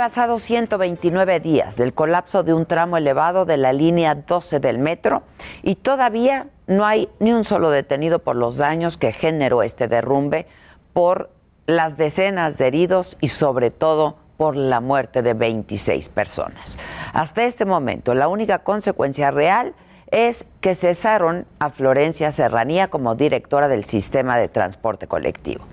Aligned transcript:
Pasado 0.00 0.38
129 0.38 1.40
días 1.40 1.76
del 1.76 1.92
colapso 1.92 2.42
de 2.42 2.54
un 2.54 2.64
tramo 2.64 2.96
elevado 2.96 3.44
de 3.44 3.58
la 3.58 3.74
línea 3.74 4.14
12 4.14 4.58
del 4.58 4.78
metro 4.78 5.24
y 5.62 5.74
todavía 5.74 6.46
no 6.66 6.86
hay 6.86 7.10
ni 7.18 7.34
un 7.34 7.44
solo 7.44 7.68
detenido 7.68 8.20
por 8.20 8.34
los 8.34 8.56
daños 8.56 8.96
que 8.96 9.12
generó 9.12 9.62
este 9.62 9.88
derrumbe, 9.88 10.46
por 10.94 11.28
las 11.66 11.98
decenas 11.98 12.56
de 12.56 12.68
heridos 12.68 13.18
y 13.20 13.28
sobre 13.28 13.70
todo 13.70 14.16
por 14.38 14.56
la 14.56 14.80
muerte 14.80 15.20
de 15.20 15.34
26 15.34 16.08
personas. 16.08 16.78
Hasta 17.12 17.44
este 17.44 17.66
momento, 17.66 18.14
la 18.14 18.28
única 18.28 18.60
consecuencia 18.60 19.30
real 19.30 19.74
es 20.10 20.46
que 20.62 20.74
cesaron 20.74 21.44
a 21.58 21.68
Florencia 21.68 22.32
Serranía 22.32 22.88
como 22.88 23.16
directora 23.16 23.68
del 23.68 23.84
sistema 23.84 24.38
de 24.38 24.48
transporte 24.48 25.06
colectivo. 25.06 25.66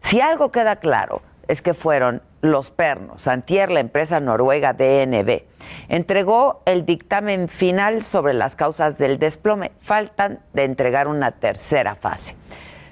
Si 0.00 0.22
algo 0.22 0.52
queda 0.52 0.76
claro 0.76 1.20
es 1.48 1.60
que 1.60 1.74
fueron 1.74 2.22
los 2.40 2.70
pernos. 2.70 3.26
Antier, 3.26 3.70
la 3.70 3.80
empresa 3.80 4.20
noruega 4.20 4.72
DNB, 4.72 5.42
entregó 5.88 6.62
el 6.66 6.84
dictamen 6.86 7.48
final 7.48 8.02
sobre 8.02 8.34
las 8.34 8.56
causas 8.56 8.98
del 8.98 9.18
desplome. 9.18 9.72
Faltan 9.78 10.40
de 10.52 10.64
entregar 10.64 11.08
una 11.08 11.32
tercera 11.32 11.94
fase. 11.94 12.36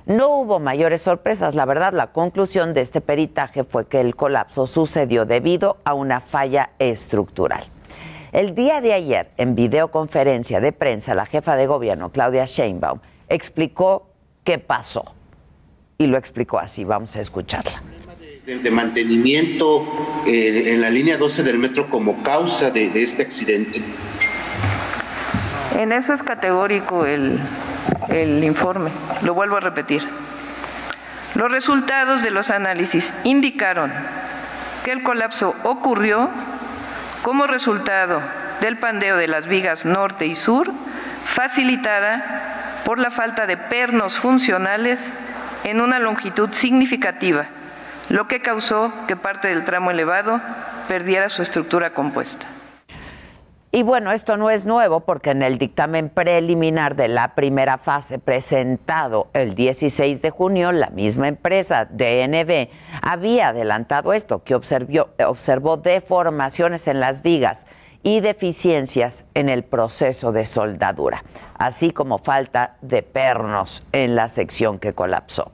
No 0.06 0.28
hubo 0.38 0.60
mayores 0.60 1.02
sorpresas, 1.02 1.56
la 1.56 1.64
verdad, 1.64 1.92
la 1.92 2.12
conclusión 2.12 2.74
de 2.74 2.80
este 2.80 3.00
peritaje 3.00 3.64
fue 3.64 3.88
que 3.88 4.00
el 4.00 4.14
colapso 4.14 4.68
sucedió 4.68 5.24
debido 5.24 5.78
a 5.84 5.94
una 5.94 6.20
falla 6.20 6.70
estructural. 6.78 7.64
El 8.30 8.54
día 8.54 8.80
de 8.80 8.92
ayer, 8.92 9.30
en 9.36 9.56
videoconferencia 9.56 10.60
de 10.60 10.70
prensa, 10.70 11.14
la 11.14 11.26
jefa 11.26 11.56
de 11.56 11.66
gobierno, 11.66 12.10
Claudia 12.10 12.44
Sheinbaum, 12.44 13.00
explicó 13.28 14.10
qué 14.44 14.58
pasó. 14.58 15.04
Y 15.98 16.06
lo 16.06 16.18
explicó 16.18 16.58
así, 16.58 16.84
vamos 16.84 17.16
a 17.16 17.20
escucharla 17.20 17.82
de, 18.46 18.70
mantenimiento 18.70 20.22
eh, 20.24 20.72
en 20.72 20.80
la 20.80 20.88
línea 20.88 21.16
12 21.16 21.42
del 21.42 21.58
metro 21.58 21.90
como 21.90 22.22
causa 22.22 22.70
de, 22.70 22.92
este 23.02 23.22
accidente? 23.22 23.82
En 25.76 25.90
eso 25.90 26.12
es 26.12 26.22
categórico 26.22 27.06
el, 27.06 27.40
el 28.08 28.44
informe. 28.44 28.90
Lo 29.22 29.34
vuelvo 29.34 29.56
a 29.56 29.60
repetir. 29.60 30.06
Los 31.34 31.50
resultados 31.50 32.22
de 32.22 32.30
los 32.30 32.50
análisis 32.50 33.12
indicaron 33.24 33.92
que 34.84 34.92
el 34.92 35.02
colapso 35.02 35.56
ocurrió 35.64 36.30
como 37.22 37.48
resultado 37.48 38.22
del 38.60 38.78
pandeo 38.78 39.16
de 39.16 39.26
las 39.26 39.48
vigas 39.48 39.84
norte 39.84 40.24
y 40.24 40.36
sur, 40.36 40.70
facilitada 41.24 42.82
por 42.84 43.00
la 43.00 43.10
falta 43.10 43.46
de 43.46 43.56
pernos 43.56 44.16
funcionales 44.16 45.12
en 45.64 45.80
una 45.80 45.98
longitud 45.98 46.52
significativa 46.52 47.48
lo 48.08 48.28
que 48.28 48.40
causó 48.40 48.92
que 49.08 49.16
parte 49.16 49.48
del 49.48 49.64
tramo 49.64 49.90
elevado 49.90 50.40
perdiera 50.88 51.28
su 51.28 51.42
estructura 51.42 51.92
compuesta. 51.92 52.46
Y 53.72 53.82
bueno, 53.82 54.12
esto 54.12 54.36
no 54.38 54.48
es 54.48 54.64
nuevo 54.64 55.00
porque 55.00 55.30
en 55.30 55.42
el 55.42 55.58
dictamen 55.58 56.08
preliminar 56.08 56.96
de 56.96 57.08
la 57.08 57.34
primera 57.34 57.76
fase 57.76 58.18
presentado 58.18 59.28
el 59.34 59.54
16 59.54 60.22
de 60.22 60.30
junio, 60.30 60.72
la 60.72 60.88
misma 60.88 61.28
empresa 61.28 61.84
DNB 61.84 62.68
había 63.02 63.48
adelantado 63.48 64.14
esto, 64.14 64.42
que 64.44 64.54
observó, 64.54 65.10
observó 65.26 65.76
deformaciones 65.76 66.86
en 66.86 67.00
las 67.00 67.22
vigas 67.22 67.66
y 68.02 68.20
deficiencias 68.20 69.26
en 69.34 69.48
el 69.48 69.64
proceso 69.64 70.32
de 70.32 70.46
soldadura, 70.46 71.24
así 71.58 71.90
como 71.90 72.18
falta 72.18 72.76
de 72.80 73.02
pernos 73.02 73.82
en 73.92 74.14
la 74.14 74.28
sección 74.28 74.78
que 74.78 74.94
colapsó. 74.94 75.50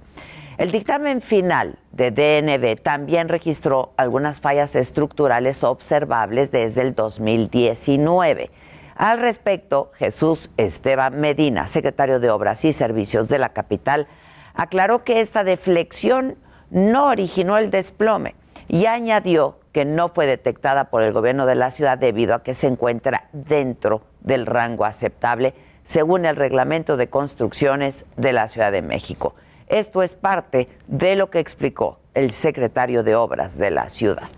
El 0.58 0.70
dictamen 0.70 1.22
final 1.22 1.78
de 1.92 2.10
DNB 2.10 2.78
también 2.82 3.30
registró 3.30 3.94
algunas 3.96 4.40
fallas 4.40 4.74
estructurales 4.76 5.64
observables 5.64 6.50
desde 6.50 6.82
el 6.82 6.94
2019. 6.94 8.50
Al 8.94 9.18
respecto, 9.18 9.92
Jesús 9.94 10.50
Esteban 10.58 11.18
Medina, 11.18 11.66
secretario 11.68 12.20
de 12.20 12.28
Obras 12.28 12.66
y 12.66 12.74
Servicios 12.74 13.28
de 13.28 13.38
la 13.38 13.54
capital, 13.54 14.08
aclaró 14.54 15.04
que 15.04 15.20
esta 15.20 15.42
deflexión 15.42 16.36
no 16.70 17.06
originó 17.06 17.56
el 17.56 17.70
desplome 17.70 18.34
y 18.68 18.84
añadió 18.84 19.58
que 19.72 19.86
no 19.86 20.10
fue 20.10 20.26
detectada 20.26 20.90
por 20.90 21.02
el 21.02 21.14
gobierno 21.14 21.46
de 21.46 21.54
la 21.54 21.70
ciudad 21.70 21.96
debido 21.96 22.34
a 22.34 22.42
que 22.42 22.52
se 22.52 22.66
encuentra 22.66 23.28
dentro 23.32 24.02
del 24.20 24.44
rango 24.44 24.84
aceptable 24.84 25.54
según 25.82 26.26
el 26.26 26.36
reglamento 26.36 26.98
de 26.98 27.08
construcciones 27.08 28.04
de 28.18 28.34
la 28.34 28.48
Ciudad 28.48 28.70
de 28.70 28.82
México. 28.82 29.34
Esto 29.72 30.02
es 30.02 30.14
parte 30.14 30.68
de 30.86 31.16
lo 31.16 31.30
que 31.30 31.38
explicó 31.38 31.98
el 32.12 32.30
secretario 32.30 33.02
de 33.02 33.14
Obras 33.14 33.56
de 33.56 33.70
la 33.70 33.88
ciudad. 33.88 34.28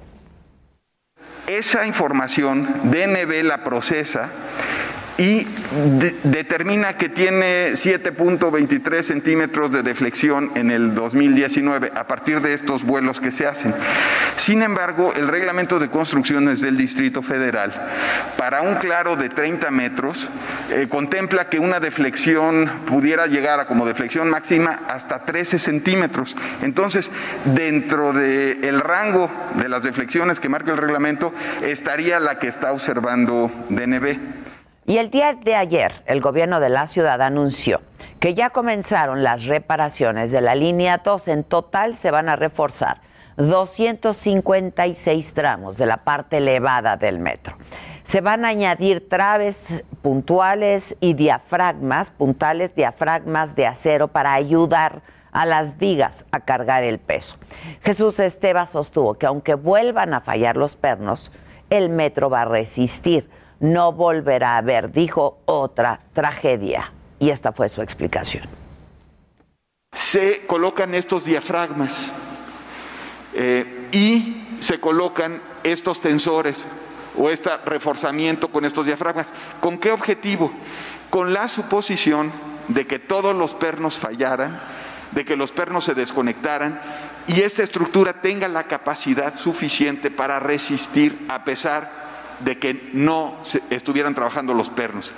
Esa 1.49 1.84
información 1.87 2.69
DNB 2.84 3.43
la 3.43 3.65
procesa 3.65 4.31
y 5.16 5.47
determina 6.25 6.97
que 6.97 7.08
tiene 7.08 7.72
7.23 7.72 9.02
centímetros 9.02 9.70
de 9.70 9.82
deflexión 9.82 10.50
en 10.56 10.70
el 10.70 10.94
2019 10.94 11.92
a 11.94 12.06
partir 12.06 12.41
de 12.41 12.54
estos 12.54 12.82
vuelos 12.82 13.20
que 13.20 13.30
se 13.30 13.47
hacen. 13.47 13.75
Sin 14.36 14.62
embargo, 14.62 15.12
el 15.14 15.28
reglamento 15.28 15.78
de 15.78 15.88
construcciones 15.88 16.60
del 16.60 16.76
Distrito 16.76 17.22
Federal 17.22 17.72
para 18.36 18.62
un 18.62 18.75
claro 18.76 19.16
de 19.16 19.28
30 19.28 19.70
metros 19.70 20.28
eh, 20.70 20.88
contempla 20.88 21.48
que 21.48 21.60
una 21.60 21.78
deflexión 21.78 22.70
pudiera 22.86 23.26
llegar 23.26 23.60
a 23.60 23.66
como 23.66 23.86
deflexión 23.86 24.28
máxima 24.28 24.81
hasta 24.88 25.25
13 25.25 25.58
centímetros. 25.58 26.36
Entonces, 26.62 27.10
dentro 27.44 28.12
del 28.12 28.81
rango 28.81 29.31
de 29.54 29.69
las 29.69 29.82
deflexiones 29.82 30.41
que 30.41 30.48
marca 30.48 30.72
el 30.72 30.78
reglamento 30.78 31.32
estaría 31.62 32.19
la 32.19 32.38
que 32.38 32.48
está 32.48 32.72
observando 32.72 33.50
DNB. 33.69 34.44
Y 34.87 34.99
el 34.99 35.11
día 35.11 35.33
de 35.33 35.55
ayer, 35.55 35.93
el 36.05 36.21
gobierno 36.21 36.61
de 36.61 36.69
la 36.69 36.87
ciudad 36.87 37.22
anunció 37.22 37.81
que 38.21 38.34
ya 38.34 38.50
comenzaron 38.50 39.22
las 39.22 39.47
reparaciones 39.47 40.31
de 40.31 40.43
la 40.43 40.55
línea 40.55 40.99
2. 40.99 41.28
En 41.28 41.45
total 41.45 41.95
se 41.95 42.11
van 42.11 42.28
a 42.28 42.37
reforzar 42.37 43.00
256 43.39 45.33
tramos 45.33 45.78
de 45.78 45.87
la 45.87 45.99
parte 45.99 46.37
elevada 46.37 46.99
del 46.99 47.19
metro. 47.19 47.56
Se 48.03 48.21
van 48.21 48.44
a 48.44 48.49
añadir 48.49 49.09
traves 49.09 49.84
puntuales 50.03 50.97
y 51.00 51.15
diafragmas, 51.15 52.11
puntales 52.11 52.75
diafragmas 52.75 53.55
de 53.55 53.67
acero 53.67 54.09
para 54.09 54.34
ayudar 54.34 55.00
a 55.33 55.47
las 55.47 55.78
vigas 55.78 56.27
a 56.31 56.41
cargar 56.41 56.84
el 56.84 56.99
peso. 56.99 57.37
Jesús 57.83 58.21
Esteba 58.21 58.67
sostuvo 58.67 59.15
que 59.15 59.25
aunque 59.25 59.55
vuelvan 59.55 60.12
a 60.12 60.21
fallar 60.21 60.59
los 60.59 60.77
pernos, 60.77 61.33
el 61.71 61.89
metro 61.89 62.28
va 62.28 62.43
a 62.43 62.44
resistir 62.44 63.31
no 63.60 63.92
volverá 63.92 64.54
a 64.54 64.59
haber, 64.59 64.92
dijo, 64.92 65.38
otra 65.47 66.00
tragedia. 66.12 66.92
Y 67.19 67.31
esta 67.31 67.53
fue 67.53 67.69
su 67.69 67.82
explicación. 67.82 68.44
Se 69.92 70.44
colocan 70.47 70.94
estos 70.94 71.25
diafragmas 71.25 72.12
eh, 73.34 73.88
y 73.93 74.44
se 74.58 74.81
colocan 74.81 75.40
estos 75.62 76.00
tensores 76.00 76.67
o 77.17 77.31
este 77.31 77.56
reforzamiento 77.58 78.49
con 78.49 78.64
estos 78.64 78.87
diafragmas. 78.87 79.32
¿Con 79.61 79.79
qué 79.79 79.93
objetivo? 79.93 80.52
Con 81.11 81.32
la 81.32 81.49
suposición 81.49 82.32
de 82.69 82.87
que 82.87 82.99
todos 82.99 83.34
los 83.34 83.55
pernos 83.55 83.99
fallaran, 83.99 84.61
de 85.12 85.25
que 85.25 85.37
los 85.37 85.52
pernos 85.52 85.84
se 85.84 85.94
desconectaran 85.94 86.81
y 87.26 87.40
esta 87.43 87.62
estructura 87.62 88.20
tenga 88.20 88.49
la 88.49 88.64
capacidad 88.64 89.34
suficiente 89.34 90.11
para 90.11 90.40
resistir 90.40 91.25
a 91.29 91.44
pesar 91.44 92.05
de 92.40 92.58
que 92.58 92.90
no 92.92 93.36
estuvieran 93.70 94.14
trabajando 94.14 94.54
los 94.54 94.70
pernos. 94.70 95.14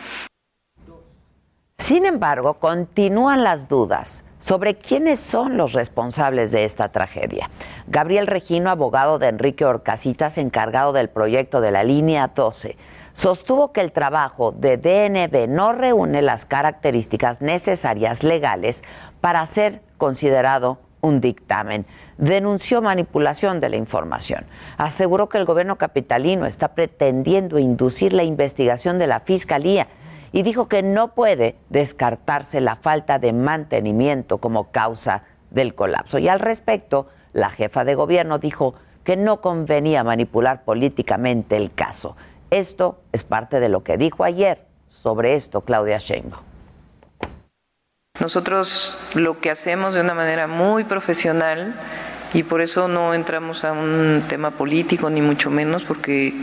Sin 1.78 2.04
embargo, 2.04 2.54
continúan 2.54 3.44
las 3.44 3.68
dudas 3.68 4.24
sobre 4.38 4.76
quiénes 4.76 5.20
son 5.20 5.56
los 5.56 5.72
responsables 5.72 6.50
de 6.50 6.64
esta 6.64 6.90
tragedia. 6.90 7.50
Gabriel 7.86 8.26
Regino, 8.26 8.70
abogado 8.70 9.18
de 9.18 9.28
Enrique 9.28 9.64
Orcasitas, 9.64 10.38
encargado 10.38 10.92
del 10.92 11.08
proyecto 11.08 11.60
de 11.60 11.70
la 11.70 11.84
línea 11.84 12.28
12, 12.28 12.76
sostuvo 13.12 13.72
que 13.72 13.80
el 13.80 13.92
trabajo 13.92 14.52
de 14.52 14.76
DNB 14.76 15.48
no 15.48 15.72
reúne 15.72 16.22
las 16.22 16.44
características 16.44 17.40
necesarias 17.40 18.22
legales 18.22 18.84
para 19.20 19.44
ser 19.46 19.82
considerado 19.96 20.78
un 21.06 21.20
dictamen. 21.20 21.86
Denunció 22.18 22.82
manipulación 22.82 23.60
de 23.60 23.68
la 23.68 23.76
información. 23.76 24.44
Aseguró 24.76 25.28
que 25.28 25.38
el 25.38 25.44
gobierno 25.44 25.76
capitalino 25.76 26.46
está 26.46 26.74
pretendiendo 26.74 27.58
inducir 27.58 28.12
la 28.12 28.24
investigación 28.24 28.98
de 28.98 29.06
la 29.06 29.20
Fiscalía 29.20 29.88
y 30.32 30.42
dijo 30.42 30.68
que 30.68 30.82
no 30.82 31.14
puede 31.14 31.56
descartarse 31.70 32.60
la 32.60 32.76
falta 32.76 33.18
de 33.18 33.32
mantenimiento 33.32 34.38
como 34.38 34.70
causa 34.70 35.22
del 35.50 35.74
colapso. 35.74 36.18
Y 36.18 36.28
al 36.28 36.40
respecto, 36.40 37.06
la 37.32 37.50
jefa 37.50 37.84
de 37.84 37.94
gobierno 37.94 38.38
dijo 38.38 38.74
que 39.04 39.16
no 39.16 39.40
convenía 39.40 40.02
manipular 40.02 40.64
políticamente 40.64 41.56
el 41.56 41.72
caso. 41.72 42.16
Esto 42.50 43.00
es 43.12 43.22
parte 43.22 43.60
de 43.60 43.68
lo 43.68 43.82
que 43.82 43.96
dijo 43.96 44.24
ayer 44.24 44.64
sobre 44.88 45.34
esto 45.34 45.60
Claudia 45.60 45.98
Sheinbaum. 45.98 46.55
Nosotros 48.20 48.98
lo 49.14 49.40
que 49.40 49.50
hacemos 49.50 49.94
de 49.94 50.00
una 50.00 50.14
manera 50.14 50.46
muy 50.46 50.84
profesional 50.84 51.74
y 52.32 52.42
por 52.42 52.60
eso 52.60 52.88
no 52.88 53.14
entramos 53.14 53.64
a 53.64 53.72
un 53.72 54.22
tema 54.28 54.50
político 54.50 55.10
ni 55.10 55.20
mucho 55.20 55.50
menos 55.50 55.84
porque 55.84 56.34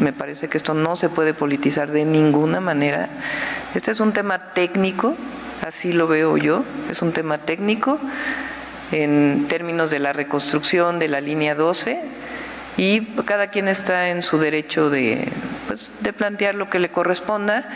me 0.00 0.12
parece 0.12 0.48
que 0.48 0.56
esto 0.56 0.74
no 0.74 0.96
se 0.96 1.08
puede 1.08 1.34
politizar 1.34 1.90
de 1.90 2.04
ninguna 2.04 2.60
manera. 2.60 3.08
Este 3.74 3.90
es 3.90 4.00
un 4.00 4.12
tema 4.12 4.52
técnico, 4.52 5.16
así 5.66 5.92
lo 5.92 6.08
veo 6.08 6.36
yo, 6.36 6.64
es 6.90 7.02
un 7.02 7.12
tema 7.12 7.38
técnico 7.38 7.98
en 8.90 9.46
términos 9.48 9.90
de 9.90 10.00
la 10.00 10.12
reconstrucción 10.12 10.98
de 10.98 11.08
la 11.08 11.20
línea 11.20 11.54
12 11.54 12.00
y 12.76 13.02
cada 13.24 13.48
quien 13.48 13.68
está 13.68 14.08
en 14.08 14.22
su 14.22 14.38
derecho 14.38 14.90
de, 14.90 15.28
pues, 15.68 15.90
de 16.00 16.12
plantear 16.12 16.54
lo 16.54 16.68
que 16.68 16.78
le 16.78 16.90
corresponda. 16.90 17.68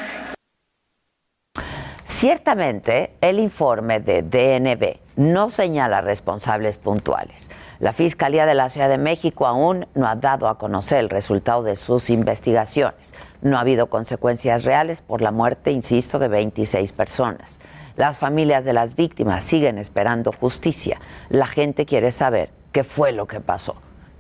Ciertamente, 2.19 3.11
el 3.21 3.39
informe 3.39 4.01
de 4.01 4.23
DNB 4.23 5.01
no 5.17 5.51
señala 5.51 6.01
responsables 6.01 6.79
puntuales. 6.79 7.51
La 7.79 7.93
Fiscalía 7.93 8.47
de 8.47 8.55
la 8.55 8.71
Ciudad 8.71 8.89
de 8.89 8.97
México 8.97 9.47
aún 9.47 9.87
no 9.95 10.09
ha 10.09 10.17
dado 10.17 10.49
a 10.49 10.57
conocer 10.57 11.01
el 11.01 11.11
resultado 11.11 11.63
de 11.63 11.77
sus 11.77 12.09
investigaciones. 12.09 13.13
No 13.43 13.59
ha 13.59 13.61
habido 13.61 13.89
consecuencias 13.89 14.65
reales 14.65 15.03
por 15.03 15.21
la 15.21 15.31
muerte, 15.31 15.73
insisto, 15.73 16.19
de 16.19 16.29
26 16.29 16.91
personas. 16.93 17.61
Las 17.97 18.17
familias 18.17 18.65
de 18.65 18.73
las 18.73 18.97
víctimas 18.97 19.45
siguen 19.45 19.77
esperando 19.77 20.33
justicia. 20.33 20.99
La 21.29 21.47
gente 21.47 21.85
quiere 21.85 22.13
saber 22.13 22.49
qué 22.73 22.83
fue 22.83 23.13
lo 23.13 23.27
que 23.27 23.41
pasó, 23.41 23.77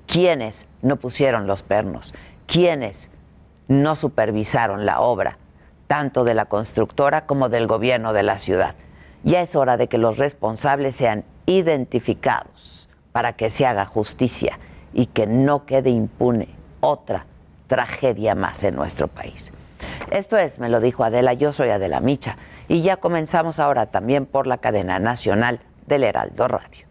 quiénes 0.07 0.69
no 0.83 0.97
pusieron 0.97 1.47
los 1.47 1.63
pernos, 1.63 2.13
quiénes 2.47 3.11
no 3.69 3.97
supervisaron 3.97 4.85
la 4.85 5.01
obra, 5.01 5.39
tanto 5.87 6.25
de 6.25 6.35
la 6.35 6.47
constructora 6.47 7.27
como 7.27 7.49
del 7.49 7.67
gobierno 7.67 8.13
de 8.13 8.23
la 8.23 8.39
ciudad. 8.39 8.75
Ya 9.23 9.41
es 9.41 9.57
hora 9.57 9.77
de 9.77 9.89
que 9.89 9.99
los 9.99 10.19
responsables 10.19 10.95
sean 10.97 11.25
identificados 11.47 12.89
para 13.13 13.35
que 13.35 13.51
se 13.51 13.67
haga 13.67 13.87
justicia 13.87 14.59
y 14.93 15.07
que 15.07 15.27
no 15.27 15.67
quede 15.67 15.91
impune 15.91 16.49
otra 16.81 17.27
tragedia 17.67 18.35
más 18.35 18.63
en 18.63 18.77
nuestro 18.77 19.09
país. 19.09 19.53
Esto 20.11 20.39
es, 20.39 20.59
me 20.59 20.69
lo 20.69 20.81
dijo 20.81 21.05
Adela, 21.05 21.33
yo 21.33 21.53
soy 21.53 21.71
Adela 21.71 22.01
Micha 22.01 22.37
y 22.69 22.83
ya 22.83 22.97
comenzamos 22.97 23.59
ahora 23.59 23.87
también 23.87 24.27
por 24.27 24.47
la 24.47 24.59
cadena 24.59 24.99
nacional 24.99 25.61
del 25.87 26.05
Heraldo 26.05 26.49
Radio. 26.49 26.86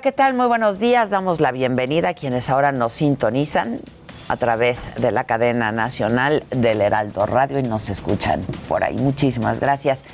¿Qué 0.00 0.12
tal? 0.12 0.34
Muy 0.34 0.46
buenos 0.46 0.78
días. 0.78 1.10
Damos 1.10 1.40
la 1.40 1.50
bienvenida 1.50 2.10
a 2.10 2.14
quienes 2.14 2.50
ahora 2.50 2.70
nos 2.70 2.92
sintonizan 2.92 3.80
a 4.28 4.36
través 4.36 4.90
de 4.94 5.10
la 5.10 5.24
cadena 5.24 5.72
nacional 5.72 6.44
del 6.50 6.82
Heraldo 6.82 7.26
Radio 7.26 7.58
y 7.58 7.64
nos 7.64 7.88
escuchan 7.88 8.42
por 8.68 8.84
ahí. 8.84 8.96
Muchísimas 8.96 9.58
gracias. 9.58 10.04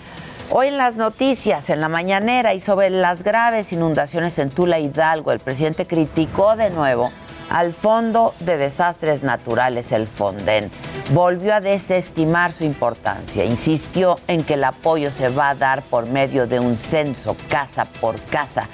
Hoy 0.48 0.68
en 0.68 0.78
las 0.78 0.96
noticias, 0.96 1.68
en 1.68 1.82
la 1.82 1.90
mañanera 1.90 2.54
y 2.54 2.60
sobre 2.60 2.88
las 2.88 3.24
graves 3.24 3.74
inundaciones 3.74 4.38
en 4.38 4.48
Tula 4.48 4.78
Hidalgo, 4.78 5.32
el 5.32 5.40
presidente 5.40 5.86
criticó 5.86 6.56
de 6.56 6.70
nuevo 6.70 7.10
al 7.50 7.74
Fondo 7.74 8.34
de 8.40 8.56
Desastres 8.56 9.22
Naturales, 9.22 9.92
el 9.92 10.06
Fonden. 10.06 10.70
Volvió 11.12 11.54
a 11.54 11.60
desestimar 11.60 12.52
su 12.52 12.64
importancia. 12.64 13.44
Insistió 13.44 14.16
en 14.28 14.44
que 14.44 14.54
el 14.54 14.64
apoyo 14.64 15.10
se 15.10 15.28
va 15.28 15.50
a 15.50 15.54
dar 15.54 15.82
por 15.82 16.08
medio 16.08 16.46
de 16.46 16.58
un 16.58 16.78
censo 16.78 17.36
casa 17.50 17.84
por 18.00 18.18
casa 18.22 18.66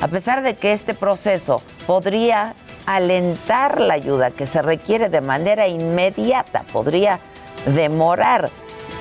a 0.00 0.08
pesar 0.08 0.42
de 0.42 0.54
que 0.54 0.72
este 0.72 0.94
proceso 0.94 1.62
podría 1.86 2.54
alentar 2.86 3.80
la 3.80 3.94
ayuda 3.94 4.30
que 4.30 4.46
se 4.46 4.62
requiere 4.62 5.08
de 5.08 5.20
manera 5.20 5.68
inmediata, 5.68 6.64
podría 6.72 7.20
demorar. 7.66 8.50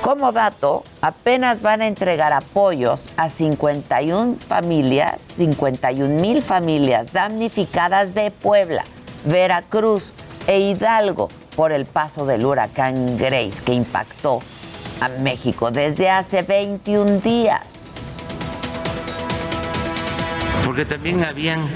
Como 0.01 0.31
dato, 0.31 0.83
apenas 1.01 1.61
van 1.61 1.81
a 1.81 1.87
entregar 1.87 2.33
apoyos 2.33 3.09
a 3.17 3.29
51 3.29 4.35
familias, 4.47 5.21
51 5.21 6.21
mil 6.21 6.41
familias 6.41 7.13
damnificadas 7.13 8.13
de 8.13 8.29
Puebla, 8.29 8.83
Veracruz 9.25 10.13
e 10.45 10.59
Hidalgo 10.59 11.29
por 11.55 11.71
el 11.71 11.85
paso 11.85 12.25
del 12.25 12.45
huracán 12.45 13.17
Grace 13.17 13.61
que 13.63 13.73
impactó 13.73 14.39
a 15.01 15.09
México 15.09 15.71
desde 15.71 16.09
hace 16.09 16.41
21 16.41 17.19
días 17.19 18.21
porque 20.65 20.85
también 20.85 21.23
habían 21.23 21.67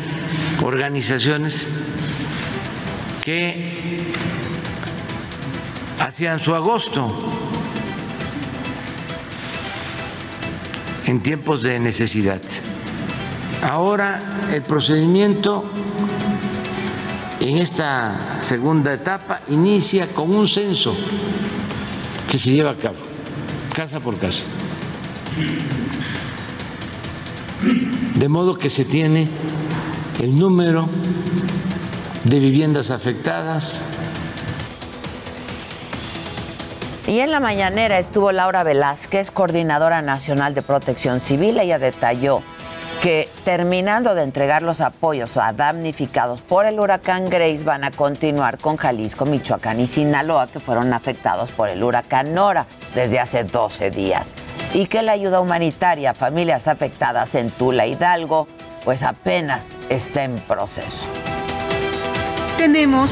organizaciones 0.61 1.67
que 3.23 4.11
hacían 5.99 6.39
su 6.39 6.53
agosto 6.55 7.15
en 11.05 11.21
tiempos 11.21 11.61
de 11.63 11.79
necesidad. 11.79 12.41
Ahora 13.63 14.21
el 14.51 14.63
procedimiento 14.63 15.63
en 17.39 17.57
esta 17.57 18.39
segunda 18.39 18.93
etapa 18.93 19.41
inicia 19.49 20.07
con 20.07 20.33
un 20.33 20.47
censo 20.47 20.95
que 22.29 22.37
se 22.37 22.51
lleva 22.51 22.71
a 22.71 22.77
cabo, 22.77 22.97
casa 23.73 23.99
por 23.99 24.17
casa 24.17 24.43
de 28.15 28.29
modo 28.29 28.57
que 28.57 28.69
se 28.69 28.85
tiene 28.85 29.27
el 30.19 30.37
número 30.37 30.87
de 32.23 32.39
viviendas 32.39 32.91
afectadas. 32.91 33.83
Y 37.07 37.19
en 37.19 37.31
la 37.31 37.39
mañanera 37.39 37.99
estuvo 37.99 38.31
Laura 38.31 38.63
Velázquez, 38.63 39.31
coordinadora 39.31 40.01
nacional 40.01 40.53
de 40.53 40.61
protección 40.61 41.19
civil. 41.19 41.59
Ella 41.59 41.79
detalló 41.79 42.41
que 43.01 43.27
terminando 43.43 44.13
de 44.13 44.23
entregar 44.23 44.61
los 44.61 44.79
apoyos 44.79 45.35
a 45.35 45.51
damnificados 45.51 46.43
por 46.43 46.67
el 46.67 46.79
huracán 46.79 47.25
Grace 47.29 47.63
van 47.63 47.83
a 47.83 47.91
continuar 47.91 48.59
con 48.59 48.77
Jalisco, 48.77 49.25
Michoacán 49.25 49.79
y 49.79 49.87
Sinaloa 49.87 50.47
que 50.47 50.59
fueron 50.59 50.93
afectados 50.93 51.49
por 51.51 51.69
el 51.69 51.83
huracán 51.83 52.35
Nora 52.35 52.67
desde 52.93 53.19
hace 53.19 53.43
12 53.43 53.89
días 53.89 54.35
y 54.73 54.87
que 54.87 55.01
la 55.01 55.11
ayuda 55.13 55.41
humanitaria 55.41 56.11
a 56.11 56.13
familias 56.13 56.67
afectadas 56.67 57.35
en 57.35 57.51
Tula 57.51 57.87
Hidalgo 57.87 58.47
pues 58.83 59.03
apenas 59.03 59.77
está 59.89 60.23
en 60.23 60.37
proceso. 60.39 61.05
Tenemos 62.61 63.09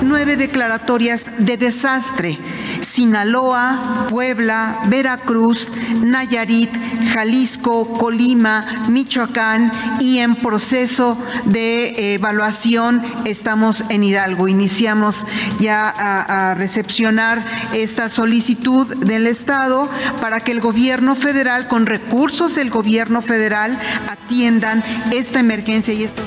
nueve 0.00 0.38
declaratorias 0.38 1.44
de 1.44 1.58
desastre 1.58 2.38
Sinaloa, 2.80 4.06
Puebla, 4.08 4.78
Veracruz, 4.86 5.70
Nayarit, 6.02 6.70
Jalisco, 7.12 7.98
Colima, 7.98 8.86
Michoacán 8.88 9.70
y 10.00 10.20
en 10.20 10.34
proceso 10.36 11.18
de 11.44 12.14
evaluación 12.14 13.02
estamos 13.26 13.84
en 13.90 14.02
Hidalgo. 14.02 14.48
Iniciamos 14.48 15.26
ya 15.60 15.90
a, 15.90 16.52
a 16.52 16.54
recepcionar 16.54 17.44
esta 17.74 18.08
solicitud 18.08 18.86
del 19.04 19.26
Estado 19.26 19.90
para 20.22 20.40
que 20.40 20.52
el 20.52 20.60
gobierno 20.60 21.16
federal, 21.16 21.68
con 21.68 21.84
recursos 21.84 22.54
del 22.54 22.70
gobierno 22.70 23.20
federal, 23.20 23.78
atiendan 24.08 24.82
esta 25.12 25.40
emergencia 25.40 25.92
y 25.92 26.02
estos 26.02 26.24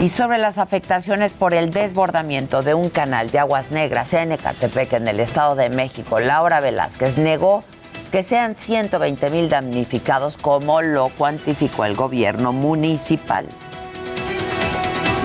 y 0.00 0.08
sobre 0.08 0.38
las 0.38 0.56
afectaciones 0.56 1.34
por 1.34 1.52
el 1.52 1.70
desbordamiento 1.70 2.62
de 2.62 2.72
un 2.72 2.88
canal 2.88 3.30
de 3.30 3.38
aguas 3.38 3.70
negras 3.70 4.14
en 4.14 4.32
Ecatepec, 4.32 4.94
en 4.94 5.08
el 5.08 5.20
Estado 5.20 5.54
de 5.56 5.68
México, 5.68 6.20
Laura 6.20 6.60
Velázquez 6.60 7.18
negó 7.18 7.64
que 8.10 8.22
sean 8.22 8.56
120 8.56 9.28
mil 9.28 9.50
damnificados 9.50 10.38
como 10.38 10.80
lo 10.80 11.10
cuantificó 11.10 11.84
el 11.84 11.94
gobierno 11.94 12.52
municipal. 12.54 13.46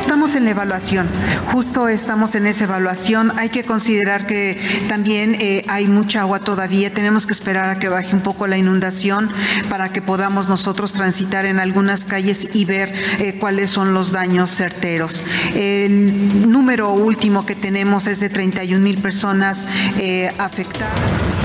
Estamos 0.06 0.36
en 0.36 0.46
la 0.46 0.52
evaluación, 0.52 1.08
justo 1.52 1.90
estamos 1.90 2.36
en 2.36 2.46
esa 2.46 2.66
evaluación. 2.66 3.34
Hay 3.40 3.50
que 3.50 3.64
considerar 3.64 4.28
que 4.28 4.86
también 4.88 5.36
eh, 5.40 5.66
hay 5.68 5.88
mucha 5.88 6.22
agua 6.22 6.40
todavía, 6.40 6.94
tenemos 6.94 7.26
que 7.26 7.34
esperar 7.34 7.72
a 7.72 7.80
que 7.80 7.90
baje 7.90 8.16
un 8.16 8.22
poco 8.22 8.46
la 8.46 8.56
inundación 8.56 9.32
para 9.68 9.92
que 9.92 10.04
podamos 10.04 10.48
nosotros 10.48 10.94
transitar 10.94 11.46
en 11.46 11.60
algunas 11.60 12.06
calles 12.06 12.50
y 12.54 12.66
ver 12.66 12.94
eh, 13.18 13.38
cuáles 13.40 13.72
son 13.72 13.96
los 13.96 14.12
daños 14.12 14.52
certeros. 14.52 15.24
El 15.56 16.52
número 16.52 16.92
último 16.92 17.48
que 17.48 17.56
tenemos 17.56 18.06
es 18.06 18.20
de 18.20 18.30
31 18.30 18.80
mil 18.80 19.02
personas 19.02 19.66
eh, 19.98 20.32
afectadas. 20.38 21.45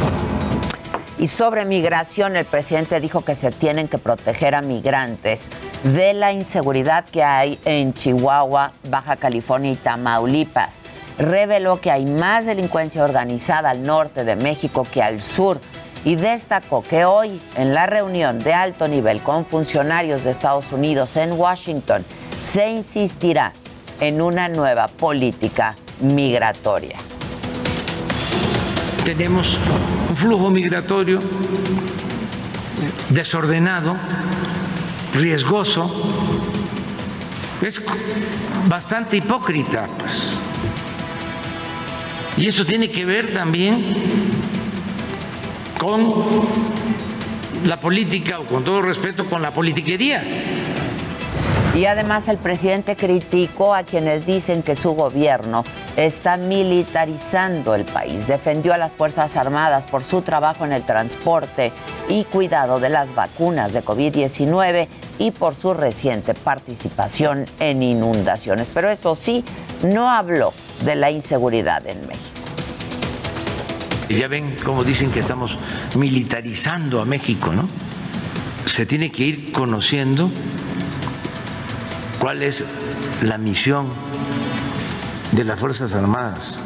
Y 1.20 1.26
sobre 1.26 1.66
migración, 1.66 2.34
el 2.34 2.46
presidente 2.46 2.98
dijo 2.98 3.20
que 3.22 3.34
se 3.34 3.50
tienen 3.50 3.88
que 3.88 3.98
proteger 3.98 4.54
a 4.54 4.62
migrantes 4.62 5.50
de 5.84 6.14
la 6.14 6.32
inseguridad 6.32 7.04
que 7.04 7.22
hay 7.22 7.58
en 7.66 7.92
Chihuahua, 7.92 8.72
Baja 8.88 9.16
California 9.16 9.70
y 9.70 9.76
Tamaulipas. 9.76 10.78
Reveló 11.18 11.78
que 11.78 11.90
hay 11.90 12.06
más 12.06 12.46
delincuencia 12.46 13.04
organizada 13.04 13.68
al 13.68 13.82
norte 13.82 14.24
de 14.24 14.34
México 14.34 14.86
que 14.90 15.02
al 15.02 15.20
sur 15.20 15.60
y 16.06 16.16
destacó 16.16 16.82
que 16.82 17.04
hoy, 17.04 17.38
en 17.54 17.74
la 17.74 17.84
reunión 17.84 18.38
de 18.38 18.54
alto 18.54 18.88
nivel 18.88 19.22
con 19.22 19.44
funcionarios 19.44 20.24
de 20.24 20.30
Estados 20.30 20.72
Unidos 20.72 21.18
en 21.18 21.32
Washington, 21.32 22.02
se 22.44 22.70
insistirá 22.70 23.52
en 24.00 24.22
una 24.22 24.48
nueva 24.48 24.88
política 24.88 25.76
migratoria 26.00 26.96
tenemos 29.14 29.58
un 30.08 30.14
flujo 30.16 30.50
migratorio 30.50 31.18
desordenado, 33.08 33.96
riesgoso, 35.14 35.90
es 37.60 37.82
bastante 38.68 39.16
hipócrita, 39.16 39.86
pues. 39.98 40.38
Y 42.36 42.46
eso 42.46 42.64
tiene 42.64 42.88
que 42.88 43.04
ver 43.04 43.34
también 43.34 43.84
con 45.76 46.14
la 47.66 47.78
política, 47.78 48.38
o 48.38 48.44
con 48.44 48.62
todo 48.62 48.80
respeto, 48.80 49.26
con 49.26 49.42
la 49.42 49.50
politiquería. 49.50 50.22
Y 51.80 51.86
además 51.86 52.28
el 52.28 52.36
presidente 52.36 52.94
criticó 52.94 53.74
a 53.74 53.84
quienes 53.84 54.26
dicen 54.26 54.62
que 54.62 54.74
su 54.74 54.90
gobierno 54.90 55.64
está 55.96 56.36
militarizando 56.36 57.74
el 57.74 57.86
país. 57.86 58.26
Defendió 58.26 58.74
a 58.74 58.76
las 58.76 58.96
Fuerzas 58.96 59.34
Armadas 59.38 59.86
por 59.86 60.04
su 60.04 60.20
trabajo 60.20 60.66
en 60.66 60.74
el 60.74 60.82
transporte 60.82 61.72
y 62.10 62.24
cuidado 62.24 62.80
de 62.80 62.90
las 62.90 63.14
vacunas 63.14 63.72
de 63.72 63.82
COVID-19 63.82 64.88
y 65.18 65.30
por 65.30 65.54
su 65.54 65.72
reciente 65.72 66.34
participación 66.34 67.46
en 67.60 67.82
inundaciones. 67.82 68.68
Pero 68.68 68.90
eso 68.90 69.14
sí, 69.14 69.42
no 69.82 70.10
habló 70.10 70.52
de 70.84 70.96
la 70.96 71.10
inseguridad 71.10 71.86
en 71.86 71.98
México. 72.06 72.40
Ya 74.10 74.28
ven 74.28 74.54
cómo 74.62 74.84
dicen 74.84 75.10
que 75.10 75.20
estamos 75.20 75.56
militarizando 75.96 77.00
a 77.00 77.06
México, 77.06 77.54
¿no? 77.54 77.66
Se 78.66 78.84
tiene 78.84 79.10
que 79.10 79.24
ir 79.24 79.52
conociendo 79.52 80.30
cuál 82.20 82.42
es 82.42 82.64
la 83.22 83.38
misión 83.38 83.88
de 85.32 85.42
las 85.42 85.58
Fuerzas 85.58 85.94
Armadas, 85.94 86.60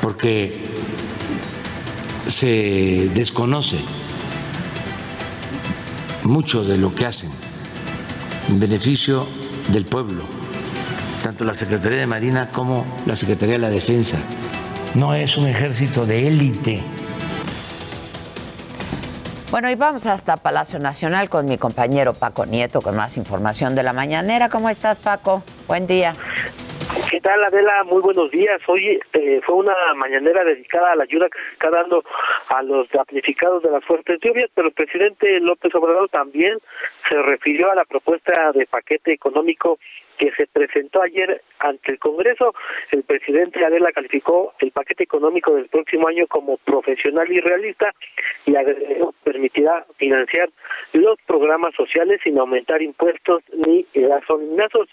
porque 0.00 0.64
se 2.28 3.10
desconoce 3.14 3.80
mucho 6.22 6.64
de 6.64 6.78
lo 6.78 6.94
que 6.94 7.06
hacen 7.06 7.30
en 8.48 8.60
beneficio 8.60 9.26
del 9.72 9.84
pueblo, 9.84 10.22
tanto 11.22 11.44
la 11.44 11.54
Secretaría 11.54 11.98
de 11.98 12.06
Marina 12.06 12.50
como 12.50 12.86
la 13.06 13.16
Secretaría 13.16 13.56
de 13.56 13.62
la 13.62 13.70
Defensa. 13.70 14.18
No 14.94 15.14
es 15.14 15.36
un 15.36 15.48
ejército 15.48 16.06
de 16.06 16.28
élite 16.28 16.82
bueno, 19.50 19.70
y 19.70 19.74
vamos 19.74 20.06
hasta 20.06 20.36
Palacio 20.36 20.78
Nacional 20.78 21.28
con 21.28 21.46
mi 21.46 21.56
compañero 21.56 22.12
Paco 22.12 22.44
Nieto 22.44 22.82
con 22.82 22.96
más 22.96 23.16
información 23.16 23.74
de 23.74 23.82
la 23.82 23.92
mañanera. 23.92 24.48
¿Cómo 24.48 24.68
estás, 24.68 25.00
Paco? 25.00 25.42
Buen 25.66 25.86
día. 25.86 26.12
¿Qué 27.10 27.20
tal, 27.20 27.42
Adela? 27.42 27.84
Muy 27.84 28.02
buenos 28.02 28.30
días. 28.30 28.60
Hoy 28.66 29.00
eh, 29.12 29.40
fue 29.44 29.54
una 29.56 29.74
mañanera 29.96 30.44
dedicada 30.44 30.92
a 30.92 30.96
la 30.96 31.04
ayuda 31.04 31.28
que 31.28 31.38
se 31.38 31.52
está 31.52 31.70
dando 31.70 32.04
a 32.48 32.62
los 32.62 32.88
damnificados 32.90 33.62
de 33.62 33.70
las 33.70 33.84
fuertes 33.84 34.18
lluvias, 34.22 34.50
pero 34.54 34.68
el 34.68 34.74
presidente 34.74 35.40
López 35.40 35.74
Obrador 35.74 36.08
también 36.10 36.58
se 37.08 37.22
refirió 37.22 37.70
a 37.70 37.74
la 37.74 37.84
propuesta 37.84 38.52
de 38.52 38.66
paquete 38.66 39.12
económico 39.12 39.78
que 40.18 40.32
se 40.32 40.46
presentó 40.46 41.00
ayer 41.02 41.42
ante 41.60 41.92
el 41.92 41.98
Congreso. 41.98 42.54
El 42.90 43.04
presidente 43.04 43.64
Adela 43.64 43.92
calificó 43.92 44.52
el 44.58 44.72
paquete 44.72 45.04
económico 45.04 45.54
del 45.54 45.68
próximo 45.68 46.08
año 46.08 46.26
como 46.26 46.58
profesional 46.58 47.30
y 47.32 47.40
realista 47.40 47.94
y 48.44 48.54
permitirá 49.24 49.86
financiar 49.96 50.50
los 50.92 51.18
programas 51.26 51.74
sociales 51.74 52.20
sin 52.22 52.38
aumentar 52.38 52.82
impuestos 52.82 53.42
ni 53.54 53.86
gasolinazos. 53.94 54.88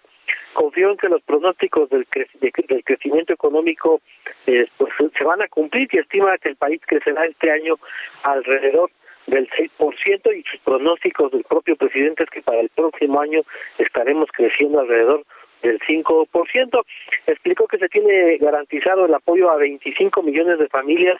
Confió 0.53 0.91
en 0.91 0.97
que 0.97 1.09
los 1.09 1.21
pronósticos 1.23 1.89
del, 1.89 2.07
del 2.39 2.83
crecimiento 2.83 3.33
económico 3.33 4.01
eh, 4.47 4.67
pues, 4.77 4.93
se 5.17 5.23
van 5.23 5.41
a 5.41 5.47
cumplir 5.47 5.87
y 5.91 5.97
estima 5.97 6.37
que 6.37 6.49
el 6.49 6.55
país 6.55 6.81
crecerá 6.85 7.25
este 7.25 7.51
año 7.51 7.75
alrededor 8.23 8.89
del 9.27 9.49
6% 9.49 10.37
y 10.37 10.43
sus 10.43 10.59
pronósticos 10.61 11.31
del 11.31 11.43
propio 11.43 11.75
presidente 11.75 12.23
es 12.23 12.29
que 12.29 12.41
para 12.41 12.61
el 12.61 12.69
próximo 12.69 13.19
año 13.19 13.41
estaremos 13.77 14.29
creciendo 14.31 14.79
alrededor 14.79 15.23
del 15.61 15.79
5%. 15.79 16.85
Explicó 17.27 17.67
que 17.67 17.77
se 17.77 17.89
tiene 17.89 18.37
garantizado 18.37 19.05
el 19.05 19.13
apoyo 19.13 19.51
a 19.51 19.57
25 19.57 20.21
millones 20.21 20.59
de 20.59 20.69
familias 20.69 21.17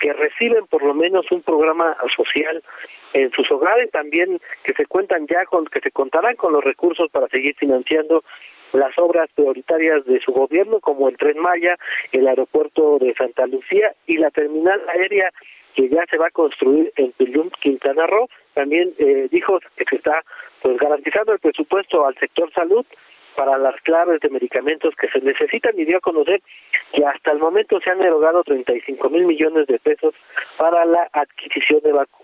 que 0.00 0.12
reciben 0.12 0.66
por 0.66 0.82
lo 0.82 0.94
menos 0.94 1.30
un 1.30 1.42
programa 1.42 1.96
social 2.16 2.62
en 3.12 3.30
sus 3.30 3.50
hogares, 3.50 3.90
también 3.90 4.40
que 4.64 4.72
se 4.74 4.86
cuentan 4.86 5.26
ya 5.26 5.44
con 5.46 5.66
que 5.66 5.80
se 5.80 5.92
contarán 5.92 6.34
con 6.36 6.52
los 6.52 6.64
recursos 6.64 7.10
para 7.10 7.28
seguir 7.28 7.54
financiando 7.56 8.24
las 8.72 8.98
obras 8.98 9.30
prioritarias 9.34 10.04
de 10.04 10.20
su 10.20 10.32
gobierno 10.32 10.80
como 10.80 11.08
el 11.08 11.16
Tren 11.16 11.38
Maya, 11.38 11.76
el 12.10 12.26
aeropuerto 12.26 12.98
de 12.98 13.14
Santa 13.14 13.46
Lucía 13.46 13.94
y 14.06 14.16
la 14.16 14.32
terminal 14.32 14.82
aérea 14.88 15.30
que 15.74 15.88
ya 15.88 16.04
se 16.10 16.18
va 16.18 16.28
a 16.28 16.30
construir 16.30 16.92
en 16.96 17.12
Tulum, 17.12 17.50
Quintana 17.60 18.06
Roo. 18.06 18.28
También 18.54 18.92
eh, 18.98 19.28
dijo 19.30 19.58
que 19.76 19.84
se 19.84 19.96
está 19.96 20.24
pues 20.62 20.76
garantizando 20.78 21.32
el 21.32 21.40
presupuesto 21.40 22.06
al 22.06 22.16
sector 22.16 22.50
salud 22.52 22.86
para 23.36 23.58
las 23.58 23.74
claves 23.82 24.20
de 24.20 24.30
medicamentos 24.30 24.94
que 24.94 25.08
se 25.08 25.20
necesitan 25.20 25.78
y 25.78 25.84
dio 25.84 25.98
a 25.98 26.00
conocer 26.00 26.40
que 26.92 27.04
hasta 27.04 27.32
el 27.32 27.38
momento 27.38 27.80
se 27.80 27.90
han 27.90 28.02
erogado 28.02 28.44
35 28.44 29.10
mil 29.10 29.26
millones 29.26 29.66
de 29.66 29.78
pesos 29.78 30.14
para 30.56 30.84
la 30.84 31.08
adquisición 31.12 31.80
de 31.82 31.92
vacunas. 31.92 32.23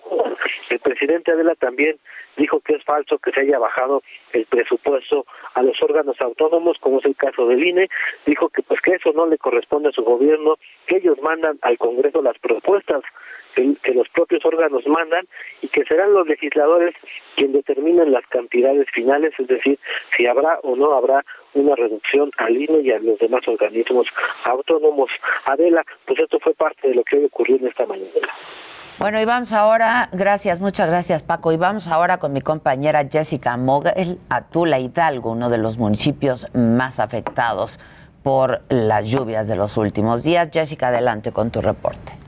El 0.71 0.79
presidente 0.79 1.33
Adela 1.33 1.55
también 1.55 1.97
dijo 2.37 2.61
que 2.61 2.75
es 2.75 2.85
falso 2.85 3.19
que 3.19 3.33
se 3.33 3.43
haya 3.43 3.59
bajado 3.59 4.03
el 4.33 4.47
presupuesto 4.47 5.27
a 5.55 5.63
los 5.63 5.81
órganos 5.83 6.21
autónomos, 6.21 6.79
como 6.79 6.99
es 6.99 7.05
el 7.05 7.17
caso 7.17 7.47
del 7.47 7.65
INE, 7.65 7.89
dijo 8.27 8.49
que 8.49 8.63
pues 8.63 8.81
que 8.81 8.95
eso 8.95 9.13
no 9.13 9.27
le 9.27 9.39
corresponde 9.39 9.89
a 9.89 9.93
su 9.93 10.03
gobierno, 10.03 10.57
que 10.87 10.97
ellos 10.97 11.21
mandan 11.23 11.59
al 11.63 11.79
Congreso 11.79 12.23
las 12.23 12.39
propuestas 12.39 13.03
que, 13.55 13.95
los 13.95 14.09
propios 14.11 14.45
órganos 14.45 14.87
mandan 14.87 15.27
y 15.61 15.69
que 15.69 15.85
serán 15.85 16.13
los 16.13 16.27
legisladores 16.27 16.95
quienes 17.35 17.65
determinen 17.65 18.13
las 18.13 18.27
cantidades 18.27 18.89
finales, 18.93 19.35
es 19.39 19.49
decir, 19.49 19.79
si 20.17 20.27
habrá 20.27 20.61
o 20.63 20.77
no 20.77 20.93
habrá 20.93 21.25
una 21.55 21.75
reducción 21.75 22.31
al 22.39 22.57
INE 22.57 22.81
y 22.83 22.93
a 22.93 22.99
los 23.01 23.19
demás 23.19 23.47
organismos 23.49 24.07
autónomos. 24.45 25.11
Adela, 25.47 25.85
pues 26.07 26.21
esto 26.21 26.39
fue 26.39 26.55
parte 26.55 26.89
de 26.89 26.95
lo 26.95 27.05
que 27.05 27.17
hoy 27.17 27.25
ocurrió 27.25 27.57
en 27.57 27.67
esta 27.67 27.87
mañana. 27.87 28.29
Bueno, 29.01 29.19
y 29.19 29.25
vamos 29.25 29.55
ahora, 29.55 30.11
gracias, 30.13 30.61
muchas 30.61 30.87
gracias 30.87 31.23
Paco, 31.23 31.53
y 31.53 31.57
vamos 31.57 31.89
ahora 31.89 32.19
con 32.19 32.35
mi 32.35 32.43
compañera 32.43 33.09
Jessica 33.11 33.57
Mogel, 33.57 34.19
Atula 34.29 34.79
Hidalgo, 34.79 35.31
uno 35.31 35.49
de 35.49 35.57
los 35.57 35.79
municipios 35.79 36.47
más 36.53 37.01
afectados 37.01 37.81
por 38.23 38.61
las 38.69 39.07
lluvias 39.07 39.49
de 39.49 39.57
los 39.57 39.79
últimos 39.79 40.23
días. 40.23 40.51
Jessica, 40.53 40.89
adelante 40.89 41.33
con 41.33 41.51
tu 41.51 41.63
reporte. 41.63 42.20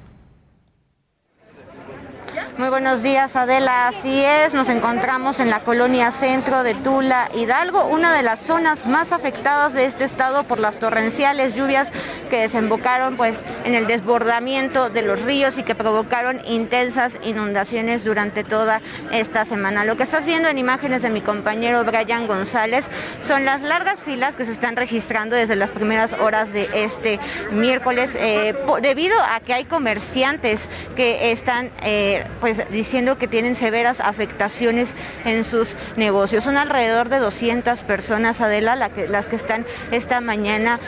Muy 2.59 2.69
buenos 2.69 3.03
días, 3.03 3.35
Adela. 3.35 3.89
Así 3.89 4.23
es, 4.23 4.53
nos 4.53 4.69
encontramos 4.69 5.41
en 5.41 5.49
la 5.49 5.65
colonia 5.65 6.11
centro 6.11 6.63
de 6.63 6.75
Tula, 6.75 7.31
Hidalgo, 7.35 7.87
una 7.87 8.15
de 8.15 8.23
las 8.23 8.41
zonas 8.41 8.85
más 8.85 9.13
afectadas 9.13 9.73
de 9.73 9.87
este 9.87 10.05
estado 10.05 10.45
por 10.45 10.61
las 10.61 10.79
torrenciales 10.79 11.55
lluvias 11.55 11.91
que 12.29 12.43
desembocaron 12.43 13.17
pues 13.17 13.43
en 13.65 13.75
el 13.75 13.87
desbordamiento 13.87 14.91
de 14.91 15.01
los 15.01 15.23
ríos 15.23 15.57
y 15.57 15.63
que 15.63 15.75
provocaron 15.75 16.43
intensas 16.45 17.19
inundaciones 17.25 18.05
durante 18.05 18.45
toda 18.45 18.83
esta 19.13 19.47
semana. 19.47 19.87
Lo 19.87 19.97
que 19.97 20.03
estás 20.03 20.27
viendo 20.27 20.51
en 20.51 20.59
imágenes 20.59 21.01
de 21.01 21.09
mi 21.09 21.23
compañero 21.23 21.85
Brian 21.85 22.27
González 22.27 22.87
son 23.21 23.47
las 23.47 23.63
largas 23.63 24.03
filas 24.03 24.37
que 24.37 24.45
se 24.45 24.53
están 24.53 24.77
registrando 24.77 25.37
desde 25.37 25.57
las 25.57 25.73
primeras 25.73 26.13
horas 26.13 26.53
de 26.53 26.69
este 26.75 27.19
miércoles 27.51 28.15
eh, 28.15 28.55
debido 28.83 29.17
a 29.23 29.41
que 29.41 29.55
hay 29.55 29.65
comerciantes 29.65 30.69
que 30.97 31.33
están 31.33 31.71
eh, 31.83 32.27
pues 32.43 32.61
diciendo 32.73 33.19
que 33.19 33.29
tienen 33.29 33.55
severas 33.55 34.01
afectaciones 34.01 34.97
en 35.25 35.45
sus 35.45 35.77
negocios. 35.95 36.43
Son 36.43 36.57
alrededor 36.57 37.09
de 37.09 37.21
200 37.21 37.85
personas, 37.85 38.41
Adela, 38.41 38.75
las 38.75 39.29
que 39.29 39.37
están 39.37 39.65
esta 39.93 40.21
mañana 40.21 40.81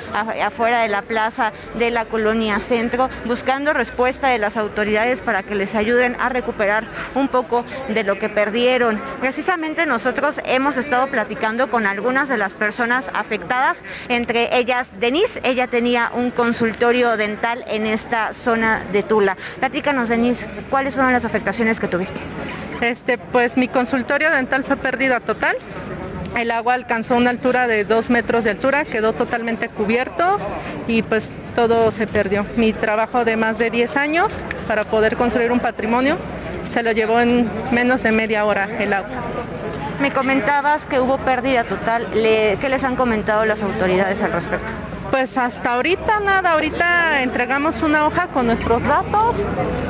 afuera 0.42 0.82
de 0.82 0.88
la 0.88 1.02
plaza 1.02 1.52
de 1.78 1.92
la 1.92 2.06
colonia 2.06 2.58
Centro, 2.58 3.08
buscando 3.24 3.72
respuesta 3.72 4.30
de 4.30 4.38
las 4.38 4.56
autoridades 4.56 5.22
para 5.22 5.44
que 5.44 5.54
les 5.54 5.76
ayuden 5.76 6.16
a 6.18 6.28
recuperar 6.28 6.86
un 7.14 7.28
poco 7.28 7.64
de 7.88 8.02
lo 8.02 8.18
que 8.18 8.28
perdieron. 8.28 9.00
Precisamente 9.20 9.86
nosotros 9.86 10.40
hemos 10.46 10.76
estado 10.76 11.06
platicando 11.06 11.70
con 11.70 11.86
algunas 11.86 12.28
de 12.28 12.36
las 12.36 12.54
personas 12.54 13.12
afectadas, 13.14 13.84
entre 14.08 14.58
ellas 14.58 14.90
Denise, 14.98 15.40
ella 15.44 15.68
tenía 15.68 16.10
un 16.16 16.32
consultorio 16.32 17.16
dental 17.16 17.64
en 17.68 17.86
esta 17.86 18.32
zona 18.32 18.82
de 18.90 19.04
Tula. 19.04 19.36
Platícanos, 19.60 20.08
Denise, 20.08 20.48
¿cuáles 20.68 20.94
fueron 20.94 21.12
las 21.12 21.24
afectaciones 21.24 21.43
que 21.80 21.88
tuviste? 21.88 22.20
Este, 22.80 23.18
pues 23.18 23.56
mi 23.56 23.68
consultorio 23.68 24.30
dental 24.30 24.64
fue 24.64 24.76
pérdida 24.76 25.20
total. 25.20 25.56
El 26.36 26.50
agua 26.50 26.74
alcanzó 26.74 27.16
una 27.16 27.30
altura 27.30 27.68
de 27.68 27.84
dos 27.84 28.10
metros 28.10 28.42
de 28.44 28.50
altura, 28.50 28.84
quedó 28.84 29.12
totalmente 29.12 29.68
cubierto 29.68 30.38
y 30.88 31.02
pues 31.02 31.32
todo 31.54 31.90
se 31.92 32.06
perdió. 32.06 32.44
Mi 32.56 32.72
trabajo 32.72 33.24
de 33.24 33.36
más 33.36 33.58
de 33.58 33.70
10 33.70 33.96
años 33.96 34.42
para 34.66 34.84
poder 34.84 35.16
construir 35.16 35.52
un 35.52 35.60
patrimonio 35.60 36.16
se 36.68 36.82
lo 36.82 36.90
llevó 36.90 37.20
en 37.20 37.48
menos 37.70 38.02
de 38.02 38.10
media 38.10 38.44
hora 38.44 38.68
el 38.80 38.92
agua. 38.92 39.10
Me 40.00 40.12
comentabas 40.12 40.86
que 40.86 40.98
hubo 40.98 41.18
pérdida 41.18 41.62
total. 41.64 42.08
¿Qué 42.10 42.66
les 42.68 42.82
han 42.82 42.96
comentado 42.96 43.46
las 43.46 43.62
autoridades 43.62 44.22
al 44.22 44.32
respecto? 44.32 44.72
Pues 45.14 45.38
hasta 45.38 45.74
ahorita 45.74 46.18
nada, 46.18 46.50
ahorita 46.50 47.22
entregamos 47.22 47.82
una 47.82 48.04
hoja 48.04 48.26
con 48.26 48.46
nuestros 48.46 48.82
datos, 48.82 49.36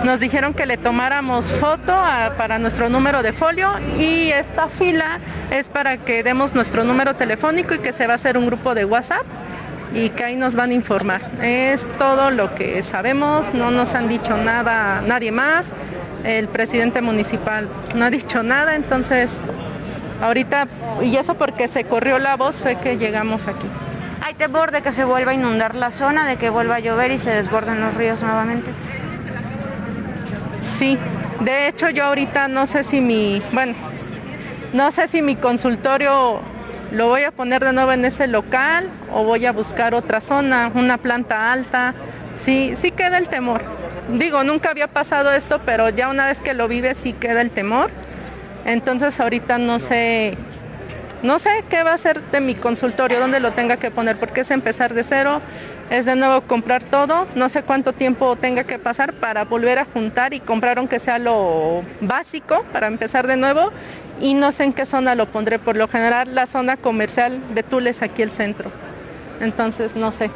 nos 0.04 0.20
dijeron 0.20 0.52
que 0.52 0.66
le 0.66 0.76
tomáramos 0.76 1.50
foto 1.50 1.96
para 2.36 2.58
nuestro 2.58 2.90
número 2.90 3.22
de 3.22 3.32
folio 3.32 3.70
y 3.98 4.28
esta 4.28 4.68
fila 4.68 5.20
es 5.50 5.70
para 5.70 5.96
que 5.96 6.22
demos 6.22 6.54
nuestro 6.54 6.84
número 6.84 7.16
telefónico 7.16 7.72
y 7.72 7.78
que 7.78 7.94
se 7.94 8.06
va 8.06 8.12
a 8.12 8.16
hacer 8.16 8.36
un 8.36 8.44
grupo 8.44 8.74
de 8.74 8.84
WhatsApp 8.84 9.24
y 9.94 10.10
que 10.10 10.24
ahí 10.24 10.36
nos 10.36 10.56
van 10.56 10.72
a 10.72 10.74
informar. 10.74 11.22
Es 11.40 11.88
todo 11.96 12.30
lo 12.30 12.54
que 12.54 12.82
sabemos, 12.82 13.46
no 13.54 13.70
nos 13.70 13.94
han 13.94 14.10
dicho 14.10 14.36
nada 14.36 15.00
nadie 15.00 15.32
más, 15.32 15.68
el 16.22 16.48
presidente 16.48 17.00
municipal 17.00 17.66
no 17.94 18.04
ha 18.04 18.10
dicho 18.10 18.42
nada, 18.42 18.74
entonces 18.74 19.40
ahorita, 20.20 20.68
y 21.02 21.16
eso 21.16 21.34
porque 21.34 21.66
se 21.68 21.84
corrió 21.84 22.18
la 22.18 22.36
voz 22.36 22.58
fue 22.60 22.76
que 22.76 22.98
llegamos 22.98 23.46
aquí. 23.46 23.68
¿Hay 24.24 24.32
temor 24.32 24.70
de 24.70 24.80
que 24.80 24.90
se 24.90 25.04
vuelva 25.04 25.32
a 25.32 25.34
inundar 25.34 25.74
la 25.74 25.90
zona, 25.90 26.24
de 26.24 26.36
que 26.36 26.48
vuelva 26.48 26.76
a 26.76 26.78
llover 26.78 27.10
y 27.10 27.18
se 27.18 27.28
desborden 27.28 27.82
los 27.82 27.92
ríos 27.92 28.22
nuevamente? 28.22 28.70
Sí, 30.78 30.96
de 31.40 31.68
hecho 31.68 31.90
yo 31.90 32.04
ahorita 32.06 32.48
no 32.48 32.64
sé 32.64 32.84
si 32.84 33.02
mi, 33.02 33.42
bueno, 33.52 33.74
no 34.72 34.90
sé 34.92 35.08
si 35.08 35.20
mi 35.20 35.36
consultorio 35.36 36.40
lo 36.90 37.08
voy 37.08 37.24
a 37.24 37.32
poner 37.32 37.62
de 37.62 37.74
nuevo 37.74 37.92
en 37.92 38.06
ese 38.06 38.26
local 38.26 38.88
o 39.12 39.24
voy 39.24 39.44
a 39.44 39.52
buscar 39.52 39.92
otra 39.92 40.22
zona, 40.22 40.70
una 40.74 40.96
planta 40.96 41.52
alta. 41.52 41.92
Sí, 42.34 42.72
sí 42.80 42.92
queda 42.92 43.18
el 43.18 43.28
temor. 43.28 43.60
Digo, 44.10 44.42
nunca 44.42 44.70
había 44.70 44.88
pasado 44.88 45.34
esto, 45.34 45.60
pero 45.66 45.90
ya 45.90 46.08
una 46.08 46.28
vez 46.28 46.40
que 46.40 46.54
lo 46.54 46.66
vive 46.66 46.94
sí 46.94 47.12
queda 47.12 47.42
el 47.42 47.50
temor. 47.50 47.90
Entonces 48.64 49.20
ahorita 49.20 49.58
no 49.58 49.78
sé 49.78 50.38
no 51.24 51.38
sé 51.38 51.64
qué 51.70 51.82
va 51.82 51.94
a 51.94 51.98
ser 51.98 52.22
de 52.30 52.40
mi 52.40 52.54
consultorio, 52.54 53.18
dónde 53.18 53.40
lo 53.40 53.52
tenga 53.52 53.78
que 53.78 53.90
poner, 53.90 54.18
porque 54.18 54.42
es 54.42 54.50
empezar 54.50 54.92
de 54.92 55.02
cero, 55.02 55.40
es 55.88 56.04
de 56.04 56.16
nuevo 56.16 56.42
comprar 56.42 56.84
todo, 56.84 57.26
no 57.34 57.48
sé 57.48 57.62
cuánto 57.62 57.94
tiempo 57.94 58.36
tenga 58.36 58.64
que 58.64 58.78
pasar 58.78 59.14
para 59.14 59.44
volver 59.44 59.78
a 59.78 59.86
juntar 59.86 60.34
y 60.34 60.40
comprar 60.40 60.76
aunque 60.76 60.98
sea 60.98 61.18
lo 61.18 61.82
básico 62.02 62.62
para 62.72 62.88
empezar 62.88 63.26
de 63.26 63.36
nuevo. 63.36 63.70
Y 64.20 64.34
no 64.34 64.52
sé 64.52 64.64
en 64.64 64.72
qué 64.72 64.86
zona 64.86 65.14
lo 65.14 65.26
pondré, 65.26 65.58
por 65.58 65.76
lo 65.76 65.88
general 65.88 66.34
la 66.34 66.46
zona 66.46 66.76
comercial 66.76 67.40
de 67.54 67.62
Tules 67.62 68.02
aquí 68.02 68.22
el 68.22 68.30
centro, 68.30 68.70
entonces 69.40 69.96
no 69.96 70.12
sé. 70.12 70.30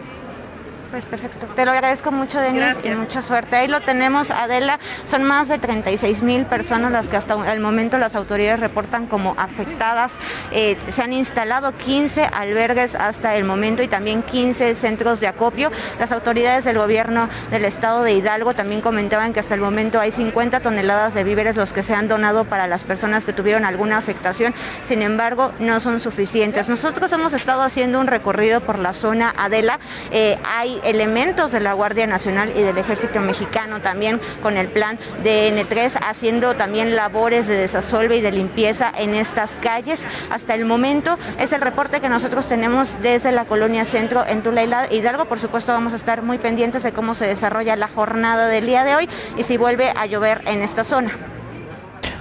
Pues 0.90 1.04
perfecto. 1.04 1.46
Te 1.48 1.66
lo 1.66 1.72
agradezco 1.72 2.10
mucho, 2.10 2.40
Denise, 2.40 2.80
y 2.82 2.90
mucha 2.92 3.20
suerte. 3.20 3.56
Ahí 3.56 3.68
lo 3.68 3.82
tenemos, 3.82 4.30
Adela. 4.30 4.78
Son 5.04 5.22
más 5.22 5.48
de 5.48 5.58
36 5.58 6.22
mil 6.22 6.46
personas 6.46 6.90
las 6.90 7.10
que 7.10 7.18
hasta 7.18 7.52
el 7.52 7.60
momento 7.60 7.98
las 7.98 8.14
autoridades 8.14 8.58
reportan 8.58 9.06
como 9.06 9.34
afectadas. 9.36 10.12
Eh, 10.50 10.78
se 10.88 11.02
han 11.02 11.12
instalado 11.12 11.76
15 11.76 12.24
albergues 12.32 12.94
hasta 12.94 13.36
el 13.36 13.44
momento 13.44 13.82
y 13.82 13.88
también 13.88 14.22
15 14.22 14.74
centros 14.74 15.20
de 15.20 15.26
acopio. 15.26 15.70
Las 15.98 16.10
autoridades 16.10 16.64
del 16.64 16.78
gobierno 16.78 17.28
del 17.50 17.66
estado 17.66 18.02
de 18.02 18.14
Hidalgo 18.14 18.54
también 18.54 18.80
comentaban 18.80 19.34
que 19.34 19.40
hasta 19.40 19.54
el 19.54 19.60
momento 19.60 20.00
hay 20.00 20.10
50 20.10 20.60
toneladas 20.60 21.12
de 21.12 21.22
víveres 21.22 21.56
los 21.56 21.74
que 21.74 21.82
se 21.82 21.94
han 21.94 22.08
donado 22.08 22.46
para 22.46 22.66
las 22.66 22.84
personas 22.84 23.26
que 23.26 23.34
tuvieron 23.34 23.66
alguna 23.66 23.98
afectación. 23.98 24.54
Sin 24.84 25.02
embargo, 25.02 25.52
no 25.58 25.80
son 25.80 26.00
suficientes. 26.00 26.70
Nosotros 26.70 27.12
hemos 27.12 27.34
estado 27.34 27.60
haciendo 27.60 28.00
un 28.00 28.06
recorrido 28.06 28.62
por 28.62 28.78
la 28.78 28.94
zona 28.94 29.34
Adela. 29.36 29.78
Eh, 30.10 30.38
hay 30.46 30.77
elementos 30.84 31.52
de 31.52 31.60
la 31.60 31.72
Guardia 31.72 32.06
Nacional 32.06 32.52
y 32.56 32.62
del 32.62 32.78
Ejército 32.78 33.20
Mexicano 33.20 33.80
también 33.80 34.20
con 34.42 34.56
el 34.56 34.68
plan 34.68 34.98
de 35.22 35.52
N3 35.52 35.98
haciendo 36.06 36.54
también 36.54 36.96
labores 36.96 37.46
de 37.46 37.56
desasolve 37.56 38.16
y 38.16 38.20
de 38.20 38.32
limpieza 38.32 38.92
en 38.96 39.14
estas 39.14 39.56
calles. 39.56 40.04
Hasta 40.30 40.54
el 40.54 40.64
momento 40.64 41.18
es 41.38 41.52
el 41.52 41.60
reporte 41.60 42.00
que 42.00 42.08
nosotros 42.08 42.48
tenemos 42.48 42.96
desde 43.02 43.32
la 43.32 43.44
colonia 43.44 43.84
centro 43.84 44.24
en 44.26 44.42
Tula 44.42 44.88
Hidalgo. 44.90 45.24
Por 45.26 45.38
supuesto 45.38 45.72
vamos 45.72 45.92
a 45.92 45.96
estar 45.96 46.22
muy 46.22 46.38
pendientes 46.38 46.82
de 46.82 46.92
cómo 46.92 47.14
se 47.14 47.26
desarrolla 47.26 47.76
la 47.76 47.88
jornada 47.88 48.48
del 48.48 48.66
día 48.66 48.84
de 48.84 48.96
hoy 48.96 49.08
y 49.36 49.42
si 49.42 49.56
vuelve 49.56 49.92
a 49.96 50.06
llover 50.06 50.42
en 50.46 50.62
esta 50.62 50.84
zona. 50.84 51.10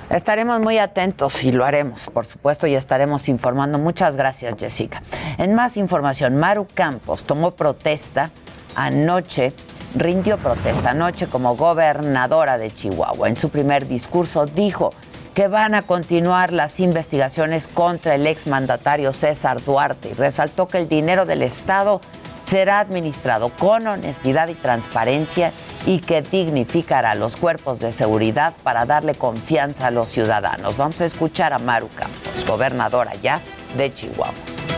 Estaremos 0.10 0.62
muy 0.62 0.78
atentos 0.78 1.44
y 1.44 1.52
lo 1.52 1.66
haremos, 1.66 2.06
por 2.14 2.26
supuesto, 2.26 2.66
y 2.66 2.76
estaremos 2.76 3.28
informando. 3.28 3.78
Muchas 3.78 4.16
gracias, 4.16 4.56
Jessica. 4.58 5.02
En 5.38 5.54
más 5.54 5.76
información, 5.76 6.38
Maru 6.38 6.66
Campos 6.74 7.26
tomó 7.26 7.52
protesta 7.52 8.32
anoche, 8.78 9.54
rindió 9.96 10.38
protesta 10.38 10.92
anoche 10.92 11.28
como 11.28 11.58
gobernadora 11.58 12.58
de 12.58 12.74
Chihuahua. 12.74 13.28
En 13.28 13.36
su 13.36 13.50
primer 13.50 13.88
discurso 13.88 14.46
dijo 14.46 14.94
que 15.34 15.48
van 15.48 15.76
a 15.76 15.82
continuar 15.82 16.54
las 16.54 16.80
investigaciones 16.80 17.68
contra 17.68 18.16
el 18.16 18.26
exmandatario 18.26 19.12
César 19.14 19.64
Duarte 19.64 20.10
y 20.10 20.14
resaltó 20.14 20.68
que 20.68 20.78
el 20.78 20.88
dinero 20.88 21.26
del 21.26 21.42
Estado 21.42 22.02
será 22.48 22.80
administrado 22.80 23.50
con 23.50 23.86
honestidad 23.88 24.48
y 24.48 24.54
transparencia 24.54 25.52
y 25.86 26.00
que 26.00 26.22
dignificará 26.22 27.14
los 27.14 27.36
cuerpos 27.36 27.80
de 27.80 27.92
seguridad 27.92 28.54
para 28.64 28.86
darle 28.86 29.16
confianza 29.16 29.88
a 29.88 29.92
los 29.92 30.10
ciudadanos. 30.10 30.78
Vamos 30.78 31.02
a 31.02 31.06
escuchar 31.06 31.54
a 31.54 31.60
Maru 31.60 31.90
Campos, 31.96 32.46
gobernadora 32.48 33.14
ya 33.22 33.42
de 33.78 33.94
Chihuahua. 33.94 34.77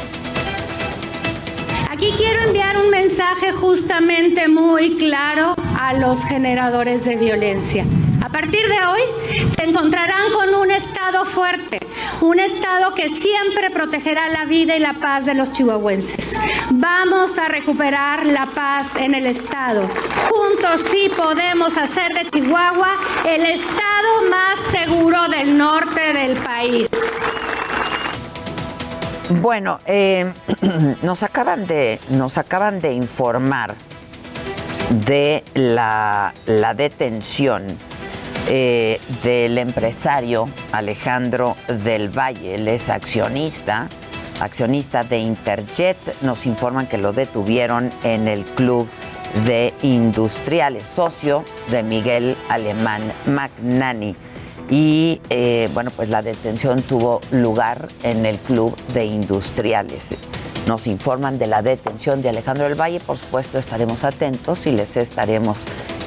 Aquí 2.00 2.14
quiero 2.16 2.44
enviar 2.44 2.78
un 2.78 2.90
mensaje 2.90 3.52
justamente 3.52 4.48
muy 4.48 4.96
claro 4.96 5.54
a 5.78 5.94
los 5.96 6.24
generadores 6.24 7.04
de 7.04 7.18
violencia. 7.18 7.86
A 8.22 8.30
partir 8.30 8.70
de 8.70 8.86
hoy 8.86 9.02
se 9.54 9.66
encontrarán 9.66 10.32
con 10.32 10.56
un 10.56 10.72
Estado 10.72 11.26
fuerte, 11.26 11.78
un 12.22 12.40
Estado 12.40 12.96
que 12.96 13.10
siempre 13.10 13.70
protegerá 13.72 14.30
la 14.30 14.46
vida 14.46 14.78
y 14.78 14.80
la 14.80 14.94
paz 14.94 15.26
de 15.26 15.34
los 15.34 15.52
chihuahuenses. 15.52 16.38
Vamos 16.70 17.38
a 17.38 17.50
recuperar 17.50 18.26
la 18.26 18.46
paz 18.46 18.86
en 18.98 19.14
el 19.14 19.26
Estado. 19.26 19.86
Juntos 20.30 20.90
sí 20.94 21.12
podemos 21.14 21.76
hacer 21.76 22.14
de 22.14 22.30
Chihuahua 22.30 22.96
el 23.28 23.42
Estado 23.42 24.30
más 24.30 24.58
seguro 24.72 25.28
del 25.28 25.58
norte 25.58 26.14
del 26.14 26.38
país. 26.38 26.88
Bueno, 29.30 29.80
eh, 29.86 30.34
nos 31.04 31.22
acaban 31.22 31.68
de 31.68 32.00
nos 32.10 32.40
acaban 32.40 32.80
de 32.80 32.94
informar 32.94 33.76
de 35.06 35.44
la, 35.54 36.34
detención 36.76 37.68
eh, 38.48 39.00
del 39.24 39.60
empresario 39.60 40.50
Alejandro 40.72 41.56
del 41.68 42.10
Valle, 42.10 42.56
él 42.56 42.68
es 42.68 42.90
accionista, 42.90 43.88
accionista 44.40 45.04
de 45.04 45.20
Interjet. 45.20 45.98
Nos 46.22 46.48
informan 46.48 46.88
que 46.88 46.98
lo 46.98 47.14
detuvieron 47.14 47.92
en 48.04 48.28
el 48.28 48.44
club 48.46 48.90
de 49.46 49.76
industriales, 49.84 50.88
socio 50.88 51.46
de 51.70 51.84
Miguel 51.84 52.36
Alemán 52.50 53.04
Magnani 53.28 54.16
y 54.70 55.22
eh, 55.30 55.70
bueno, 55.74 55.92
pues 55.92 56.10
la 56.10 56.22
detención 56.22 56.82
tuvo 56.82 57.22
lugar 57.32 57.88
en 58.04 58.26
el 58.26 58.38
Club 58.38 58.76
de 58.94 59.06
Industriales. 59.06 60.16
Nos 60.68 60.86
informan 60.88 61.40
de 61.40 61.48
la 61.48 61.62
detención 61.62 62.22
de 62.22 62.30
Alejandro 62.30 62.66
del 62.66 62.80
Valle, 62.80 63.00
por 63.00 63.18
supuesto 63.18 63.58
estaremos 63.58 64.04
atentos 64.04 64.66
y 64.68 64.72
les 64.72 64.98
estaremos 64.98 65.58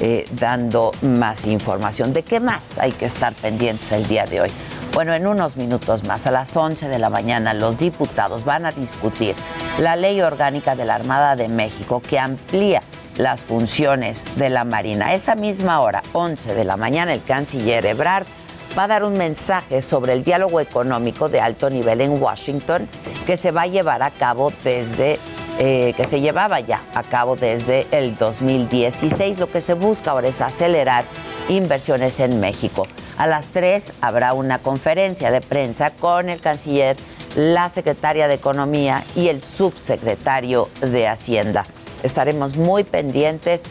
eh, 0.00 0.26
dando 0.38 0.92
más 1.02 1.46
información. 1.46 2.12
¿De 2.12 2.22
qué 2.22 2.38
más 2.38 2.78
hay 2.78 2.92
que 2.92 3.06
estar 3.06 3.34
pendientes 3.34 3.90
el 3.90 4.06
día 4.06 4.24
de 4.24 4.42
hoy? 4.42 4.50
Bueno, 4.94 5.14
en 5.14 5.26
unos 5.26 5.56
minutos 5.56 6.04
más, 6.04 6.26
a 6.26 6.30
las 6.30 6.56
11 6.56 6.88
de 6.88 6.98
la 6.98 7.08
mañana, 7.08 7.54
los 7.54 7.78
diputados 7.78 8.44
van 8.44 8.66
a 8.66 8.72
discutir 8.72 9.34
la 9.80 9.96
ley 9.96 10.20
orgánica 10.20 10.76
de 10.76 10.84
la 10.84 10.94
Armada 10.94 11.34
de 11.34 11.48
México 11.48 12.02
que 12.02 12.18
amplía 12.18 12.82
las 13.16 13.40
funciones 13.40 14.24
de 14.36 14.50
la 14.50 14.64
Marina. 14.64 15.14
Esa 15.14 15.34
misma 15.34 15.80
hora, 15.80 16.02
11 16.12 16.54
de 16.54 16.64
la 16.64 16.76
mañana, 16.76 17.14
el 17.14 17.22
canciller 17.22 17.86
Ebrard 17.86 18.26
va 18.76 18.84
a 18.84 18.88
dar 18.88 19.04
un 19.04 19.14
mensaje 19.14 19.82
sobre 19.82 20.12
el 20.14 20.24
diálogo 20.24 20.60
económico 20.60 21.28
de 21.28 21.40
alto 21.40 21.68
nivel 21.68 22.00
en 22.00 22.20
Washington 22.22 22.88
que 23.26 23.36
se 23.36 23.50
va 23.50 23.62
a 23.62 23.66
llevar 23.66 24.02
a 24.02 24.10
cabo 24.10 24.52
desde 24.64 25.18
eh, 25.58 25.92
que 25.96 26.06
se 26.06 26.20
llevaba 26.20 26.60
ya 26.60 26.80
a 26.94 27.02
cabo 27.02 27.36
desde 27.36 27.86
el 27.90 28.16
2016. 28.16 29.38
Lo 29.38 29.50
que 29.50 29.60
se 29.60 29.74
busca 29.74 30.12
ahora 30.12 30.28
es 30.28 30.40
acelerar 30.40 31.04
inversiones 31.48 32.20
en 32.20 32.40
México. 32.40 32.86
A 33.18 33.26
las 33.26 33.46
3 33.48 33.92
habrá 34.00 34.32
una 34.32 34.58
conferencia 34.58 35.30
de 35.30 35.42
prensa 35.42 35.90
con 35.90 36.30
el 36.30 36.40
canciller, 36.40 36.96
la 37.36 37.68
secretaria 37.68 38.28
de 38.28 38.34
Economía 38.34 39.04
y 39.14 39.28
el 39.28 39.42
subsecretario 39.42 40.68
de 40.80 41.06
Hacienda. 41.06 41.66
Estaremos 42.02 42.56
muy 42.56 42.82
pendientes 42.82 43.64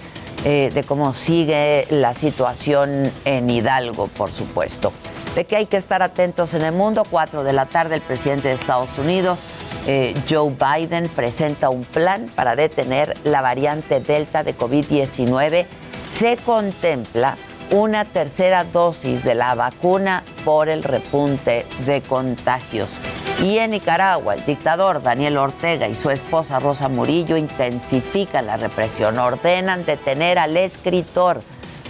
eh, 0.43 0.71
de 0.73 0.83
cómo 0.83 1.13
sigue 1.13 1.85
la 1.89 2.13
situación 2.13 3.11
en 3.25 3.49
Hidalgo, 3.49 4.07
por 4.07 4.31
supuesto. 4.31 4.91
De 5.35 5.45
que 5.45 5.55
hay 5.55 5.65
que 5.67 5.77
estar 5.77 6.01
atentos 6.01 6.53
en 6.53 6.63
el 6.63 6.73
mundo, 6.73 7.03
4 7.09 7.43
de 7.43 7.53
la 7.53 7.67
tarde 7.67 7.95
el 7.95 8.01
presidente 8.01 8.47
de 8.47 8.55
Estados 8.55 8.97
Unidos, 8.97 9.39
eh, 9.87 10.13
Joe 10.29 10.51
Biden, 10.51 11.07
presenta 11.09 11.69
un 11.69 11.83
plan 11.83 12.31
para 12.35 12.55
detener 12.55 13.13
la 13.23 13.41
variante 13.41 13.99
Delta 13.99 14.43
de 14.43 14.57
COVID-19. 14.57 15.65
Se 16.09 16.37
contempla 16.37 17.37
una 17.71 18.03
tercera 18.03 18.65
dosis 18.65 19.23
de 19.23 19.33
la 19.33 19.55
vacuna 19.55 20.23
por 20.43 20.67
el 20.67 20.83
repunte 20.83 21.65
de 21.85 22.01
contagios. 22.01 22.97
Y 23.41 23.57
en 23.57 23.71
Nicaragua, 23.71 24.35
el 24.35 24.45
dictador 24.45 25.01
Daniel 25.01 25.37
Ortega 25.37 25.87
y 25.87 25.95
su 25.95 26.09
esposa 26.09 26.59
Rosa 26.59 26.89
Murillo 26.89 27.37
intensifican 27.37 28.45
la 28.45 28.57
represión, 28.57 29.17
ordenan 29.17 29.85
detener 29.85 30.37
al 30.37 30.57
escritor 30.57 31.41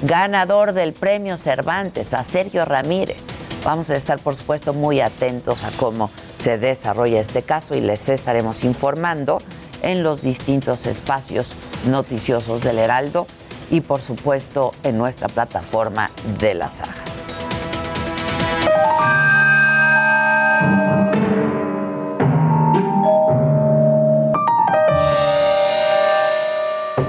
ganador 0.03 0.73
del 0.73 0.93
premio 0.93 1.37
Cervantes, 1.37 2.13
a 2.13 2.23
Sergio 2.23 2.63
Ramírez. 2.63 3.25
Vamos 3.63 3.89
a 3.89 3.95
estar, 3.95 4.19
por 4.19 4.35
supuesto, 4.35 4.73
muy 4.73 5.01
atentos 5.01 5.63
a 5.63 5.71
cómo 5.77 6.09
se 6.39 6.57
desarrolla 6.57 7.19
este 7.19 7.41
caso 7.41 7.75
y 7.75 7.81
les 7.81 8.07
estaremos 8.07 8.63
informando 8.63 9.39
en 9.81 10.03
los 10.03 10.21
distintos 10.21 10.85
espacios 10.85 11.55
noticiosos 11.85 12.63
del 12.63 12.77
Heraldo 12.77 13.27
y 13.71 13.81
por 13.81 14.01
supuesto 14.01 14.73
en 14.83 14.97
nuestra 14.97 15.27
plataforma 15.29 16.11
de 16.39 16.53
la 16.53 16.69
saga. 16.69 16.93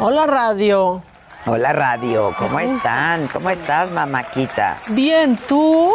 Hola 0.00 0.26
radio. 0.26 1.02
Hola 1.44 1.72
radio, 1.72 2.32
¿cómo 2.38 2.60
están? 2.60 3.26
¿Cómo 3.28 3.50
estás, 3.50 3.90
mamáquita? 3.90 4.78
Bien, 4.88 5.36
¿tú? 5.48 5.92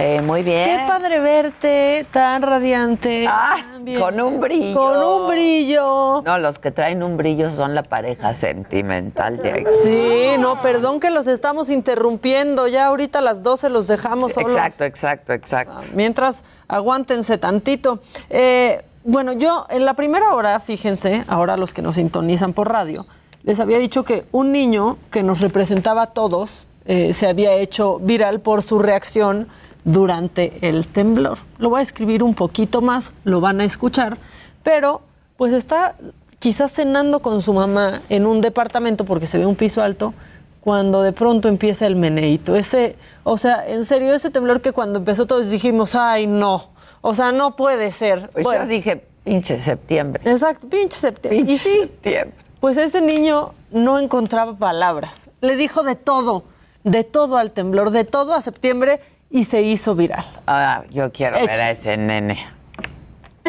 Eh, 0.00 0.22
muy 0.22 0.42
bien. 0.42 0.64
Qué 0.64 0.84
padre 0.86 1.18
verte, 1.18 2.06
tan 2.12 2.42
radiante. 2.42 3.26
Ah, 3.28 3.56
tan 3.56 3.94
con 3.98 4.20
un 4.20 4.40
brillo. 4.40 4.78
Con 4.78 5.02
un 5.02 5.28
brillo. 5.28 6.22
No, 6.22 6.38
los 6.38 6.60
que 6.60 6.70
traen 6.70 7.02
un 7.02 7.16
brillo 7.16 7.50
son 7.50 7.74
la 7.74 7.82
pareja 7.82 8.32
sentimental 8.32 9.38
de 9.38 9.50
aquí. 9.50 9.64
Sí, 9.82 10.38
no, 10.38 10.62
perdón 10.62 11.00
que 11.00 11.10
los 11.10 11.26
estamos 11.26 11.68
interrumpiendo. 11.68 12.68
Ya 12.68 12.86
ahorita 12.86 13.18
a 13.18 13.22
las 13.22 13.42
12 13.42 13.70
los 13.70 13.88
dejamos 13.88 14.34
solos. 14.34 14.52
Exacto, 14.52 14.84
exacto, 14.84 15.32
exacto. 15.32 15.84
Mientras, 15.94 16.44
aguántense 16.68 17.36
tantito. 17.36 18.00
Eh, 18.30 18.84
bueno, 19.02 19.32
yo 19.32 19.66
en 19.68 19.84
la 19.84 19.94
primera 19.94 20.32
hora, 20.34 20.60
fíjense, 20.60 21.24
ahora 21.26 21.56
los 21.56 21.74
que 21.74 21.82
nos 21.82 21.96
sintonizan 21.96 22.52
por 22.52 22.70
radio, 22.70 23.06
les 23.42 23.58
había 23.58 23.78
dicho 23.78 24.04
que 24.04 24.26
un 24.30 24.52
niño 24.52 24.96
que 25.10 25.24
nos 25.24 25.40
representaba 25.40 26.02
a 26.02 26.06
todos 26.08 26.68
eh, 26.84 27.12
se 27.12 27.26
había 27.26 27.52
hecho 27.52 27.98
viral 27.98 28.40
por 28.40 28.62
su 28.62 28.78
reacción 28.78 29.48
durante 29.88 30.58
el 30.68 30.86
temblor. 30.86 31.38
Lo 31.58 31.70
voy 31.70 31.80
a 31.80 31.82
escribir 31.82 32.22
un 32.22 32.34
poquito 32.34 32.82
más, 32.82 33.12
lo 33.24 33.40
van 33.40 33.60
a 33.60 33.64
escuchar, 33.64 34.18
pero 34.62 35.00
pues 35.38 35.52
está 35.54 35.96
quizás 36.38 36.72
cenando 36.72 37.20
con 37.20 37.40
su 37.40 37.54
mamá 37.54 38.02
en 38.10 38.26
un 38.26 38.42
departamento 38.42 39.04
porque 39.04 39.26
se 39.26 39.38
ve 39.38 39.46
un 39.46 39.56
piso 39.56 39.82
alto 39.82 40.12
cuando 40.60 41.02
de 41.02 41.12
pronto 41.12 41.48
empieza 41.48 41.86
el 41.86 41.96
meneíto. 41.96 42.54
Ese, 42.54 42.96
o 43.24 43.38
sea, 43.38 43.66
en 43.66 43.86
serio, 43.86 44.12
ese 44.12 44.28
temblor 44.28 44.60
que 44.60 44.72
cuando 44.72 44.98
empezó 44.98 45.24
todos 45.24 45.48
dijimos, 45.48 45.94
ay, 45.94 46.26
no. 46.26 46.68
O 47.00 47.14
sea, 47.14 47.32
no 47.32 47.56
puede 47.56 47.90
ser. 47.90 48.28
Pues 48.34 48.44
Bueno, 48.44 48.64
yo 48.64 48.68
dije, 48.68 49.06
pinche 49.24 49.58
septiembre. 49.58 50.22
Exacto, 50.30 50.68
pinche 50.68 50.98
septiembre. 50.98 51.38
Pinche 51.38 51.54
y 51.54 51.58
sí, 51.58 51.78
septiembre. 51.80 52.34
pues 52.60 52.76
ese 52.76 53.00
niño 53.00 53.54
no 53.70 53.98
encontraba 53.98 54.54
palabras. 54.54 55.30
Le 55.40 55.56
dijo 55.56 55.82
de 55.82 55.94
todo, 55.94 56.44
de 56.84 57.04
todo 57.04 57.38
al 57.38 57.52
temblor, 57.52 57.90
de 57.90 58.04
todo 58.04 58.34
a 58.34 58.42
septiembre 58.42 59.00
y 59.30 59.44
se 59.44 59.62
hizo 59.62 59.94
viral. 59.94 60.24
Ah, 60.46 60.82
yo 60.90 61.12
quiero 61.12 61.38
ver 61.38 61.60
a 61.60 61.70
ese 61.70 61.96
nene. 61.96 62.46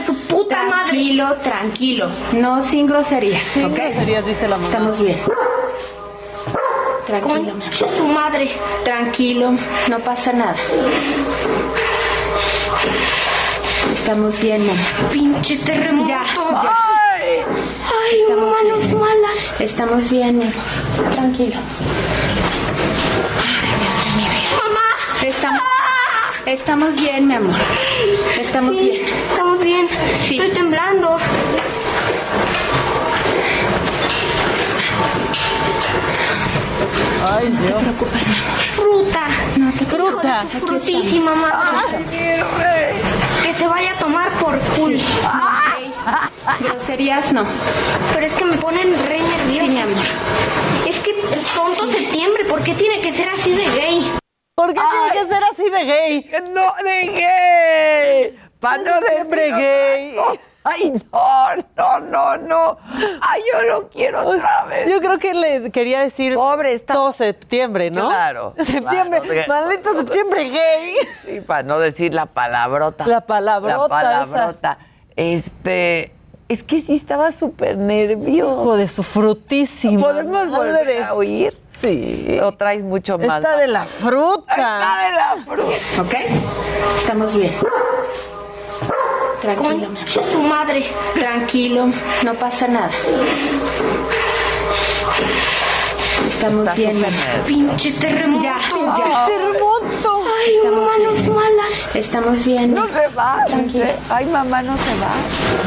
Su 0.05 0.15
puta 0.27 0.65
tranquilo, 0.67 1.35
tranquilo. 1.43 2.09
No 2.33 2.61
sin 2.61 2.87
groserías. 2.87 3.41
Sin 3.53 3.65
¿ok? 3.65 3.75
groserías, 3.75 4.25
dice 4.25 4.47
la 4.47 4.57
mamá. 4.57 4.67
Estamos 4.67 5.01
bien. 5.01 5.17
Tranquilo, 7.05 7.39
mi 7.39 7.63
amor. 7.63 7.73
Su 7.73 8.07
madre. 8.07 8.51
Tranquilo, 8.83 9.51
no 9.89 9.99
pasa 9.99 10.33
nada. 10.33 10.55
Estamos 13.93 14.39
bien, 14.39 14.63
mi 14.63 14.69
amor. 14.69 14.85
Pinche 15.11 15.57
terremoto. 15.57 16.09
Ya, 16.09 16.25
ya. 16.35 16.75
Ay, 18.01 18.35
mamá, 18.35 18.55
no 18.67 18.75
es 18.75 18.93
mala. 18.93 19.29
Estamos 19.59 20.09
bien, 20.09 20.37
mi 20.37 20.43
amor. 20.45 21.11
Tranquilo. 21.13 21.55
Mamá. 24.15 24.28
Estamos, 25.39 25.61
estamos 26.45 26.95
bien, 26.97 27.25
mi 27.25 27.35
amor. 27.35 27.55
Estamos 28.37 28.71
bien. 28.77 29.07
Estamos 29.31 29.63
bien. 29.63 29.87
Estoy 30.19 30.49
temblando. 30.49 31.17
Ay, 37.25 37.47
Dios. 37.47 37.71
No 37.71 37.77
te 37.77 37.83
preocupes, 37.83 38.27
mi 38.27 38.35
amor. 38.35 38.57
Fruta. 38.75 39.27
No 39.55 39.71
te 39.71 39.85
Fruta. 39.85 40.45
Frutísima, 40.59 41.35
mamá. 41.35 41.85
Que 42.11 43.53
se 43.53 43.65
vaya 43.65 43.91
a 43.93 43.95
tomar 43.95 44.29
por 44.31 44.59
culo. 44.59 44.99
Groserías 46.59 47.31
no. 47.31 47.45
Pero 48.13 48.25
es 48.25 48.33
que 48.33 48.43
me 48.43 48.57
ponen 48.57 48.93
re 49.07 49.21
nerviosa. 49.21 49.65
Sí, 49.65 49.69
mi 49.69 49.79
amor. 49.79 50.05
Es 50.85 50.99
que 50.99 51.11
el 51.11 51.41
tonto 51.55 51.89
septiembre, 51.89 52.43
¿por 52.43 52.61
qué 52.61 52.73
tiene 52.73 52.99
que 52.99 53.13
ser 53.13 53.29
así 53.29 53.51
de 53.51 53.65
gay? 53.69 54.11
¿Por 54.59 54.73
qué 54.73 54.81
tiene 54.91 55.11
que 55.13 55.33
ser 55.33 55.43
así 55.53 55.69
de 55.69 55.85
gay? 55.85 56.31
No, 56.51 56.73
de 56.83 57.05
gay. 58.33 58.39
Pa' 58.59 58.75
no 58.77 58.99
decir 58.99 59.51
gay. 59.53 60.15
Ay, 60.65 60.91
no, 61.13 61.55
no, 61.77 61.99
no, 62.01 62.37
no. 62.37 62.77
Ay, 63.21 63.41
yo 63.53 63.63
no 63.79 63.87
quiero 63.87 64.19
otra 64.27 64.65
vez. 64.65 64.89
Yo 64.89 64.99
creo 64.99 65.17
que 65.17 65.33
le 65.33 65.71
quería 65.71 66.01
decir 66.01 66.35
Pobre, 66.35 66.73
está- 66.73 66.93
todo 66.93 67.13
septiembre, 67.13 67.89
¿no? 67.89 68.09
Claro, 68.09 68.53
Septiembre, 68.57 69.21
claro. 69.21 69.47
maldito 69.47 69.93
septiembre 69.97 70.43
gay. 70.49 70.93
Sí, 71.23 71.39
para 71.39 71.63
no 71.63 71.79
decir 71.79 72.13
la 72.13 72.25
palabrota. 72.25 73.07
La 73.07 73.21
palabrota 73.21 73.77
La 73.81 73.87
palabrota. 73.87 74.77
Este, 75.15 76.11
es 76.49 76.63
que 76.63 76.81
sí 76.81 76.95
estaba 76.95 77.31
súper 77.31 77.77
nervioso. 77.77 78.53
Hijo 78.63 78.75
de 78.75 78.87
su 78.87 79.03
frutísima. 79.03 80.01
¿Podemos 80.01 80.49
volver 80.49 81.03
a 81.03 81.13
oír? 81.13 81.55
Sí. 81.71 82.39
¿O 82.41 82.51
traes 82.53 82.81
mucho 82.81 83.19
más? 83.19 83.37
Está 83.37 83.55
de 83.57 83.67
la 83.67 83.85
fruta. 83.85 84.51
Está 84.51 84.97
de 85.05 85.11
la 85.11 85.35
fruta. 85.45 86.01
¿Ok? 86.01 86.15
Estamos 86.97 87.35
bien. 87.37 87.53
Tranquilo, 89.41 89.89
mi 89.89 89.99
amor. 89.99 90.09
Su 90.09 90.41
madre. 90.41 90.91
Tranquilo, 91.13 91.85
no 92.25 92.33
pasa 92.33 92.67
nada. 92.67 92.89
Estamos 96.27 96.67
Está 96.67 96.73
bien. 96.73 97.05
Pinche 97.45 97.91
terremoto. 97.91 98.43
Ya, 98.43 98.59
ya. 98.97 99.25
Terremoto. 99.27 100.23
Ay, 100.39 100.69
mamá, 100.69 100.91
no 101.03 101.11
es 101.11 101.27
mala. 101.27 101.63
Estamos 101.93 102.43
bien. 102.45 102.73
No 102.73 102.85
se 102.87 103.07
va. 103.15 103.45
dice. 103.63 103.95
Ay, 104.09 104.25
mamá, 104.27 104.61
no 104.61 104.75
se 104.77 104.95
va. 104.99 105.11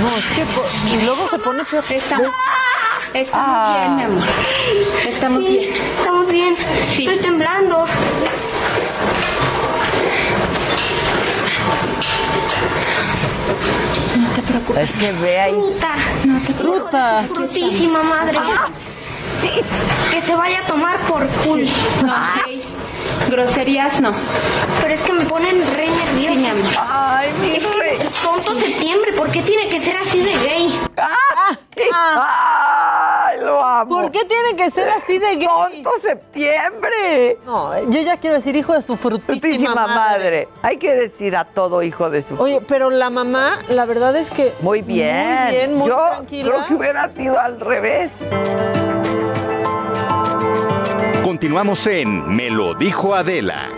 No, 0.01 0.17
es 0.17 0.25
que 0.27 0.95
y 0.97 1.03
luego 1.05 1.29
se 1.29 1.39
pone 1.39 1.65
peor. 1.65 1.85
Estamos, 1.91 2.29
estamos 3.13 3.29
Ah. 3.59 3.77
bien, 3.79 3.97
mi 3.97 4.03
amor. 4.05 4.29
Estamos 5.09 5.45
Sí, 5.45 5.59
bien. 5.59 5.75
Estamos 5.99 6.29
bien. 6.29 6.57
Sí. 6.95 7.07
Estoy 7.07 7.19
temblando. 7.23 7.87
No 14.17 14.29
te 14.35 14.43
preocupes. 14.43 14.89
Es 14.91 14.95
que 14.97 15.13
ve 15.13 15.41
ahí. 15.41 15.53
Fruta. 15.55 15.95
No 16.25 16.39
te 16.41 16.53
preocupes. 16.53 16.81
Fruta. 16.83 17.25
Frutísima 17.35 18.03
madre. 18.03 18.39
Que 20.11 20.23
se 20.23 20.35
vaya 20.35 20.61
a 20.61 20.63
tomar 20.67 20.99
por 21.01 21.27
culo. 21.29 21.67
Groserías 23.31 24.01
no. 24.01 24.13
Pero 24.83 24.95
es 24.95 25.03
que 25.03 25.13
me 25.13 25.25
ponen 25.27 25.61
re 25.75 25.89
nerviosa. 25.89 26.33
Sí, 26.33 26.37
mi 26.37 26.47
amor. 26.47 26.73
Ay, 26.79 27.31
mi 27.41 27.57
Es 27.57 27.67
que 27.67 27.79
rey. 27.81 27.99
tonto 28.23 28.55
septiembre, 28.57 29.13
¿por 29.13 29.31
qué 29.31 29.43
tiene 29.43 29.69
que 29.69 29.81
ser 29.81 29.97
así 29.97 30.21
de 30.21 30.33
gay? 30.33 30.81
¡Ay! 30.97 31.57
¡Ay, 31.95 33.41
lo 33.41 33.59
amo! 33.61 33.73
amo. 33.83 33.91
¿Por 34.03 34.11
qué 34.11 34.25
tiene 34.25 34.55
que 34.57 34.71
ser 34.71 34.89
así 34.91 35.19
de 35.19 35.37
gay? 35.37 35.47
¡Tonto 35.47 35.91
septiembre! 36.01 37.39
No, 37.47 37.73
yo 37.91 38.01
ya 38.03 38.17
quiero 38.19 38.37
decir 38.37 38.55
hijo 38.57 38.75
de 38.75 38.83
su 38.83 38.97
frutísima, 38.97 39.39
Frutísima 39.41 39.75
madre. 39.87 39.95
madre. 39.97 40.49
Hay 40.63 40.77
que 40.77 40.95
decir 40.95 41.37
a 41.37 41.45
todo 41.45 41.83
hijo 41.83 42.11
de 42.11 42.23
su 42.23 42.35
Oye, 42.41 42.61
pero 42.61 42.91
la 42.91 43.09
mamá, 43.11 43.59
la 43.69 43.85
verdad 43.87 44.15
es 44.17 44.31
que 44.31 44.53
Muy 44.61 44.83
bien. 44.83 45.27
Muy 45.45 45.51
bien, 45.55 45.75
muy 45.75 45.89
Yo 45.89 45.97
tranquila. 46.11 46.51
creo 46.51 46.67
que 46.67 46.75
hubiera 46.75 47.09
sido 47.15 47.39
al 47.41 47.61
revés. 47.61 48.13
Continuamos 51.43 51.85
en 51.89 52.37
Me 52.37 52.51
lo 52.51 52.73
dijo 52.75 53.17
Adela. 53.17 53.69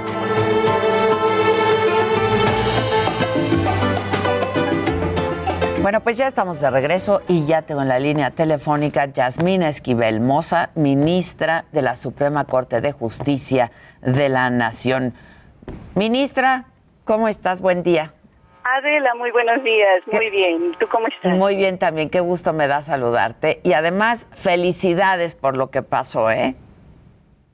Bueno, 5.81 6.03
pues 6.03 6.19
ya 6.19 6.27
estamos 6.27 6.61
de 6.61 6.69
regreso 6.69 7.23
y 7.27 7.47
ya 7.47 7.63
tengo 7.63 7.81
en 7.81 7.89
la 7.89 7.99
línea 7.99 8.33
telefónica 8.33 9.07
Yasmín 9.07 9.63
Esquivel 9.63 10.21
Moza, 10.21 10.73
ministra 10.75 11.65
de 11.73 11.81
la 11.81 11.97
Suprema 11.97 12.45
Corte 12.45 12.83
de 12.83 12.93
Justicia 12.93 13.73
de 14.03 14.29
la 14.29 14.51
Nación. 14.51 15.15
Ministra, 15.95 16.67
¿cómo 17.05 17.29
estás? 17.29 17.63
Buen 17.63 17.83
día. 17.83 18.13
Adela, 18.63 19.15
muy 19.15 19.31
buenos 19.31 19.65
días, 19.65 20.03
muy 20.13 20.29
bien. 20.29 20.77
¿Tú 20.79 20.87
cómo 20.89 21.07
estás? 21.07 21.35
Muy 21.35 21.57
bien 21.57 21.79
también, 21.79 22.11
qué 22.11 22.21
gusto 22.21 22.53
me 22.53 22.67
da 22.67 22.83
saludarte. 22.83 23.63
Y 23.63 23.73
además, 23.73 24.29
felicidades 24.35 25.35
por 25.35 25.57
lo 25.57 25.71
que 25.71 25.81
pasó, 25.81 26.31
¿eh? 26.31 26.57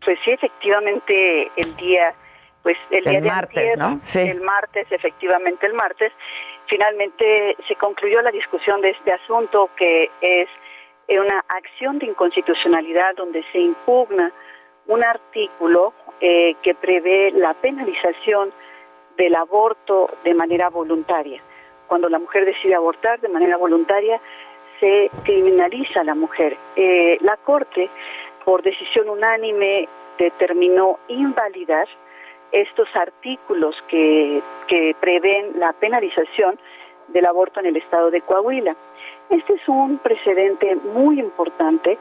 Pues 0.04 0.18
sí, 0.24 0.30
efectivamente, 0.30 1.50
el 1.56 1.76
día, 1.76 2.14
pues 2.62 2.76
el, 2.90 2.98
El 2.98 3.04
día 3.04 3.20
de 3.20 3.28
martes, 3.28 3.58
antier, 3.58 3.78
¿no? 3.78 3.98
Sí. 4.02 4.20
El 4.20 4.40
martes, 4.40 4.86
efectivamente, 4.90 5.66
el 5.66 5.74
martes, 5.74 6.12
finalmente 6.66 7.56
se 7.66 7.74
concluyó 7.76 8.22
la 8.22 8.30
discusión 8.30 8.80
de 8.80 8.90
este 8.90 9.12
asunto 9.12 9.70
que 9.76 10.10
es 10.20 10.48
eh, 11.08 11.20
una 11.20 11.44
acción 11.48 11.98
de 11.98 12.06
inconstitucionalidad 12.06 13.14
donde 13.16 13.42
se 13.52 13.58
impugna 13.58 14.32
un 14.86 15.04
artículo 15.04 15.92
eh, 16.20 16.54
que 16.62 16.74
prevé 16.74 17.32
la 17.32 17.54
penalización 17.54 18.52
del 19.16 19.34
aborto 19.34 20.10
de 20.24 20.34
manera 20.34 20.70
voluntaria. 20.70 21.42
Cuando 21.86 22.08
la 22.08 22.18
mujer 22.18 22.44
decide 22.44 22.74
abortar 22.74 23.20
de 23.20 23.28
manera 23.28 23.56
voluntaria, 23.56 24.20
se 24.78 25.10
criminaliza 25.24 26.00
a 26.00 26.04
la 26.04 26.14
mujer. 26.14 26.56
Eh, 26.76 27.18
la 27.20 27.36
Corte, 27.36 27.90
por 28.44 28.62
decisión 28.62 29.08
unánime, 29.08 29.88
determinó 30.18 30.98
invalidar 31.08 31.88
estos 32.52 32.88
artículos 32.94 33.76
que, 33.88 34.42
que 34.66 34.94
prevén 35.00 35.58
la 35.58 35.72
penalización 35.72 36.58
del 37.08 37.26
aborto 37.26 37.60
en 37.60 37.66
el 37.66 37.76
estado 37.76 38.10
de 38.10 38.20
Coahuila. 38.22 38.76
Este 39.30 39.54
es 39.54 39.68
un 39.68 39.98
precedente 39.98 40.76
muy 40.94 41.20
importante, 41.20 41.98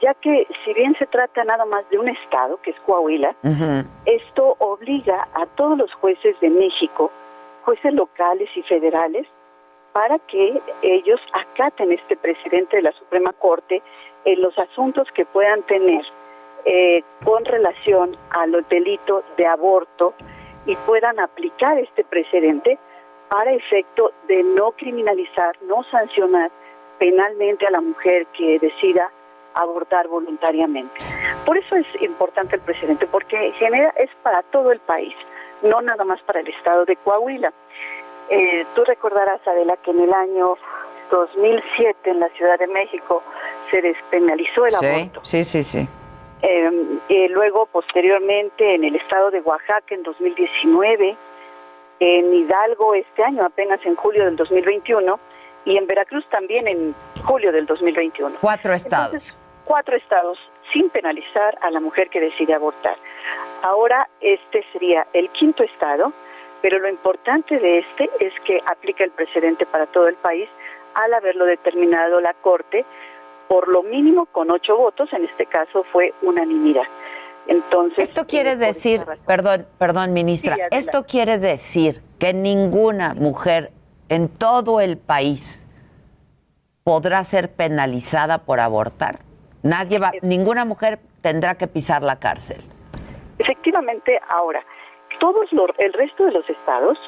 ya 0.00 0.14
que 0.14 0.46
si 0.64 0.72
bien 0.72 0.94
se 0.98 1.06
trata 1.06 1.44
nada 1.44 1.66
más 1.66 1.88
de 1.90 1.98
un 1.98 2.08
estado, 2.08 2.58
que 2.62 2.70
es 2.70 2.80
Coahuila, 2.80 3.34
esto 4.06 4.56
obliga 4.58 5.28
a 5.34 5.46
todos 5.46 5.76
los 5.76 5.92
jueces 5.94 6.38
de 6.40 6.48
México, 6.48 7.10
jueces 7.64 7.92
locales 7.92 8.48
y 8.54 8.62
federales, 8.62 9.26
para 9.92 10.18
que 10.20 10.60
ellos 10.82 11.20
acaten 11.32 11.92
este 11.92 12.16
precedente 12.16 12.76
de 12.76 12.82
la 12.82 12.92
Suprema 12.92 13.32
Corte 13.32 13.82
en 14.24 14.40
los 14.42 14.56
asuntos 14.58 15.08
que 15.14 15.24
puedan 15.24 15.62
tener 15.62 16.04
eh, 16.64 17.02
con 17.24 17.44
relación 17.44 18.16
al 18.30 18.52
delito 18.68 19.22
de 19.36 19.46
aborto 19.46 20.14
y 20.66 20.76
puedan 20.76 21.18
aplicar 21.18 21.78
este 21.78 22.04
precedente 22.04 22.78
para 23.28 23.52
efecto 23.52 24.12
de 24.28 24.42
no 24.42 24.72
criminalizar, 24.72 25.56
no 25.62 25.84
sancionar 25.84 26.50
penalmente 26.98 27.66
a 27.66 27.70
la 27.70 27.80
mujer 27.80 28.26
que 28.36 28.58
decida 28.58 29.10
abortar 29.54 30.08
voluntariamente. 30.08 31.00
Por 31.46 31.56
eso 31.56 31.76
es 31.76 31.86
importante 32.02 32.56
el 32.56 32.62
precedente, 32.62 33.06
porque 33.06 33.52
genera 33.52 33.90
es 33.96 34.10
para 34.22 34.42
todo 34.42 34.70
el 34.70 34.80
país, 34.80 35.14
no 35.62 35.80
nada 35.80 36.04
más 36.04 36.20
para 36.22 36.40
el 36.40 36.48
estado 36.48 36.84
de 36.84 36.96
Coahuila. 36.96 37.52
Eh, 38.28 38.66
tú 38.74 38.84
recordarás, 38.84 39.40
Adela, 39.46 39.76
que 39.78 39.90
en 39.90 40.00
el 40.00 40.12
año 40.12 40.56
2007 41.10 42.10
en 42.10 42.20
la 42.20 42.28
Ciudad 42.30 42.58
de 42.58 42.68
México 42.68 43.22
se 43.70 43.80
despenalizó 43.82 44.64
el 44.66 44.72
Sí, 44.72 44.86
aborto. 44.86 45.20
sí, 45.24 45.44
sí, 45.44 45.62
sí. 45.62 45.88
Eh, 46.42 46.70
y 47.08 47.28
luego, 47.28 47.66
posteriormente, 47.66 48.74
en 48.74 48.84
el 48.84 48.96
estado 48.96 49.30
de 49.30 49.40
Oaxaca 49.40 49.94
en 49.94 50.02
2019, 50.02 51.16
en 52.00 52.34
Hidalgo 52.34 52.94
este 52.94 53.22
año, 53.22 53.44
apenas 53.44 53.80
en 53.84 53.94
julio 53.94 54.24
del 54.24 54.36
2021, 54.36 55.18
y 55.66 55.76
en 55.76 55.86
Veracruz 55.86 56.24
también 56.30 56.66
en 56.66 56.94
julio 57.24 57.52
del 57.52 57.66
2021. 57.66 58.36
Cuatro 58.40 58.72
estados. 58.72 59.12
Entonces, 59.12 59.38
cuatro 59.64 59.96
estados 59.96 60.38
sin 60.72 60.88
penalizar 60.88 61.58
a 61.60 61.70
la 61.70 61.80
mujer 61.80 62.08
que 62.08 62.20
decide 62.20 62.54
abortar. 62.54 62.96
Ahora 63.62 64.08
este 64.20 64.64
sería 64.72 65.06
el 65.12 65.28
quinto 65.30 65.62
estado, 65.62 66.12
pero 66.62 66.78
lo 66.78 66.88
importante 66.88 67.58
de 67.58 67.78
este 67.80 68.08
es 68.20 68.32
que 68.44 68.62
aplica 68.66 69.04
el 69.04 69.10
precedente 69.10 69.66
para 69.66 69.86
todo 69.86 70.08
el 70.08 70.14
país 70.16 70.48
al 70.94 71.12
haberlo 71.12 71.44
determinado 71.44 72.20
la 72.20 72.32
Corte 72.34 72.84
por 73.50 73.66
lo 73.66 73.82
mínimo 73.82 74.26
con 74.26 74.48
ocho 74.52 74.76
votos, 74.76 75.12
en 75.12 75.24
este 75.24 75.44
caso 75.44 75.82
fue 75.90 76.14
unanimidad. 76.22 76.84
Entonces, 77.48 77.98
Esto 78.08 78.24
quiere 78.24 78.54
decir, 78.54 79.04
perdón, 79.26 79.66
perdón, 79.76 80.12
ministra, 80.12 80.54
Sí, 80.54 80.60
esto 80.70 81.04
quiere 81.04 81.36
decir 81.38 82.00
que 82.20 82.32
ninguna 82.32 83.12
mujer 83.14 83.72
en 84.08 84.28
todo 84.28 84.80
el 84.80 84.98
país 84.98 85.66
podrá 86.84 87.24
ser 87.24 87.50
penalizada 87.50 88.38
por 88.38 88.60
abortar. 88.60 89.18
Nadie 89.64 89.98
va, 89.98 90.12
ninguna 90.22 90.64
mujer 90.64 91.00
tendrá 91.20 91.56
que 91.56 91.66
pisar 91.66 92.04
la 92.04 92.20
cárcel. 92.20 92.62
Efectivamente, 93.40 94.20
ahora, 94.28 94.64
todos 95.18 95.52
los, 95.52 95.70
el 95.78 95.92
resto 95.92 96.24
de 96.26 96.30
los 96.30 96.48
estados 96.48 96.98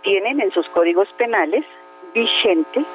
tienen 0.00 0.40
en 0.40 0.50
sus 0.50 0.66
códigos 0.70 1.08
penales 1.18 1.66
vigente 2.14 2.86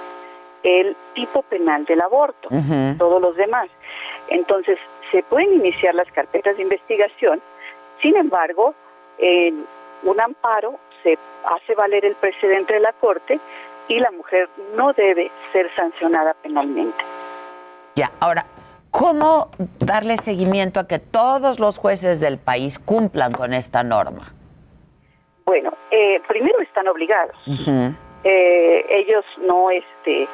el 0.63 0.95
tipo 1.13 1.41
penal 1.43 1.85
del 1.85 2.01
aborto, 2.01 2.49
todos 2.97 3.21
los 3.21 3.35
demás. 3.35 3.69
Entonces, 4.29 4.77
se 5.11 5.23
pueden 5.23 5.53
iniciar 5.53 5.95
las 5.95 6.11
carpetas 6.11 6.57
de 6.57 6.63
investigación, 6.63 7.41
sin 8.01 8.15
embargo, 8.15 8.73
en 9.17 9.65
un 10.03 10.21
amparo 10.21 10.79
se 11.03 11.17
hace 11.45 11.75
valer 11.75 12.05
el 12.05 12.15
precedente 12.15 12.73
de 12.73 12.79
la 12.79 12.93
Corte 12.93 13.39
y 13.87 13.99
la 13.99 14.11
mujer 14.11 14.49
no 14.75 14.93
debe 14.93 15.31
ser 15.51 15.69
sancionada 15.75 16.33
penalmente. 16.35 17.03
Ya, 17.95 18.11
ahora, 18.19 18.45
¿cómo 18.91 19.49
darle 19.79 20.17
seguimiento 20.17 20.79
a 20.79 20.87
que 20.87 20.99
todos 20.99 21.59
los 21.59 21.77
jueces 21.77 22.19
del 22.19 22.37
país 22.37 22.79
cumplan 22.79 23.31
con 23.31 23.53
esta 23.53 23.83
norma? 23.83 24.33
Bueno, 25.45 25.73
eh, 25.91 26.21
primero 26.27 26.61
están 26.61 26.87
obligados. 26.87 27.35
Eh, 28.23 28.85
ellos 28.89 29.25
no 29.37 29.71
este 29.71 30.27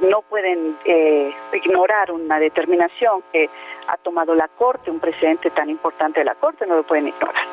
no 0.00 0.22
pueden 0.22 0.78
eh, 0.86 1.30
ignorar 1.52 2.10
una 2.10 2.38
determinación 2.38 3.22
que 3.32 3.50
ha 3.86 3.96
tomado 3.98 4.34
la 4.34 4.48
corte 4.48 4.90
un 4.90 4.98
precedente 4.98 5.50
tan 5.50 5.68
importante 5.68 6.20
de 6.20 6.24
la 6.24 6.34
corte 6.34 6.66
no 6.66 6.76
lo 6.76 6.82
pueden 6.84 7.08
ignorar. 7.08 7.44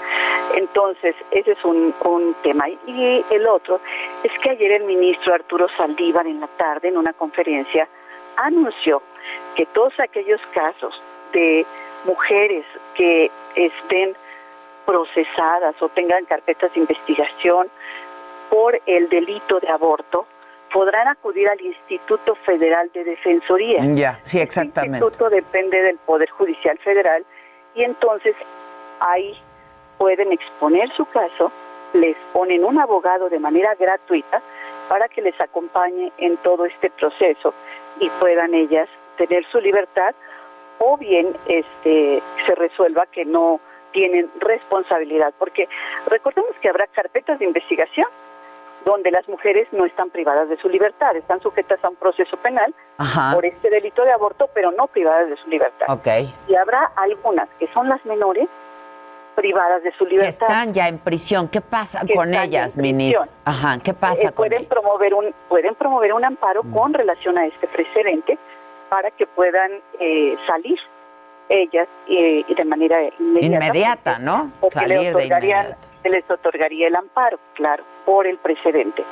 Entonces 0.56 1.16
ese 1.32 1.52
es 1.52 1.66
un, 1.66 1.94
un 2.06 2.36
tema. 2.44 2.70
Y 2.70 3.26
el 3.30 3.48
otro 3.48 3.82
es 4.24 4.32
que 4.40 4.52
ayer 4.52 4.72
el 4.72 4.84
ministro 4.86 5.34
Arturo 5.34 5.68
Saldívar 5.76 6.26
en 6.26 6.40
la 6.40 6.48
tarde 6.48 6.88
en 6.88 6.98
una 6.98 7.14
conferencia 7.14 7.88
anunció 8.38 9.02
que 9.56 9.66
todos 9.68 9.94
aquellos 10.00 10.40
casos 10.54 11.02
de 11.34 11.66
mujeres 12.06 12.66
que 12.96 13.30
estén 13.56 14.16
procesadas 14.86 15.76
o 15.82 15.90
tengan 15.90 16.24
carpetas 16.26 16.74
de 16.74 16.80
investigación 16.80 17.68
por 18.50 18.80
el 18.86 19.10
delito 19.10 19.60
de 19.60 19.70
aborto 19.70 20.26
podrán 20.72 21.08
acudir 21.08 21.50
al 21.50 21.60
Instituto 21.62 22.36
Federal 22.36 22.90
de 22.94 23.04
Defensoría. 23.04 23.84
Ya, 23.94 24.20
sí, 24.24 24.38
El 24.38 24.44
exactamente. 24.44 24.98
instituto 24.98 25.30
depende 25.30 25.82
del 25.82 25.98
Poder 25.98 26.30
Judicial 26.30 26.78
Federal 26.80 27.26
y 27.74 27.84
entonces 27.84 28.36
ahí 29.00 29.38
pueden 29.98 30.32
exponer 30.32 30.90
su 30.96 31.06
caso, 31.06 31.52
les 31.94 32.16
ponen 32.34 32.66
un 32.66 32.80
abogado 32.80 33.30
de 33.30 33.40
manera 33.40 33.76
gratuita 33.76 34.42
para 34.90 35.08
que 35.08 35.22
les 35.22 35.40
acompañe 35.40 36.12
en 36.18 36.38
todo 36.38 36.66
este 36.66 36.90
proceso 36.90 37.54
y 38.00 38.10
puedan 38.20 38.54
ellas 38.54 38.88
tener 39.18 39.46
su 39.52 39.60
libertad 39.60 40.14
o 40.80 40.98
bien 40.98 41.36
este 41.48 42.22
se 42.46 42.56
resuelva 42.56 43.06
que 43.08 43.26
no 43.26 43.60
tienen 43.92 44.30
responsabilidad, 44.40 45.34
porque 45.40 45.68
recordemos 46.08 46.52
que 46.62 46.70
habrá 46.70 46.86
carpetas 46.88 47.40
de 47.40 47.46
investigación 47.46 48.08
donde 48.88 49.12
las 49.12 49.28
mujeres 49.28 49.68
no 49.74 49.86
están 49.86 50.10
privadas 50.10 50.48
de 50.48 50.56
su 50.58 50.70
libertad, 50.70 51.14
están 51.18 51.42
sujetas 51.42 51.78
a 51.84 51.90
un 51.90 51.98
proceso 51.98 52.38
penal 52.38 52.74
Ajá. 52.98 53.34
por 53.36 53.46
este 53.46 53.70
delito 53.70 54.02
de 54.06 54.12
aborto, 54.14 54.50
pero 54.54 54.72
no 54.72 54.88
privadas 54.88 55.30
de 55.30 55.36
su 55.36 55.50
libertad. 55.50 55.88
Ok. 55.90 56.08
Y 56.48 56.56
habrá 56.56 56.90
algunas 56.96 57.50
que 57.60 57.68
son 57.74 57.90
las 57.90 58.04
menores 58.06 58.48
privadas 59.36 59.84
de 59.84 59.92
su 59.92 60.06
Que 60.06 60.12
libertad. 60.12 60.48
están 60.48 60.74
ya 60.74 60.88
en 60.88 61.00
prisión. 61.00 61.50
¿Qué 61.50 61.60
pasa 61.60 62.00
Que 62.08 62.16
con 62.16 62.34
ellas, 62.34 62.78
ministra? 62.78 63.28
Ajá, 63.44 63.78
¿qué 63.84 63.94
pasa 63.94 64.30
Eh, 64.30 64.32
con 64.32 64.46
Mm. 64.48 64.50
pueden 64.50 64.66
promover 64.68 65.14
un 65.14 65.34
pueden 65.50 65.76
promover 65.76 66.14
un 66.14 66.24
amparo 66.24 66.62
con 66.64 66.94
relación 66.94 67.38
a 67.38 67.46
este 67.46 67.68
precedente 67.68 68.38
para 68.90 69.12
que 69.12 69.28
puedan 69.28 69.72
eh, 70.00 70.38
salir 70.48 70.80
ellas 71.50 71.88
y 72.08 72.44
de 72.54 72.66
manera 72.66 72.98
inmediata. 73.20 73.66
Inmediata, 73.68 74.20
¿no? 74.20 74.52
Salir 74.72 75.14
de 75.16 75.26
inmediato. 75.26 75.76
Les 76.10 76.30
otorgaría 76.30 76.88
el 76.88 76.96
amparo, 76.96 77.40
claro, 77.54 77.84
por 78.06 78.28
el 78.28 78.38
precedente. 78.38 79.04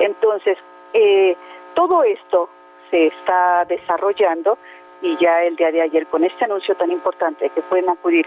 Entonces, 0.00 0.58
eh, 0.92 1.36
todo 1.74 2.02
esto 2.02 2.48
se 2.90 3.06
está 3.06 3.64
desarrollando 3.66 4.58
y 5.00 5.16
ya 5.16 5.44
el 5.44 5.56
día 5.56 5.70
de 5.70 5.82
ayer 5.82 6.06
con 6.06 6.24
este 6.24 6.44
anuncio 6.44 6.74
tan 6.74 6.90
importante 6.90 7.50
que 7.50 7.62
pueden 7.62 7.88
acudir 7.88 8.26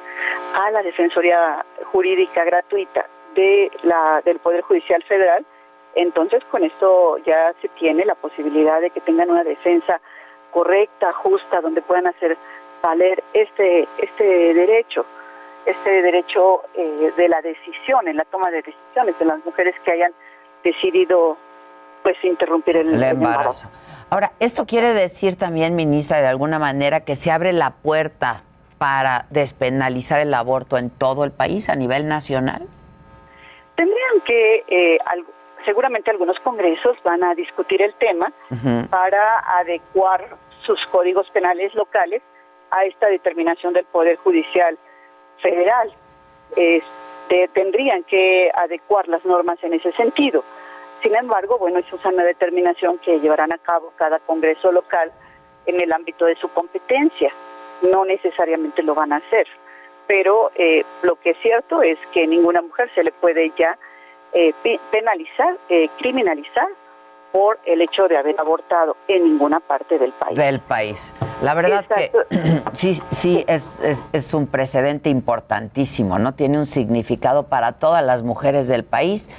a 0.53 0.71
la 0.71 0.81
Defensoría 0.81 1.65
Jurídica 1.91 2.43
Gratuita 2.45 3.05
de 3.36 3.71
la, 3.84 4.21
del 4.23 4.39
Poder 4.39 4.62
Judicial 4.62 5.03
Federal, 5.03 5.45
entonces 5.95 6.43
con 6.45 6.63
esto 6.63 7.17
ya 7.25 7.53
se 7.62 7.67
tiene 7.69 8.05
la 8.05 8.15
posibilidad 8.15 8.79
de 8.79 8.89
que 8.89 9.01
tengan 9.01 9.29
una 9.29 9.43
defensa 9.43 9.99
correcta, 10.51 11.12
justa, 11.13 11.62
donde 11.62 11.81
puedan 11.81 12.07
hacer 12.07 12.38
valer 12.81 13.23
este, 13.34 13.88
este 13.97 14.53
derecho, 14.53 15.05
este 15.65 16.02
derecho 16.02 16.63
eh, 16.74 17.12
de 17.15 17.30
la 17.30 17.41
decisión, 17.41 18.08
en 18.08 18.17
la 18.17 18.26
toma 18.26 18.50
de 18.52 18.62
decisiones 18.62 19.17
de 19.19 19.26
las 19.26 19.43
mujeres 19.45 19.76
que 19.84 19.91
hayan 19.91 20.12
decidido 20.63 21.38
pues 22.04 22.17
interrumpir 22.24 22.78
el, 22.78 23.02
embarazo. 23.02 23.69
Ahora, 24.10 24.32
¿esto 24.39 24.65
quiere 24.65 24.93
decir 24.93 25.38
también, 25.38 25.76
ministra, 25.76 26.21
de 26.21 26.28
alguna 26.28 26.60
manera 26.60 27.02
que 27.02 27.15
se 27.15 27.32
abre 27.32 27.54
la 27.54 27.71
puerta 27.71 28.43
para 28.78 29.26
despenalizar 29.30 30.19
el 30.19 30.34
aborto 30.34 30.78
en 30.78 30.89
todo 30.89 31.24
el 31.24 31.32
país 31.32 31.69
a 31.69 31.76
nivel 31.76 32.08
nacional? 32.08 32.67
Tendrían 33.76 34.21
que, 34.26 34.63
eh, 34.67 34.97
seguramente 35.65 36.10
algunos 36.10 36.39
congresos 36.39 36.97
van 37.04 37.24
a 37.24 37.36
discutir 37.36 37.82
el 37.82 37.93
tema 37.95 38.32
para 38.89 39.39
adecuar 39.60 40.36
sus 40.65 40.80
códigos 40.88 41.30
penales 41.30 41.74
locales 41.76 42.21
a 42.71 42.86
esta 42.86 43.08
determinación 43.08 43.74
del 43.74 43.86
Poder 43.86 44.17
Judicial 44.17 44.78
Federal. 45.41 45.91
Este, 46.56 47.47
tendrían 47.54 48.04
que 48.04 48.51
adecuar 48.54 49.08
las 49.08 49.23
normas 49.25 49.58
en 49.63 49.73
ese 49.73 49.91
sentido. 49.93 50.43
Sin 51.01 51.15
embargo, 51.15 51.58
bueno, 51.58 51.80
es 51.80 51.86
una 52.06 52.23
determinación 52.23 52.99
que 52.99 53.19
llevarán 53.19 53.51
a 53.51 53.58
cabo 53.58 53.91
cada 53.95 54.19
Congreso 54.19 54.71
local 54.71 55.12
en 55.65 55.82
el 55.82 55.91
ámbito 55.91 56.25
de 56.25 56.36
su 56.36 56.49
competencia. 56.49 57.32
No 57.82 58.06
necesariamente 58.06 58.84
lo 58.84 58.93
van 58.93 59.12
a 59.13 59.17
hacer, 59.17 59.47
pero 60.06 60.51
eh, 60.56 60.84
lo 61.01 61.15
que 61.15 61.32
es 61.32 61.38
cierto 61.41 61.82
es 61.82 61.97
que 62.13 62.27
ninguna 62.27 62.62
mujer 62.62 62.91
se 62.93 63.04
le 63.04 63.12
puede 63.12 63.51
ya 63.58 63.77
eh, 64.34 64.54
penalizar, 64.91 65.58
eh, 65.69 65.89
criminalizar 65.97 66.67
por 67.32 67.60
el 67.65 67.82
hecho 67.82 68.08
de 68.08 68.17
haber 68.17 68.39
abortado 68.39 68.96
en 69.08 69.24
ninguna 69.24 69.60
parte 69.60 69.98
del 69.98 70.12
país. 70.12 70.38
Del 70.38 70.60
país. 70.60 71.13
La 71.41 71.54
verdad 71.54 71.86
que 71.86 72.12
sí, 72.74 73.00
sí, 73.10 73.44
es, 73.48 73.80
es, 73.80 74.06
es, 74.12 74.34
un 74.34 74.48
precedente 74.48 75.10
importantísimo, 75.10 76.20
¿no? 76.20 76.34
Tiene 76.34 76.58
un 76.58 76.65
significado 76.65 77.48
para 77.48 77.74
todas 77.74 78.04
las 78.04 78.22
mujeres 78.22 78.67
del 78.67 78.84
país 78.84 79.32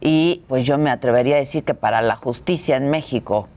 y 0.00 0.42
pues 0.48 0.64
yo 0.64 0.78
me 0.78 0.90
atrevería 0.90 1.36
a 1.36 1.38
decir 1.38 1.64
que 1.64 1.74
para 1.74 2.00
la 2.00 2.16
justicia 2.16 2.76
en 2.76 2.90
México, 2.90 3.48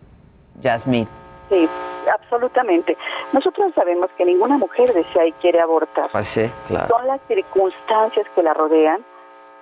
Yasmín. 0.61 1.07
Sí, 1.49 1.69
absolutamente. 2.11 2.97
Nosotros 3.31 3.73
sabemos 3.73 4.09
que 4.17 4.25
ninguna 4.25 4.57
mujer 4.57 4.93
desea 4.93 5.25
y 5.27 5.31
quiere 5.33 5.61
abortar. 5.61 6.09
Pues 6.11 6.27
sí, 6.27 6.49
claro. 6.67 6.87
Son 6.87 7.07
las 7.07 7.21
circunstancias 7.27 8.25
que 8.35 8.43
la 8.43 8.53
rodean, 8.53 9.03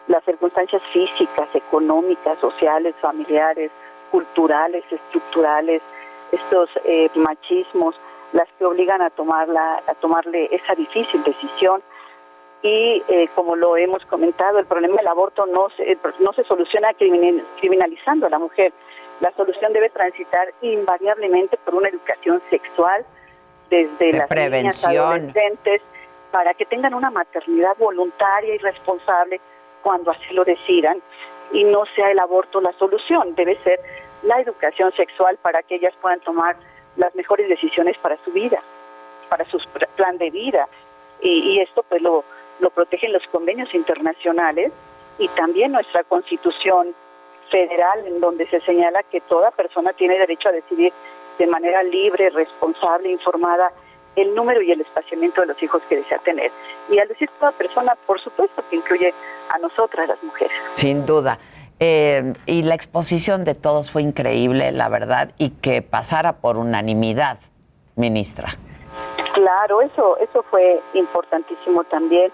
las 0.07 0.23
circunstancias 0.23 0.81
físicas, 0.91 1.47
económicas, 1.53 2.39
sociales, 2.39 2.95
familiares, 3.01 3.71
culturales, 4.11 4.83
estructurales, 4.91 5.81
estos 6.31 6.69
eh, 6.85 7.09
machismos, 7.15 7.95
las 8.33 8.47
que 8.57 8.65
obligan 8.65 9.01
a 9.01 9.09
tomarla, 9.09 9.81
a 9.87 9.93
tomarle 9.95 10.49
esa 10.51 10.75
difícil 10.75 11.23
decisión. 11.23 11.81
Y 12.61 13.01
eh, 13.07 13.27
como 13.33 13.55
lo 13.55 13.75
hemos 13.75 14.05
comentado, 14.05 14.59
el 14.59 14.65
problema 14.65 14.97
del 14.97 15.07
aborto 15.07 15.45
no 15.47 15.69
se, 15.75 15.97
no 16.19 16.31
se 16.33 16.43
soluciona 16.43 16.93
criminalizando 16.93 18.27
a 18.27 18.29
la 18.29 18.37
mujer. 18.37 18.71
La 19.19 19.31
solución 19.33 19.73
debe 19.73 19.89
transitar 19.89 20.53
invariablemente 20.61 21.57
por 21.57 21.75
una 21.75 21.89
educación 21.89 22.41
sexual 22.49 23.05
desde 23.69 24.13
las 24.13 24.29
niñas 24.29 24.85
adolescentes 24.85 25.81
para 26.31 26.53
que 26.53 26.65
tengan 26.65 26.93
una 26.93 27.09
maternidad 27.09 27.75
voluntaria 27.77 28.55
y 28.55 28.57
responsable 28.59 29.39
cuando 29.81 30.11
así 30.11 30.33
lo 30.33 30.43
decidan. 30.43 31.01
Y 31.51 31.65
no 31.65 31.83
sea 31.95 32.11
el 32.11 32.19
aborto 32.19 32.61
la 32.61 32.71
solución, 32.73 33.35
debe 33.35 33.57
ser 33.63 33.79
la 34.23 34.39
educación 34.39 34.91
sexual 34.93 35.37
para 35.41 35.63
que 35.63 35.75
ellas 35.75 35.93
puedan 36.01 36.19
tomar 36.21 36.55
las 36.97 37.13
mejores 37.15 37.47
decisiones 37.47 37.97
para 37.97 38.17
su 38.23 38.31
vida, 38.31 38.61
para 39.29 39.45
su 39.45 39.59
plan 39.95 40.17
de 40.17 40.29
vida. 40.29 40.67
Y, 41.21 41.59
esto 41.59 41.83
pues 41.83 42.01
lo, 42.01 42.23
lo 42.59 42.69
protegen 42.71 43.13
los 43.13 43.25
convenios 43.27 43.73
internacionales 43.73 44.71
y 45.19 45.27
también 45.29 45.71
nuestra 45.71 46.03
constitución 46.03 46.95
federal 47.51 48.07
en 48.07 48.19
donde 48.19 48.47
se 48.47 48.59
señala 48.61 49.03
que 49.03 49.21
toda 49.21 49.51
persona 49.51 49.93
tiene 49.93 50.17
derecho 50.17 50.49
a 50.49 50.53
decidir 50.53 50.91
de 51.37 51.47
manera 51.47 51.83
libre, 51.83 52.29
responsable, 52.31 53.11
informada 53.11 53.71
el 54.15 54.33
número 54.35 54.61
y 54.61 54.71
el 54.71 54.81
espaciamiento 54.81 55.41
de 55.41 55.47
los 55.47 55.63
hijos 55.63 55.81
que 55.87 55.97
desea 55.97 56.17
tener. 56.19 56.51
Y 56.89 56.99
al 56.99 57.07
decir 57.07 57.29
toda 57.39 57.51
persona, 57.51 57.95
por 58.05 58.19
supuesto 58.19 58.63
que 58.69 58.75
incluye 58.75 59.13
a 59.49 59.57
nosotras 59.59 60.07
las 60.07 60.21
mujeres. 60.23 60.55
Sin 60.75 61.05
duda. 61.05 61.37
Eh, 61.83 62.33
y 62.45 62.61
la 62.61 62.75
exposición 62.75 63.43
de 63.43 63.55
todos 63.55 63.89
fue 63.89 64.03
increíble, 64.03 64.71
la 64.71 64.87
verdad, 64.87 65.31
y 65.39 65.49
que 65.49 65.81
pasara 65.81 66.33
por 66.33 66.57
unanimidad, 66.57 67.39
ministra. 67.95 68.49
Claro, 69.33 69.81
eso, 69.81 70.15
eso 70.17 70.43
fue 70.43 70.79
importantísimo 70.93 71.83
también. 71.85 72.31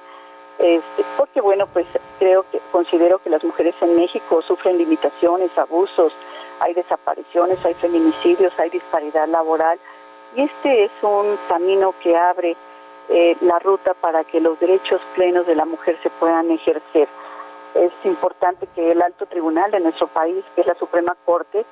Este, 0.59 1.05
porque 1.15 1.39
bueno, 1.39 1.65
pues 1.71 1.85
creo 2.19 2.43
que 2.51 2.59
considero 2.73 3.19
que 3.19 3.29
las 3.29 3.41
mujeres 3.41 3.73
en 3.79 3.95
México 3.95 4.41
sufren 4.41 4.77
limitaciones, 4.77 5.57
abusos, 5.57 6.11
hay 6.59 6.73
desapariciones, 6.73 7.63
hay 7.63 7.75
feminicidios, 7.75 8.51
hay 8.59 8.69
disparidad 8.71 9.29
laboral 9.29 9.79
y 10.35 10.41
este 10.41 10.85
es 10.85 10.91
un 11.03 11.37
camino 11.47 11.93
que 12.03 12.17
abre 12.17 12.57
eh, 13.07 13.37
la 13.41 13.59
ruta 13.59 13.93
para 13.93 14.25
que 14.25 14.41
los 14.41 14.59
derechos 14.59 14.99
plenos 15.15 15.47
de 15.47 15.55
la 15.55 15.63
mujer 15.63 15.97
se 16.03 16.09
puedan 16.09 16.51
ejercer. 16.51 17.07
Es 17.75 17.91
importante 18.03 18.67
que 18.75 18.91
el 18.91 19.01
alto 19.01 19.25
tribunal 19.25 19.71
de 19.71 19.79
nuestro 19.79 20.07
país, 20.07 20.43
que 20.55 20.61
es 20.61 20.67
la 20.67 20.75
Suprema 20.75 21.15
Corte, 21.25 21.65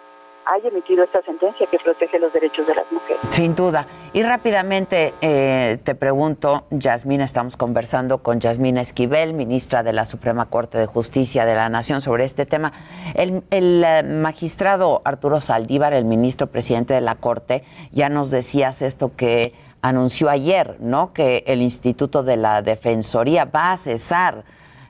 haya 0.46 0.70
emitido 0.70 1.04
esta 1.04 1.22
sentencia 1.24 1.66
que 1.68 1.80
protege 1.80 2.20
los 2.20 2.32
derechos 2.32 2.68
de 2.68 2.76
las 2.76 2.92
mujeres. 2.92 3.22
Sin 3.30 3.56
duda. 3.56 3.88
Y 4.14 4.24
rápidamente 4.24 5.14
eh, 5.22 5.80
te 5.84 5.96
pregunto, 5.96 6.66
Yasmina, 6.70 7.24
estamos 7.24 7.58
conversando 7.58 8.20
con 8.20 8.40
Yasmina 8.40 8.82
Esquivel, 8.82 9.34
ministra 9.34 9.84
de 9.84 9.94
la 9.94 10.06
Suprema 10.06 10.46
Corte 10.46 10.78
de 10.78 10.86
Justicia 10.86 11.46
de 11.46 11.56
la 11.56 11.68
Nación, 11.70 12.02
sobre 12.02 12.26
este 12.26 12.46
tema. 12.46 12.74
El, 13.16 13.44
el 13.50 13.84
eh, 13.84 14.04
magistrado 14.04 15.02
Arturo 15.04 15.40
Saldívar, 15.40 15.94
el 15.94 16.06
ministro 16.06 16.48
presidente 16.48 16.94
de 16.94 17.02
la 17.02 17.16
Corte, 17.16 17.64
ya 17.92 18.10
nos 18.10 18.30
decías 18.30 18.82
esto 18.82 19.12
que 19.16 19.54
anunció 19.82 20.30
ayer, 20.30 20.78
¿no? 20.80 21.14
Que 21.14 21.44
el 21.48 21.62
Instituto 21.62 22.24
de 22.24 22.38
la 22.38 22.62
Defensoría 22.62 23.46
va 23.46 23.72
a 23.72 23.78
cesar 23.78 24.44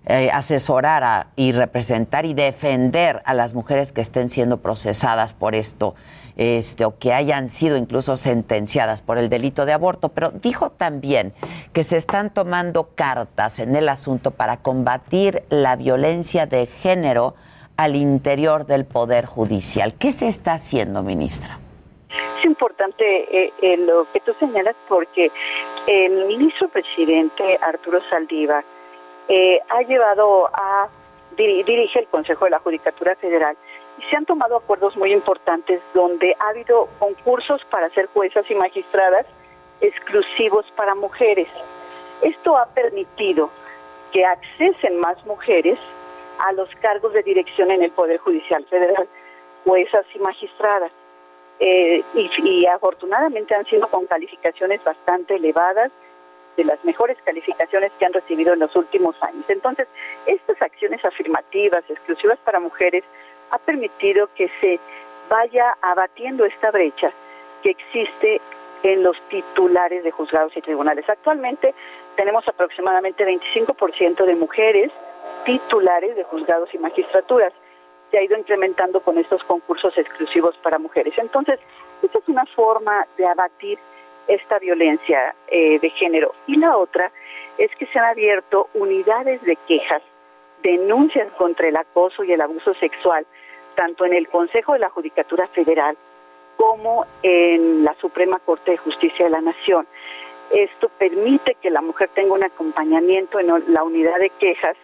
eh, 0.07 0.29
asesorar 0.31 1.27
y 1.35 1.51
representar 1.51 2.25
y 2.25 2.35
defender 2.35 3.23
a 3.25 3.33
las 3.33 3.55
mujeres 3.55 3.91
que 3.91 4.01
estén 4.01 4.29
siendo 4.29 4.57
procesadas 4.57 5.33
por 5.33 5.55
esto, 5.55 5.95
este, 6.37 6.85
o 6.85 6.99
que 6.99 7.11
hayan 7.11 7.47
sido 7.47 7.75
incluso 7.75 8.15
sentenciadas 8.15 9.01
por 9.01 9.17
el 9.17 9.29
delito 9.29 9.65
de 9.65 9.73
aborto, 9.73 10.09
pero 10.09 10.29
dijo 10.29 10.69
también 10.69 11.33
que 11.73 11.83
se 11.83 11.97
están 11.97 12.31
tomando 12.31 12.89
cartas 12.93 13.57
en 13.57 13.75
el 13.75 13.89
asunto 13.89 14.29
para 14.29 14.57
combatir 14.57 15.41
la 15.49 15.75
violencia 15.75 16.45
de 16.45 16.67
género 16.67 17.33
al 17.75 17.95
interior 17.95 18.67
del 18.67 18.85
Poder 18.85 19.25
Judicial. 19.25 19.95
¿Qué 19.95 20.11
se 20.11 20.27
está 20.27 20.53
haciendo, 20.53 21.01
ministra? 21.01 21.57
Es 22.37 22.45
importante 22.45 23.03
eh, 23.03 23.53
eh, 23.61 23.77
lo 23.77 24.05
que 24.13 24.19
tú 24.19 24.33
señalas 24.39 24.75
porque 24.87 25.31
el 25.87 26.25
ministro 26.27 26.67
presidente 26.69 27.57
Arturo 27.61 27.99
Saldívar 28.09 28.63
eh, 29.27 29.59
ha 29.69 29.81
llevado 29.81 30.47
a 30.53 30.89
dirige 31.35 31.99
el 31.99 32.07
Consejo 32.07 32.45
de 32.45 32.51
la 32.51 32.59
Judicatura 32.59 33.15
Federal 33.15 33.57
y 33.97 34.03
se 34.03 34.15
han 34.15 34.25
tomado 34.25 34.57
acuerdos 34.57 34.95
muy 34.95 35.11
importantes 35.11 35.81
donde 35.93 36.35
ha 36.39 36.49
habido 36.49 36.87
concursos 36.99 37.63
para 37.69 37.89
ser 37.89 38.07
juezas 38.13 38.49
y 38.49 38.55
magistradas 38.55 39.25
exclusivos 39.81 40.65
para 40.75 40.95
mujeres. 40.95 41.47
Esto 42.21 42.57
ha 42.57 42.67
permitido 42.67 43.49
que 44.11 44.25
accesen 44.25 44.97
más 44.99 45.23
mujeres 45.25 45.77
a 46.39 46.53
los 46.53 46.69
cargos 46.75 47.13
de 47.13 47.23
dirección 47.23 47.71
en 47.71 47.83
el 47.83 47.91
Poder 47.91 48.17
Judicial 48.19 48.65
Federal, 48.65 49.07
juezas 49.65 50.05
y 50.13 50.19
magistradas. 50.19 50.91
Eh, 51.59 52.03
y, 52.13 52.29
y 52.43 52.65
afortunadamente 52.65 53.55
han 53.55 53.65
sido 53.65 53.87
con 53.87 54.05
calificaciones 54.07 54.83
bastante 54.83 55.35
elevadas 55.35 55.91
de 56.57 56.63
las 56.63 56.83
mejores 56.83 57.17
calificaciones 57.23 57.91
que 57.99 58.05
han 58.05 58.13
recibido 58.13 58.53
en 58.53 58.59
los 58.59 58.75
últimos 58.75 59.15
años. 59.21 59.45
Entonces, 59.47 59.87
estas 60.25 60.61
acciones 60.61 61.03
afirmativas, 61.03 61.83
exclusivas 61.89 62.39
para 62.43 62.59
mujeres, 62.59 63.03
ha 63.51 63.57
permitido 63.59 64.29
que 64.35 64.49
se 64.61 64.79
vaya 65.29 65.75
abatiendo 65.81 66.45
esta 66.45 66.71
brecha 66.71 67.11
que 67.61 67.71
existe 67.71 68.41
en 68.83 69.03
los 69.03 69.19
titulares 69.29 70.03
de 70.03 70.11
juzgados 70.11 70.55
y 70.55 70.61
tribunales. 70.61 71.09
Actualmente 71.09 71.73
tenemos 72.15 72.47
aproximadamente 72.47 73.25
25% 73.25 74.25
de 74.25 74.35
mujeres 74.35 74.91
titulares 75.45 76.15
de 76.15 76.23
juzgados 76.23 76.73
y 76.73 76.77
magistraturas. 76.77 77.51
Se 78.11 78.19
ha 78.19 78.23
ido 78.23 78.37
incrementando 78.37 78.99
con 79.01 79.17
estos 79.17 79.43
concursos 79.43 79.97
exclusivos 79.97 80.55
para 80.57 80.77
mujeres. 80.77 81.13
Entonces, 81.17 81.59
esta 82.03 82.19
es 82.19 82.27
una 82.27 82.45
forma 82.45 83.07
de 83.17 83.25
abatir 83.25 83.79
esta 84.27 84.59
violencia 84.59 85.35
eh, 85.47 85.79
de 85.79 85.89
género. 85.91 86.33
Y 86.47 86.57
la 86.57 86.77
otra 86.77 87.11
es 87.57 87.73
que 87.75 87.85
se 87.87 87.99
han 87.99 88.05
abierto 88.05 88.69
unidades 88.73 89.41
de 89.43 89.55
quejas, 89.67 90.01
denuncias 90.63 91.31
contra 91.33 91.67
el 91.67 91.77
acoso 91.77 92.23
y 92.23 92.31
el 92.31 92.41
abuso 92.41 92.73
sexual, 92.75 93.25
tanto 93.75 94.05
en 94.05 94.13
el 94.13 94.27
Consejo 94.29 94.73
de 94.73 94.79
la 94.79 94.89
Judicatura 94.89 95.47
Federal 95.47 95.97
como 96.57 97.05
en 97.21 97.83
la 97.83 97.93
Suprema 97.95 98.39
Corte 98.39 98.71
de 98.71 98.77
Justicia 98.77 99.25
de 99.25 99.31
la 99.31 99.41
Nación. 99.41 99.85
Esto 100.51 100.89
permite 100.97 101.55
que 101.55 101.69
la 101.69 101.81
mujer 101.81 102.09
tenga 102.13 102.33
un 102.33 102.43
acompañamiento 102.43 103.39
en 103.39 103.47
la 103.47 103.83
unidad 103.83 104.19
de 104.19 104.29
quejas, 104.29 104.77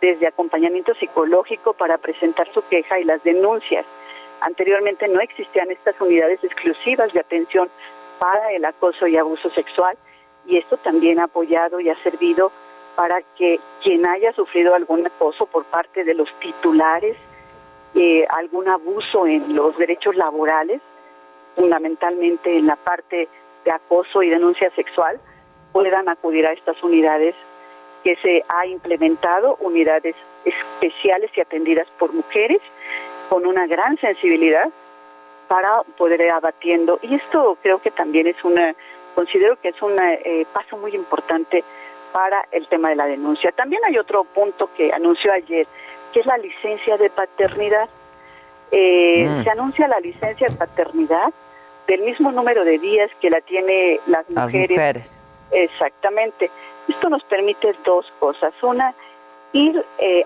desde 0.00 0.26
acompañamiento 0.26 0.94
psicológico 0.94 1.72
para 1.72 1.98
presentar 1.98 2.52
su 2.52 2.66
queja 2.68 2.98
y 2.98 3.04
las 3.04 3.22
denuncias. 3.22 3.86
Anteriormente 4.40 5.08
no 5.08 5.20
existían 5.20 5.70
estas 5.70 5.98
unidades 6.00 6.42
exclusivas 6.44 7.12
de 7.12 7.20
atención 7.20 7.70
para 8.18 8.52
el 8.52 8.64
acoso 8.64 9.06
y 9.06 9.16
abuso 9.16 9.50
sexual 9.50 9.96
y 10.46 10.58
esto 10.58 10.76
también 10.78 11.20
ha 11.20 11.24
apoyado 11.24 11.80
y 11.80 11.88
ha 11.88 12.02
servido 12.02 12.52
para 12.96 13.22
que 13.36 13.58
quien 13.82 14.06
haya 14.06 14.32
sufrido 14.32 14.74
algún 14.74 15.06
acoso 15.06 15.46
por 15.46 15.64
parte 15.64 16.04
de 16.04 16.14
los 16.14 16.32
titulares, 16.38 17.16
eh, 17.94 18.24
algún 18.28 18.68
abuso 18.68 19.26
en 19.26 19.54
los 19.54 19.76
derechos 19.78 20.14
laborales, 20.14 20.80
fundamentalmente 21.56 22.56
en 22.56 22.66
la 22.66 22.76
parte 22.76 23.28
de 23.64 23.70
acoso 23.70 24.22
y 24.22 24.30
denuncia 24.30 24.70
sexual, 24.76 25.18
puedan 25.72 26.08
acudir 26.08 26.46
a 26.46 26.52
estas 26.52 26.80
unidades 26.82 27.34
que 28.04 28.16
se 28.16 28.44
ha 28.48 28.66
implementado, 28.66 29.56
unidades 29.60 30.14
especiales 30.44 31.30
y 31.34 31.40
atendidas 31.40 31.88
por 31.98 32.12
mujeres 32.12 32.60
con 33.28 33.46
una 33.46 33.66
gran 33.66 33.96
sensibilidad 33.98 34.70
para 35.48 35.82
poder 35.96 36.20
ir 36.20 36.30
abatiendo. 36.30 36.98
Y 37.02 37.14
esto 37.14 37.56
creo 37.62 37.80
que 37.80 37.90
también 37.90 38.26
es 38.26 38.42
una, 38.44 38.74
considero 39.14 39.56
que 39.60 39.68
es 39.68 39.82
un 39.82 39.96
eh, 40.00 40.46
paso 40.52 40.76
muy 40.76 40.94
importante 40.94 41.64
para 42.12 42.46
el 42.52 42.66
tema 42.68 42.90
de 42.90 42.96
la 42.96 43.06
denuncia. 43.06 43.50
También 43.52 43.82
hay 43.84 43.98
otro 43.98 44.24
punto 44.24 44.70
que 44.76 44.92
anunció 44.92 45.32
ayer, 45.32 45.66
que 46.12 46.20
es 46.20 46.26
la 46.26 46.38
licencia 46.38 46.96
de 46.96 47.10
paternidad. 47.10 47.88
Eh, 48.70 49.26
mm. 49.28 49.42
Se 49.42 49.50
anuncia 49.50 49.88
la 49.88 50.00
licencia 50.00 50.46
de 50.48 50.56
paternidad 50.56 51.32
del 51.86 52.02
mismo 52.02 52.32
número 52.32 52.64
de 52.64 52.78
días 52.78 53.10
que 53.20 53.30
la 53.30 53.40
tiene 53.40 54.00
las 54.06 54.28
mujeres. 54.30 55.20
Exactamente. 55.50 56.50
Esto 56.88 57.08
nos 57.08 57.22
permite 57.24 57.74
dos 57.84 58.10
cosas. 58.18 58.54
Una, 58.62 58.94
ir 59.52 59.84
eh, 59.98 60.24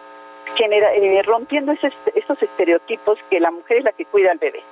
eh, 0.60 1.22
rompiendo 1.22 1.72
esos 1.72 2.42
estereotipos 2.42 3.18
que 3.30 3.40
la 3.40 3.50
mujer 3.50 3.78
es 3.78 3.84
la 3.84 3.92
que 3.92 4.04
cuida 4.04 4.32
al 4.32 4.38
bebé. 4.38 4.62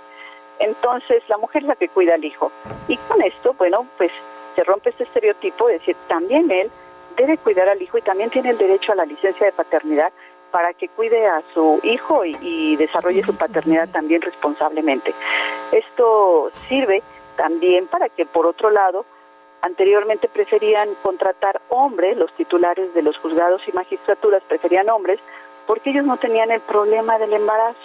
Entonces, 0.59 1.23
la 1.29 1.37
mujer 1.39 1.63
es 1.63 1.69
la 1.69 1.77
que 1.77 1.89
cuida 1.89 2.15
al 2.15 2.25
hijo. 2.25 2.51
Y 2.89 2.97
con 2.97 3.23
esto, 3.23 3.55
bueno, 3.55 3.87
pues 3.97 4.11
se 4.55 4.65
rompe 4.65 4.91
este 4.91 5.05
estereotipo 5.05 5.67
de 5.69 5.75
decir, 5.75 5.97
también 6.09 6.51
él 6.51 6.71
debe 7.17 7.39
cuidar 7.39 7.69
al 7.69 7.81
hijo 7.81 7.99
y 7.99 8.03
también 8.03 8.31
tiene 8.31 8.51
el 8.51 8.59
derecho 8.59 8.93
a 8.93 8.97
la 8.97 9.05
licencia 9.05 9.47
de 9.47 9.53
paternidad 9.53 10.13
para 10.51 10.73
que 10.73 10.89
cuide 10.89 11.27
a 11.27 11.43
su 11.53 11.81
hijo 11.83 12.25
y, 12.25 12.77
desarrolle 12.77 13.23
su 13.25 13.37
paternidad 13.37 13.89
también 13.89 14.23
responsablemente. 14.23 15.13
Esto 15.73 16.51
sirve 16.69 17.03
también 17.37 17.87
para 17.89 18.09
que, 18.09 18.25
por 18.25 18.47
otro 18.47 18.71
lado, 18.71 19.05
anteriormente 19.63 20.29
preferían 20.29 20.95
contratar 21.03 21.61
hombres, 21.69 22.17
los 22.17 22.33
titulares 22.33 22.95
de 22.95 23.03
los 23.03 23.19
juzgados 23.19 23.63
y 23.67 23.73
magistraturas 23.73 24.43
preferían 24.45 24.89
hombres, 24.89 25.19
porque 25.67 25.91
ellos 25.91 26.07
no 26.07 26.17
tenían 26.17 26.51
el 26.51 26.61
problema 26.61 27.19
del 27.19 27.33
embarazo. 27.33 27.79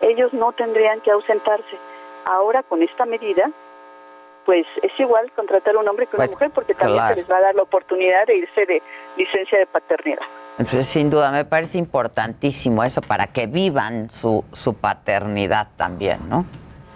Ellos 0.00 0.32
no 0.32 0.52
tendrían 0.52 1.00
que 1.00 1.10
ausentarse. 1.10 1.76
Ahora, 2.24 2.62
con 2.62 2.82
esta 2.82 3.06
medida, 3.06 3.50
pues 4.44 4.66
es 4.82 4.92
igual 4.98 5.30
contratar 5.32 5.74
a 5.76 5.78
un 5.80 5.88
hombre 5.88 6.06
que 6.06 6.16
una 6.16 6.24
pues, 6.24 6.32
mujer, 6.32 6.50
porque 6.54 6.74
también 6.74 7.06
se 7.08 7.16
les 7.16 7.30
va 7.30 7.38
a 7.38 7.40
dar 7.40 7.54
la 7.54 7.62
oportunidad 7.62 8.26
de 8.26 8.36
irse 8.36 8.66
de 8.66 8.82
licencia 9.16 9.58
de 9.58 9.66
paternidad. 9.66 10.22
Entonces, 10.58 10.86
sin 10.86 11.10
duda, 11.10 11.30
me 11.30 11.44
parece 11.44 11.78
importantísimo 11.78 12.82
eso 12.82 13.00
para 13.02 13.26
que 13.26 13.46
vivan 13.46 14.10
su, 14.10 14.44
su 14.52 14.74
paternidad 14.74 15.68
también, 15.76 16.28
¿no? 16.28 16.46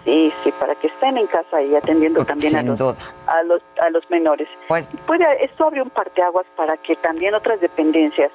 Sí, 0.05 0.33
sí, 0.43 0.53
para 0.59 0.75
que 0.77 0.87
estén 0.87 1.19
en 1.19 1.27
casa 1.27 1.61
y 1.61 1.77
atendiendo 1.77 2.25
también 2.25 2.57
a 2.57 2.63
los, 2.63 2.81
a 3.27 3.43
los, 3.43 3.61
a 3.81 3.91
los 3.91 4.09
menores. 4.11 4.49
Pues, 4.67 4.91
Puede, 5.07 5.45
esto 5.45 5.67
abre 5.67 5.83
un 5.83 5.91
parteaguas 5.91 6.47
para 6.57 6.77
que 6.79 6.97
también 6.97 7.35
otras 7.35 7.61
dependencias, 7.61 8.33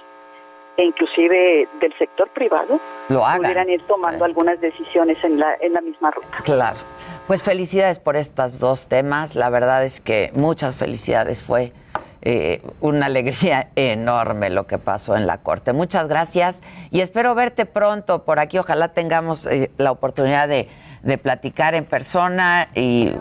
e 0.78 0.84
inclusive 0.84 1.68
del 1.80 1.94
sector 1.98 2.30
privado, 2.30 2.80
Lo 3.10 3.24
pudieran 3.38 3.70
ir 3.70 3.82
tomando 3.88 4.26
algunas 4.26 4.60
decisiones 4.60 5.18
en 5.24 5.40
la, 5.40 5.56
en 5.62 5.74
la 5.74 5.82
misma 5.82 6.12
ruta. 6.12 6.38
Claro. 6.44 6.78
Pues 7.28 7.44
felicidades 7.44 8.00
por 8.00 8.16
estos 8.16 8.60
dos 8.60 8.88
temas. 8.88 9.36
La 9.36 9.50
verdad 9.50 9.84
es 9.84 10.02
que 10.02 10.32
muchas 10.36 10.76
felicidades. 10.76 11.42
Fue 11.42 11.72
eh, 12.28 12.62
una 12.82 13.06
alegría 13.06 13.70
enorme 13.76 14.50
lo 14.50 14.66
que 14.66 14.80
pasó 14.80 15.16
en 15.16 15.28
la 15.28 15.38
corte. 15.38 15.74
Muchas 15.74 16.08
gracias 16.08 16.64
y 16.90 17.02
espero 17.02 17.36
verte 17.36 17.66
pronto 17.66 18.26
por 18.26 18.40
aquí. 18.40 18.58
Ojalá 18.58 18.90
tengamos 18.90 19.46
eh, 19.46 19.72
la 19.78 19.92
oportunidad 19.92 20.48
de, 20.48 20.68
platicar 21.22 21.76
en 21.76 21.86
persona 21.86 22.68
y 22.74 23.12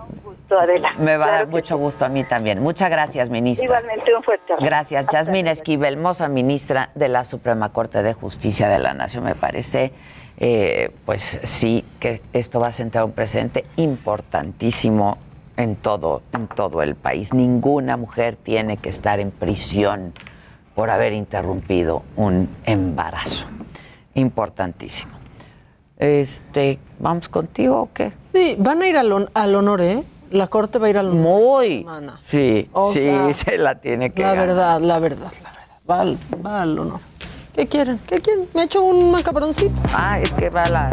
me 0.98 1.16
va 1.16 1.26
a 1.26 1.30
dar 1.30 1.46
mucho 1.48 1.76
gusto 1.76 2.04
a 2.04 2.08
mí 2.08 2.24
también. 2.24 2.62
Muchas 2.62 2.90
gracias, 2.90 3.30
ministra. 3.30 3.64
Igualmente 3.64 4.14
un 4.14 4.22
fuerte 4.22 4.52
abrazo. 4.52 4.66
Gracias. 4.66 5.06
Yasmín 5.12 5.46
Esquivel, 5.46 5.94
hermosa 5.94 6.28
ministra 6.28 6.90
de 6.94 7.08
la 7.08 7.24
Suprema 7.24 7.72
Corte 7.72 8.02
de 8.02 8.12
Justicia 8.12 8.68
de 8.68 8.78
la 8.78 8.94
Nación. 8.94 9.24
Me 9.24 9.34
parece, 9.34 9.92
eh, 10.38 10.90
pues 11.04 11.40
sí, 11.42 11.84
que 12.00 12.22
esto 12.32 12.60
va 12.60 12.68
a 12.68 12.72
sentar 12.72 13.04
un 13.04 13.12
presente 13.12 13.64
importantísimo 13.76 15.18
en 15.56 15.76
todo, 15.76 16.22
en 16.32 16.48
todo 16.48 16.82
el 16.82 16.94
país. 16.94 17.32
Ninguna 17.32 17.96
mujer 17.96 18.36
tiene 18.36 18.76
que 18.76 18.88
estar 18.88 19.20
en 19.20 19.30
prisión 19.30 20.12
por 20.74 20.90
haber 20.90 21.12
interrumpido 21.12 22.02
un 22.16 22.48
embarazo. 22.64 23.46
Importantísimo. 24.14 25.12
Este, 25.96 26.78
¿vamos 26.98 27.28
contigo 27.28 27.82
o 27.82 27.92
qué? 27.92 28.12
Sí, 28.32 28.56
van 28.58 28.82
a 28.82 28.88
ir 28.88 28.96
al, 28.96 29.30
al 29.32 29.54
honor, 29.54 29.80
¿eh? 29.80 30.02
La 30.34 30.48
corte 30.48 30.80
va 30.80 30.88
a 30.88 30.90
ir 30.90 30.98
al. 30.98 31.10
Muy. 31.10 31.86
Sí, 32.26 32.68
sí, 32.92 33.32
se 33.32 33.56
la 33.56 33.76
tiene 33.76 34.12
que 34.12 34.22
La 34.22 34.32
verdad, 34.32 34.80
la 34.80 34.98
verdad, 34.98 35.32
la 35.44 35.52
verdad. 35.52 35.76
Va 35.88 36.00
al, 36.00 36.18
va 36.44 36.62
al 36.62 36.76
honor. 36.76 36.98
¿Qué 37.54 37.68
quieren? 37.68 38.00
¿Qué 38.04 38.18
quieren? 38.18 38.48
Me 38.52 38.62
ha 38.62 38.64
hecho 38.64 38.82
un 38.82 39.12
macabroncito. 39.12 39.80
Ah, 39.92 40.18
es 40.18 40.34
que 40.34 40.50
va 40.50 40.64
a 40.64 40.68
la... 40.70 40.90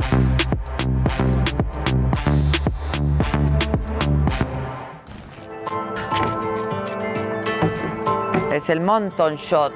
Es 8.54 8.70
el 8.70 8.80
Monton 8.80 9.38
Shot. 9.38 9.74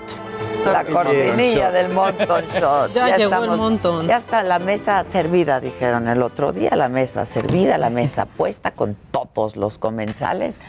La 0.65 0.83
cortinilla 0.83 1.71
del 1.71 1.93
Monton 1.93 2.45
Shot. 2.59 2.93
Ya, 2.93 3.17
llegó 3.17 3.43
el 3.43 3.51
montón. 3.51 4.07
Ya 4.07 4.17
está 4.17 4.43
la 4.43 4.59
mesa 4.59 5.03
servida, 5.03 5.59
dijeron 5.59 6.07
el 6.07 6.21
otro 6.21 6.51
día. 6.51 6.75
La 6.75 6.89
mesa 6.89 7.25
servida, 7.25 7.77
la 7.77 7.89
mesa 7.89 8.25
puesta 8.37 8.71
con 8.71 8.95
todos 9.11 9.55
los 9.55 9.77
comensales. 9.77 10.59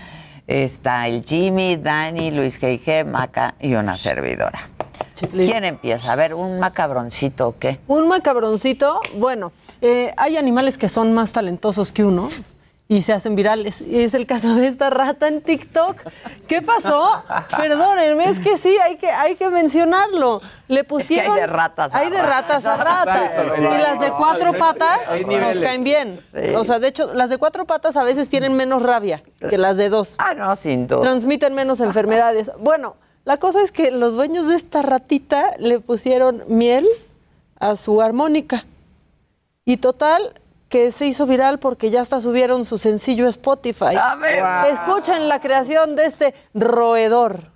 Está 0.46 1.08
el 1.08 1.24
Jimmy, 1.24 1.76
Dani, 1.76 2.30
Luis 2.30 2.60
G.G., 2.60 3.04
Maca 3.04 3.54
y 3.58 3.74
una 3.74 3.96
servidora. 3.96 4.68
¿Quién 5.32 5.64
empieza? 5.64 6.12
A 6.12 6.16
ver, 6.16 6.34
¿un 6.34 6.60
macabroncito 6.60 7.48
o 7.48 7.58
qué? 7.58 7.80
Un 7.88 8.06
macabroncito, 8.06 9.00
bueno, 9.16 9.52
eh, 9.80 10.12
hay 10.16 10.36
animales 10.36 10.76
que 10.76 10.88
son 10.88 11.14
más 11.14 11.32
talentosos 11.32 11.90
que 11.90 12.04
uno 12.04 12.28
y 12.88 13.02
se 13.02 13.12
hacen 13.12 13.34
virales. 13.34 13.80
Y 13.80 14.00
es 14.02 14.14
el 14.14 14.26
caso 14.26 14.54
de 14.54 14.68
esta 14.68 14.90
rata 14.90 15.26
en 15.26 15.42
TikTok. 15.42 15.96
¿Qué 16.46 16.62
pasó? 16.62 17.24
Perdónenme, 17.56 18.28
es 18.28 18.38
que 18.38 18.58
sí, 18.58 18.76
hay 18.78 18.96
que, 18.96 19.10
hay 19.10 19.34
que 19.34 19.48
mencionarlo. 19.50 20.40
Le 20.68 20.84
pusieron. 20.84 21.32
hay 21.32 21.40
de 21.40 21.46
ratas 21.46 21.94
a 21.94 21.98
Hay 21.98 22.10
de 22.10 22.22
ratas 22.22 22.64
a 22.64 22.76
ratas. 22.76 23.58
y 23.58 23.62
las 23.62 24.00
de 24.00 24.10
cuatro 24.10 24.52
patas 24.52 25.00
nos 25.26 25.58
caen 25.58 25.82
bien. 25.82 26.18
O 26.56 26.64
sea, 26.64 26.78
de 26.78 26.88
hecho, 26.88 27.12
las 27.12 27.30
de 27.30 27.38
cuatro 27.38 27.66
patas 27.66 27.96
a 27.96 28.04
veces 28.04 28.28
tienen 28.28 28.54
menos 28.54 28.82
rabia 28.82 29.22
que 29.48 29.58
las 29.58 29.76
de 29.76 29.88
dos. 29.88 30.14
Ah, 30.18 30.34
no, 30.34 30.54
sin 30.54 30.86
duda. 30.86 31.02
Transmiten 31.02 31.54
menos 31.54 31.80
enfermedades. 31.80 32.52
Bueno, 32.60 32.96
la 33.24 33.38
cosa 33.38 33.62
es 33.62 33.72
que 33.72 33.90
los 33.90 34.14
dueños 34.14 34.46
de 34.46 34.54
esta 34.54 34.82
ratita 34.82 35.54
le 35.58 35.80
pusieron 35.80 36.44
miel 36.46 36.86
a 37.58 37.74
su 37.74 38.00
armónica. 38.00 38.64
Y 39.64 39.78
total, 39.78 40.34
que 40.68 40.92
se 40.92 41.06
hizo 41.06 41.26
viral 41.26 41.58
porque 41.58 41.90
ya 41.90 42.00
hasta 42.00 42.20
subieron 42.20 42.64
su 42.64 42.78
sencillo 42.78 43.28
Spotify. 43.28 43.96
A 44.00 44.16
ver. 44.16 44.42
Escuchen 44.72 45.28
la 45.28 45.40
creación 45.40 45.96
de 45.96 46.06
este 46.06 46.34
roedor. 46.54 47.52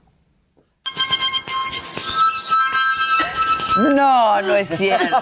No, 3.94 4.42
no 4.42 4.54
es 4.54 4.68
cierto. 4.68 5.16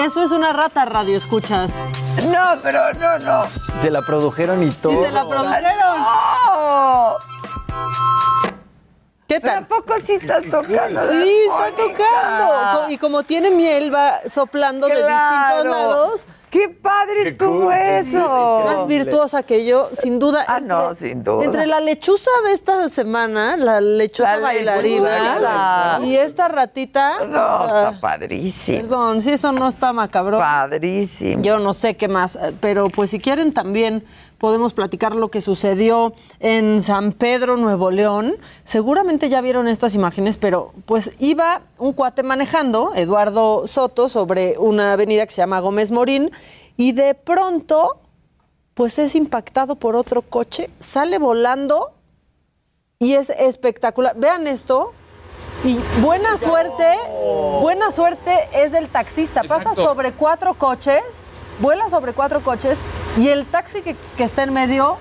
Eso 0.00 0.22
es 0.24 0.30
una 0.30 0.52
rata 0.52 0.84
radio, 0.84 1.16
escuchas. 1.16 1.70
No, 2.26 2.58
pero 2.62 2.92
no, 2.94 3.18
no. 3.18 3.46
Se 3.80 3.90
la 3.90 4.02
produjeron 4.02 4.62
y 4.62 4.70
todo. 4.70 5.02
Y 5.02 5.06
se 5.06 5.12
la 5.12 5.24
produjeron. 5.24 5.72
¿Qué 9.32 9.40
tal? 9.40 9.66
Tampoco 9.66 9.94
sí 10.04 10.12
estás 10.12 10.42
tocando. 10.50 11.08
Sí, 11.10 11.34
está 11.50 11.74
tocando. 11.74 12.90
Y 12.90 12.98
como 12.98 13.22
tiene 13.22 13.50
miel, 13.50 13.94
va 13.94 14.20
soplando 14.30 14.86
de 14.88 14.96
distintos 14.96 15.64
lados. 15.64 16.26
¡Qué 16.50 16.68
padre 16.68 17.30
estuvo 17.30 17.72
eso! 17.72 18.62
Más 18.66 18.86
virtuosa 18.86 19.42
que 19.42 19.64
yo, 19.64 19.88
sin 19.94 20.18
duda. 20.18 20.44
Ah, 20.46 20.60
no, 20.60 20.94
sin 20.94 21.24
duda. 21.24 21.46
Entre 21.46 21.66
la 21.66 21.80
lechuza 21.80 22.30
de 22.44 22.52
esta 22.52 22.90
semana, 22.90 23.56
la 23.56 23.80
lechuza 23.80 24.36
La 24.36 24.42
bailarina, 24.42 25.08
lechuza. 25.08 25.98
y 26.06 26.16
esta 26.16 26.48
ratita. 26.48 27.24
No, 27.24 27.62
o 27.62 27.68
sea, 27.68 27.88
está 27.88 28.00
padrísimo. 28.02 28.80
Perdón, 28.82 29.22
si 29.22 29.30
eso 29.30 29.50
no 29.52 29.66
está 29.66 29.94
macabrón. 29.94 30.40
Padrísimo. 30.40 31.42
Yo 31.42 31.58
no 31.58 31.72
sé 31.72 31.96
qué 31.96 32.08
más, 32.08 32.36
eh, 32.36 32.54
pero 32.60 32.90
pues 32.90 33.08
si 33.08 33.18
quieren 33.18 33.54
también 33.54 34.04
podemos 34.42 34.72
platicar 34.72 35.14
lo 35.14 35.28
que 35.28 35.40
sucedió 35.40 36.14
en 36.40 36.82
San 36.82 37.12
Pedro, 37.12 37.56
Nuevo 37.56 37.92
León. 37.92 38.34
Seguramente 38.64 39.28
ya 39.28 39.40
vieron 39.40 39.68
estas 39.68 39.94
imágenes, 39.94 40.36
pero 40.36 40.72
pues 40.84 41.12
iba 41.20 41.62
un 41.78 41.92
cuate 41.92 42.24
manejando, 42.24 42.92
Eduardo 42.96 43.68
Soto, 43.68 44.08
sobre 44.08 44.58
una 44.58 44.94
avenida 44.94 45.26
que 45.26 45.32
se 45.32 45.42
llama 45.42 45.60
Gómez 45.60 45.92
Morín, 45.92 46.32
y 46.76 46.90
de 46.90 47.14
pronto 47.14 48.00
pues 48.74 48.98
es 48.98 49.14
impactado 49.14 49.76
por 49.76 49.94
otro 49.94 50.22
coche, 50.22 50.70
sale 50.80 51.18
volando 51.18 51.92
y 52.98 53.12
es 53.12 53.30
espectacular. 53.30 54.16
Vean 54.16 54.48
esto. 54.48 54.92
Y 55.62 55.78
buena 56.00 56.36
suerte, 56.36 56.98
buena 57.60 57.92
suerte 57.92 58.32
es 58.52 58.72
del 58.72 58.88
taxista. 58.88 59.42
Pasa 59.42 59.70
Exacto. 59.70 59.84
sobre 59.84 60.10
cuatro 60.10 60.54
coches, 60.54 61.04
vuela 61.60 61.88
sobre 61.88 62.12
cuatro 62.12 62.42
coches 62.42 62.80
y 63.16 63.28
el 63.28 63.46
taxi 63.46 63.82
que, 63.82 63.96
está 64.18 64.44
en 64.44 64.52
medio 64.52 64.96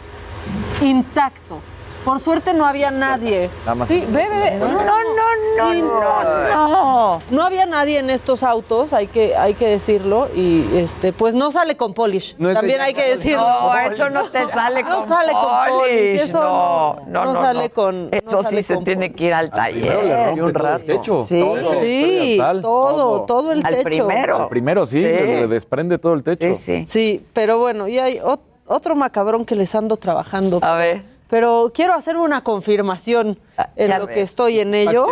intacto. 0.81 1.61
Por 2.05 2.19
suerte 2.19 2.53
no 2.53 2.65
había 2.65 2.89
nadie. 2.89 3.49
Nada 3.65 3.75
más. 3.75 3.87
Sí, 3.87 4.03
ve, 4.09 4.27
ve, 4.27 4.39
ve. 4.39 4.57
No, 4.57 4.67
no, 4.67 4.83
no, 4.83 5.73
no, 5.73 6.51
no. 6.51 7.21
No 7.29 7.43
había 7.43 7.65
nadie 7.65 7.99
en 7.99 8.09
estos 8.09 8.41
autos, 8.43 8.91
hay 8.93 9.07
que, 9.07 9.35
hay 9.35 9.53
que 9.53 9.67
decirlo. 9.67 10.27
Y 10.35 10.65
este, 10.77 11.13
pues 11.13 11.35
no 11.35 11.51
sale 11.51 11.77
con 11.77 11.93
polish. 11.93 12.35
No 12.39 12.49
es 12.49 12.55
de 12.55 12.59
También 12.59 12.81
hay 12.81 12.93
que 12.93 13.07
decirlo. 13.15 13.41
No, 13.43 13.77
eso 13.77 14.09
no 14.09 14.23
te 14.23 14.45
sale 14.47 14.83
No 14.83 14.95
con 14.95 15.07
sale 15.07 15.31
con 15.31 15.41
polish, 15.43 15.97
polish, 16.09 16.21
eso 16.21 16.39
no, 16.41 16.95
no, 17.05 17.05
no, 17.07 17.25
no 17.25 17.33
no, 17.33 17.39
sale 17.41 17.63
no. 17.67 17.73
con- 17.73 18.09
no 18.09 18.17
Eso 18.17 18.43
sale 18.43 18.57
sí 18.57 18.63
se 18.63 18.75
con 18.75 18.83
tiene 18.83 19.13
que 19.13 19.25
ir 19.25 19.33
al 19.33 19.49
Primero 19.51 20.01
le 20.01 20.09
taller. 20.09 20.25
rompe 20.25 20.31
un 20.31 20.37
todo 20.37 20.47
el 20.47 20.55
rato. 20.55 20.85
techo. 20.85 21.25
Sí. 21.27 21.39
Todo, 21.39 21.81
Sí, 21.81 22.33
frontal, 22.37 22.61
todo, 22.61 23.21
todo 23.25 23.51
el 23.51 23.65
Al 23.65 23.73
techo. 23.75 23.83
primero. 23.83 24.37
Al 24.43 24.49
primero 24.49 24.85
sí, 24.85 24.97
Sí. 24.99 25.03
le 25.03 25.47
desprende 25.47 25.97
todo 25.99 26.13
el 26.13 26.23
techo. 26.23 26.47
Sí, 26.47 26.55
sí. 26.55 26.85
Sí, 26.87 27.25
pero 27.33 27.59
bueno, 27.59 27.87
y 27.87 27.99
hay 27.99 28.17
ot- 28.19 28.39
otro 28.65 28.95
macabrón 28.95 29.45
que 29.45 29.55
les 29.55 29.75
ando 29.75 29.97
trabajando. 29.97 30.59
A 30.63 30.75
ver. 30.75 31.03
Pero 31.31 31.71
quiero 31.73 31.93
hacer 31.93 32.17
una 32.17 32.43
confirmación 32.43 33.39
en 33.75 33.89
ya 33.89 33.97
lo 33.97 34.05
ves. 34.05 34.15
que 34.15 34.21
estoy 34.21 34.59
en 34.59 34.75
ello. 34.75 35.05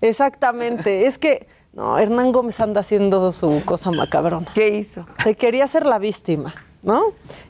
Exactamente. 0.00 1.06
es 1.06 1.18
que, 1.18 1.46
no, 1.74 1.98
Hernán 1.98 2.32
Gómez 2.32 2.58
anda 2.60 2.80
haciendo 2.80 3.32
su 3.32 3.62
cosa 3.66 3.90
macabrona. 3.90 4.46
¿Qué 4.54 4.68
hizo? 4.78 5.04
Se 5.22 5.34
quería 5.36 5.66
ser 5.66 5.84
la 5.84 5.98
víctima, 5.98 6.54
¿no? 6.82 7.02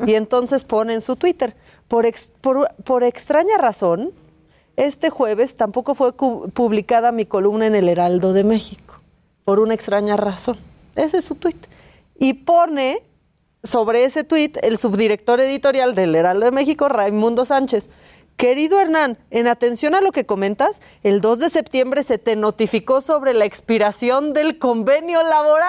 Y 0.07 0.15
entonces 0.15 0.65
pone 0.65 0.95
en 0.95 1.01
su 1.01 1.15
Twitter, 1.17 1.55
por, 1.87 2.07
ex- 2.07 2.33
por, 2.41 2.67
por 2.85 3.05
extraña 3.05 3.57
razón, 3.59 4.11
este 4.77 5.11
jueves 5.11 5.55
tampoco 5.57 5.95
fue 5.95 6.13
cu- 6.13 6.51
publicada 6.51 7.13
mi 7.13 7.27
columna 7.27 7.67
en 7.67 7.75
el 7.75 7.89
Heraldo 7.89 8.33
de 8.33 8.43
México, 8.45 8.95
por 9.45 9.61
una 9.61 9.75
extraña 9.75 10.17
razón. 10.17 10.57
Ese 10.97 11.19
es 11.19 11.25
su 11.27 11.35
tweet. 11.35 11.57
Y 12.19 12.33
pone 12.33 13.03
sobre 13.63 14.05
ese 14.05 14.25
tuit 14.25 14.57
el 14.63 14.79
subdirector 14.79 15.41
editorial 15.41 15.95
del 15.95 16.15
Heraldo 16.15 16.47
de 16.47 16.53
México, 16.53 16.89
Raimundo 16.89 17.45
Sánchez. 17.45 17.89
Querido 18.37 18.81
Hernán, 18.81 19.19
en 19.31 19.49
atención 19.49 19.97
a 19.97 20.01
lo 20.01 20.13
que 20.13 20.25
comentas, 20.25 20.81
el 21.03 21.21
2 21.21 21.41
de 21.41 21.51
septiembre 21.51 22.05
se 22.05 22.19
te 22.19 22.37
notificó 22.37 23.01
sobre 23.01 23.35
la 23.35 23.45
expiración 23.45 24.33
del 24.33 24.59
convenio 24.59 25.25
laboral. 25.25 25.69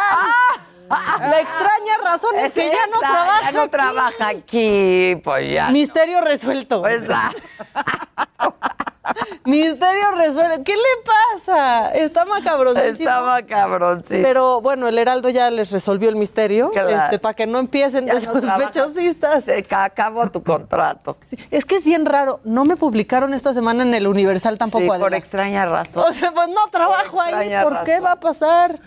La 0.89 1.39
extraña 1.39 1.97
razón 2.03 2.35
es, 2.35 2.51
que 2.51 2.67
ya 2.67 2.87
no 2.91 2.99
trabaja. 2.99 3.41
Ya 3.43 3.51
no 3.51 3.61
aquí. 3.61 3.71
trabaja 3.71 4.27
aquí, 4.27 5.15
pues 5.23 5.51
ya. 5.51 5.69
Misterio 5.69 6.21
resuelto. 6.21 6.87
Exacto. 6.87 7.41
Misterio 9.45 10.11
resuelto. 10.17 10.63
¿Qué 10.63 10.73
le 10.75 10.81
pasa? 11.05 11.91
Está 11.93 12.25
macabroncísimo. 12.25 12.91
Estaba 13.09 13.41
cabrón, 13.43 14.03
sí. 14.03 14.19
Pero 14.21 14.61
bueno, 14.61 14.87
el 14.87 14.97
Heraldo 14.97 15.29
ya 15.29 15.49
les 15.51 15.71
resolvió 15.71 16.09
el 16.09 16.15
misterio, 16.15 16.69
Claro. 16.71 16.89
este, 16.89 17.19
para 17.19 17.33
que 17.33 17.47
no 17.47 17.59
empiecen 17.59 18.05
Ya 18.05 18.15
de 18.15 18.25
no 18.27 18.33
trabaja. 18.41 18.71
sospechosistas. 18.73 19.43
Se 19.45 19.63
ca- 19.63 19.85
acabó 19.85 20.29
tu 20.29 20.43
contrato. 20.43 21.17
Sí, 21.27 21.37
Es 21.51 21.65
que 21.65 21.75
es 21.75 21.83
bien 21.83 22.05
raro. 22.05 22.39
No 22.43 22.65
me 22.65 22.75
publicaron 22.75 23.33
esta 23.33 23.53
semana 23.53 23.83
en 23.83 23.93
el 23.93 24.07
Universal 24.07 24.57
tampoco. 24.57 24.93
Sí, 24.93 24.99
por 24.99 25.13
extraña 25.13 25.65
razón. 25.65 26.03
O 26.09 26.13
sea, 26.13 26.31
pues 26.31 26.47
no 26.49 26.67
trabajo 26.71 27.21
ahí. 27.21 27.29
extraña 27.33 27.61
¿Por 27.63 27.83
qué 27.83 27.99
va 27.99 28.13
a 28.13 28.19
pasar? 28.19 28.79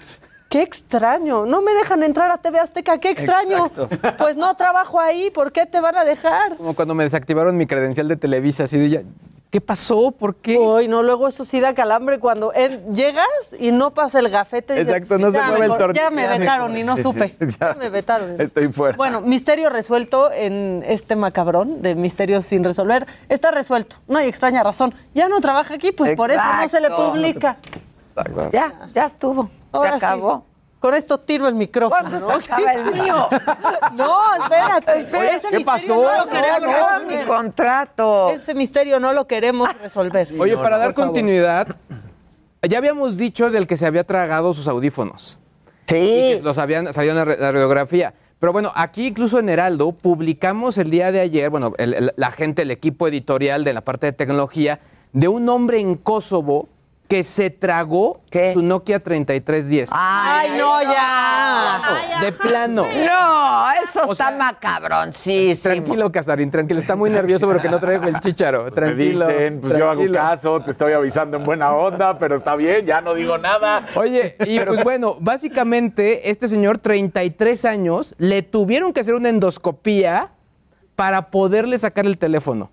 Qué 0.48 0.60
extraño. 0.60 1.46
No 1.46 1.62
me 1.62 1.72
dejan 1.72 2.02
entrar 2.02 2.30
a 2.30 2.36
TV 2.36 2.58
Azteca. 2.60 2.98
Qué 2.98 3.10
extraño. 3.10 3.66
Exacto. 3.66 3.88
Pues 4.18 4.36
no 4.36 4.54
trabajo 4.54 5.00
ahí. 5.00 5.30
¿Por 5.30 5.50
qué 5.50 5.64
te 5.64 5.80
van 5.80 5.96
a 5.96 6.04
dejar? 6.04 6.56
Como 6.58 6.74
cuando 6.74 6.94
me 6.94 7.04
desactivaron 7.04 7.56
mi 7.56 7.66
credencial 7.66 8.06
de 8.06 8.16
Televisa, 8.16 8.64
así 8.64 8.78
de 8.78 8.90
ya. 8.90 9.00
¿Qué 9.52 9.60
pasó? 9.60 10.12
¿Por 10.12 10.36
qué? 10.36 10.56
Uy, 10.56 10.88
no, 10.88 11.02
luego 11.02 11.28
eso 11.28 11.44
sí 11.44 11.60
da 11.60 11.74
calambre 11.74 12.18
cuando 12.18 12.54
en- 12.54 12.94
llegas 12.94 13.26
y 13.60 13.70
no 13.70 13.92
pasa 13.92 14.18
el 14.18 14.30
gafete. 14.30 14.74
y 14.76 14.78
dices, 14.78 14.94
Exacto, 14.94 15.18
no 15.22 15.30
se 15.30 15.36
ya 15.36 15.48
mueve 15.48 15.58
me 15.58 15.66
el 15.74 15.78
tornillo. 15.78 16.02
Ya 16.02 16.10
me 16.10 16.22
Ya 16.22 16.28
me 16.30 16.38
vetaron 16.38 16.74
y 16.78 16.82
no 16.84 16.96
supe. 16.96 17.36
Ya. 17.38 17.74
Ya 17.74 17.74
me 17.74 17.90
vetaron. 17.90 18.40
Estoy 18.40 18.72
fuera. 18.72 18.96
Bueno, 18.96 19.20
misterio 19.20 19.68
resuelto 19.68 20.32
en 20.32 20.82
este 20.88 21.16
macabrón 21.16 21.82
de 21.82 21.94
misterios 21.94 22.46
sin 22.46 22.64
resolver. 22.64 23.06
Está 23.28 23.50
resuelto. 23.50 23.96
No 24.08 24.16
hay 24.16 24.26
extraña 24.26 24.62
razón. 24.62 24.94
Ya 25.14 25.28
no 25.28 25.38
trabaja 25.42 25.74
aquí, 25.74 25.92
pues 25.92 26.16
por 26.16 26.30
eso 26.30 26.40
no 26.42 26.66
se 26.68 26.80
le 26.80 26.86
Exacto. 26.86 27.10
publica. 27.12 27.58
Ya, 28.52 28.88
ya 28.94 29.04
estuvo. 29.04 29.50
Ahora 29.70 29.98
se 30.00 30.06
sí. 30.06 30.22
Con 30.82 30.94
esto 30.94 31.18
tiro 31.20 31.46
el 31.46 31.54
micrófono. 31.54 32.00
¿Cuándo 32.10 32.18
¿no? 32.28 32.42
se 32.42 32.52
acaba 32.52 32.72
el 32.72 32.92
mío? 32.92 33.28
No, 33.96 34.16
espérate. 34.34 35.00
Espérate. 35.00 35.34
Ese 35.36 35.48
¿Qué 35.50 35.56
misterio 35.58 35.64
pasó? 35.64 35.94
No 36.02 36.24
lo 36.24 36.30
queremos 36.30 36.60
no, 36.60 37.00
mi 37.06 37.14
resolver. 37.14 37.26
contrato. 37.26 38.30
Ese 38.30 38.54
misterio 38.54 38.98
no 39.00 39.12
lo 39.12 39.26
queremos 39.28 39.68
resolver. 39.80 40.26
Oye, 40.40 40.56
no, 40.56 40.62
para 40.62 40.76
no, 40.76 40.82
dar 40.82 40.94
continuidad, 40.94 41.68
ya 42.68 42.78
habíamos 42.78 43.16
dicho 43.16 43.48
del 43.50 43.66
que 43.68 43.76
se 43.76 43.86
había 43.86 44.04
tragado 44.04 44.52
sus 44.54 44.66
audífonos. 44.66 45.38
Y 45.82 45.84
que 45.86 46.36
Sí. 46.38 46.42
los 46.42 46.58
habían 46.58 46.92
salido 46.92 47.12
en 47.20 47.28
la, 47.28 47.52
radiografía. 47.52 48.14
Pero 48.40 48.52
bueno, 48.52 48.72
aquí 48.74 49.06
incluso 49.06 49.38
en 49.38 49.48
Heraldo 49.50 49.92
publicamos 49.92 50.78
el 50.78 50.90
día 50.90 51.12
de 51.12 51.20
ayer, 51.20 51.48
bueno, 51.48 51.74
el- 51.78 51.94
el- 51.94 52.12
la 52.16 52.30
gente, 52.32 52.62
el 52.62 52.72
equipo 52.72 53.06
editorial 53.06 53.62
de 53.62 53.72
la 53.72 53.82
parte 53.82 54.06
de 54.06 54.12
tecnología, 54.12 54.80
de 55.12 55.28
un 55.28 55.48
hombre 55.48 55.78
en 55.78 55.94
Kosovo 55.96 56.68
que 57.12 57.24
se 57.24 57.50
tragó 57.50 58.22
¿Qué? 58.30 58.54
su 58.54 58.62
Nokia 58.62 58.98
3310. 58.98 59.90
Ay, 59.92 60.52
no, 60.58 60.82
ya. 60.82 62.20
de 62.22 62.32
plano. 62.32 62.86
No, 62.86 63.70
eso 63.84 64.04
O 64.08 64.12
está 64.12 64.28
sea, 64.28 64.38
macabroncísimo. 64.38 65.74
Tranquilo, 65.74 66.10
Casarín, 66.10 66.50
tranquilo. 66.50 66.80
Está 66.80 66.96
muy 66.96 67.10
nervioso 67.10 67.46
porque 67.46 67.68
no 67.68 67.78
traigo 67.78 68.04
el 68.04 68.18
chícharo. 68.20 68.70
Tranquilo. 68.72 69.26
Me 69.26 69.32
dicen, 69.34 69.60
pues 69.60 69.76
yo 69.76 69.90
hago 69.90 70.10
caso, 70.10 70.60
te 70.60 70.70
estoy 70.70 70.94
avisando 70.94 71.36
en 71.36 71.44
buena 71.44 71.74
onda, 71.74 72.18
pero 72.18 72.34
está 72.34 72.56
bien, 72.56 72.86
ya 72.86 73.02
no 73.02 73.12
digo 73.12 73.36
nada. 73.36 73.88
Oye, 73.94 74.36
y 74.46 74.58
pues 74.60 74.82
bueno, 74.82 75.18
básicamente 75.20 76.30
este 76.30 76.48
señor, 76.48 76.78
33 76.78 77.66
años, 77.66 78.14
le 78.16 78.40
tuvieron 78.40 78.94
que 78.94 79.00
hacer 79.00 79.14
una 79.16 79.28
endoscopía 79.28 80.30
para 80.96 81.30
poderle 81.30 81.76
sacar 81.76 82.06
el 82.06 82.16
teléfono. 82.16 82.70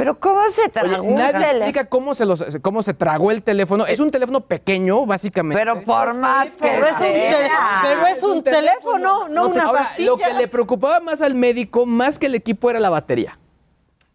Pero 0.00 0.18
¿cómo 0.18 0.48
se 0.48 0.66
tragó 0.70 1.02
un 1.02 1.16
Nadie 1.16 1.50
explica 1.50 1.84
cómo 1.84 2.14
se, 2.14 2.24
los- 2.24 2.42
cómo 2.62 2.82
se 2.82 2.94
tragó 2.94 3.30
el 3.30 3.42
teléfono. 3.42 3.84
Es 3.84 4.00
un 4.00 4.10
teléfono 4.10 4.40
pequeño, 4.40 5.04
básicamente. 5.04 5.60
Pero 5.62 5.82
por 5.82 6.14
más 6.14 6.48
que 6.48 6.56
Pero 6.58 6.86
es 6.86 6.92
un, 6.92 6.98
sea. 7.02 7.30
tel- 7.38 7.50
pero 7.82 8.06
es 8.06 8.22
un 8.22 8.42
teléfono, 8.42 9.28
no 9.28 9.48
una 9.48 9.64
Ahora, 9.64 9.80
pastilla. 9.80 10.10
lo 10.10 10.16
que 10.16 10.32
le 10.32 10.48
preocupaba 10.48 11.00
más 11.00 11.20
al 11.20 11.34
médico, 11.34 11.84
más 11.84 12.18
que 12.18 12.26
el 12.26 12.34
equipo, 12.34 12.70
era 12.70 12.80
la 12.80 12.88
batería. 12.88 13.38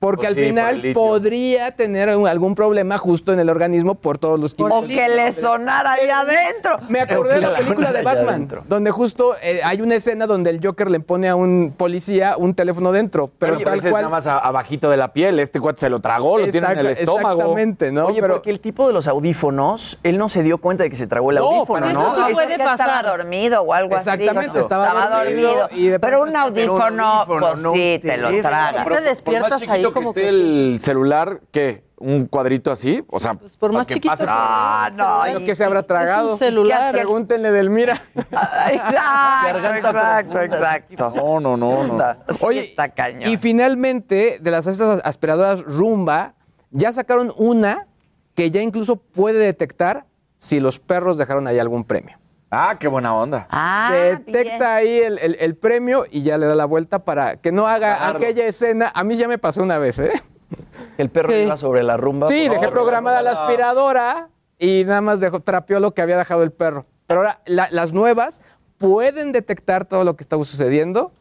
Porque 0.05 0.27
Pues 0.27 0.29
al 0.29 0.35
sí, 0.35 0.43
final 0.49 0.81
podría 0.93 1.71
tener 1.71 2.15
un- 2.15 2.27
algún 2.27 2.53
problema 2.53 2.95
justo 2.99 3.33
en 3.33 3.39
el 3.39 3.49
organismo 3.49 3.95
por 3.95 4.19
todos 4.19 4.39
los 4.39 4.53
O 4.53 4.55
químicos. 4.55 4.85
que 4.87 5.09
le 5.09 5.31
sonara 5.31 5.93
ahí 5.93 6.07
adentro. 6.07 6.77
Me 6.89 7.01
acordé 7.01 7.35
de 7.35 7.41
la 7.41 7.49
película 7.49 7.91
de 7.91 8.03
Batman, 8.03 8.47
donde 8.67 8.91
justo 8.91 9.35
eh, 9.41 9.61
hay 9.63 9.81
una 9.81 9.95
escena 9.95 10.27
donde 10.27 10.51
el 10.51 10.59
Joker 10.63 10.91
le 10.91 10.99
pone 10.99 11.27
a 11.27 11.35
un 11.35 11.73
policía 11.75 12.35
un 12.37 12.53
teléfono 12.53 12.91
dentro, 12.91 13.31
pero 13.39 13.55
Oye, 13.55 13.65
tal 13.65 13.81
cual. 13.81 13.93
nada 14.03 14.09
más 14.09 14.27
abajito 14.27 14.91
de 14.91 14.97
la 14.97 15.11
piel. 15.11 15.39
Este 15.39 15.59
cuate 15.59 15.79
se 15.79 15.89
lo 15.89 15.99
tragó, 16.01 16.37
lo 16.37 16.47
tiene 16.49 16.67
en 16.71 16.77
el 16.79 16.85
estómago. 16.87 17.39
Exactamente, 17.39 17.91
¿no? 17.91 18.05
Oye, 18.05 18.21
pero 18.21 18.35
porque 18.35 18.51
el 18.51 18.59
tipo 18.59 18.85
de 18.85 18.93
los 18.93 19.07
audífonos, 19.07 19.97
él 20.03 20.19
no 20.19 20.29
se 20.29 20.43
dio 20.43 20.59
cuenta 20.59 20.83
de 20.83 20.91
que 20.91 20.95
se 20.95 21.07
tragó 21.07 21.31
el 21.31 21.37
No, 21.37 21.45
audífono, 21.45 21.81
para 21.87 21.93
¿no? 21.93 22.01
eso 22.13 22.25
Eso 22.27 22.33
puede 22.33 22.47
que 22.47 22.53
estaba 22.53 22.77
pasar. 22.77 23.05
dormido 23.05 23.61
o 23.63 23.73
algo 23.73 23.95
Exactamente, 23.95 24.51
así. 24.51 24.59
estaba 24.59 25.07
dormido 25.07 25.49
dormido. 25.49 25.69
y 25.71 25.87
de 25.87 25.99
Pero 25.99 26.21
un 26.23 26.29
pronto- 26.31 26.53
pero 26.53 26.73
un 26.73 26.79
audífono, 26.79 27.23
pues 27.27 27.61
no 27.63 27.71
sí, 27.73 27.99
te 28.01 28.09
te 28.09 28.17
lo 28.17 28.41
traga. 28.41 28.85
Te 28.85 29.01
despiertas 29.01 29.67
ahí 29.67 29.81
como 29.95 30.13
que 30.13 30.21
que 30.21 30.27
esté 30.27 30.37
el 30.73 30.79
celular, 30.81 31.41
¿qué? 31.51 31.83
un 31.97 32.25
cuadrito 32.25 32.71
así, 32.71 33.03
o 33.09 33.19
sea, 33.19 33.35
Pues 33.35 33.55
por 33.55 33.71
más 33.71 33.87
chiquito 33.87 34.09
pase 34.09 34.25
por- 34.25 34.97
No. 34.97 35.39
Lo 35.39 35.45
que 35.45 35.55
se 35.55 35.63
habrá 35.63 35.81
tragado. 35.81 36.33
un 36.33 36.37
celular. 36.37 36.91
Pregúntenle 36.93 37.51
del 37.51 37.69
Mira. 37.69 38.01
Exacto, 38.15 39.73
exacto, 39.89 40.41
exacto. 40.41 41.13
No, 41.15 41.39
no, 41.39 41.57
no, 41.57 41.83
no. 41.87 42.15
Oye, 42.41 42.59
está 42.61 42.89
cañón. 42.89 43.29
y 43.29 43.37
finalmente, 43.37 44.39
de 44.41 44.51
las 44.51 44.67
estas 44.67 45.01
aspiradoras 45.03 45.63
Rumba, 45.63 46.33
ya 46.71 46.91
sacaron 46.91 47.31
una 47.37 47.87
que 48.35 48.51
ya 48.51 48.61
incluso 48.61 48.97
puede 48.97 49.39
detectar 49.39 50.05
si 50.37 50.59
los 50.59 50.79
perros 50.79 51.17
dejaron 51.17 51.47
ahí 51.47 51.59
algún 51.59 51.85
premio. 51.85 52.17
Ah, 52.55 52.77
qué 52.79 52.87
buena 52.87 53.15
onda. 53.15 53.47
Ah, 53.49 53.89
Detecta 53.91 54.75
ahí 54.75 54.97
el, 54.99 55.17
el- 55.19 55.37
el 55.39 55.55
premio 55.55 56.05
y 56.09 56.21
ya 56.23 56.37
le 56.37 56.45
da 56.45 56.55
la 56.55 56.65
vuelta 56.65 56.99
para 56.99 57.37
que 57.37 57.51
no 57.51 57.67
haga 57.67 58.07
aquella 58.09 58.45
escena. 58.45 58.91
A 58.95 59.03
mí 59.03 59.15
ya 59.17 59.27
me 59.27 59.37
pasó 59.37 59.61
una 59.63 59.77
vez, 59.77 59.99
¿eh? 59.99 60.11
El 60.97 61.09
perro 61.09 61.35
iba 61.35 61.57
sobre 61.57 61.83
la 61.83 61.97
rumba. 61.97 62.27
Sí, 62.27 62.47
dejé 62.47 62.67
programada 62.69 63.21
la 63.21 63.31
aspiradora 63.31 64.29
y 64.57 64.83
nada 64.85 65.01
más 65.01 65.19
dejó, 65.19 65.39
trapeó 65.41 65.79
lo 65.79 65.93
que 65.93 66.01
había 66.01 66.17
dejado 66.17 66.43
el 66.43 66.51
perro. 66.51 66.85
Pero 67.07 67.19
ahora, 67.21 67.41
la- 67.45 67.67
las 67.71 67.91
nuevas 67.93 68.41
pueden 68.77 69.31
detectar 69.31 69.85
todo 69.85 70.03
lo 70.03 70.15
que 70.15 70.23
está 70.23 70.37
sucediendo 70.37 71.11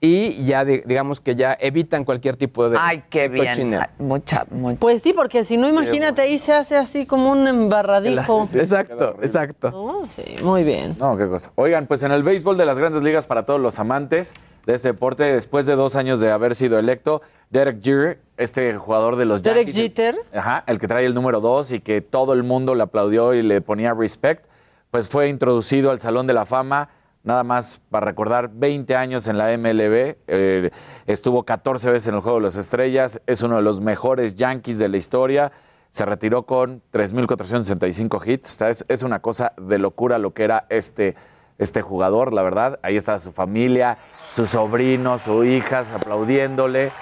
y 0.00 0.44
ya, 0.44 0.64
di- 0.64 0.82
digamos 0.84 1.20
que 1.20 1.34
ya 1.34 1.56
evitan 1.58 2.04
cualquier 2.04 2.36
tipo 2.36 2.68
de 2.68 2.76
Ay, 2.78 3.04
qué 3.08 3.28
bien. 3.28 3.46
cochinero. 3.46 3.82
Ay, 3.82 3.88
Mucha, 3.98 4.44
mucha. 4.50 4.78
Pues 4.78 5.02
sí, 5.02 5.12
porque 5.14 5.42
si 5.42 5.56
no, 5.56 5.68
imagínate, 5.68 6.22
ahí 6.22 6.38
se 6.38 6.52
hace 6.52 6.76
así 6.76 7.06
como 7.06 7.30
un 7.32 7.48
embarradijo. 7.48 8.42
Exacto, 8.54 9.16
exacto. 9.22 9.70
No, 9.70 10.06
sí, 10.08 10.22
muy 10.42 10.64
bien. 10.64 10.96
No, 10.98 11.16
qué 11.16 11.26
cosa. 11.26 11.50
Oigan, 11.54 11.86
pues 11.86 12.02
en 12.02 12.12
el 12.12 12.22
béisbol 12.22 12.56
de 12.58 12.66
las 12.66 12.78
grandes 12.78 13.02
ligas 13.02 13.26
para 13.26 13.46
todos 13.46 13.60
los 13.60 13.78
amantes 13.78 14.34
de 14.66 14.74
este 14.74 14.88
deporte, 14.88 15.22
después 15.24 15.64
de 15.64 15.76
dos 15.76 15.96
años 15.96 16.20
de 16.20 16.30
haber 16.30 16.54
sido 16.54 16.78
electo, 16.78 17.22
Derek 17.50 17.78
Jeter, 17.82 18.18
este 18.36 18.74
jugador 18.76 19.16
de 19.16 19.24
los 19.24 19.42
Derek 19.42 19.68
Yankees, 19.68 19.76
Jeter. 19.76 20.16
Ajá, 20.34 20.62
el 20.66 20.78
que 20.78 20.88
trae 20.88 21.06
el 21.06 21.14
número 21.14 21.40
dos 21.40 21.72
y 21.72 21.80
que 21.80 22.00
todo 22.02 22.32
el 22.34 22.42
mundo 22.42 22.74
le 22.74 22.82
aplaudió 22.82 23.32
y 23.32 23.42
le 23.42 23.60
ponía 23.60 23.94
respect, 23.94 24.44
pues 24.90 25.08
fue 25.08 25.28
introducido 25.28 25.90
al 25.90 26.00
Salón 26.00 26.26
de 26.26 26.32
la 26.34 26.44
Fama, 26.46 26.88
nada 27.26 27.44
más 27.44 27.82
para 27.90 28.06
recordar, 28.06 28.50
20 28.52 28.96
años 28.96 29.28
en 29.28 29.36
la 29.36 29.56
MLB, 29.56 30.16
eh, 30.26 30.70
estuvo 31.06 31.44
14 31.44 31.90
veces 31.90 32.08
en 32.08 32.14
el 32.14 32.20
Juego 32.20 32.38
de 32.38 32.44
las 32.44 32.56
Estrellas, 32.56 33.20
es 33.26 33.42
uno 33.42 33.56
de 33.56 33.62
los 33.62 33.80
mejores 33.80 34.36
Yankees 34.36 34.78
de 34.78 34.88
la 34.88 34.96
historia, 34.96 35.52
se 35.90 36.06
retiró 36.06 36.44
con 36.44 36.82
3.465 36.92 38.26
hits, 38.26 38.62
es, 38.62 38.84
es 38.88 39.02
una 39.02 39.20
cosa 39.20 39.52
de 39.58 39.78
locura 39.78 40.18
lo 40.18 40.32
que 40.32 40.44
era 40.44 40.66
este, 40.68 41.16
este 41.58 41.82
jugador, 41.82 42.32
la 42.32 42.42
verdad, 42.42 42.78
ahí 42.82 42.96
está 42.96 43.18
su 43.18 43.32
familia, 43.32 43.98
sus 44.34 44.50
sobrinos, 44.50 45.22
sus 45.22 45.44
hijas 45.46 45.88
aplaudiéndole, 45.92 46.92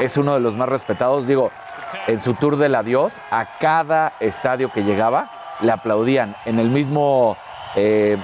es 0.00 0.16
uno 0.16 0.34
de 0.34 0.40
los 0.40 0.56
más 0.56 0.68
respetados, 0.68 1.26
digo, 1.26 1.50
en 2.06 2.18
su 2.18 2.34
tour 2.34 2.56
del 2.56 2.74
adiós, 2.74 3.20
a 3.30 3.58
cada 3.58 4.14
estadio 4.20 4.72
que 4.72 4.84
llegaba, 4.84 5.30
le 5.60 5.72
aplaudían. 5.72 6.34
En 6.44 6.58
el 6.58 6.70
mismo, 6.70 7.36
eh, 7.76 8.16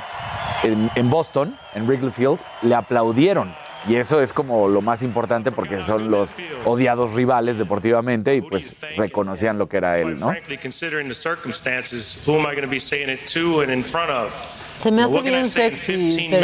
en, 0.62 0.90
en 0.94 1.10
Boston, 1.10 1.56
en 1.74 1.86
Wrigley 1.86 2.10
Field, 2.10 2.38
le 2.62 2.74
aplaudieron. 2.74 3.54
Y 3.88 3.94
eso 3.94 4.20
es 4.20 4.32
como 4.32 4.66
lo 4.66 4.80
más 4.80 5.02
importante 5.02 5.52
porque 5.52 5.80
son 5.80 6.10
los 6.10 6.34
odiados 6.64 7.12
rivales 7.12 7.56
deportivamente 7.56 8.34
y 8.34 8.40
pues 8.40 8.74
reconocían 8.96 9.58
lo 9.58 9.68
que 9.68 9.76
era 9.76 9.98
él, 9.98 10.18
¿no? 10.18 10.30
Frankly, 10.30 10.58
considering 10.58 11.08
the 11.08 11.14
circumstances, 11.14 12.24
who 12.26 12.34
am 12.34 12.46
I 12.46 12.54
going 12.54 12.62
to 12.62 12.68
be 12.68 12.80
saying 12.80 13.08
it 13.08 13.26
to 13.32 13.60
and 13.60 13.70
in 13.70 13.84
front 13.84 14.10
of? 14.10 14.32
Se 14.76 14.90
me 14.90 15.02
hace 15.02 15.22
bien 15.22 15.46
sexy, 15.46 15.96
15 16.08 16.40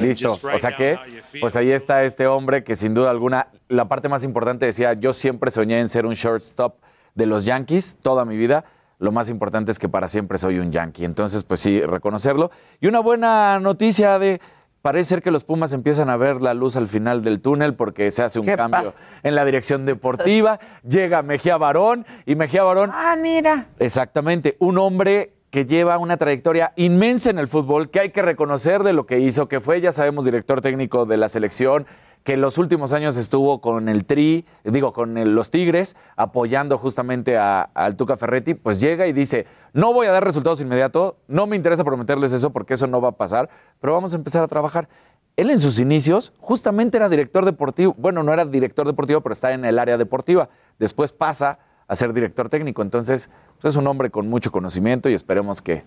Listo. 0.00 0.30
just 0.30 0.44
O 0.44 0.58
sea 0.58 0.74
que, 0.74 0.98
pues 1.40 1.56
ahí 1.56 1.70
está 1.70 2.02
este 2.04 2.26
hombre 2.26 2.64
que 2.64 2.74
sin 2.74 2.94
duda 2.94 3.10
alguna, 3.10 3.48
la 3.68 3.86
parte 3.86 4.08
más 4.08 4.24
importante 4.24 4.66
decía, 4.66 4.94
yo 4.94 5.12
siempre 5.12 5.50
soñé 5.50 5.80
en 5.80 5.88
ser 5.88 6.06
un 6.06 6.14
shortstop 6.14 6.76
de 7.14 7.26
los 7.26 7.44
Yankees 7.44 7.98
toda 8.00 8.24
mi 8.24 8.36
vida. 8.36 8.64
Lo 8.98 9.12
más 9.12 9.30
importante 9.30 9.70
es 9.70 9.78
que 9.78 9.88
para 9.88 10.08
siempre 10.08 10.38
soy 10.38 10.58
un 10.58 10.72
Yankee. 10.72 11.04
Entonces, 11.04 11.44
pues 11.44 11.60
sí, 11.60 11.80
reconocerlo. 11.80 12.50
Y 12.80 12.88
una 12.88 13.00
buena 13.00 13.60
noticia 13.60 14.18
de, 14.18 14.40
parece 14.82 15.10
ser 15.10 15.22
que 15.22 15.30
los 15.30 15.44
Pumas 15.44 15.72
empiezan 15.72 16.10
a 16.10 16.16
ver 16.16 16.42
la 16.42 16.54
luz 16.54 16.76
al 16.76 16.88
final 16.88 17.22
del 17.22 17.40
túnel 17.40 17.74
porque 17.74 18.10
se 18.10 18.22
hace 18.22 18.40
un 18.40 18.46
¿Qué 18.46 18.56
cambio 18.56 18.94
en 19.22 19.34
la 19.34 19.44
dirección 19.44 19.84
deportiva. 19.84 20.58
Llega 20.82 21.22
Mejía 21.22 21.58
Barón 21.58 22.06
y 22.26 22.34
Mejía 22.34 22.62
Barón 22.64 22.90
Ah, 22.92 23.16
mira. 23.16 23.66
Exactamente, 23.78 24.56
un 24.58 24.78
hombre 24.78 25.37
que 25.50 25.64
lleva 25.64 25.98
una 25.98 26.16
trayectoria 26.16 26.72
inmensa 26.76 27.30
en 27.30 27.38
el 27.38 27.48
fútbol, 27.48 27.90
que 27.90 28.00
hay 28.00 28.10
que 28.10 28.22
reconocer 28.22 28.82
de 28.82 28.92
lo 28.92 29.06
que 29.06 29.18
hizo, 29.20 29.48
que 29.48 29.60
fue, 29.60 29.80
ya 29.80 29.92
sabemos, 29.92 30.24
director 30.24 30.60
técnico 30.60 31.06
de 31.06 31.16
la 31.16 31.28
selección, 31.28 31.86
que 32.24 32.34
en 32.34 32.42
los 32.42 32.58
últimos 32.58 32.92
años 32.92 33.16
estuvo 33.16 33.60
con 33.62 33.88
el 33.88 34.04
Tri, 34.04 34.44
digo, 34.64 34.92
con 34.92 35.14
los 35.34 35.50
Tigres, 35.50 35.96
apoyando 36.16 36.76
justamente 36.76 37.38
a- 37.38 37.70
Tuca 37.96 38.16
Ferretti, 38.18 38.52
pues 38.54 38.80
llega 38.80 39.06
y 39.06 39.12
dice, 39.14 39.46
no 39.72 39.94
voy 39.94 40.06
a 40.08 40.12
dar 40.12 40.24
resultados 40.24 40.60
inmediatos, 40.60 41.14
no 41.28 41.46
me 41.46 41.56
interesa 41.56 41.84
prometerles 41.84 42.32
eso 42.32 42.50
porque 42.50 42.74
eso 42.74 42.86
no 42.86 43.00
va 43.00 43.10
a 43.10 43.12
pasar, 43.12 43.48
pero 43.80 43.94
vamos 43.94 44.12
a 44.12 44.16
empezar 44.16 44.42
a 44.42 44.48
trabajar. 44.48 44.88
Él 45.36 45.50
en 45.50 45.60
sus 45.60 45.78
inicios 45.78 46.34
justamente 46.38 46.96
era 46.98 47.08
director 47.08 47.44
deportivo, 47.46 47.94
bueno, 47.96 48.22
no 48.22 48.32
era 48.34 48.44
director 48.44 48.86
deportivo, 48.86 49.20
pero 49.22 49.32
está 49.32 49.52
en 49.52 49.64
el 49.64 49.78
área 49.78 49.96
deportiva. 49.96 50.50
Después 50.78 51.12
pasa 51.12 51.60
a 51.88 51.94
ser 51.94 52.12
director 52.12 52.48
técnico, 52.48 52.82
entonces 52.82 53.30
pues, 53.60 53.72
es 53.74 53.76
un 53.76 53.86
hombre 53.86 54.10
con 54.10 54.28
mucho 54.28 54.52
conocimiento 54.52 55.08
y 55.08 55.14
esperemos 55.14 55.62
que 55.62 55.82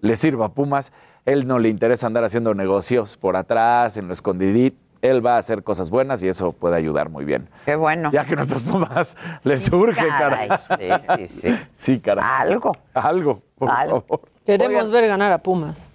le 0.00 0.16
sirva 0.16 0.46
a 0.46 0.48
Pumas. 0.52 0.92
Él 1.26 1.46
no 1.46 1.58
le 1.58 1.68
interesa 1.68 2.06
andar 2.06 2.24
haciendo 2.24 2.54
negocios 2.54 3.16
por 3.16 3.36
atrás, 3.36 3.96
en 3.96 4.06
lo 4.06 4.12
escondidito. 4.12 4.76
Él 5.02 5.24
va 5.24 5.34
a 5.34 5.38
hacer 5.38 5.64
cosas 5.64 5.90
buenas 5.90 6.22
y 6.22 6.28
eso 6.28 6.52
puede 6.52 6.76
ayudar 6.76 7.08
muy 7.08 7.24
bien. 7.24 7.48
Qué 7.64 7.74
bueno. 7.74 8.10
Ya 8.12 8.24
que 8.24 8.36
nuestros 8.36 8.62
Pumas 8.62 9.16
les 9.42 9.64
surge, 9.64 10.06
caray, 10.06 10.48
cara. 10.48 11.00
sí, 11.18 11.26
sí, 11.26 11.40
sí. 11.40 11.58
Sí, 11.72 12.00
cara. 12.00 12.38
Algo. 12.38 12.76
Algo, 12.94 13.42
por 13.56 13.68
Algo. 13.68 14.00
favor. 14.02 14.28
Queremos 14.46 14.90
ver 14.90 15.08
ganar 15.08 15.32
a 15.32 15.38
Pumas. 15.38 15.90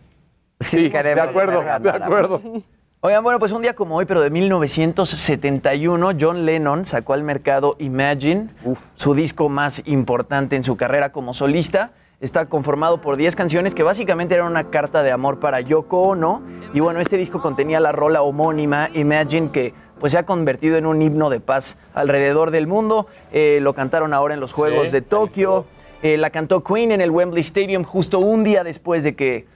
Sí, 0.59 0.89
de 0.89 1.21
acuerdo, 1.21 1.61
de 1.61 1.89
acuerdo. 1.89 2.41
Oigan, 3.07 3.23
bueno, 3.23 3.39
pues 3.39 3.53
un 3.53 3.61
día 3.61 3.73
como 3.73 3.95
hoy, 3.95 4.03
pero 4.03 4.19
de 4.19 4.29
1971, 4.29 6.11
John 6.19 6.45
Lennon 6.45 6.85
sacó 6.85 7.13
al 7.13 7.23
mercado 7.23 7.77
Imagine, 7.79 8.49
su 8.97 9.13
disco 9.13 9.47
más 9.47 9.81
importante 9.85 10.57
en 10.57 10.65
su 10.65 10.75
carrera 10.75 11.13
como 11.13 11.33
solista. 11.33 11.91
Está 12.19 12.47
conformado 12.47 12.99
por 12.99 13.15
10 13.15 13.37
canciones 13.37 13.73
que 13.73 13.83
básicamente 13.83 14.35
eran 14.35 14.47
una 14.47 14.65
carta 14.65 15.03
de 15.03 15.13
amor 15.13 15.39
para 15.39 15.61
Yoko 15.61 16.01
Ono. 16.01 16.41
Y 16.73 16.81
bueno, 16.81 16.99
este 16.99 17.15
disco 17.15 17.41
contenía 17.41 17.79
la 17.79 17.93
rola 17.93 18.23
homónima 18.23 18.89
Imagine 18.93 19.51
que 19.51 19.73
pues 20.01 20.11
se 20.11 20.17
ha 20.17 20.25
convertido 20.25 20.75
en 20.75 20.85
un 20.85 21.01
himno 21.01 21.29
de 21.29 21.39
paz 21.39 21.77
alrededor 21.93 22.51
del 22.51 22.67
mundo. 22.67 23.07
Eh, 23.31 23.59
lo 23.61 23.73
cantaron 23.73 24.13
ahora 24.13 24.33
en 24.33 24.41
los 24.41 24.51
Juegos 24.51 24.87
Sí, 24.87 24.91
de 24.91 25.01
Tokio. 25.01 25.65
Eh, 26.03 26.17
la 26.17 26.29
cantó 26.29 26.61
Queen 26.61 26.91
en 26.91 26.99
el 26.99 27.11
Wembley 27.11 27.41
Stadium 27.41 27.85
justo 27.85 28.19
un 28.19 28.43
día 28.43 28.65
después 28.65 29.05
de 29.05 29.15
que, 29.15 29.47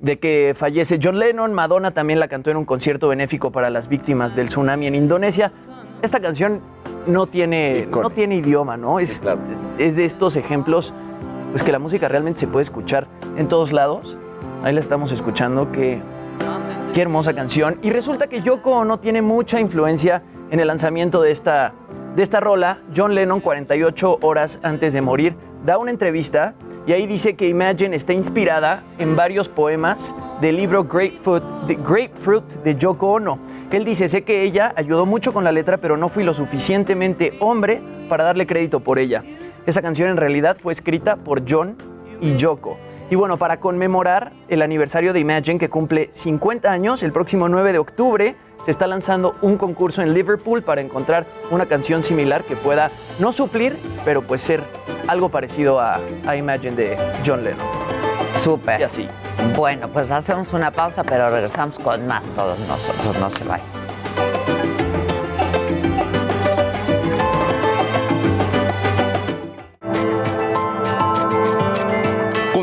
de 0.00 0.18
que 0.18 0.54
fallece 0.56 0.98
John 1.02 1.18
Lennon. 1.18 1.52
Madonna 1.52 1.92
también 1.92 2.18
la 2.18 2.28
cantó 2.28 2.50
en 2.50 2.56
un 2.56 2.64
concierto 2.64 3.08
benéfico 3.08 3.52
para 3.52 3.70
las 3.70 3.88
víctimas 3.88 4.34
del 4.34 4.48
tsunami 4.48 4.86
en 4.86 4.94
Indonesia. 4.94 5.52
Esta 6.02 6.20
canción 6.20 6.62
no 7.06 7.26
tiene, 7.26 7.86
no 7.90 8.10
tiene 8.10 8.36
idioma, 8.36 8.76
¿no? 8.76 8.98
Es, 8.98 9.22
es 9.78 9.96
de 9.96 10.04
estos 10.04 10.36
ejemplos 10.36 10.92
pues 11.50 11.62
que 11.62 11.72
la 11.72 11.78
música 11.78 12.08
realmente 12.08 12.40
se 12.40 12.46
puede 12.46 12.62
escuchar 12.62 13.06
en 13.36 13.48
todos 13.48 13.72
lados. 13.72 14.16
Ahí 14.62 14.72
la 14.72 14.80
estamos 14.80 15.12
escuchando, 15.12 15.72
que 15.72 16.00
Qué 16.94 17.02
hermosa 17.02 17.34
canción. 17.34 17.78
Y 17.82 17.90
resulta 17.90 18.26
que 18.26 18.42
Yoko 18.42 18.72
Ono 18.72 18.98
tiene 18.98 19.22
mucha 19.22 19.60
influencia 19.60 20.24
en 20.50 20.58
el 20.58 20.66
lanzamiento 20.66 21.22
de 21.22 21.30
esta, 21.30 21.72
de 22.16 22.22
esta 22.24 22.40
rola. 22.40 22.80
John 22.96 23.14
Lennon, 23.14 23.40
48 23.40 24.18
horas 24.22 24.58
antes 24.64 24.92
de 24.92 25.00
morir, 25.00 25.36
da 25.64 25.78
una 25.78 25.92
entrevista 25.92 26.54
y 26.86 26.92
ahí 26.92 27.06
dice 27.06 27.34
que 27.34 27.48
Imagine 27.48 27.94
está 27.94 28.12
inspirada 28.12 28.82
en 28.98 29.14
varios 29.14 29.48
poemas 29.48 30.14
del 30.40 30.56
libro 30.56 30.84
Grapefruit 30.84 31.44
de, 31.66 31.74
Grapefruit 31.74 32.44
Yoko 32.78 33.12
Ono. 33.12 33.38
Él 33.70 33.84
dice, 33.84 34.08
sé 34.08 34.22
que 34.22 34.42
ella 34.42 34.72
ayudó 34.76 35.06
mucho 35.06 35.32
con 35.32 35.44
la 35.44 35.52
letra, 35.52 35.76
pero 35.76 35.96
no 35.96 36.08
fui 36.08 36.24
lo 36.24 36.34
suficientemente 36.34 37.34
hombre 37.40 37.80
para 38.08 38.24
darle 38.24 38.46
crédito 38.46 38.80
por 38.80 38.98
ella. 38.98 39.22
Esa 39.66 39.82
canción 39.82 40.08
en 40.08 40.16
realidad 40.16 40.56
fue 40.60 40.72
escrita 40.72 41.16
por 41.16 41.42
John 41.48 41.76
y 42.20 42.34
Yoko. 42.36 42.78
Y 43.10 43.16
bueno, 43.16 43.38
para 43.38 43.58
conmemorar 43.58 44.32
el 44.48 44.62
aniversario 44.62 45.12
de 45.12 45.18
Imagine 45.18 45.58
que 45.58 45.68
cumple 45.68 46.10
50 46.12 46.70
años, 46.70 47.02
el 47.02 47.10
próximo 47.10 47.48
9 47.48 47.72
de 47.72 47.78
octubre 47.78 48.36
se 48.64 48.70
está 48.70 48.86
lanzando 48.86 49.34
un 49.42 49.56
concurso 49.56 50.00
en 50.00 50.14
Liverpool 50.14 50.62
para 50.62 50.80
encontrar 50.80 51.26
una 51.50 51.66
canción 51.66 52.04
similar 52.04 52.44
que 52.44 52.54
pueda 52.54 52.92
no 53.18 53.32
suplir, 53.32 53.76
pero 54.04 54.22
pues 54.22 54.42
ser 54.42 54.62
algo 55.08 55.28
parecido 55.28 55.80
a, 55.80 55.98
a 56.24 56.36
Imagine 56.36 56.76
de 56.76 56.96
John 57.26 57.42
Lennon. 57.42 57.66
Súper. 58.44 58.80
Y 58.80 58.84
así. 58.84 59.08
Bueno, 59.56 59.88
pues 59.88 60.08
hacemos 60.12 60.52
una 60.52 60.70
pausa, 60.70 61.02
pero 61.02 61.30
regresamos 61.30 61.80
con 61.80 62.06
más 62.06 62.26
todos 62.28 62.60
nosotros. 62.60 63.18
No 63.18 63.28
se 63.28 63.42
vayan. 63.42 63.79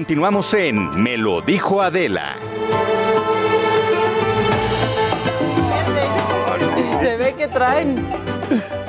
Continuamos 0.07 0.53
en 0.53 1.03
Me 1.03 1.17
lo 1.17 1.41
dijo 1.41 1.81
Adela. 1.81 2.37
Se 7.01 7.17
ve 7.17 7.35
que 7.35 7.49
traen. 7.49 8.07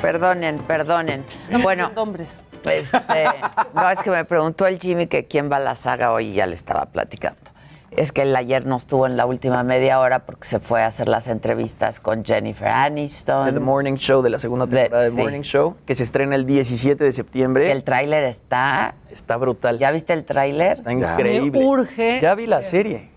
Perdonen, 0.01 0.59
perdonen. 0.59 1.25
Bueno, 1.61 1.91
hombres. 1.97 2.45
Este, 2.62 3.25
no, 3.75 3.91
es 3.91 3.99
que 3.99 4.11
me 4.12 4.25
preguntó 4.27 4.69
el 4.69 4.79
Jimmy 4.79 5.09
que 5.09 5.27
quién 5.27 5.51
va 5.51 5.57
a 5.57 5.59
la 5.59 5.75
saga 5.75 6.12
hoy 6.12 6.29
y 6.29 6.35
ya 6.35 6.47
le 6.47 6.55
estaba 6.55 6.87
platicando. 6.87 7.47
Es 7.91 8.12
que 8.12 8.22
él 8.22 8.36
ayer 8.36 8.66
no 8.66 8.76
estuvo 8.76 9.07
en 9.07 9.16
la 9.16 9.24
última 9.24 9.62
media 9.62 9.99
hora 9.99 10.20
porque 10.20 10.47
se 10.47 10.59
fue 10.61 10.82
a 10.82 10.86
hacer 10.86 11.09
las 11.09 11.26
entrevistas 11.26 12.01
con 12.01 12.24
Jennifer 12.24 12.68
Aniston. 12.68 13.47
De 13.47 13.53
The 13.53 13.61
Morning 13.61 13.95
Show, 13.95 14.20
de 14.22 14.30
la 14.30 14.39
segunda 14.39 14.66
temporada 14.66 15.05
de, 15.05 15.11
sí. 15.11 15.16
Morning 15.16 15.41
Show, 15.41 15.76
que 15.86 15.95
se 15.95 16.03
estrena 16.05 16.34
el 16.34 16.45
17 16.45 17.03
de 17.03 17.12
septiembre. 17.12 17.72
El 17.72 17.82
tráiler 17.84 18.24
está... 18.24 18.95
Está 19.11 19.36
brutal. 19.39 19.78
¿Ya 19.78 19.91
viste 19.91 20.12
el 20.12 20.24
tráiler? 20.24 20.78
Está 20.78 20.93
increíble. 20.93 21.59
Me 21.61 21.66
urge. 21.66 22.20
Ya 22.20 22.34
vi 22.34 22.47
la 22.47 22.62
serie. 22.62 23.11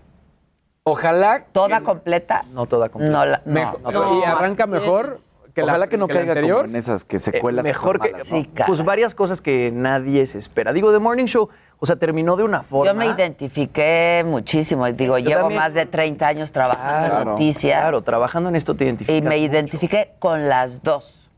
Ojalá. 0.84 1.44
¿Toda 1.52 1.82
completa? 1.82 2.44
No 2.52 2.66
toda 2.66 2.88
completa. 2.88 3.12
No, 3.18 3.24
la- 3.26 3.42
no, 3.44 3.52
Mejor- 3.52 3.92
no. 3.92 4.20
y 4.20 4.24
arranca 4.24 4.66
mejor 4.66 5.18
que 5.54 5.60
la, 5.62 5.66
Ojalá 5.72 5.86
que 5.88 5.98
no 5.98 6.06
la 6.06 6.14
caiga 6.14 6.32
anterior. 6.32 6.62
como 6.62 6.70
en 6.70 6.76
esas 6.76 7.04
que 7.04 7.18
secuelas. 7.18 7.64
Eh, 7.66 7.68
mejor 7.68 8.00
que, 8.00 8.08
que, 8.08 8.12
malas, 8.14 8.30
¿no? 8.32 8.66
pues 8.66 8.84
varias 8.84 9.14
cosas 9.14 9.40
que 9.42 9.70
nadie 9.74 10.26
se 10.26 10.38
espera. 10.38 10.72
Digo, 10.72 10.92
The 10.92 10.98
Morning 10.98 11.26
Show, 11.26 11.48
o 11.78 11.86
sea, 11.86 11.96
terminó 11.96 12.36
de 12.36 12.44
una 12.44 12.62
forma. 12.62 12.90
Yo 12.92 12.98
me 12.98 13.06
identifiqué 13.06 14.22
muchísimo. 14.26 14.90
Digo, 14.92 15.18
Yo 15.18 15.28
llevo 15.28 15.40
también. 15.42 15.60
más 15.60 15.74
de 15.74 15.86
30 15.86 16.26
años 16.26 16.52
trabajando 16.52 17.04
en 17.04 17.10
Claro, 17.10 17.30
noticias 17.32 17.80
Claro, 17.80 18.02
trabajando 18.02 18.48
en 18.48 18.56
esto 18.56 18.74
te 18.74 18.84
identificas. 18.84 19.16
y 19.18 19.22
me 19.22 19.38
identifiqué 19.38 20.12
con 20.18 20.48
las 20.48 20.82
dos. 20.82 21.28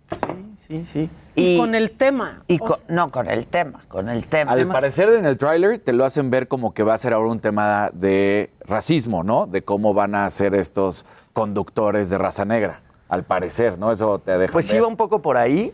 Sí, 0.69 0.85
sí. 0.85 1.11
Y, 1.37 1.59
con 1.59 1.75
el 1.75 1.91
tema. 1.91 2.45
Y 2.47 2.59
con- 2.59 2.79
no, 2.89 3.11
con 3.11 3.29
el 3.29 3.47
tema, 3.49 3.83
con 3.89 4.09
el 4.09 4.25
tema. 4.27 4.53
Al 4.53 4.69
parecer 4.69 5.09
en 5.09 5.27
el 5.27 5.37
tráiler 5.37 5.81
te 5.81 5.93
lo 5.93 6.05
hacen 6.05 6.31
ver 6.31 6.47
como 6.47 6.73
que 6.73 6.85
va 6.85 6.95
a 6.95 6.99
ser 6.99 7.13
ahora 7.13 7.29
un 7.29 7.41
tema 7.41 7.91
de 7.93 8.51
racismo, 8.65 9.25
¿no? 9.25 9.47
De 9.47 9.63
cómo 9.63 9.93
van 9.95 10.15
a 10.15 10.31
ser 10.31 10.55
estos 10.55 11.05
conductores 11.33 12.09
de 12.09 12.19
raza 12.19 12.45
negra. 12.45 12.81
Al 13.15 13.23
parecer, 13.23 13.79
¿no? 13.79 13.93
Eso 13.93 14.19
te 14.19 14.37
deja. 14.37 14.53
Pues 14.53 14.67
sí 14.67 14.79
va 14.79 14.89
un 14.89 14.97
poco 14.97 15.21
por 15.23 15.37
ahí. 15.37 15.73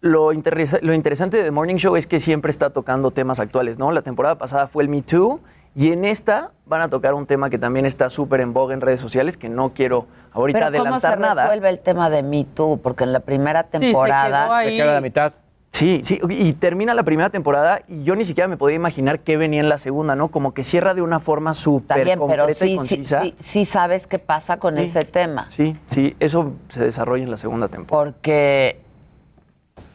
Lo, 0.00 0.32
interesa- 0.32 0.78
lo 0.82 0.92
interesante 0.94 1.36
de 1.38 1.44
The 1.44 1.50
Morning 1.52 1.76
Show 1.76 1.96
es 1.96 2.06
que 2.06 2.18
siempre 2.20 2.50
está 2.50 2.70
tocando 2.70 3.12
temas 3.12 3.38
actuales, 3.40 3.78
¿no? 3.78 3.92
La 3.92 4.02
temporada 4.02 4.36
pasada 4.36 4.66
fue 4.66 4.82
el 4.82 4.88
Me 4.88 5.00
Too 5.02 5.40
y 5.74 5.92
en 5.92 6.04
esta 6.04 6.50
van 6.66 6.80
a 6.80 6.88
tocar 6.88 7.14
un 7.14 7.24
tema 7.26 7.50
que 7.50 7.58
también 7.58 7.86
está 7.86 8.10
súper 8.10 8.40
en 8.40 8.52
boga 8.52 8.74
en 8.74 8.80
redes 8.80 9.00
sociales, 9.00 9.36
que 9.36 9.48
no 9.48 9.72
quiero 9.74 10.06
ahorita 10.32 10.58
Pero 10.70 10.84
¿cómo 10.84 10.98
se 10.98 11.06
adelantar 11.06 11.18
nada. 11.20 11.42
resuelve 11.44 11.68
el 11.70 11.78
tema 11.78 12.10
de 12.10 12.22
Me 12.22 12.44
Too? 12.44 12.80
Porque 12.82 13.04
en 13.04 13.12
la 13.12 13.20
primera 13.20 13.62
se 13.62 13.78
temporada... 13.78 14.44
quedó 14.46 14.54
ahí. 14.54 14.70
Se 14.70 14.76
queda 14.76 14.90
a 14.90 14.94
la 14.94 15.00
mitad. 15.00 15.32
Sí, 15.76 16.00
sí, 16.04 16.18
y 16.30 16.54
termina 16.54 16.94
la 16.94 17.02
primera 17.02 17.28
temporada 17.28 17.82
y 17.86 18.02
yo 18.02 18.16
ni 18.16 18.24
siquiera 18.24 18.48
me 18.48 18.56
podía 18.56 18.76
imaginar 18.76 19.20
qué 19.20 19.36
venía 19.36 19.60
en 19.60 19.68
la 19.68 19.76
segunda, 19.76 20.16
¿no? 20.16 20.28
Como 20.28 20.54
que 20.54 20.64
cierra 20.64 20.94
de 20.94 21.02
una 21.02 21.20
forma 21.20 21.52
súper 21.52 22.02
pero 22.04 22.18
concreta 22.20 22.50
y 22.50 22.54
sí, 22.54 22.68
sí, 22.70 22.76
concisa. 22.76 23.22
sí, 23.22 23.34
sí 23.38 23.64
sabes 23.66 24.06
qué 24.06 24.18
pasa 24.18 24.56
con 24.58 24.78
Sí. 24.78 24.84
ese 24.84 25.04
tema. 25.04 25.48
Sí, 25.50 25.76
sí, 25.88 26.16
eso 26.18 26.54
se 26.70 26.82
desarrolla 26.82 27.24
en 27.24 27.30
la 27.30 27.36
segunda 27.36 27.68
temporada. 27.68 28.04
Porque, 28.12 28.80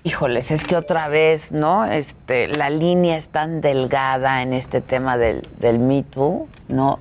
híjoles, 0.03 0.51
es 0.51 0.63
que 0.63 0.75
otra 0.75 1.07
vez, 1.07 1.51
¿no? 1.51 1.85
Este, 1.85 2.47
la 2.47 2.69
línea 2.69 3.17
es 3.17 3.29
tan 3.29 3.59
delgada 3.61 4.43
en 4.43 4.53
este 4.53 4.81
tema 4.81 5.17
del, 5.17 5.41
del 5.59 5.79
Me 5.79 6.03
Too, 6.03 6.47
¿no? 6.67 6.99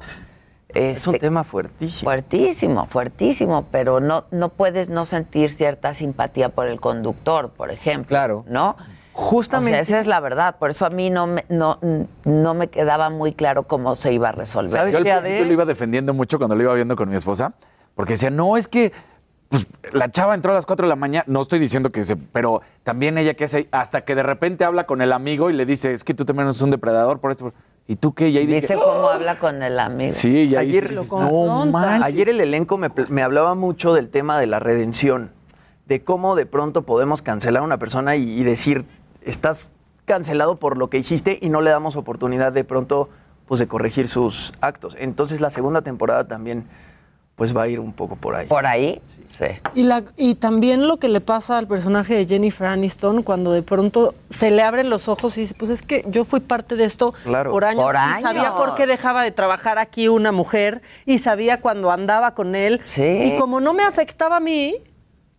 Es 0.74 1.06
un 1.06 1.14
Este, 1.14 1.26
tema 1.26 1.44
fuertísimo. 1.44 2.10
Fuertísimo, 2.10 2.86
fuertísimo, 2.86 3.66
pero 3.70 4.00
no, 4.00 4.24
no 4.30 4.50
puedes 4.50 4.88
no 4.88 5.06
sentir 5.06 5.50
cierta 5.52 5.94
simpatía 5.94 6.50
por 6.50 6.66
el 6.66 6.80
conductor, 6.80 7.50
por 7.50 7.70
ejemplo. 7.70 8.08
Claro. 8.08 8.44
¿No? 8.48 8.76
Justamente. 9.12 9.80
O 9.80 9.84
sea, 9.84 9.96
esa 9.96 10.00
es 10.00 10.06
la 10.06 10.20
verdad. 10.20 10.56
Por 10.58 10.70
eso 10.70 10.86
a 10.86 10.90
mí 10.90 11.10
no 11.10 11.26
me, 11.26 11.44
no, 11.48 11.78
no 12.24 12.54
me 12.54 12.68
quedaba 12.68 13.10
muy 13.10 13.32
claro 13.32 13.64
cómo 13.64 13.94
se 13.94 14.12
iba 14.12 14.30
a 14.30 14.32
resolver. 14.32 14.70
¿Sabes 14.70 14.92
Yo 14.92 14.98
al 14.98 15.04
principio 15.04 15.44
lo 15.44 15.52
iba 15.52 15.64
defendiendo 15.64 16.14
mucho 16.14 16.38
cuando 16.38 16.54
lo 16.56 16.62
iba 16.62 16.74
viendo 16.74 16.96
con 16.96 17.08
mi 17.08 17.16
esposa, 17.16 17.52
porque 17.94 18.14
decía, 18.14 18.30
no, 18.30 18.56
es 18.56 18.68
que 18.68 18.92
pues, 19.50 19.66
la 19.92 20.10
chava 20.10 20.34
entró 20.34 20.52
a 20.52 20.54
las 20.54 20.64
4 20.64 20.86
de 20.86 20.88
la 20.88 20.96
mañana, 20.96 21.24
no 21.26 21.42
estoy 21.42 21.58
diciendo 21.58 21.90
que 21.90 22.04
se, 22.04 22.16
pero 22.16 22.62
también 22.84 23.18
ella 23.18 23.34
que 23.34 23.44
hace, 23.44 23.68
hasta 23.72 24.02
que 24.02 24.14
de 24.14 24.22
repente 24.22 24.64
habla 24.64 24.86
con 24.86 25.02
el 25.02 25.12
amigo 25.12 25.50
y 25.50 25.54
le 25.54 25.66
dice, 25.66 25.92
es 25.92 26.04
que 26.04 26.14
tú 26.14 26.24
también 26.24 26.46
eres 26.46 26.62
un 26.62 26.70
depredador 26.70 27.18
por 27.18 27.32
esto. 27.32 27.52
¿Y 27.90 27.96
tú 27.96 28.14
qué? 28.14 28.28
Y 28.28 28.38
ahí 28.38 28.46
¿Viste 28.46 28.74
dije, 28.74 28.74
cómo 28.78 29.08
habla 29.08 29.36
con 29.40 29.64
el 29.64 29.76
amigo? 29.80 30.12
sí, 30.12 30.44
y 30.44 30.54
ahí 30.54 30.68
Ayer 30.68 30.90
dices, 30.90 31.10
no 31.10 31.66
manches. 31.66 32.04
Ayer 32.06 32.28
el 32.28 32.40
elenco 32.40 32.78
me, 32.78 32.88
me 33.08 33.20
hablaba 33.24 33.56
mucho 33.56 33.94
del 33.94 34.10
tema 34.10 34.38
de 34.38 34.46
la 34.46 34.60
redención, 34.60 35.32
de 35.86 36.04
cómo 36.04 36.36
de 36.36 36.46
pronto 36.46 36.82
podemos 36.82 37.20
cancelar 37.20 37.64
a 37.64 37.66
una 37.66 37.78
persona 37.78 38.14
y, 38.14 38.22
y 38.40 38.44
decir, 38.44 38.84
estás 39.22 39.72
cancelado 40.04 40.54
por 40.54 40.78
lo 40.78 40.88
que 40.88 40.98
hiciste 40.98 41.40
y 41.42 41.48
no 41.48 41.62
le 41.62 41.70
damos 41.70 41.96
oportunidad 41.96 42.52
de 42.52 42.62
pronto 42.62 43.08
pues 43.46 43.58
de 43.58 43.66
corregir 43.66 44.06
sus 44.06 44.52
actos. 44.60 44.94
Entonces 44.96 45.40
la 45.40 45.50
segunda 45.50 45.82
temporada 45.82 46.28
también 46.28 46.68
pues 47.34 47.56
va 47.56 47.62
a 47.62 47.66
ir 47.68 47.80
un 47.80 47.92
poco 47.92 48.14
por 48.14 48.36
ahí. 48.36 48.46
Por 48.46 48.66
ahí, 48.66 49.02
sí. 49.16 49.19
Y, 49.74 49.84
la, 49.84 50.02
y 50.16 50.34
también 50.34 50.86
lo 50.86 50.98
que 50.98 51.08
le 51.08 51.20
pasa 51.20 51.56
al 51.58 51.66
personaje 51.66 52.14
de 52.14 52.26
Jennifer 52.26 52.66
Aniston 52.66 53.22
cuando 53.22 53.52
de 53.52 53.62
pronto 53.62 54.14
se 54.28 54.50
le 54.50 54.62
abren 54.62 54.90
los 54.90 55.08
ojos 55.08 55.36
y 55.38 55.42
dice, 55.42 55.54
pues 55.54 55.70
es 55.70 55.82
que 55.82 56.04
yo 56.08 56.24
fui 56.24 56.40
parte 56.40 56.76
de 56.76 56.84
esto 56.84 57.14
Claro. 57.24 57.50
por 57.50 57.64
años 57.64 57.82
Por 57.84 57.94
y 57.94 58.22
sabía 58.22 58.42
años. 58.48 58.54
por 58.56 58.74
qué 58.74 58.86
dejaba 58.86 59.22
de 59.22 59.30
trabajar 59.30 59.78
aquí 59.78 60.08
una 60.08 60.32
mujer 60.32 60.82
y 61.06 61.18
sabía 61.18 61.60
cuando 61.60 61.90
andaba 61.90 62.34
con 62.34 62.54
él. 62.54 62.80
Sí. 62.84 63.02
Y 63.02 63.38
como 63.38 63.60
no 63.60 63.72
me 63.72 63.82
afectaba 63.84 64.36
a 64.36 64.40
mí, 64.40 64.76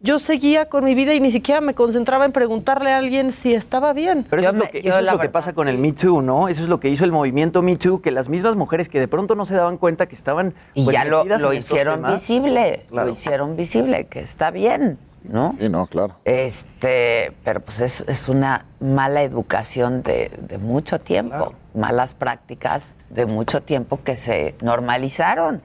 yo 0.04 0.20
seguía 0.20 0.66
con 0.68 0.84
mi 0.84 0.96
vida 0.96 1.14
y 1.14 1.20
ni 1.20 1.32
siquiera 1.32 1.62
me 1.62 1.74
concentraba 1.74 2.26
en 2.26 2.32
preguntarle 2.32 2.92
a 2.92 2.98
alguien 2.98 3.32
si 3.32 3.54
estaba 3.54 3.94
bien. 3.94 4.26
Pero 4.30 4.42
Yo 4.42 4.50
eso 4.50 4.58
es 4.58 4.64
lo 4.66 4.72
que, 4.72 4.82
yo 4.82 4.90
eso 4.90 5.00
es 5.00 5.06
la 5.06 5.12
lo 5.14 5.18
que 5.20 5.22
verdad, 5.28 5.34
pasa 5.34 5.54
con 5.54 5.68
el 5.68 5.78
Me 5.78 5.94
Too, 5.94 6.22
¿no? 6.22 6.48
Eso 6.48 6.64
es 6.64 6.70
lo 6.70 6.80
que 6.80 6.90
hizo 6.90 7.06
el 7.06 7.12
movimiento 7.12 7.62
Me 7.62 7.76
Too, 7.78 8.02
que 8.02 8.12
las 8.12 8.28
mismas 8.30 8.56
mujeres 8.56 8.90
que 8.90 9.00
de 9.00 9.08
pronto 9.08 9.36
no 9.36 9.46
se 9.46 9.56
daban 9.56 9.78
cuenta 9.78 10.08
que 10.08 10.16
estaban 10.16 10.54
Y 10.74 10.84
pues, 10.86 10.94
ya 10.96 11.06
lo, 11.06 11.24
lo 11.24 11.54
hicieron 11.54 11.96
temas. 12.02 12.14
visible, 12.14 12.86
Claro. 12.90 13.08
lo 13.08 13.14
hicieron 13.14 13.56
visible, 13.56 14.06
que 14.08 14.22
está 14.22 14.50
bien, 14.52 14.98
¿no? 15.24 15.54
Sí, 15.54 15.70
no, 15.70 15.86
claro. 15.88 16.16
Este, 16.26 17.32
pero 17.44 17.60
pues 17.60 17.80
es, 17.82 18.04
es 18.08 18.28
una 18.28 18.66
mala 18.80 19.22
educación 19.22 20.02
de, 20.04 20.32
de 20.48 20.58
mucho 20.58 21.00
tiempo, 21.00 21.36
Claro. 21.36 21.54
malas 21.76 22.14
prácticas 22.16 22.96
de 23.12 23.26
mucho 23.28 23.62
tiempo 23.62 24.00
que 24.04 24.16
se 24.16 24.56
normalizaron. 24.62 25.62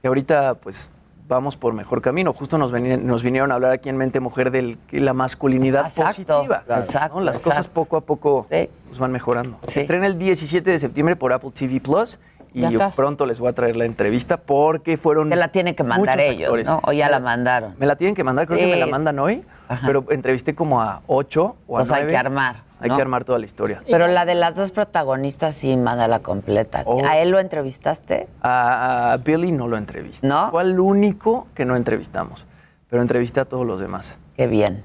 que 0.00 0.08
ahorita 0.08 0.54
pues 0.54 0.90
vamos 1.26 1.56
por 1.56 1.72
mejor 1.72 2.02
camino. 2.02 2.32
Justo 2.32 2.58
nos, 2.58 2.70
nos 2.72 3.22
vinieron 3.22 3.50
a 3.52 3.54
hablar 3.54 3.72
aquí 3.72 3.88
en 3.88 3.96
Mente 3.96 4.20
Mujer 4.20 4.50
de 4.50 4.76
la 4.90 5.12
masculinidad 5.14 5.86
Exacto, 5.86 6.04
positiva. 6.34 6.62
exacto, 6.68 7.18
¿no? 7.18 7.24
Las 7.24 7.38
cosas 7.38 7.68
poco 7.68 7.96
a 7.96 8.00
poco 8.02 8.46
Sí. 8.50 8.68
pues, 8.88 8.98
van 8.98 9.12
mejorando. 9.12 9.58
Sí. 9.68 9.74
Se 9.74 9.80
estrena 9.82 10.06
el 10.06 10.18
17 10.18 10.70
de 10.70 10.78
septiembre 10.78 11.16
por 11.16 11.32
Apple 11.32 11.50
TV 11.54 11.80
Plus 11.80 12.18
y 12.52 12.68
yo 12.70 12.78
pronto 12.94 13.26
les 13.26 13.40
voy 13.40 13.48
a 13.48 13.52
traer 13.52 13.74
la 13.74 13.84
entrevista 13.84 14.36
porque 14.36 14.96
fueron 14.96 15.28
Te 15.30 15.36
la 15.36 15.48
tienen 15.48 15.74
que 15.74 15.82
mandar 15.82 16.20
ellos, 16.20 16.44
actores. 16.44 16.68
¿no? 16.68 16.80
O 16.84 16.92
ya 16.92 17.08
la 17.08 17.18
mandaron. 17.20 17.74
Me 17.78 17.86
la 17.86 17.96
tienen 17.96 18.14
que 18.14 18.22
mandar, 18.22 18.46
creo 18.46 18.58
Sí, 18.58 18.64
que 18.66 18.70
me 18.72 18.76
la 18.80 18.86
mandan 18.86 19.18
hoy, 19.18 19.44
Ajá. 19.68 19.86
pero 19.86 20.04
entrevisté 20.10 20.54
como 20.54 20.80
a 20.80 21.00
ocho 21.06 21.56
o 21.66 21.78
a 21.78 21.80
Entonces 21.80 21.92
hay 21.94 22.00
nueve. 22.02 22.12
que 22.12 22.16
armar. 22.18 22.56
Hay 22.80 22.88
¿no? 22.90 22.96
que 22.96 23.02
armar 23.02 23.24
toda 23.24 23.38
la 23.38 23.44
historia. 23.46 23.82
Pero 23.88 24.08
la 24.08 24.24
de 24.24 24.34
las 24.34 24.56
dos 24.56 24.70
protagonistas 24.70 25.54
sí, 25.54 25.76
mándala 25.76 26.18
completa. 26.20 26.82
Oh. 26.86 27.00
¿A 27.06 27.18
él 27.18 27.30
lo 27.30 27.38
entrevistaste? 27.38 28.28
A, 28.42 29.12
a 29.12 29.16
Billy 29.18 29.52
no 29.52 29.68
lo 29.68 29.76
entrevisté. 29.76 30.26
¿No? 30.26 30.50
Fue 30.50 30.62
el 30.62 30.78
único 30.78 31.46
que 31.54 31.64
no 31.64 31.76
entrevistamos, 31.76 32.44
pero 32.90 33.00
entrevisté 33.02 33.40
a 33.40 33.44
todos 33.44 33.66
los 33.66 33.80
demás. 33.80 34.16
Qué 34.36 34.46
bien. 34.46 34.82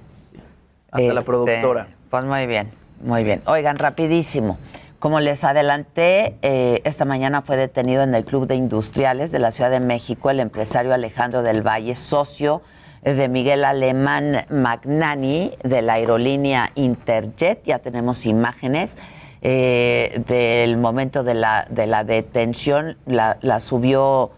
Hasta 0.92 1.02
la 1.14 1.20
Este, 1.20 1.26
productora. 1.26 1.88
Pues 2.10 2.24
muy 2.24 2.48
bien, 2.48 2.72
muy 3.02 3.24
bien. 3.24 3.42
Oigan, 3.46 3.78
rapidísimo. 3.78 4.58
Como 5.00 5.20
les 5.22 5.44
adelanté, 5.44 6.36
eh, 6.42 6.82
esta 6.84 7.06
mañana 7.06 7.42
fue 7.42 7.56
detenido 7.56 8.04
en 8.04 8.14
el 8.16 8.26
Club 8.26 8.48
de 8.48 8.56
Industriales 8.56 9.32
de 9.32 9.40
la 9.40 9.52
Ciudad 9.52 9.70
de 9.70 9.80
México 9.80 10.30
el 10.30 10.40
empresario 10.40 10.94
Alejandro 10.94 11.42
del 11.42 11.66
Valle, 11.66 11.96
socio 11.96 12.62
de 13.04 13.30
Miguel 13.30 13.64
Alemán 13.64 14.45
Magnani 14.50 15.54
de 15.64 15.82
la 15.82 15.93
aerolínea 15.93 16.72
Interjet. 16.76 17.64
Ya 17.64 17.80
tenemos 17.80 18.26
imágenes 18.26 18.97
eh, 19.41 20.22
del 20.28 20.78
momento 20.78 21.24
de 21.24 21.34
la, 21.34 21.66
de 21.70 21.88
la 21.88 22.04
detención. 22.04 22.97
La, 23.06 23.60
subió 23.60 24.32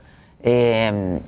eh, 0.43 1.19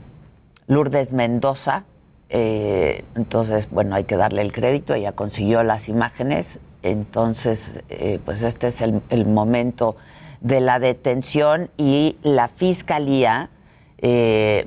Lourdes 0.68 1.12
Mendoza. 1.12 1.86
eh, 2.30 3.04
entonces, 3.16 3.70
bueno, 3.70 3.96
hay 3.96 4.04
que 4.04 4.16
darle 4.16 4.42
el 4.42 4.52
crédito. 4.52 4.94
Ella 4.94 5.14
consiguió 5.14 5.64
las 5.64 5.90
imágenes. 5.90 6.60
Entonces, 6.84 7.82
eh, 7.90 8.20
pues 8.24 8.44
este 8.44 8.68
es 8.68 8.82
el, 8.82 9.26
momento 9.26 9.96
de 10.42 10.60
la 10.60 10.80
detención 10.80 11.70
y 11.78 12.18
la 12.22 12.50
fiscalía, 12.50 13.50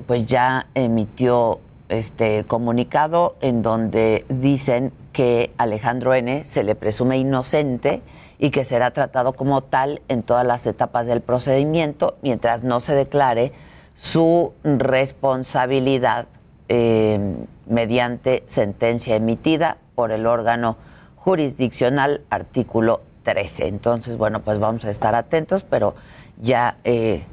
pues 0.06 0.24
ya 0.24 0.66
emitió 0.74 1.60
este 1.88 2.44
comunicado 2.44 3.36
en 3.40 3.62
donde 3.62 4.24
dicen 4.28 4.92
que 5.12 5.52
Alejandro 5.56 6.14
N. 6.14 6.44
se 6.44 6.64
le 6.64 6.74
presume 6.74 7.18
inocente 7.18 8.02
y 8.38 8.50
que 8.50 8.64
será 8.64 8.90
tratado 8.90 9.32
como 9.32 9.62
tal 9.62 10.02
en 10.08 10.22
todas 10.22 10.46
las 10.46 10.66
etapas 10.66 11.06
del 11.06 11.20
procedimiento 11.20 12.16
mientras 12.22 12.64
no 12.64 12.80
se 12.80 12.94
declare 12.94 13.52
su 13.94 14.52
responsabilidad 14.62 16.26
eh, 16.68 17.18
mediante 17.66 18.44
sentencia 18.46 19.16
emitida 19.16 19.78
por 19.94 20.12
el 20.12 20.26
órgano 20.26 20.76
jurisdiccional 21.16 22.22
artículo 22.28 23.00
13. 23.22 23.68
Entonces, 23.68 24.16
bueno, 24.16 24.40
pues 24.40 24.58
vamos 24.58 24.84
a 24.84 24.90
estar 24.90 25.14
atentos, 25.14 25.64
pero 25.64 25.94
ya 26.40 26.76
eh, 26.84 27.24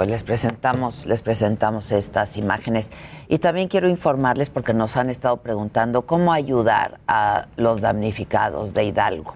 pues 0.00 0.08
les 0.08 0.22
presentamos, 0.22 1.04
les 1.04 1.20
presentamos 1.20 1.92
estas 1.92 2.38
imágenes. 2.38 2.90
Y 3.28 3.36
también 3.36 3.68
quiero 3.68 3.86
informarles, 3.86 4.48
porque 4.48 4.72
nos 4.72 4.96
han 4.96 5.10
estado 5.10 5.36
preguntando, 5.36 6.06
cómo 6.06 6.32
ayudar 6.32 7.00
a 7.06 7.48
los 7.58 7.82
damnificados 7.82 8.72
de 8.72 8.84
Hidalgo. 8.84 9.34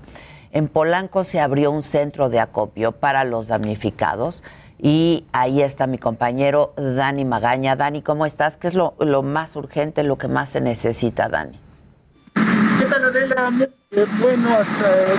En 0.53 0.69
Polanco 0.69 1.23
se 1.23 1.39
abrió 1.39 1.71
un 1.71 1.83
centro 1.83 2.31
de 2.31 2.41
acopio 2.41 2.93
para 2.93 3.25
los 3.25 3.47
damnificados 3.47 4.43
y 4.79 5.27
ahí 5.33 5.61
está 5.61 5.87
mi 5.87 5.99
compañero 5.99 6.73
Dani 6.79 7.27
Magaña. 7.27 7.77
Dani, 7.77 8.01
¿cómo 8.01 8.25
estás? 8.25 8.57
¿Qué 8.57 8.69
es 8.69 8.73
lo, 8.73 8.95
lo 9.01 9.23
más 9.23 9.57
urgente, 9.57 10.03
lo 10.03 10.17
que 10.17 10.29
más 10.29 10.49
se 10.49 10.63
necesita, 10.63 11.29
Dani? 11.29 11.61
¿Qué 12.79 12.87
tal, 12.87 13.05
Adela? 13.05 13.51
Buenos 14.21 14.67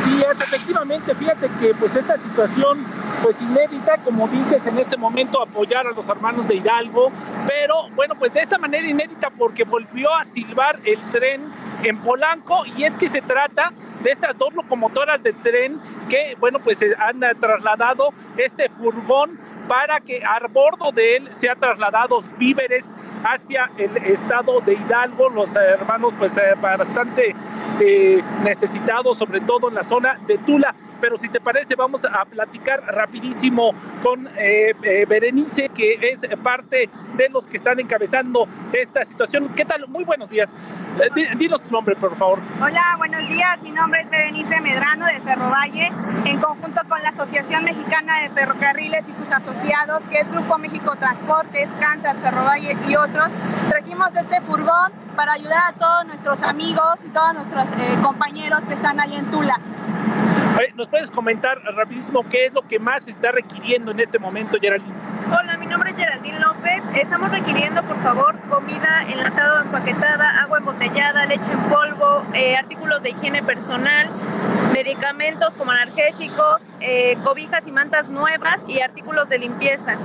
días. 0.06 0.38
Efectivamente, 0.42 1.16
fíjate 1.16 1.50
que 1.60 1.74
pues 1.76 1.96
esta 1.96 2.18
situación 2.18 2.86
pues 3.24 3.42
inédita, 3.42 3.98
como 4.04 4.28
dices, 4.28 4.68
en 4.68 4.78
este 4.78 4.98
momento 4.98 5.42
apoyar 5.42 5.88
a 5.88 5.92
los 5.92 6.10
hermanos 6.10 6.48
de 6.48 6.56
Hidalgo, 6.56 7.12
pero 7.48 7.90
bueno, 7.96 8.16
pues 8.16 8.34
de 8.34 8.42
esta 8.42 8.58
manera 8.58 8.86
inédita 8.88 9.30
porque 9.30 9.64
volvió 9.64 10.14
a 10.14 10.24
silbar 10.24 10.80
el 10.84 11.00
tren 11.12 11.42
en 11.84 11.98
Polanco 12.00 12.66
y 12.66 12.84
es 12.84 12.98
que 12.98 13.08
se 13.08 13.22
trata 13.22 13.72
de 14.04 14.12
estas 14.12 14.38
dos 14.38 14.54
locomotoras 14.54 15.24
de 15.24 15.34
tren 15.34 15.80
que, 16.10 16.36
bueno, 16.40 16.60
pues 16.60 16.84
han 17.00 17.22
trasladado 17.40 18.10
este 18.38 18.70
furgón 18.70 19.40
para 19.68 20.00
que 20.00 20.24
a 20.24 20.40
bordo 20.48 20.92
de 20.92 21.18
él 21.18 21.30
sean 21.32 21.60
trasladados 21.60 22.30
víveres 22.38 22.94
hacia 23.24 23.70
el 23.78 23.96
estado 23.98 24.62
de 24.62 24.74
Hidalgo, 24.74 25.30
los 25.30 25.56
hermanos 25.56 26.14
pues 26.20 26.38
eh, 26.38 26.54
bastante 26.60 27.36
eh, 27.80 28.24
necesitados, 28.44 29.18
sobre 29.18 29.42
todo 29.42 29.70
en 29.70 29.76
la 29.76 29.84
zona 29.84 30.20
de 30.28 30.38
Tula 30.40 30.74
pero 31.06 31.18
si 31.18 31.30
te 31.30 31.40
parece 31.40 31.76
vamos 31.76 32.04
a 32.04 32.26
platicar 32.26 32.82
rapidísimo 32.84 33.74
con 34.02 34.28
eh, 34.40 34.74
eh, 34.82 35.06
Berenice, 35.08 35.70
que 35.70 36.00
es 36.02 36.26
parte 36.42 36.90
de 37.16 37.30
los 37.30 37.48
que 37.48 37.58
están 37.58 37.80
encabezando 37.80 38.48
esta 38.74 39.06
situación. 39.06 39.50
¿Qué 39.56 39.66
tal? 39.66 39.88
Muy 39.88 40.04
buenos 40.04 40.32
días. 40.32 40.56
Eh, 41.16 41.36
dinos 41.38 41.62
tu 41.62 41.70
nombre, 41.70 41.96
por 41.96 42.16
favor. 42.16 42.40
Hola, 42.60 42.96
buenos 42.98 43.22
días. 43.30 43.62
Mi 43.62 43.70
nombre 43.70 44.02
es 44.02 44.10
Berenice 44.10 44.60
Medrano 44.62 45.06
de 45.06 45.20
Ferrovalle, 45.20 45.92
en 46.26 46.40
conjunto 46.40 46.82
con 46.90 47.04
la 47.04 47.10
Asociación 47.10 47.66
Mexicana 47.66 48.22
de 48.22 48.30
Ferrocarriles 48.32 49.08
y 49.08 49.14
sus 49.14 49.32
asociados, 49.32 50.02
que 50.10 50.22
es 50.22 50.32
Grupo 50.32 50.58
México 50.58 50.96
Transportes, 50.96 51.70
Kansas, 51.80 52.20
Ferrovalle 52.20 52.76
y 52.90 52.96
otros. 52.96 53.30
Trajimos 53.70 54.16
este 54.16 54.42
furgón 54.42 54.92
para 55.16 55.34
ayudar 55.34 55.66
a 55.68 55.74
todos 55.74 56.08
nuestros 56.08 56.42
amigos 56.42 57.06
y 57.06 57.10
todos 57.10 57.36
nuestros 57.36 57.70
compañeros 58.02 58.62
que 58.68 58.74
están 58.74 59.00
ahí 59.00 59.16
en 59.18 59.30
Tula. 59.30 59.60
¿Nos 60.76 60.88
puedes 60.88 61.12
comentar 61.12 61.62
rapidísimo 61.76 62.24
qué 62.30 62.46
es 62.46 62.54
lo 62.54 62.62
que 62.62 62.80
más 62.80 63.04
se 63.04 63.12
está 63.12 63.32
requiriendo 63.32 63.92
en 63.92 64.00
este 64.00 64.20
momento, 64.20 64.58
Geraldine? 64.60 64.94
Hola, 65.28 65.58
mi 65.58 65.66
nombre 65.66 65.90
es 65.90 65.98
Geraldine 65.98 66.40
López. 66.40 66.82
Estamos 66.96 67.30
requiriendo, 67.32 67.84
por 67.84 67.98
favor, 68.02 68.36
comida 68.50 69.06
enlatada 69.10 69.60
o 69.60 69.66
empaquetada, 69.66 70.42
agua 70.44 70.60
embotellada, 70.60 71.26
leche 71.26 71.52
en 71.52 71.60
polvo, 71.64 72.26
eh, 72.34 72.56
artículos 72.56 73.04
de 73.04 73.10
higiene 73.10 73.44
personal, 73.44 74.10
medicamentos 74.72 75.54
como 75.56 75.72
analgésicos, 75.72 76.62
eh, 76.80 77.18
cobijas 77.24 77.68
y 77.68 77.72
mantas 77.72 78.08
nuevas 78.10 78.64
y 78.68 78.80
artículos 78.80 79.28
de 79.28 79.40
limpieza. 79.40 79.98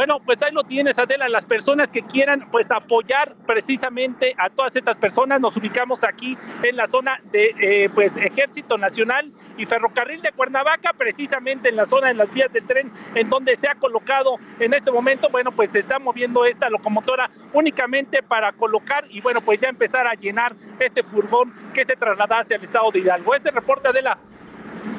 Bueno, 0.00 0.18
pues 0.24 0.42
ahí 0.42 0.50
lo 0.52 0.64
tienes, 0.64 0.98
Adela. 0.98 1.28
Las 1.28 1.44
personas 1.44 1.90
que 1.90 2.00
quieran 2.00 2.48
pues 2.50 2.70
apoyar 2.70 3.34
precisamente 3.46 4.34
a 4.38 4.48
todas 4.48 4.74
estas 4.74 4.96
personas, 4.96 5.42
nos 5.42 5.58
ubicamos 5.58 6.04
aquí 6.04 6.38
en 6.62 6.76
la 6.76 6.86
zona 6.86 7.20
de 7.32 7.54
eh, 7.60 7.90
pues 7.94 8.16
Ejército 8.16 8.78
Nacional 8.78 9.30
y 9.58 9.66
Ferrocarril 9.66 10.22
de 10.22 10.32
Cuernavaca, 10.32 10.94
precisamente 10.96 11.68
en 11.68 11.76
la 11.76 11.84
zona 11.84 12.08
de 12.08 12.14
las 12.14 12.32
vías 12.32 12.50
de 12.50 12.62
tren, 12.62 12.90
en 13.14 13.28
donde 13.28 13.54
se 13.56 13.68
ha 13.68 13.74
colocado 13.74 14.36
en 14.58 14.72
este 14.72 14.90
momento, 14.90 15.28
bueno, 15.28 15.52
pues 15.52 15.72
se 15.72 15.80
está 15.80 15.98
moviendo 15.98 16.46
esta 16.46 16.70
locomotora 16.70 17.30
únicamente 17.52 18.22
para 18.22 18.52
colocar 18.52 19.04
y 19.10 19.20
bueno, 19.20 19.40
pues 19.44 19.60
ya 19.60 19.68
empezar 19.68 20.06
a 20.06 20.14
llenar 20.14 20.54
este 20.78 21.02
furgón 21.02 21.52
que 21.74 21.84
se 21.84 21.94
traslada 21.94 22.38
hacia 22.38 22.56
el 22.56 22.64
estado 22.64 22.90
de 22.90 23.00
Hidalgo. 23.00 23.34
Ese 23.34 23.50
reporte, 23.50 23.88
Adela. 23.88 24.16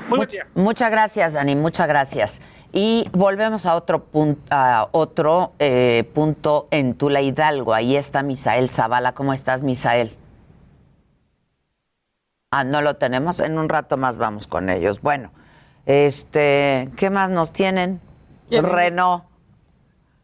Muy 0.10 0.28
día. 0.28 0.46
Muchas 0.54 0.92
gracias, 0.92 1.34
Dani, 1.34 1.56
muchas 1.56 1.88
gracias. 1.88 2.42
Y 2.74 3.10
volvemos 3.12 3.66
a 3.66 3.76
otro, 3.76 4.06
punto, 4.06 4.42
a 4.50 4.88
otro 4.92 5.52
eh, 5.60 6.10
punto 6.14 6.68
en 6.72 6.96
Tula 6.96 7.22
Hidalgo. 7.22 7.74
Ahí 7.74 7.98
está 7.98 8.24
Misael 8.24 8.70
Zavala. 8.70 9.14
¿Cómo 9.14 9.34
estás, 9.34 9.62
Misael? 9.62 10.16
Ah, 12.50 12.64
no 12.64 12.82
lo 12.82 12.96
tenemos. 12.96 13.40
En 13.42 13.58
un 13.58 13.68
rato 13.68 13.98
más 13.98 14.18
vamos 14.18 14.48
con 14.48 14.70
ellos. 14.70 15.02
Bueno, 15.02 15.32
este, 15.86 16.90
¿qué 16.96 17.10
más 17.10 17.30
nos 17.30 17.52
tienen? 17.52 18.00
Renault. 18.50 19.24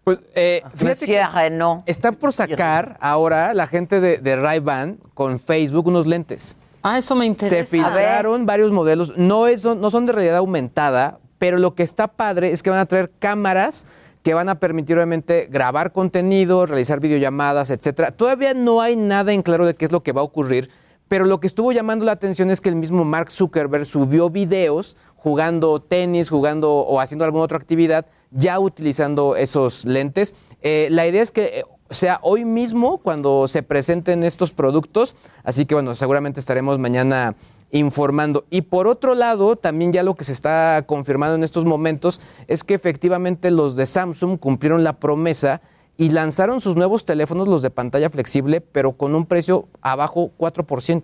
Pues 0.06 0.22
eh, 0.36 0.64
fíjate 0.74 1.06
que 1.06 1.28
Renault. 1.28 1.84
está 1.86 2.14
por 2.14 2.32
sacar 2.32 2.98
ahora 3.02 3.54
la 3.54 3.68
gente 3.68 4.00
de, 4.00 4.20
de 4.20 4.36
Ray-Ban 4.38 5.00
con 5.14 5.40
Facebook 5.40 5.88
unos 5.88 6.08
lentes. 6.08 6.56
Ah, 6.82 6.98
eso 6.98 7.14
me 7.16 7.26
interesa. 7.26 7.58
Se 7.58 7.64
filtraron 7.66 8.46
varios 8.46 8.72
modelos. 8.72 9.18
No, 9.18 9.48
es, 9.48 9.66
no 9.66 9.90
son 9.90 10.06
de 10.06 10.14
realidad 10.14 10.38
aumentada, 10.38 11.20
pero 11.38 11.58
lo 11.58 11.76
que 11.76 11.84
está 11.84 12.08
padre 12.08 12.52
es 12.52 12.64
que 12.64 12.70
van 12.70 12.80
a 12.80 12.86
traer 12.86 13.12
cámaras 13.20 13.86
que 14.24 14.34
van 14.34 14.50
a 14.50 14.60
permitir 14.60 14.98
obviamente 14.98 15.48
grabar 15.50 15.94
contenido, 15.94 16.66
realizar 16.66 17.00
videollamadas, 17.00 17.70
etcétera. 17.70 18.12
Todavía 18.12 18.54
no 18.54 18.82
hay 18.82 18.98
nada 18.98 19.32
en 19.32 19.42
claro 19.42 19.66
de 19.66 19.76
qué 19.76 19.86
es 19.86 19.92
lo 19.94 20.04
que 20.04 20.12
va 20.12 20.20
a 20.20 20.26
ocurrir, 20.26 20.70
pero 21.08 21.24
lo 21.24 21.40
que 21.40 21.48
estuvo 21.48 21.72
llamando 21.72 22.04
la 22.04 22.12
atención 22.12 22.50
es 22.50 22.60
que 22.60 22.68
el 22.68 22.76
mismo 22.76 23.06
Mark 23.06 23.32
Zuckerberg 23.32 23.86
subió 23.86 24.30
videos 24.30 24.98
jugando 25.16 25.82
tenis, 25.82 26.30
jugando 26.30 26.74
o 26.74 27.00
haciendo 27.00 27.26
alguna 27.26 27.46
otra 27.46 27.58
actividad, 27.58 28.06
ya 28.32 28.60
utilizando 28.60 29.36
esos 29.36 29.86
lentes. 29.86 30.36
Eh, 30.62 30.88
la 30.92 31.08
idea 31.08 31.22
es 31.22 31.32
que 31.32 31.60
eh, 31.60 31.64
sea 31.90 32.20
hoy 32.22 32.46
mismo 32.46 32.98
cuando 32.98 33.48
se 33.48 33.64
presenten 33.64 34.24
estos 34.24 34.52
productos, 34.52 35.16
así 35.44 35.66
que 35.66 35.76
bueno, 35.76 35.96
seguramente 35.96 36.40
estaremos 36.40 36.80
mañana 36.80 37.36
informando. 37.72 38.46
Y 38.50 38.62
por 38.62 38.88
otro 38.88 39.16
lado, 39.16 39.56
también 39.56 39.92
ya 39.92 40.04
lo 40.04 40.16
que 40.16 40.24
se 40.24 40.32
está 40.32 40.84
confirmando 40.86 41.36
en 41.36 41.44
estos 41.44 41.66
momentos 41.66 42.22
es 42.48 42.64
que 42.64 42.74
efectivamente 42.74 43.52
los 43.52 43.76
de 43.76 43.86
Samsung 43.86 44.40
cumplieron 44.40 44.84
la 44.84 44.94
promesa 44.94 45.62
y 45.98 46.10
lanzaron 46.10 46.62
sus 46.62 46.76
nuevos 46.76 47.06
teléfonos, 47.06 47.48
los 47.48 47.62
de 47.62 47.70
pantalla 47.70 48.10
flexible, 48.10 48.62
pero 48.62 48.94
con 48.94 49.16
un 49.16 49.26
precio 49.26 49.68
abajo 49.82 50.32
4%. 50.38 51.04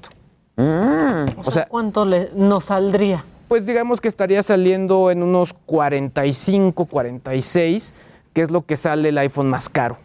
Mm. 0.56 1.40
o, 1.44 1.52
sea, 1.52 1.66
¿cuánto 1.68 2.06
le, 2.06 2.30
nos 2.36 2.66
saldría? 2.66 3.26
Pues 3.48 3.66
digamos 3.66 4.00
que 4.02 4.08
estaría 4.08 4.44
saliendo 4.44 5.10
en 5.10 5.24
unos 5.24 5.54
45, 5.54 6.86
46, 6.86 7.96
que 8.34 8.42
es 8.44 8.52
lo 8.52 8.64
que 8.66 8.78
sale 8.78 9.10
el 9.10 9.18
iPhone 9.18 9.50
más 9.50 9.68
caro 9.70 9.98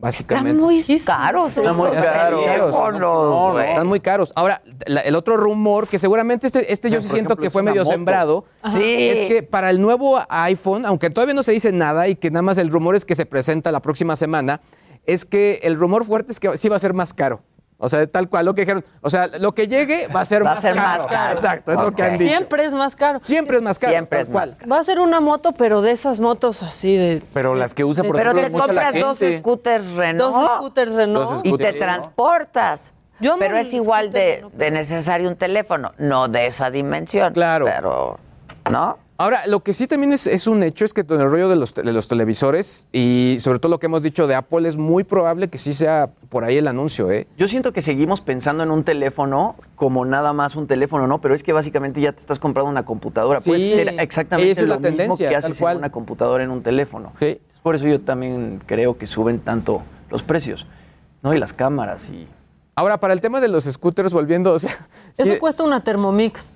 básicamente. 0.00 0.50
Están 0.50 0.64
muy 0.64 1.00
caros. 1.00 1.56
Están 1.56 1.76
muy 1.76 1.90
caros. 1.90 2.44
están 3.68 3.86
muy 3.86 4.00
caros. 4.00 4.32
Ahora, 4.34 4.62
el 4.86 5.14
otro 5.14 5.36
rumor, 5.36 5.86
que 5.86 5.98
seguramente 5.98 6.46
este, 6.46 6.72
este 6.72 6.90
yo 6.90 7.00
sí 7.00 7.08
siento 7.08 7.36
que 7.36 7.50
fue 7.50 7.62
medio 7.62 7.84
sembrado, 7.84 8.44
es 8.64 9.20
que 9.28 9.42
para 9.42 9.70
el 9.70 9.80
nuevo 9.80 10.20
iPhone, 10.28 10.86
aunque 10.86 11.10
todavía 11.10 11.34
no 11.34 11.42
se 11.42 11.52
dice 11.52 11.72
nada 11.72 12.08
y 12.08 12.16
que 12.16 12.30
nada 12.30 12.42
más 12.42 12.58
el 12.58 12.70
rumor 12.70 12.96
es 12.96 13.04
que 13.04 13.14
se 13.14 13.26
presenta 13.26 13.70
la 13.70 13.80
próxima 13.80 14.16
semana, 14.16 14.60
es 15.06 15.24
que 15.24 15.60
el 15.62 15.76
rumor 15.76 16.04
fuerte 16.04 16.32
es 16.32 16.40
que 16.40 16.56
sí 16.56 16.68
va 16.68 16.76
a 16.76 16.78
ser 16.78 16.94
más 16.94 17.14
caro. 17.14 17.40
O 17.82 17.88
sea, 17.88 18.06
tal 18.06 18.28
cual 18.28 18.44
lo 18.44 18.54
que 18.54 18.60
dijeron. 18.60 18.84
O 19.00 19.08
sea, 19.08 19.26
lo 19.26 19.52
que 19.52 19.66
llegue 19.66 20.06
va 20.08 20.20
a 20.20 20.24
ser, 20.26 20.44
va 20.44 20.50
más, 20.50 20.58
a 20.58 20.62
ser 20.62 20.74
caro. 20.74 21.02
más 21.02 21.06
caro. 21.12 21.34
Exacto, 21.34 21.72
es 21.72 21.80
lo 21.80 21.92
que 21.92 22.02
han 22.02 22.18
dicho. 22.18 22.28
Siempre 22.30 22.64
es 22.66 22.74
más 22.74 22.94
caro. 22.94 23.20
Siempre 23.22 23.56
es 23.56 23.62
más 23.62 23.78
caro. 23.78 23.92
Siempre 23.92 24.20
es 24.20 24.28
más 24.28 24.56
Va 24.70 24.78
a 24.78 24.84
ser 24.84 25.00
una 25.00 25.20
moto, 25.20 25.52
pero 25.52 25.80
de 25.80 25.90
esas 25.92 26.20
motos 26.20 26.62
así 26.62 26.94
de. 26.96 27.22
Pero 27.32 27.54
las 27.54 27.72
que 27.74 27.82
usa, 27.84 28.04
por 28.04 28.16
Pero 28.16 28.32
ejemplo, 28.32 28.48
te 28.48 28.52
mucho 28.52 28.72
la 28.74 28.82
compras 28.90 29.02
dos 29.02 29.18
gente. 29.18 29.38
scooters 29.38 29.92
Renault. 29.92 30.34
Dos 30.34 30.56
scooters 30.58 30.92
Renault. 30.94 31.28
Dos 31.30 31.40
y 31.42 31.48
scooters 31.48 31.72
te 31.72 31.78
Renault. 31.80 32.02
transportas. 32.02 32.92
Yo 33.18 33.36
pero 33.38 33.56
es 33.56 33.72
igual 33.74 34.12
de 34.12 34.44
necesario 34.70 35.28
un 35.28 35.36
teléfono, 35.36 35.92
no 35.98 36.28
de 36.28 36.46
esa 36.46 36.70
dimensión. 36.70 37.32
Claro. 37.34 37.66
Pero, 37.66 38.18
¿no? 38.70 38.98
Ahora, 39.20 39.46
lo 39.46 39.60
que 39.60 39.74
sí 39.74 39.86
también 39.86 40.14
es, 40.14 40.26
es 40.26 40.46
un 40.46 40.62
hecho 40.62 40.86
es 40.86 40.94
que 40.94 41.04
con 41.04 41.20
el 41.20 41.30
rollo 41.30 41.50
de 41.50 41.56
los, 41.56 41.74
de 41.74 41.92
los 41.92 42.08
televisores 42.08 42.88
y 42.90 43.36
sobre 43.40 43.58
todo 43.58 43.68
lo 43.68 43.78
que 43.78 43.84
hemos 43.84 44.02
dicho 44.02 44.26
de 44.26 44.34
Apple 44.34 44.66
es 44.66 44.78
muy 44.78 45.04
probable 45.04 45.48
que 45.48 45.58
sí 45.58 45.74
sea 45.74 46.08
por 46.30 46.42
ahí 46.42 46.56
el 46.56 46.66
anuncio, 46.66 47.10
¿eh? 47.10 47.26
Yo 47.36 47.46
siento 47.46 47.74
que 47.74 47.82
seguimos 47.82 48.22
pensando 48.22 48.62
en 48.62 48.70
un 48.70 48.82
teléfono 48.82 49.56
como 49.74 50.06
nada 50.06 50.32
más 50.32 50.56
un 50.56 50.66
teléfono, 50.66 51.06
¿no? 51.06 51.20
Pero 51.20 51.34
es 51.34 51.42
que 51.42 51.52
básicamente 51.52 52.00
ya 52.00 52.12
te 52.12 52.20
estás 52.20 52.38
comprando 52.38 52.70
una 52.70 52.86
computadora. 52.86 53.42
Sí, 53.42 53.50
Puede 53.50 53.74
ser 53.74 53.88
exactamente 54.00 54.52
esa 54.52 54.62
es 54.62 54.68
lo 54.68 54.76
la 54.76 54.80
tendencia, 54.80 55.06
mismo 55.08 55.28
que 55.28 55.36
haces 55.36 55.58
cual. 55.60 55.74
en 55.74 55.78
una 55.80 55.92
computadora 55.92 56.42
en 56.42 56.50
un 56.50 56.62
teléfono. 56.62 57.12
Sí. 57.20 57.42
Por 57.62 57.74
eso 57.74 57.86
yo 57.86 58.00
también 58.00 58.62
creo 58.64 58.96
que 58.96 59.06
suben 59.06 59.40
tanto 59.40 59.82
los 60.08 60.22
precios, 60.22 60.66
¿no? 61.22 61.34
Y 61.34 61.38
las 61.38 61.52
cámaras 61.52 62.08
y... 62.08 62.26
Ahora, 62.74 62.98
para 62.98 63.12
el 63.12 63.20
tema 63.20 63.42
de 63.42 63.48
los 63.48 63.64
scooters, 63.64 64.14
volviendo, 64.14 64.54
o 64.54 64.58
sea... 64.58 64.70
Eso 65.18 65.30
sí- 65.30 65.38
cuesta 65.38 65.62
una 65.62 65.84
Thermomix. 65.84 66.54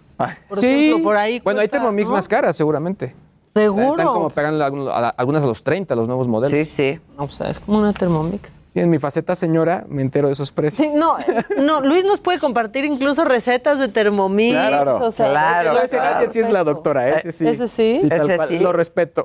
Por 0.49 0.61
sí, 0.61 0.67
ejemplo, 0.67 1.03
por 1.05 1.17
ahí. 1.17 1.41
bueno, 1.41 1.61
hay 1.61 1.69
Thermomix 1.69 2.09
¿no? 2.09 2.15
más 2.15 2.29
caras, 2.29 2.55
seguramente. 2.57 3.15
Seguro. 3.55 3.91
Están 3.93 4.07
como 4.07 4.31
pegando 4.31 4.65
algunos- 4.65 4.93
a 4.93 5.01
la- 5.01 5.09
algunas 5.11 5.43
a 5.43 5.47
los 5.47 5.63
30, 5.63 5.95
los 5.95 6.07
nuevos 6.09 6.27
modelos. 6.27 6.51
Sí, 6.51 6.65
sí. 6.65 7.01
No, 7.17 7.25
o 7.25 7.31
sea, 7.31 7.51
es 7.51 7.61
como 7.61 7.79
una 7.79 7.93
Thermomix. 7.93 8.59
Sí, 8.73 8.81
en 8.81 8.91
mi 8.91 8.99
faceta 8.99 9.37
señora 9.37 9.85
me 9.89 10.03
entero 10.03 10.27
de 10.27 10.33
esos 10.33 10.51
precios. 10.51 10.89
Sí, 10.89 10.93
no, 10.99 11.15
no, 11.63 11.81
Luis 11.81 12.05
nos 12.05 12.19
puede 12.19 12.41
compartir 12.41 12.85
incluso 12.85 13.25
recetas 13.25 13.79
de 13.79 13.87
Thermomix. 13.87 14.53
Claro, 14.53 14.97
o 15.07 15.11
sea, 15.13 15.31
claro, 15.31 15.71
claro. 15.89 16.15
gadget 16.15 16.33
sí 16.33 16.41
es 16.41 16.51
la 16.51 16.65
doctora, 16.65 17.09
ese 17.11 17.31
sí. 17.31 17.47
Ese 17.47 17.69
sí. 17.69 18.01
Ese 18.11 18.37
cual, 18.37 18.49
sí. 18.49 18.59
Lo 18.59 18.73
respeto. 18.73 19.25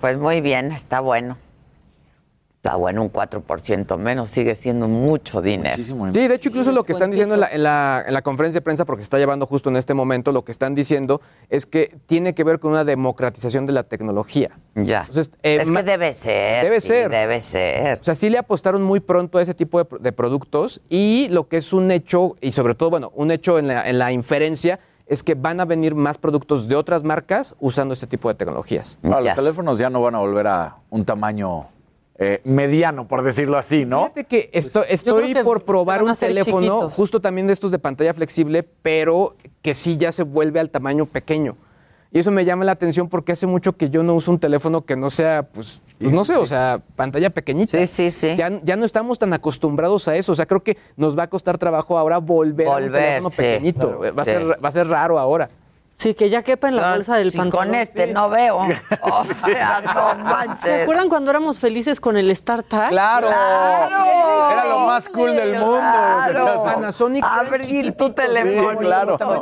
pues 0.00 0.18
muy 0.18 0.40
bien, 0.42 0.70
está 0.72 1.00
bueno. 1.00 1.38
Está 2.64 2.76
bueno, 2.76 3.02
un 3.02 3.12
4% 3.12 3.98
menos, 3.98 4.30
sigue 4.30 4.54
siendo 4.54 4.88
mucho 4.88 5.42
dinero. 5.42 5.76
Sí, 5.76 6.26
de 6.26 6.34
hecho, 6.34 6.48
incluso 6.48 6.72
lo 6.72 6.82
que 6.84 6.92
están 6.92 7.10
diciendo 7.10 7.34
en 7.34 7.40
la, 7.42 7.48
en 7.52 7.62
la- 7.62 8.02
en 8.06 8.14
la 8.14 8.22
conferencia 8.22 8.60
de 8.60 8.62
prensa, 8.64 8.86
porque 8.86 9.02
se 9.02 9.04
está 9.04 9.18
llevando 9.18 9.44
justo 9.44 9.68
en 9.68 9.76
este 9.76 9.92
momento, 9.92 10.32
lo 10.32 10.46
que 10.46 10.50
están 10.52 10.74
diciendo 10.74 11.20
es 11.50 11.66
que 11.66 11.94
tiene 12.06 12.34
que 12.34 12.42
ver 12.42 12.60
con 12.60 12.70
una 12.70 12.82
democratización 12.84 13.66
de 13.66 13.74
la 13.74 13.82
tecnología. 13.82 14.48
Ya. 14.76 15.00
Entonces, 15.00 15.30
eh, 15.42 15.58
es 15.60 15.70
que 15.70 15.82
debe 15.82 16.14
ser. 16.14 16.64
Debe 16.64 16.80
sí, 16.80 16.88
ser. 16.88 17.10
Debe 17.10 17.40
ser. 17.42 17.98
O 18.00 18.04
sea, 18.04 18.14
sí 18.14 18.30
le 18.30 18.38
apostaron 18.38 18.82
muy 18.82 19.00
pronto 19.00 19.36
a 19.36 19.42
ese 19.42 19.52
tipo 19.52 19.76
de, 19.76 19.84
pro- 19.84 19.98
de 19.98 20.12
productos 20.12 20.80
y 20.88 21.28
lo 21.28 21.48
que 21.48 21.58
es 21.58 21.70
un 21.74 21.90
hecho, 21.90 22.34
y 22.40 22.52
sobre 22.52 22.74
todo, 22.74 22.88
bueno, 22.88 23.12
un 23.14 23.30
hecho 23.30 23.58
en 23.58 23.66
la, 23.68 23.86
en 23.86 23.98
la 23.98 24.10
inferencia, 24.10 24.80
es 25.06 25.22
que 25.22 25.34
van 25.34 25.60
a 25.60 25.66
venir 25.66 25.94
más 25.94 26.16
productos 26.16 26.66
de 26.66 26.76
otras 26.76 27.04
marcas 27.04 27.54
usando 27.60 27.92
este 27.92 28.06
tipo 28.06 28.30
de 28.30 28.36
tecnologías. 28.36 28.98
Ah, 29.02 29.20
los 29.20 29.34
teléfonos 29.34 29.76
ya 29.76 29.90
no 29.90 30.00
van 30.00 30.14
a 30.14 30.18
volver 30.20 30.46
a 30.46 30.76
un 30.88 31.04
tamaño 31.04 31.66
eh, 32.16 32.40
mediano, 32.44 33.08
por 33.08 33.22
decirlo 33.22 33.58
así, 33.58 33.84
¿no? 33.84 34.02
Fíjate 34.04 34.24
que 34.24 34.50
esto, 34.52 34.80
Pues, 34.86 35.04
yo 35.04 35.16
estoy 35.16 35.32
que 35.34 35.42
por 35.42 35.64
probar 35.64 36.02
un 36.02 36.14
teléfono 36.14 36.60
chiquitos. 36.60 36.94
justo 36.94 37.20
también 37.20 37.46
de 37.48 37.52
estos 37.52 37.70
de 37.72 37.78
pantalla 37.78 38.14
flexible, 38.14 38.62
pero 38.82 39.36
que 39.62 39.74
sí 39.74 39.96
ya 39.96 40.12
se 40.12 40.22
vuelve 40.22 40.60
al 40.60 40.70
tamaño 40.70 41.06
pequeño. 41.06 41.56
Y 42.12 42.20
eso 42.20 42.30
me 42.30 42.44
llama 42.44 42.64
la 42.64 42.70
atención 42.70 43.08
porque 43.08 43.32
hace 43.32 43.48
mucho 43.48 43.72
que 43.76 43.90
yo 43.90 44.04
no 44.04 44.14
uso 44.14 44.30
un 44.30 44.38
teléfono 44.38 44.82
que 44.84 44.94
no 44.94 45.10
sea, 45.10 45.42
pues, 45.42 45.82
pues 45.98 46.12
no 46.12 46.22
sé, 46.22 46.36
o 46.36 46.46
sea, 46.46 46.80
pantalla 46.94 47.30
pequeñita. 47.30 47.76
Sí, 47.78 47.86
sí, 47.86 48.10
sí. 48.12 48.36
Ya, 48.36 48.60
ya 48.62 48.76
no 48.76 48.84
estamos 48.84 49.18
tan 49.18 49.32
acostumbrados 49.32 50.06
a 50.06 50.14
eso. 50.14 50.30
O 50.30 50.34
sea, 50.36 50.46
creo 50.46 50.62
que 50.62 50.76
nos 50.96 51.18
va 51.18 51.24
a 51.24 51.26
costar 51.28 51.58
trabajo 51.58 51.98
ahora 51.98 52.18
volver, 52.18 52.68
a 52.68 52.70
un 52.70 52.76
Volver, 52.84 53.02
teléfono 53.02 53.30
sí. 53.30 53.36
pequeñito. 53.38 53.98
Claro, 53.98 54.14
va, 54.14 54.22
a 54.22 54.24
sí. 54.24 54.30
ser, 54.30 54.64
va 54.64 54.68
a 54.68 54.70
ser 54.70 54.86
raro 54.86 55.18
ahora. 55.18 55.50
Sí, 55.96 56.14
que 56.14 56.28
ya 56.28 56.42
quepa 56.42 56.68
en 56.68 56.76
la 56.76 56.94
bolsa 56.94 57.16
del 57.16 57.30
si 57.30 57.38
pantalón. 57.38 57.66
con 57.68 57.74
este 57.76 58.08
no 58.12 58.28
veo. 58.28 58.58
O 59.02 59.24
sea, 59.24 59.80
no 59.94 60.24
manches. 60.24 60.60
¿Se 60.62 60.82
acuerdan 60.82 61.08
cuando 61.08 61.30
éramos 61.30 61.58
felices 61.60 62.00
con 62.00 62.16
el 62.16 62.34
StarTag? 62.34 62.90
¡Claro! 62.90 63.28
Era 63.28 64.64
lo 64.68 64.80
más 64.80 65.08
cool 65.08 65.34
del 65.36 65.52
mundo. 65.58 65.78
Claro. 65.80 66.64
Panasonic. 66.64 67.24
Abrir 67.24 67.92
tu 67.96 68.10
teléfono. 68.12 68.70
Sí, 68.72 68.76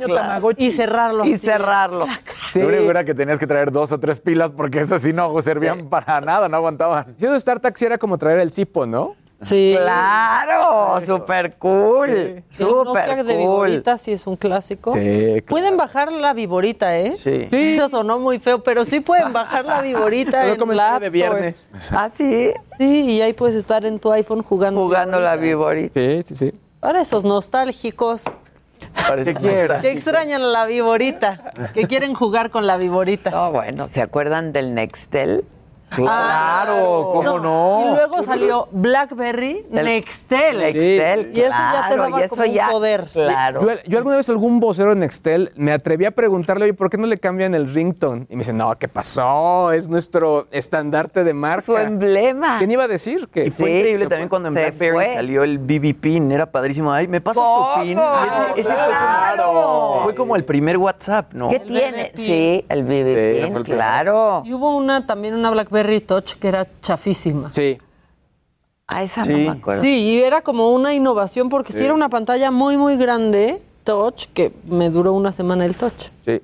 claro. 0.04 0.50
Y 0.56 0.72
cerrarlo. 0.72 1.24
Y 1.24 1.36
cerrarlo. 1.38 2.06
Lo 2.54 2.66
único 2.66 2.90
era 2.90 3.04
que 3.04 3.14
tenías 3.14 3.38
que 3.38 3.46
traer 3.46 3.70
dos 3.72 3.90
o 3.92 3.98
tres 3.98 4.20
pilas 4.20 4.50
porque 4.50 4.80
esas 4.80 5.02
sí 5.02 5.12
no 5.12 5.40
servían 5.40 5.88
para 5.88 6.20
nada, 6.20 6.48
no 6.48 6.56
aguantaban. 6.56 7.14
Siendo 7.16 7.38
StarTac 7.38 7.76
sí 7.76 7.86
era 7.86 7.98
como 7.98 8.18
traer 8.18 8.38
el 8.38 8.52
Zipo, 8.52 8.86
¿no? 8.86 9.16
Sí. 9.42 9.74
Claro, 9.76 11.00
súper 11.00 11.54
cool. 11.56 12.08
El 12.10 12.44
Súper 12.50 13.24
de 13.24 13.34
cool. 13.34 13.36
Viborita 13.36 13.98
sí 13.98 14.12
es 14.12 14.26
un 14.26 14.36
clásico. 14.36 14.92
Sí, 14.92 15.00
claro. 15.00 15.46
Pueden 15.46 15.76
bajar 15.76 16.12
la 16.12 16.32
Viborita, 16.32 16.96
¿eh? 16.98 17.16
Sí. 17.16 17.48
Eso 17.50 17.88
sonó 17.88 18.18
muy 18.18 18.38
feo, 18.38 18.62
pero 18.62 18.84
sí 18.84 19.00
pueden 19.00 19.32
bajar 19.32 19.64
la 19.64 19.80
Viborita 19.80 20.48
Solo 20.48 20.70
en 20.72 20.76
la 20.76 20.84
de 21.00 21.06
Store. 21.06 21.10
viernes. 21.10 21.70
¿Ah, 21.90 22.08
sí? 22.08 22.52
Sí, 22.78 23.00
y 23.10 23.20
ahí 23.20 23.32
puedes 23.32 23.56
estar 23.56 23.84
en 23.84 23.98
tu 23.98 24.12
iPhone 24.12 24.42
jugando. 24.42 24.80
Jugando 24.80 25.18
la 25.20 25.36
Viborita. 25.36 25.94
Sí, 25.94 26.22
sí, 26.24 26.34
sí. 26.34 26.52
Para 26.80 27.00
esos 27.00 27.24
nostálgicos 27.24 28.24
Parece 29.08 29.34
que 29.34 29.90
extrañan 29.90 30.52
la 30.52 30.66
Viborita, 30.66 31.52
que 31.74 31.86
quieren 31.86 32.14
jugar 32.14 32.50
con 32.50 32.66
la 32.66 32.76
Viborita. 32.76 33.30
No, 33.30 33.52
bueno, 33.52 33.88
¿se 33.88 34.02
acuerdan 34.02 34.52
del 34.52 34.74
Nextel? 34.74 35.44
Claro, 35.94 37.10
¿cómo 37.12 37.38
no? 37.38 37.84
Y 37.92 37.94
luego 37.96 38.22
salió 38.22 38.68
BlackBerry, 38.72 39.66
El- 39.72 39.84
Nextel. 39.84 40.58
Nextel, 40.58 41.32
Y 41.36 41.40
eso 41.40 41.50
ya 41.50 41.86
te 41.88 41.94
claro, 41.94 42.02
daba 42.04 42.20
y 42.20 42.24
eso 42.24 42.34
como 42.36 42.48
un 42.48 42.54
ya- 42.54 42.68
poder. 42.70 43.04
Claro. 43.12 43.60
Yo, 43.62 43.68
yo 43.86 43.98
alguna 43.98 44.16
vez 44.16 44.28
algún 44.28 44.60
vocero 44.60 44.92
en 44.92 45.00
Nextel 45.00 45.52
me 45.56 45.72
atreví 45.72 46.04
a 46.04 46.10
preguntarle, 46.10 46.64
oye, 46.64 46.74
¿por 46.74 46.90
qué 46.90 46.96
no 46.98 47.06
le 47.06 47.18
cambian 47.18 47.54
el 47.54 47.72
ringtone? 47.72 48.26
Y 48.28 48.34
me 48.36 48.40
dice, 48.40 48.52
no, 48.52 48.76
¿qué 48.78 48.88
pasó? 48.88 49.72
Es 49.72 49.88
nuestro 49.88 50.46
estandarte 50.50 51.24
de 51.24 51.34
marca. 51.34 51.62
Su 51.66 51.76
emblema. 51.76 52.58
¿Quién 52.58 52.70
iba 52.70 52.84
a 52.84 52.88
decir? 52.88 53.28
Que 53.28 53.46
Y 53.46 53.50
fue 53.50 53.70
increíble 53.78 54.06
también 54.06 54.28
cuando 54.28 54.48
en 54.48 54.54
Se 54.54 54.60
BlackBerry 54.60 54.94
fue. 54.94 55.14
salió 55.14 55.42
el 55.44 55.58
BB 55.58 55.94
Pin, 56.00 56.30
era 56.32 56.46
padrísimo. 56.46 56.92
Ay, 56.92 57.08
¿me 57.08 57.20
pasas 57.20 57.42
¿Cómo? 57.44 57.74
tu 57.74 57.80
pin? 57.82 57.98
Y 57.98 58.00
ese, 58.00 58.60
ese 58.60 58.74
fue, 58.74 58.86
Claro. 58.86 59.44
como, 59.52 60.00
fue 60.04 60.14
como 60.14 60.36
el 60.36 60.44
primer 60.44 60.76
WhatsApp, 60.76 61.32
¿no? 61.34 61.48
¿Qué 61.48 61.60
tiene? 61.60 62.12
Sí, 62.14 62.64
el 62.68 62.82
BB 62.84 63.34
Sí, 63.34 63.40
Pin, 63.42 63.50
fue 63.52 63.60
el 63.60 63.66
claro. 63.66 64.42
Y 64.44 64.52
hubo 64.52 64.76
una 64.76 65.06
también 65.06 65.34
una 65.34 65.50
BlackBerry 65.50 65.81
Touch 66.00 66.34
que 66.34 66.48
era 66.48 66.66
chafísima. 66.80 67.50
Sí. 67.54 67.78
A 68.86 69.02
esa 69.02 69.24
Sí. 69.24 69.32
no 69.32 69.38
me 69.38 69.48
acuerdo. 69.50 69.82
Sí, 69.82 69.98
y 70.00 70.18
era 70.22 70.42
como 70.42 70.70
una 70.72 70.92
innovación 70.94 71.48
porque 71.48 71.72
sí. 71.72 71.82
era 71.84 71.94
una 71.94 72.08
pantalla 72.08 72.50
muy, 72.50 72.76
muy 72.76 72.96
grande, 72.96 73.62
touch, 73.84 74.26
que 74.34 74.52
me 74.66 74.90
duró 74.90 75.12
una 75.12 75.32
semana 75.32 75.64
el 75.64 75.76
touch. 75.76 76.10
Sí. 76.26 76.40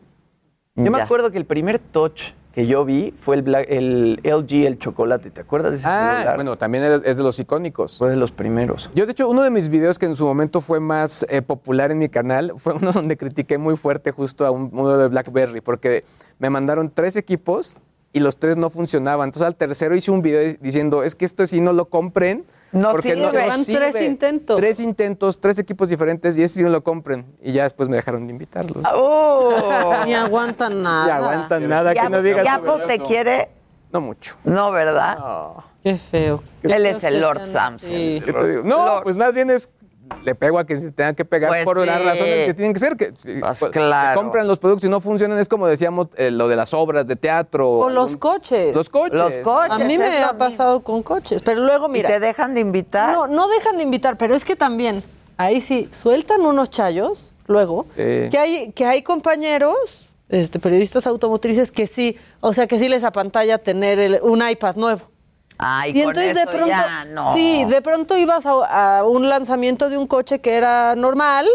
Yo 0.76 0.90
me 0.90 1.00
acuerdo 1.02 1.30
que 1.30 1.38
el 1.38 1.44
primer 1.44 1.78
touch 1.78 2.30
que 2.52 2.66
yo 2.66 2.84
vi 2.84 3.12
fue 3.16 3.36
el, 3.36 3.42
Black- 3.42 3.66
el 3.68 4.20
LG, 4.24 4.66
el 4.66 4.78
chocolate. 4.78 5.30
¿Te 5.30 5.40
acuerdas 5.42 5.72
de 5.72 5.76
ese 5.78 5.86
Ah, 5.88 6.12
celular? 6.14 6.34
bueno, 6.36 6.56
también 6.56 6.84
es, 6.84 7.02
es 7.04 7.16
de 7.16 7.22
los 7.22 7.38
icónicos. 7.38 7.98
Fue 7.98 8.10
de 8.10 8.16
los 8.16 8.32
primeros. 8.32 8.90
Yo, 8.94 9.04
de 9.06 9.12
hecho, 9.12 9.28
uno 9.28 9.42
de 9.42 9.50
mis 9.50 9.68
videos 9.68 9.98
que 9.98 10.06
en 10.06 10.14
su 10.16 10.24
momento 10.24 10.60
fue 10.60 10.80
más 10.80 11.24
eh, 11.28 11.42
popular 11.42 11.90
en 11.92 11.98
mi 11.98 12.08
canal 12.08 12.52
fue 12.56 12.72
uno 12.74 12.92
donde 12.92 13.16
critiqué 13.16 13.58
muy 13.58 13.76
fuerte 13.76 14.10
justo 14.12 14.46
a 14.46 14.50
un, 14.50 14.70
uno 14.72 14.96
de 14.96 15.08
BlackBerry, 15.08 15.60
porque 15.60 16.04
me 16.38 16.48
mandaron 16.50 16.90
tres 16.92 17.16
equipos 17.16 17.78
y 18.18 18.20
los 18.20 18.36
tres 18.36 18.56
no 18.56 18.68
funcionaban. 18.68 19.28
Entonces 19.28 19.46
al 19.46 19.56
tercero 19.56 19.94
hice 19.94 20.10
un 20.10 20.20
video 20.22 20.54
diciendo, 20.60 21.02
es 21.02 21.14
que 21.14 21.24
esto 21.24 21.46
sí 21.46 21.60
no 21.60 21.72
lo 21.72 21.86
compren. 21.86 22.44
No 22.72 22.90
porque 22.90 23.14
sirve. 23.14 23.46
Van 23.48 23.64
tres 23.64 24.02
intentos. 24.02 24.56
Tres 24.58 24.80
intentos, 24.80 25.40
tres 25.40 25.58
equipos 25.58 25.88
diferentes 25.88 26.36
y 26.36 26.42
ese 26.42 26.56
sí 26.56 26.62
no 26.62 26.68
lo 26.68 26.82
compren. 26.82 27.24
Y 27.42 27.52
ya 27.52 27.62
después 27.62 27.88
me 27.88 27.96
dejaron 27.96 28.26
de 28.26 28.32
invitarlos. 28.32 28.84
Oh. 28.92 29.94
Ni 30.04 30.12
aguantan 30.14 30.82
nada. 30.82 31.06
Ya 31.06 31.16
aguantan 31.16 31.68
nada, 31.68 31.94
Ya- 31.94 32.02
que 32.02 32.10
no 32.10 32.20
digas. 32.22 32.44
ya 32.44 32.60
pues, 32.60 32.86
te 32.86 32.98
quiere, 32.98 33.48
No 33.92 34.00
mucho. 34.02 34.34
no, 34.44 34.70
¿verdad? 34.70 35.18
No. 35.18 35.64
Qué 35.82 35.96
feo. 35.96 36.42
Él 36.62 36.84
es 36.86 37.02
el 37.04 37.20
Lord 37.20 37.46
Samson. 37.46 37.88
¿Qué 37.90 38.20
te 38.38 38.48
digo? 38.50 38.62
No, 38.64 38.84
Lord. 38.84 39.04
pues 39.04 39.16
más 39.16 39.32
bien 39.32 39.48
es 39.48 39.70
le 40.24 40.34
pego 40.34 40.58
a 40.58 40.66
que 40.66 40.76
se 40.76 40.90
tengan 40.92 41.14
que 41.14 41.24
pegar 41.24 41.50
Pues 41.50 41.64
por 41.64 41.84
las 41.86 42.04
razones 42.04 42.46
que 42.46 42.54
tienen 42.54 42.72
que 42.72 42.80
ser. 42.80 42.96
Que, 42.96 43.12
Pues 43.12 43.58
pues, 43.58 43.72
claro. 43.72 44.20
compran 44.20 44.46
los 44.46 44.58
productos 44.58 44.84
y 44.84 44.88
no 44.90 45.00
funcionan, 45.00 45.38
es 45.38 45.48
como 45.48 45.66
decíamos 45.66 46.08
eh, 46.16 46.30
lo 46.30 46.48
de 46.48 46.56
las 46.56 46.74
obras 46.74 47.06
de 47.06 47.16
teatro. 47.16 47.70
O 47.70 47.90
los 47.90 48.16
coches. 48.16 48.74
Los 48.74 48.88
coches. 48.88 49.18
Los 49.18 49.32
coches. 49.38 49.70
A 49.70 49.78
mí 49.78 49.94
es 49.94 49.98
me 50.00 50.06
ha 50.18 50.32
mismo. 50.32 50.38
pasado 50.38 50.80
con 50.80 51.02
coches, 51.02 51.42
pero 51.42 51.62
luego 51.62 51.88
¿Y 51.88 51.92
mira, 51.92 52.08
te 52.08 52.20
dejan 52.20 52.54
de 52.54 52.60
invitar? 52.60 53.12
no, 53.12 53.26
no 53.26 53.48
dejan 53.48 53.76
de 53.76 53.82
invitar, 53.84 54.16
pero 54.18 54.34
es 54.34 54.44
que 54.44 54.56
también 54.56 55.02
ahí 55.36 55.60
sí 55.60 55.88
sueltan 55.92 56.40
unos 56.42 56.70
chayos 56.70 57.34
luego 57.46 57.86
Sí. 57.96 58.28
que 58.30 58.38
hay 58.38 58.72
que 58.72 58.84
hay 58.84 59.02
compañeros, 59.02 60.06
este 60.28 60.58
periodistas 60.58 61.06
automotrices 61.06 61.70
que 61.72 61.86
sí, 61.86 62.16
o 62.40 62.52
sea 62.52 62.66
que 62.66 62.78
sí 62.78 62.88
les 62.88 63.04
apantalla 63.04 63.58
tener 63.58 63.98
el- 63.98 64.20
un 64.22 64.46
iPad 64.46 64.76
nuevo. 64.76 65.02
Ay, 65.58 65.90
Y 65.90 66.02
con 66.02 66.10
entonces 66.10 66.34
de 66.34 66.40
eso 66.42 66.50
pronto, 66.50 66.68
ya 66.68 67.04
no. 67.04 67.34
sí, 67.34 67.64
de 67.64 67.82
pronto 67.82 68.16
ibas 68.16 68.46
a, 68.46 68.98
a 68.98 69.04
un 69.04 69.28
lanzamiento 69.28 69.90
de 69.90 69.98
un 69.98 70.06
coche 70.06 70.40
que 70.40 70.54
era 70.54 70.94
normal, 70.94 71.48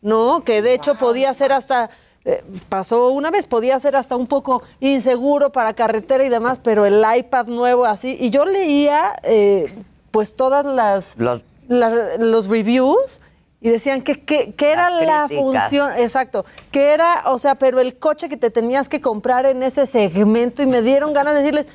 ¿no? 0.00 0.42
Que 0.44 0.62
de 0.62 0.74
hecho 0.74 0.94
podía 0.96 1.34
ser 1.34 1.52
hasta, 1.52 1.90
eh, 2.24 2.42
pasó 2.70 3.10
una 3.10 3.30
vez, 3.30 3.46
podía 3.46 3.78
ser 3.78 3.96
hasta 3.96 4.16
un 4.16 4.26
poco 4.26 4.62
inseguro 4.80 5.50
para 5.52 5.74
carretera 5.74 6.24
y 6.24 6.28
demás, 6.30 6.58
pero 6.62 6.86
el 6.86 7.04
iPad 7.16 7.46
nuevo 7.48 7.84
así, 7.84 8.16
y 8.18 8.30
yo 8.30 8.46
leía 8.46 9.12
eh, 9.22 9.82
pues 10.10 10.34
todas 10.36 10.64
las, 10.64 11.14
Los- 11.18 11.42
las- 11.68 12.18
los 12.18 12.48
reviews 12.48 13.20
y 13.60 13.68
decían 13.68 14.00
que, 14.00 14.24
que, 14.24 14.54
que 14.54 14.72
era 14.72 14.88
la 14.88 15.28
función, 15.28 15.92
exacto, 15.98 16.46
que 16.72 16.92
era, 16.94 17.24
o 17.26 17.38
sea, 17.38 17.56
pero 17.56 17.78
el 17.78 17.98
coche 17.98 18.30
que 18.30 18.38
te 18.38 18.50
tenías 18.50 18.88
que 18.88 19.02
comprar 19.02 19.44
en 19.44 19.62
ese 19.62 19.84
segmento 19.84 20.62
y 20.62 20.66
me 20.66 20.80
dieron 20.80 21.12
ganas 21.12 21.34
de 21.34 21.40
decirles, 21.40 21.66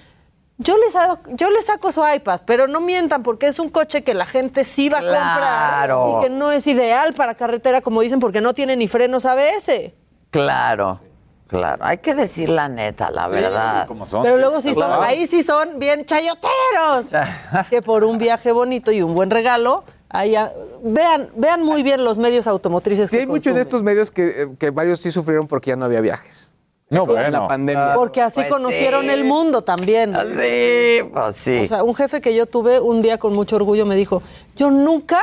yo 0.58 0.78
les, 0.78 0.95
hago- 0.95 1.20
yo 1.34 1.49
les 1.49 1.66
saco 1.66 1.91
su 1.91 2.01
iPad, 2.08 2.41
pero 2.45 2.68
no 2.68 2.80
mientan 2.80 3.24
porque 3.24 3.47
es 3.47 3.60
un 3.60 3.70
coche 3.70 4.03
que 4.03 4.14
la 4.14 4.26
gente 4.26 4.64
sí 4.64 4.88
va 4.89 4.99
Claro. 4.99 5.14
a 5.16 6.06
comprar 6.06 6.24
y 6.24 6.24
que 6.24 6.30
no 6.34 6.51
es 6.51 6.66
ideal 6.68 7.14
para 7.14 7.36
carretera, 7.36 7.82
como 7.82 8.01
dicen, 8.01 8.20
porque 8.20 8.41
no 8.41 8.53
tiene 8.53 8.76
ni 8.76 8.88
frenos 8.88 9.26
ABS. 9.26 9.93
Claro, 10.32 10.99
claro. 11.47 11.84
Hay 11.86 11.97
que 11.99 12.16
decir 12.16 12.49
la 12.49 12.68
neta, 12.70 13.10
la 13.12 13.28
verdad. 13.28 13.88
Como 13.88 14.06
son. 14.06 14.24
Pero 14.24 14.38
luego 14.38 14.62
sí 14.62 14.74
son, 14.74 14.91
ahí 15.03 15.28
sí 15.28 15.43
son 15.43 15.78
bien 15.80 16.06
chayoteros, 16.06 17.08
que 17.70 17.82
por 17.82 18.03
un 18.03 18.18
viaje 18.18 18.51
bonito 18.51 18.91
y 18.91 19.01
un 19.01 19.14
buen 19.14 19.30
regalo, 19.30 19.84
ahí 20.10 20.36
a- 20.36 20.53
vean, 20.82 21.30
vean 21.36 21.62
muy 21.64 21.84
bien 21.84 22.03
los 22.03 22.18
medios 22.18 22.47
automotrices. 22.47 23.10
Sí, 23.10 23.18
que 23.18 23.22
hay 23.24 23.28
mucho 23.28 23.49
en 23.49 23.58
estos 23.58 23.84
medios 23.84 24.10
que, 24.12 24.43
eh, 24.43 24.47
que 24.58 24.70
varios 24.72 24.99
sí 25.01 25.12
sufrieron 25.12 25.47
porque 25.47 25.72
ya 25.72 25.76
no 25.76 25.86
había 25.86 26.01
viajes. 26.01 26.53
No, 26.90 27.06
Con 27.08 27.16
la 27.16 27.22
bueno. 27.30 27.48
pandemia. 27.48 27.94
Porque 27.96 28.22
así 28.22 28.42
Pues 28.42 28.48
conocieron 28.50 29.06
sí. 29.06 29.10
el 29.10 29.24
mundo 29.24 29.64
también. 29.64 30.14
Sí, 30.14 31.00
pues 31.12 31.36
sí. 31.38 31.62
O 31.64 31.68
sea, 31.68 31.84
un 31.84 31.96
jefe 31.96 32.22
que 32.22 32.36
yo 32.36 32.46
tuve 32.46 32.80
un 32.80 33.02
día 33.02 33.18
con 33.18 33.34
mucho 33.34 33.56
orgullo 33.56 33.86
me 33.88 33.96
dijo, 33.96 34.22
yo 34.56 34.70
nunca 34.70 35.20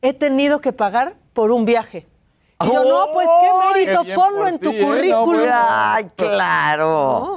he 0.00 0.14
tenido 0.14 0.60
que 0.60 0.72
pagar 0.72 1.14
por 1.34 1.50
un 1.50 1.64
viaje. 1.66 2.06
Y 2.64 2.66
yo, 2.66 2.84
no, 2.84 3.08
pues 3.12 3.28
qué 3.40 3.82
mérito, 3.84 4.04
Qué 4.04 4.14
ponlo 4.14 4.46
en 4.46 4.58
tu 4.58 4.70
ti, 4.70 4.76
¿eh? 4.76 4.80
No, 4.80 4.86
currículum. 4.86 5.36
bueno. 5.40 5.52
Ay, 5.68 6.06
claro. 6.16 6.86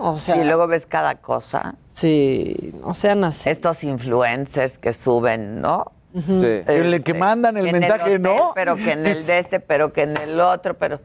No, 0.02 0.14
o 0.14 0.20
sea- 0.20 0.36
sí, 0.36 0.44
luego 0.44 0.68
ves 0.68 0.86
cada 0.86 1.16
cosa. 1.16 1.76
Sí, 1.94 2.74
no 2.86 2.94
sean 2.94 3.24
así. 3.24 3.50
Estos 3.50 3.84
influencers 3.84 4.78
que 4.78 4.94
suben, 4.94 5.62
¿no? 5.62 5.92
Sí. 6.14 6.62
Que 6.66 6.82
le- 6.86 7.02
que 7.04 7.14
mandan 7.14 7.58
el 7.58 7.68
En 7.68 7.74
mensaje, 7.80 8.04
hotel, 8.04 8.22
¿no? 8.22 8.52
Pero 8.56 8.76
que 8.78 8.92
en 8.92 9.06
el 9.06 9.26
de 9.26 9.40
este, 9.40 9.60
pero 9.60 9.92
que 9.92 10.04
en 10.04 10.16
el 10.16 10.40
otro, 10.40 10.76
pero 10.76 11.00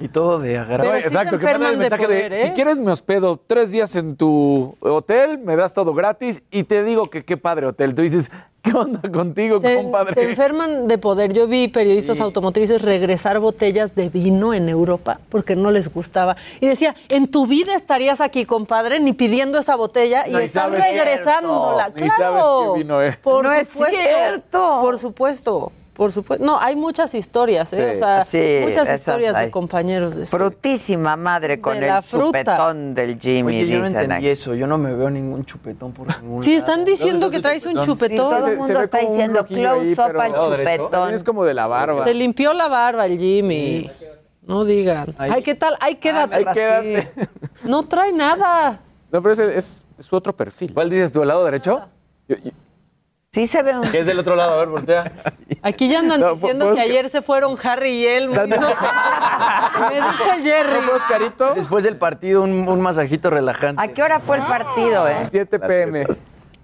Y 0.00 0.08
todo 0.08 0.38
de 0.38 0.58
agarrar. 0.58 0.86
No, 0.86 0.94
exacto, 0.94 1.38
que 1.38 1.44
manda 1.46 1.70
el 1.70 1.78
mensaje 1.78 2.06
de, 2.06 2.26
¿eh? 2.26 2.42
si 2.44 2.50
quieres 2.50 2.78
me 2.78 2.90
hospedo 2.92 3.40
tres 3.46 3.72
días 3.72 3.96
en 3.96 4.16
tu 4.16 4.76
hotel, 4.80 5.38
me 5.38 5.56
das 5.56 5.72
todo 5.72 5.94
gratis 5.94 6.42
y 6.50 6.64
te 6.64 6.84
digo 6.84 7.08
que 7.08 7.24
qué 7.24 7.36
padre 7.36 7.66
hotel. 7.66 7.94
Tú 7.94 8.02
dices, 8.02 8.30
¿qué 8.60 8.72
onda 8.72 9.00
contigo, 9.10 9.58
Se, 9.60 9.76
compadre? 9.76 10.12
se 10.14 10.28
enferman 10.28 10.86
de 10.86 10.98
poder. 10.98 11.32
Yo 11.32 11.46
vi 11.46 11.68
periodistas 11.68 12.20
automotrices 12.20 12.82
regresar 12.82 13.38
botellas 13.38 13.94
de 13.94 14.10
vino 14.10 14.52
en 14.52 14.68
Europa 14.68 15.18
porque 15.30 15.56
no 15.56 15.70
les 15.70 15.92
gustaba. 15.92 16.36
Y 16.60 16.66
decía, 16.66 16.94
en 17.08 17.28
tu 17.28 17.46
vida 17.46 17.74
estarías 17.74 18.20
aquí, 18.20 18.44
compadre, 18.44 19.00
ni 19.00 19.14
pidiendo 19.14 19.58
esa 19.58 19.76
botella 19.76 20.28
y 20.28 20.32
No, 20.32 20.40
y 20.42 20.44
estás 20.44 20.70
regresándola. 20.70 21.88
Ni 21.96 22.00
sabes 22.08 22.12
¡Claro! 22.16 22.72
qué 22.74 22.78
vino 22.80 23.00
es. 23.00 23.16
Por 23.16 23.44
No 23.44 23.52
es 23.52 23.66
supuesto, 23.68 23.96
cierto. 23.96 24.78
Por 24.82 24.98
supuesto. 24.98 25.72
Por 25.98 26.12
supuesto. 26.12 26.46
No, 26.46 26.60
hay 26.60 26.76
muchas 26.76 27.12
historias, 27.12 27.72
¿eh? 27.72 27.76
Sí. 27.90 27.94
O 27.96 27.98
sea, 27.98 28.24
Sí, 28.24 28.60
muchas 28.62 28.88
historias 29.00 29.34
hay. 29.34 29.46
de 29.46 29.50
compañeros 29.50 30.14
de 30.14 30.28
Frutísima 30.28 31.16
madre 31.16 31.60
con 31.60 31.76
el 31.82 31.90
fruta. 32.04 32.44
chupetón 32.44 32.94
del 32.94 33.18
Jimmy, 33.18 33.48
Oye, 33.62 33.66
yo 33.66 33.78
no 33.80 33.84
dicen 33.86 34.00
entendí 34.02 34.14
aquí. 34.14 34.28
eso. 34.28 34.54
Yo 34.54 34.68
no 34.68 34.78
me 34.78 34.94
veo 34.94 35.10
ningún 35.10 35.44
chupetón 35.44 35.90
por 35.92 36.06
ningún 36.22 36.44
Sí, 36.44 36.54
están 36.54 36.84
diciendo 36.84 37.30
que 37.30 37.40
traes 37.40 37.66
un 37.66 37.82
Sí, 37.82 37.88
chupetón. 37.88 38.16
todo 38.16 38.46
el 38.46 38.58
mundo 38.58 38.80
está 38.80 38.98
diciendo 38.98 39.44
close 39.44 39.92
up 39.94 40.20
al 40.20 40.32
chupetón. 40.34 41.14
Es 41.14 41.24
como 41.24 41.44
de 41.44 41.54
la 41.54 41.66
barba. 41.66 42.04
Se 42.04 42.14
limpió 42.14 42.54
la 42.54 42.68
barba 42.68 43.04
el 43.06 43.18
Jimmy. 43.18 43.90
No 44.42 44.64
digan. 44.64 45.16
Ay, 45.18 45.42
¿qué 45.42 45.56
tal? 45.56 45.76
Ay, 45.80 45.96
quédate. 45.96 46.36
Ay, 46.36 46.44
quédate. 46.54 47.10
No 47.64 47.82
trae 47.88 48.12
nada. 48.12 48.78
No, 49.10 49.20
pero 49.20 49.32
ese 49.32 49.58
es, 49.58 49.82
es 49.98 50.06
su 50.06 50.14
otro 50.14 50.32
perfil. 50.32 50.72
¿Cuál 50.72 50.90
dices 50.90 51.10
tú, 51.10 51.22
el 51.22 51.28
lado 51.28 51.44
derecho? 51.44 51.82
Sí 53.32 53.46
se 53.46 53.62
ve 53.62 53.76
un... 53.78 53.82
¿Qué 53.90 53.98
es 53.98 54.06
del 54.06 54.18
otro 54.18 54.34
lado? 54.36 54.54
A 54.54 54.56
ver, 54.56 54.68
voltea. 54.68 55.12
Aquí 55.62 55.88
ya 55.88 55.98
andan 55.98 56.20
No, 56.20 56.32
diciendo 56.34 56.68
que 56.70 56.76
que- 56.76 56.80
ayer 56.80 57.10
se 57.10 57.20
fueron 57.20 57.56
Harry 57.62 57.90
y 57.90 58.06
él. 58.06 58.30
Me 58.30 58.46
dijo, 58.46 58.60
me 59.80 59.94
dijo 59.94 60.32
el 60.34 60.42
Jerry. 60.42 60.88
Oscarito? 60.94 61.54
Después 61.54 61.84
del 61.84 61.96
partido, 61.96 62.42
un, 62.42 62.66
un 62.68 62.80
masajito 62.80 63.28
relajante. 63.28 63.82
¿A 63.82 63.88
qué 63.88 64.02
hora 64.02 64.20
fue 64.20 64.38
el 64.38 64.44
partido, 64.44 65.06
eh? 65.08 65.28
7 65.30 65.58
pm. 65.60 66.06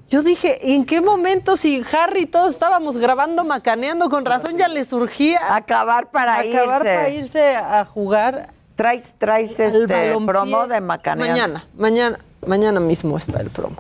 Yo 0.08 0.22
dije, 0.22 0.72
¿en 0.74 0.86
qué 0.86 1.00
momento 1.02 1.56
si 1.58 1.84
Harry 1.92 2.22
y 2.22 2.26
todos 2.26 2.54
estábamos 2.54 2.96
grabando, 2.96 3.44
macaneando, 3.44 4.08
con 4.08 4.24
razón 4.24 4.56
ya 4.56 4.68
le 4.68 4.84
surgía 4.84 5.54
Acabar 5.54 6.10
para 6.10 6.38
acabar 6.38 6.80
irse. 6.82 6.94
para 6.94 7.08
irse 7.10 7.56
a 7.56 7.84
jugar? 7.84 8.50
¿Traes, 8.76 9.14
traes 9.18 9.58
al 9.60 9.82
este 9.82 10.16
promo 10.26 10.66
de 10.66 10.80
Macaneando? 10.80 11.30
Mañana, 11.32 11.64
mañana, 11.76 12.18
mañana 12.46 12.80
mismo 12.80 13.16
está 13.18 13.40
el 13.40 13.50
promo. 13.50 13.76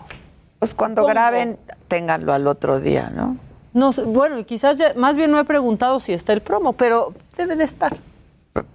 Pues 0.58 0.74
cuando 0.74 1.02
¿Cómo? 1.02 1.12
graben, 1.12 1.58
ténganlo 1.88 2.32
al 2.32 2.46
otro 2.46 2.80
día, 2.80 3.10
¿no? 3.14 3.36
No 3.72 3.92
sé, 3.92 4.04
bueno, 4.04 4.38
y 4.38 4.44
quizás 4.44 4.76
ya- 4.76 4.94
más 4.94 5.16
bien 5.16 5.30
no 5.30 5.38
he 5.38 5.44
preguntado 5.44 6.00
si 6.00 6.12
está 6.12 6.32
el 6.32 6.40
promo, 6.40 6.72
pero 6.74 7.12
debe 7.36 7.56
de 7.56 7.64
estar. 7.64 7.96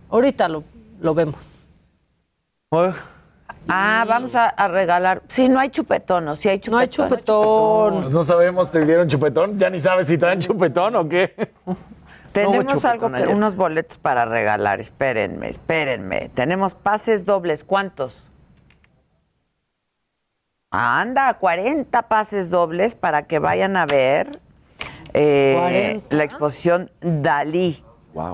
Ahorita 0.09 0.49
lo, 0.49 0.63
lo 0.99 1.13
vemos. 1.13 1.37
Ah, 3.71 4.05
vamos 4.07 4.35
a, 4.35 4.47
a 4.49 4.67
regalar. 4.67 5.21
Sí, 5.29 5.47
no 5.49 5.59
hay 5.59 5.69
chupetón, 5.69 6.27
¿o 6.27 6.35
sí 6.35 6.49
hay 6.49 6.59
chupetón? 6.59 6.71
No 6.73 6.79
hay 6.79 6.87
chupetón. 6.89 8.01
Pues 8.01 8.11
no 8.13 8.23
sabemos, 8.23 8.71
¿te 8.71 8.85
dieron 8.85 9.07
chupetón? 9.07 9.57
Ya 9.59 9.69
ni 9.69 9.79
sabes 9.79 10.07
si 10.07 10.17
te 10.17 10.25
dan 10.25 10.39
chupetón 10.39 10.95
o 10.95 11.07
qué. 11.07 11.33
Tenemos 12.31 12.83
No 12.83 12.89
algo 12.89 13.11
que, 13.11 13.25
unos 13.27 13.55
boletos 13.55 13.97
para 13.97 14.25
regalar. 14.25 14.79
Espérenme, 14.79 15.49
espérenme. 15.49 16.29
Tenemos 16.35 16.75
pases 16.75 17.25
dobles. 17.25 17.63
¿Cuántos? 17.63 18.15
Anda, 20.83 21.33
40 21.33 22.03
pases 22.03 22.51
dobles 22.51 22.93
para 22.93 23.23
que 23.23 23.39
vayan 23.39 23.75
a 23.75 23.87
ver 23.87 24.39
eh, 25.15 25.55
40. 26.03 26.15
la 26.15 26.23
exposición 26.23 26.91
Dalí. 27.01 27.83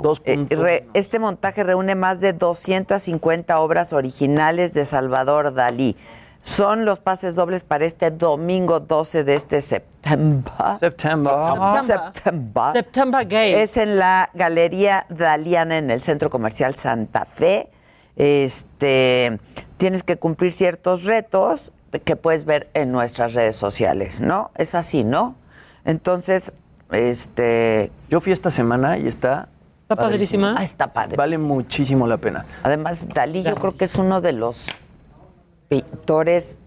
Dos 0.01 0.21
Eh, 0.25 0.45
re- 0.49 0.87
este 0.93 1.19
montaje 1.19 1.63
reúne 1.63 1.95
más 1.95 2.19
de 2.19 2.33
250 2.33 3.57
obras 3.59 3.93
originales 3.93 4.73
de 4.73 4.83
Salvador 4.83 5.53
Dalí. 5.53 5.95
Son 6.41 6.83
los 6.85 6.99
pases 6.99 7.35
dobles 7.35 7.63
para 7.63 7.85
este 7.85 8.11
domingo 8.11 8.79
12 8.81 9.23
de 9.23 9.35
este 9.35 9.61
septiembre. 9.61 10.51
Septiembre. 10.79 11.33
Septiembre. 11.85 12.63
September 12.73 13.25
Gay. 13.27 13.53
Es 13.53 13.77
en 13.77 13.97
la 13.97 14.29
Galería 14.33 15.05
Daliana 15.09 15.77
en 15.77 15.89
el 15.89 16.01
Centro 16.01 16.29
Comercial 16.29 16.75
Santa 16.75 17.23
Fe. 17.25 17.69
Este, 18.17 19.39
tienes 19.77 20.03
que 20.03 20.17
cumplir 20.17 20.51
ciertos 20.51 21.03
retos 21.03 21.71
que 22.03 22.15
puedes 22.15 22.45
ver 22.45 22.69
en 22.73 22.91
nuestras 22.91 23.33
redes 23.33 23.55
sociales, 23.55 24.21
¿no? 24.21 24.51
Es 24.55 24.75
así, 24.75 25.03
¿no? 25.03 25.35
Entonces, 25.85 26.51
este, 26.91 27.91
Yo 28.09 28.19
fui 28.21 28.31
esta 28.31 28.51
semana 28.51 28.97
y 28.97 29.07
está. 29.07 29.49
Está 29.83 29.95
padrísima. 29.95 30.55
ah, 30.57 30.63
está 30.63 30.91
padre. 30.91 31.15
Vale 31.15 31.37
muchísimo 31.37 32.07
la 32.07 32.17
pena. 32.17 32.45
Además, 32.63 33.01
Dalí 33.13 33.43
yo 33.43 33.55
creo 33.55 33.75
que 33.75 33.85
es 33.85 33.95
uno 33.95 34.19
de 34.19 34.31
los 34.31 34.65
pintores 35.69 36.57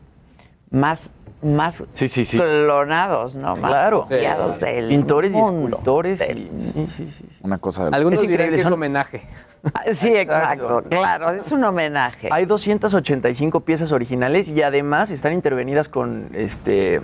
más, 0.70 1.12
más 1.42 1.84
Sí, 1.90 2.08
sí, 2.08 2.24
sí. 2.24 2.36
clonados, 2.38 3.34
¿no? 3.36 3.56
Más 3.56 3.70
Claro. 3.70 4.02
copiados 4.02 4.58
del 4.58 4.88
Pintores 4.88 5.32
y 5.32 5.36
mundo. 5.36 5.68
escultores. 5.68 6.18
Del- 6.18 6.38
y- 6.38 6.60
sí, 6.72 6.88
sí, 6.96 7.10
sí. 7.16 7.24
Una 7.42 7.58
cosa 7.58 7.88
de... 7.88 7.96
Algunos 7.96 8.18
Es 8.18 8.24
increíble, 8.24 8.56
que 8.56 8.60
es 8.60 8.64
son- 8.64 8.72
homenaje. 8.74 9.22
Ah, 9.74 9.82
Sí, 9.92 10.08
exacto, 10.14 10.84
claro, 10.88 11.30
es 11.30 11.50
un 11.50 11.64
homenaje. 11.64 12.28
Hay 12.30 12.44
285 12.46 13.60
piezas 13.60 13.90
originales 13.90 14.48
y 14.48 14.62
además 14.62 15.10
están 15.10 15.32
intervenidas 15.32 15.88
con 15.88 16.30
este 16.32 17.00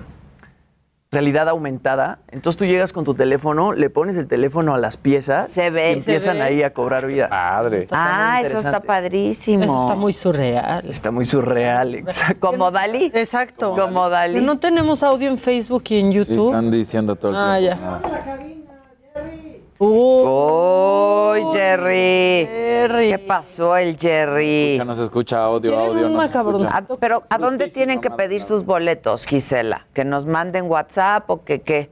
realidad 1.14 1.48
aumentada. 1.48 2.18
Entonces 2.28 2.58
tú 2.58 2.64
llegas 2.66 2.92
con 2.92 3.04
tu 3.04 3.14
teléfono, 3.14 3.72
le 3.72 3.88
pones 3.88 4.16
el 4.16 4.26
teléfono 4.26 4.74
a 4.74 4.78
las 4.78 4.96
piezas 4.98 5.50
Se 5.50 5.70
ve. 5.70 5.90
y 5.92 5.98
empiezan 5.98 6.34
Se 6.34 6.38
ve. 6.40 6.44
ahí 6.44 6.62
a 6.62 6.74
cobrar 6.74 7.06
vida. 7.06 7.28
Padre. 7.30 7.86
ah, 7.90 8.42
eso 8.44 8.58
está 8.58 8.80
padrísimo. 8.80 9.64
Eso 9.64 9.82
está 9.84 9.94
muy 9.96 10.12
surreal. 10.12 10.86
Está 10.88 11.10
muy 11.10 11.24
surreal, 11.24 11.94
exacto. 11.94 12.50
Como 12.50 12.70
Dalí. 12.70 13.10
Exacto. 13.14 13.74
Como 13.74 14.08
Dalí. 14.10 14.40
No 14.40 14.58
tenemos 14.58 15.02
audio 15.02 15.30
en 15.30 15.38
Facebook 15.38 15.84
y 15.88 16.00
en 16.00 16.12
Sí, 16.12 16.18
YouTube. 16.18 16.46
están 16.48 16.70
diciendo 16.70 17.16
todo 17.16 17.30
el 17.30 17.36
Ah, 17.38 17.56
tiempo. 17.58 17.84
ya. 18.02 19.43
¡Uy, 19.78 21.42
Jerry! 21.52 22.46
Jerry. 22.46 23.08
¿Qué 23.10 23.18
pasó 23.18 23.76
el 23.76 23.98
Jerry? 23.98 24.76
Ya 24.76 24.84
no 24.84 24.94
se 24.94 25.04
escucha 25.04 25.42
audio, 25.42 25.78
audio, 25.78 26.08
no 26.08 26.22
escucha. 26.22 26.70
Ah, 26.72 26.82
pero 27.00 27.24
¿a 27.28 27.38
dónde 27.38 27.68
tienen 27.68 28.00
que 28.00 28.10
pedir 28.10 28.42
sus 28.42 28.64
boletos, 28.64 29.26
Gisela? 29.26 29.86
¿Que 29.92 30.04
nos 30.04 30.26
manden 30.26 30.70
WhatsApp 30.70 31.28
o 31.28 31.44
que 31.44 31.62
qué? 31.62 31.90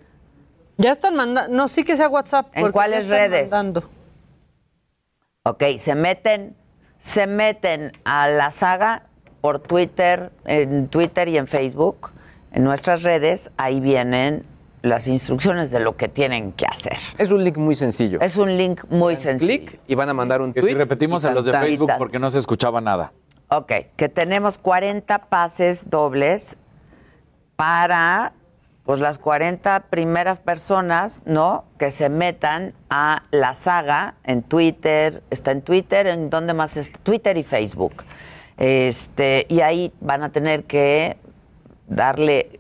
Ya 0.77 0.93
están 0.93 1.17
mandando. 1.17 1.55
No, 1.55 1.69
sí 1.69 1.85
que 1.85 1.97
sea 1.97 2.09
WhatsApp. 2.09 2.49
¿En 2.55 2.71
cuáles 2.71 3.05
están 3.05 3.19
redes? 3.19 3.51
mandando. 3.51 3.89
Ok, 5.45 5.65
se 5.79 5.95
meten, 5.97 6.55
se 6.99 7.27
meten 7.27 7.93
a 8.05 8.29
la 8.29 8.53
saga 8.53 9.07
por 9.41 9.59
Twitter, 9.59 10.31
en 10.45 10.87
Twitter 10.87 11.29
y 11.29 11.37
en 11.37 11.49
Facebook, 11.49 12.11
en 12.53 12.63
nuestras 12.63 13.03
redes, 13.03 13.51
ahí 13.57 13.81
vienen 13.81 14.45
las 14.83 15.07
instrucciones 15.07 15.71
de 15.71 15.81
lo 15.81 15.97
que 15.97 16.09
tienen 16.09 16.53
que 16.53 16.67
hacer. 16.67 16.97
Es 17.17 17.31
un 17.31 17.43
link 17.45 17.57
muy 17.57 17.75
sencillo. 17.75 18.21
Es 18.21 18.37
un 18.37 18.57
link 18.57 18.85
muy 18.91 19.17
sencillo. 19.17 19.65
Clic 19.65 19.81
y 19.87 19.95
van 19.95 20.09
a 20.09 20.15
mandar 20.15 20.43
un 20.43 20.53
Que 20.53 20.61
tweet. 20.61 20.73
si 20.73 20.77
repetimos 20.77 21.25
y 21.25 21.29
en 21.29 21.35
los 21.35 21.45
de. 21.45 21.53
Facebook 21.53 21.89
tan. 21.89 21.99
porque 21.99 22.19
no 22.19 22.29
se 22.31 22.39
escuchaba 22.39 22.81
nada. 22.81 23.13
Ok, 23.49 23.73
que 23.97 24.09
tenemos 24.09 24.59
40 24.59 25.27
pases 25.27 25.89
dobles 25.91 26.57
para 27.57 28.33
pues 28.85 28.99
las 28.99 29.19
40 29.19 29.85
primeras 29.91 30.41
personas, 30.41 31.21
¿no? 31.25 31.65
Que 31.79 31.93
se 31.93 32.09
metan 32.09 32.75
a 32.91 33.23
la 33.31 33.55
saga 33.55 34.15
en 34.25 34.43
Twitter, 34.43 35.23
está 35.31 35.53
en 35.53 35.63
Twitter, 35.63 36.09
¿en 36.09 36.31
dónde 36.31 36.53
más 36.53 36.77
está? 36.77 36.99
Twitter 36.99 37.37
y 37.37 37.45
Facebook. 37.45 38.03
Este, 38.57 39.47
y 39.49 39.61
ahí 39.61 39.93
van 40.01 40.25
a 40.25 40.31
tener 40.33 40.65
que 40.65 41.17
darle 41.87 42.59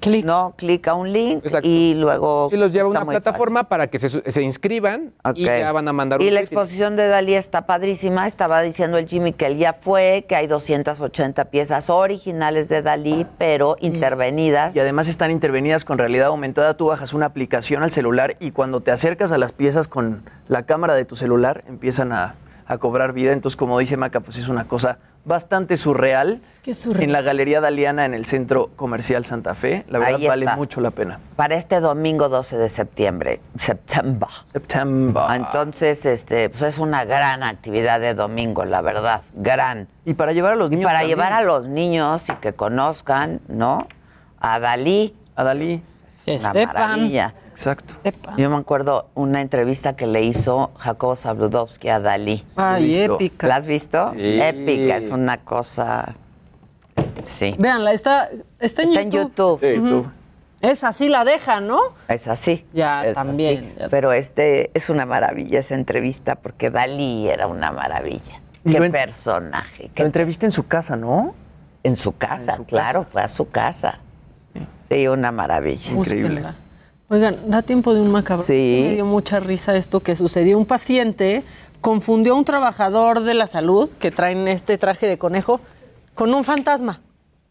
Clic. 0.00 0.24
no 0.24 0.54
clic 0.56 0.86
a 0.88 0.94
un 0.94 1.12
link 1.12 1.44
Exacto. 1.44 1.68
y 1.68 1.94
luego 1.94 2.48
Sí, 2.50 2.56
los 2.56 2.72
lleva 2.72 2.86
a 2.86 2.90
una 2.90 3.04
plataforma 3.04 3.64
para 3.64 3.88
que 3.88 3.98
se, 3.98 4.08
se 4.08 4.42
inscriban 4.42 5.12
y 5.34 5.44
ya 5.44 5.72
van 5.72 5.88
a 5.88 5.92
mandar 5.92 6.20
un 6.20 6.26
Y 6.26 6.30
la 6.30 6.40
exposición 6.40 6.96
de 6.96 7.08
Dalí 7.08 7.34
está 7.34 7.66
padrísima. 7.66 8.26
Estaba 8.26 8.62
diciendo 8.62 8.98
el 8.98 9.06
Jimmy 9.06 9.32
que 9.32 9.46
él 9.46 9.58
ya 9.58 9.72
fue, 9.72 10.24
que 10.28 10.36
hay 10.36 10.46
280 10.46 11.46
piezas 11.46 11.90
originales 11.90 12.68
de 12.68 12.82
Dalí, 12.82 13.26
pero 13.38 13.76
intervenidas. 13.80 14.74
Y 14.74 14.80
además 14.80 15.08
están 15.08 15.30
intervenidas 15.30 15.84
con 15.84 15.98
realidad 15.98 16.28
aumentada. 16.28 16.74
Tú 16.74 16.86
bajas 16.86 17.12
una 17.12 17.26
aplicación 17.26 17.82
al 17.82 17.90
celular 17.90 18.36
y 18.40 18.50
cuando 18.52 18.80
te 18.80 18.90
acercas 18.90 19.32
a 19.32 19.38
las 19.38 19.52
piezas 19.52 19.88
con 19.88 20.22
la 20.48 20.64
cámara 20.64 20.94
de 20.94 21.04
tu 21.04 21.16
celular 21.16 21.64
empiezan 21.68 22.12
a, 22.12 22.34
a 22.68 22.78
cobrar 22.78 23.12
vida. 23.14 23.32
Entonces, 23.32 23.56
como 23.56 23.78
dice 23.78 23.96
Maca, 23.96 24.20
pues 24.20 24.36
es 24.36 24.48
una 24.48 24.64
cosa 24.68 24.98
bastante 25.24 25.76
surreal. 25.76 26.38
que 26.62 26.70
es 26.72 26.78
surreal. 26.78 27.04
En 27.04 27.12
la 27.12 27.22
Galería 27.22 27.60
Daliana 27.60 28.04
en 28.04 28.12
el 28.14 28.26
Centro 28.26 28.70
Comercial 28.76 29.24
Santa 29.24 29.54
Fe. 29.54 29.84
La 29.88 29.98
verdad 29.98 30.18
vale 30.28 30.46
mucho 30.54 30.80
la 30.82 30.90
pena. 30.90 31.18
Para 31.36 31.56
este 31.56 31.80
domingo 31.80 32.28
12 32.28 32.56
de 32.58 32.68
septiembre, 32.68 33.40
septiembre. 33.58 34.28
Septiembre. 34.52 35.22
Entonces, 35.34 36.04
este, 36.06 36.48
pues 36.50 36.62
es 36.62 36.78
una 36.78 37.04
gran 37.04 37.42
actividad 37.42 38.00
de 38.00 38.14
domingo, 38.14 38.64
la 38.64 38.80
verdad, 38.82 39.22
gran. 39.34 39.88
Y 40.04 40.14
para 40.14 40.32
llevar 40.32 40.52
a 40.52 40.56
los 40.56 40.70
Y 40.70 40.76
niños. 40.76 40.86
para 40.86 40.98
también. 41.00 41.16
llevar 41.18 41.32
a 41.32 41.42
los 41.42 41.66
niños 41.68 42.28
y 42.28 42.32
que 42.34 42.52
conozcan, 42.52 43.40
¿no? 43.48 43.86
A 44.40 44.58
Dalí. 44.60 45.14
A 45.36 45.44
Dalí. 45.44 45.82
Que 46.24 46.36
Una 46.36 46.52
sepan. 46.52 46.74
maravilla. 46.74 47.34
Exacto. 47.58 47.94
Yo 48.36 48.50
me 48.50 48.56
acuerdo 48.56 49.08
una 49.16 49.40
entrevista 49.40 49.96
que 49.96 50.06
le 50.06 50.22
hizo 50.22 50.70
Jacobo 50.76 51.16
Zabludovsky 51.16 51.88
a 51.88 51.98
Dalí. 51.98 52.44
Ay, 52.54 52.86
¿Listo? 52.86 53.16
épica. 53.16 53.48
¿La 53.48 53.56
has 53.56 53.66
visto? 53.66 54.12
Sí. 54.16 54.40
Épica, 54.40 54.96
es 54.96 55.10
una 55.10 55.38
cosa. 55.38 56.14
Sí. 57.24 57.56
Véanla, 57.58 57.90
está, 57.92 58.28
está 58.60 58.82
en 58.82 58.88
Está 58.90 59.00
en 59.00 59.10
YouTube. 59.10 59.60
YouTube. 59.60 60.00
Ujú. 60.02 60.10
Es 60.60 60.84
así 60.84 61.08
la 61.08 61.24
deja, 61.24 61.60
¿no? 61.60 61.80
Es 62.06 62.28
así. 62.28 62.64
Ya, 62.72 63.04
Es 63.04 63.14
también. 63.14 63.74
así. 63.76 63.88
Pero 63.90 64.12
este 64.12 64.70
es 64.74 64.88
una 64.88 65.04
maravilla 65.04 65.58
esa 65.58 65.74
entrevista 65.74 66.36
porque 66.36 66.70
Dalí 66.70 67.28
era 67.28 67.48
una 67.48 67.72
maravilla. 67.72 68.40
Y 68.64 68.70
Qué 68.70 68.78
lo 68.78 68.84
en- 68.84 68.92
personaje. 68.92 69.90
Lo 69.96 70.06
entrevista 70.06 70.46
en 70.46 70.52
su 70.52 70.68
casa, 70.68 70.96
¿no? 70.96 71.34
En 71.82 71.96
su 71.96 72.16
casa, 72.16 72.56
claro, 72.68 73.04
fue 73.10 73.20
a 73.22 73.26
su 73.28 73.50
casa. 73.50 73.98
Sí, 74.88 75.08
una 75.08 75.32
maravilla. 75.32 75.92
Búsquenla. 75.94 76.54
Oigan, 77.10 77.50
da 77.50 77.62
tiempo 77.62 77.94
de 77.94 78.02
un 78.02 78.10
macabro. 78.10 78.44
Sí. 78.44 78.82
Me 78.84 78.94
dio 78.94 79.06
mucha 79.06 79.40
risa 79.40 79.74
esto 79.76 80.00
que 80.00 80.14
sucedió. 80.14 80.58
Un 80.58 80.66
paciente 80.66 81.42
confundió 81.80 82.34
a 82.34 82.36
un 82.36 82.44
trabajador 82.44 83.20
de 83.20 83.32
la 83.32 83.46
salud 83.46 83.90
que 83.98 84.10
traen 84.10 84.46
este 84.46 84.76
traje 84.76 85.08
de 85.08 85.16
conejo 85.16 85.60
con 86.14 86.34
un 86.34 86.44
fantasma. 86.44 87.00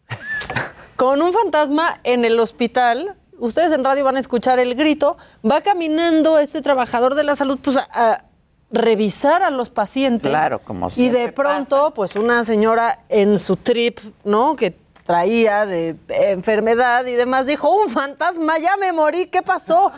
con 0.96 1.20
un 1.22 1.32
fantasma 1.32 2.00
en 2.04 2.24
el 2.24 2.38
hospital. 2.38 3.16
Ustedes 3.38 3.72
en 3.72 3.82
radio 3.82 4.04
van 4.04 4.16
a 4.16 4.20
escuchar 4.20 4.60
el 4.60 4.76
grito. 4.76 5.16
Va 5.48 5.60
caminando 5.60 6.38
este 6.38 6.62
trabajador 6.62 7.16
de 7.16 7.24
la 7.24 7.34
salud 7.34 7.58
pues, 7.60 7.78
a, 7.78 7.88
a 7.92 8.24
revisar 8.70 9.42
a 9.42 9.50
los 9.50 9.70
pacientes. 9.70 10.30
Claro, 10.30 10.60
como 10.60 10.86
Y 10.96 11.08
de 11.08 11.32
pronto, 11.32 11.92
pues 11.94 12.14
una 12.14 12.44
señora 12.44 13.00
en 13.08 13.38
su 13.38 13.56
trip, 13.56 13.98
¿no? 14.24 14.54
Que 14.54 14.76
traía 15.08 15.64
de 15.64 15.96
enfermedad 16.10 17.06
y 17.06 17.14
demás, 17.14 17.46
dijo, 17.46 17.72
un 17.72 17.88
fantasma, 17.88 18.58
ya 18.58 18.76
me 18.76 18.92
morí, 18.92 19.24
¿qué 19.24 19.40
pasó? 19.40 19.90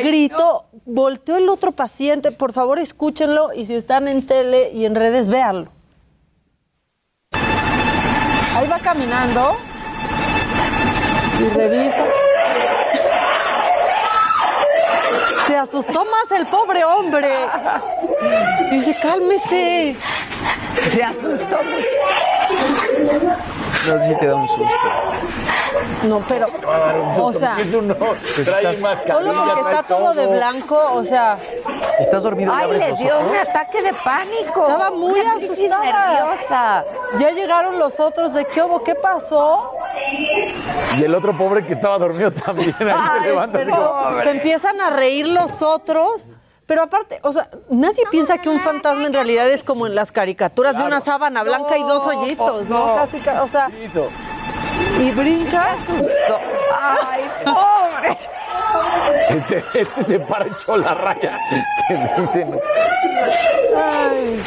Gritó, 0.00 0.66
volteó 0.84 1.38
el 1.38 1.48
otro 1.48 1.72
paciente, 1.72 2.30
por 2.30 2.52
favor 2.52 2.78
escúchenlo 2.78 3.54
y 3.54 3.64
si 3.64 3.74
están 3.74 4.06
en 4.06 4.26
tele 4.26 4.70
y 4.74 4.84
en 4.84 4.96
redes, 4.96 5.28
véanlo. 5.28 5.70
Ahí 7.32 8.68
va 8.68 8.78
caminando 8.80 9.56
y 11.40 11.48
revisa. 11.48 12.04
Se 15.46 15.56
asustó 15.56 16.04
más 16.04 16.38
el 16.38 16.46
pobre 16.48 16.84
hombre. 16.84 17.34
Dice, 18.70 18.94
cálmese. 19.00 19.96
Se 20.92 21.02
asustó 21.02 21.62
mucho. 21.62 23.53
No 23.86 23.98
sé 23.98 24.08
si 24.08 24.14
te 24.18 24.26
da 24.26 24.34
un 24.36 24.48
susto. 24.48 24.64
No, 26.04 26.20
pero, 26.28 26.46
o 27.18 27.32
sea, 27.32 27.56
es 27.60 27.72
uno, 27.74 27.94
Pues 27.94 28.44
trae 28.44 28.62
estás- 28.64 28.80
mascarilla, 28.80 29.14
solo 29.32 29.44
porque 29.44 29.60
está 29.70 29.82
todo 29.82 30.14
de 30.14 30.26
blanco, 30.26 30.78
o 30.92 31.02
sea, 31.02 31.38
¿Estás 31.98 32.22
dormido 32.24 32.52
y 32.52 32.56
Ay, 32.56 32.64
abres 32.64 32.80
le 32.80 32.88
los 32.90 32.98
dio 32.98 33.16
ojos? 33.16 33.30
un 33.30 33.36
ataque 33.36 33.82
de 33.82 33.92
pánico. 33.94 34.66
estaba 34.66 34.90
muy 34.90 35.20
Una 35.20 35.34
asustada. 35.34 35.84
nerviosa. 35.84 36.84
Ya 37.18 37.30
llegaron 37.30 37.78
los 37.78 37.98
otros 38.00 38.34
de 38.34 38.44
qué 38.46 38.62
hubo, 38.62 38.82
qué 38.82 38.94
pasó. 38.96 39.72
Y 40.98 41.02
el 41.04 41.14
otro 41.14 41.36
pobre 41.36 41.64
que 41.64 41.72
estaba 41.74 41.98
dormido 41.98 42.32
también. 42.32 42.74
Ahí 42.80 42.88
Ay, 42.96 43.20
se 43.22 43.26
levanta 43.28 43.58
así 43.60 43.70
como- 43.70 44.20
se 44.22 44.30
empiezan 44.30 44.80
a 44.80 44.90
reír 44.90 45.28
los 45.28 45.62
otros. 45.62 46.28
Pero 46.66 46.82
aparte, 46.82 47.18
o 47.22 47.30
sea, 47.32 47.50
nadie 47.68 48.04
piensa 48.10 48.38
que 48.38 48.48
un 48.48 48.58
fantasma 48.58 49.06
en 49.06 49.12
realidad 49.12 49.50
es 49.50 49.62
como 49.62 49.86
en 49.86 49.94
las 49.94 50.12
caricaturas 50.12 50.76
de 50.76 50.82
una 50.82 51.00
sábana 51.00 51.42
blanca 51.42 51.76
y 51.76 51.82
dos 51.82 52.06
hoyitos, 52.06 52.66
¿no? 52.68 52.86
no. 52.86 52.94
Casi, 52.96 53.20
ca- 53.20 53.42
o 53.42 53.48
sea, 53.48 53.70
Hizo. 53.84 54.08
y 55.00 55.10
brinca. 55.10 55.76
Ay, 56.72 57.24
pobre. 57.44 58.18
Este, 59.28 59.64
este 59.74 60.04
se 60.04 60.18
para 60.20 60.46
echó 60.46 60.76
la 60.76 60.94
raya. 60.94 61.38
Que 61.88 62.20
dicen. 62.22 62.58
Ay. 63.76 64.42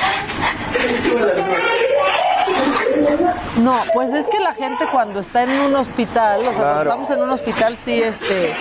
No, 3.61 3.80
pues 3.94 4.14
es 4.14 4.27
que 4.27 4.39
la 4.39 4.53
gente 4.53 4.85
cuando 4.91 5.19
está 5.19 5.44
en 5.44 5.49
un 5.52 5.76
hospital, 5.76 6.41
o 6.41 6.44
sea, 6.44 6.52
cuando 6.53 6.64
Claro. 6.73 6.81
estamos 6.89 7.10
en 7.10 7.22
un 7.22 7.30
hospital, 7.31 7.77
sí, 7.77 8.02
este. 8.02 8.56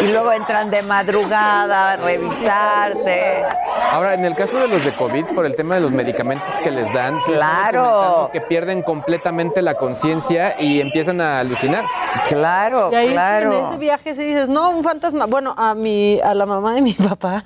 Y 0.00 0.08
luego 0.12 0.32
entran 0.32 0.70
de 0.70 0.82
madrugada 0.82 1.92
a 1.92 1.96
revisarte. 1.96 3.44
Ahora, 3.90 4.14
en 4.14 4.24
el 4.24 4.34
caso 4.34 4.58
de 4.58 4.68
los 4.68 4.84
de 4.84 4.92
COVID, 4.92 5.26
por 5.34 5.44
el 5.46 5.56
tema 5.56 5.74
de 5.74 5.80
los 5.80 5.92
medicamentos 5.92 6.48
que 6.62 6.70
les 6.70 6.92
dan, 6.92 7.20
sí 7.20 7.32
Claro. 7.32 8.30
que 8.32 8.40
pierden 8.40 8.82
completamente 8.82 9.60
la 9.62 9.74
conciencia 9.74 10.54
y 10.60 10.80
empiezan 10.80 11.20
a 11.20 11.40
alucinar. 11.40 11.84
Claro, 12.28 12.90
Y 12.92 12.94
ahí 12.94 13.08
en 13.42 13.52
ese 13.52 13.78
viaje 13.78 14.14
sí 14.14 14.24
dices, 14.24 14.48
no, 14.48 14.70
un 14.70 14.84
fantasma. 14.84 15.26
Bueno, 15.26 15.54
a 15.56 15.74
mi, 15.74 16.20
a 16.22 16.34
la 16.34 16.46
mamá 16.46 16.74
de 16.74 16.82
mi 16.82 16.92
papá, 16.94 17.44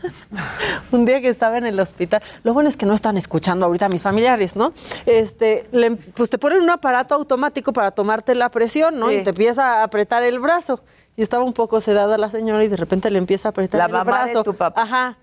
un 0.93 1.05
día 1.05 1.21
que 1.21 1.29
estaba 1.29 1.59
en 1.59 1.67
el 1.67 1.79
hospital, 1.81 2.23
lo 2.43 2.53
bueno 2.55 2.69
es 2.69 2.77
que 2.77 2.87
no 2.87 2.95
están 2.95 3.17
escuchando 3.17 3.67
ahorita 3.67 3.87
a 3.87 3.89
mis 3.89 4.03
familiares, 4.03 4.55
¿no? 4.57 4.73
Este, 5.07 5.67
le- 5.73 5.93
pues 5.97 6.26
te 6.31 6.39
ponen 6.39 6.63
un 6.63 6.71
aparato 6.71 7.15
automático 7.15 7.73
para 7.73 7.91
tomarte 7.91 8.35
la 8.35 8.51
presión, 8.51 8.99
¿no? 8.99 9.09
Sí. 9.09 9.17
Y 9.17 9.23
te 9.23 9.31
empieza 9.31 9.81
a 9.81 9.83
apretar 9.85 10.23
el 10.23 10.39
brazo. 10.41 10.81
Y 11.17 11.23
estaba 11.23 11.45
un 11.45 11.53
poco 11.53 11.81
sedada 11.81 12.19
la 12.19 12.31
señora 12.31 12.63
y 12.65 12.69
de 12.69 12.77
repente 12.77 13.11
le 13.11 13.19
empieza 13.19 13.49
a 13.49 13.51
apretar 13.51 13.79
La 13.79 13.87
el 13.87 13.93
mamá 13.93 14.19
de 14.19 14.25
brazo. 14.33 14.45
tu 14.45 14.55
papá. 14.55 14.81
Ajá. 14.83 15.19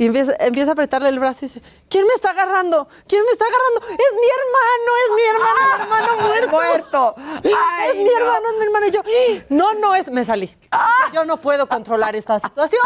Y 0.00 0.06
empieza, 0.06 0.32
empieza 0.38 0.70
a 0.70 0.74
apretarle 0.74 1.08
el 1.08 1.18
brazo 1.18 1.40
y 1.44 1.48
dice, 1.48 1.60
¿quién 1.90 2.06
me 2.06 2.14
está 2.14 2.30
agarrando? 2.30 2.86
¿Quién 3.08 3.20
me 3.24 3.32
está 3.32 3.44
agarrando? 3.46 3.80
Es 4.00 4.14
mi 4.14 4.28
hermano, 4.38 4.90
es 5.04 5.10
mi 5.16 5.22
hermano, 5.34 5.76
mi 5.76 5.82
hermano 5.82 6.22
muerto. 6.28 6.50
Muerto. 6.52 7.14
Ay, 7.18 7.88
es 7.90 7.96
mi 7.96 8.04
no. 8.04 8.10
hermano, 8.16 8.48
es 8.48 8.56
mi 8.58 8.64
hermano. 8.64 8.86
Y 8.86 8.90
yo, 8.92 9.00
"¡Ah! 9.00 9.44
no, 9.48 9.74
no 9.74 9.96
es, 9.96 10.08
me 10.12 10.24
salí. 10.24 10.56
Yo 11.12 11.24
no 11.24 11.38
puedo 11.38 11.66
controlar 11.68 12.14
esta 12.14 12.38
situación, 12.38 12.80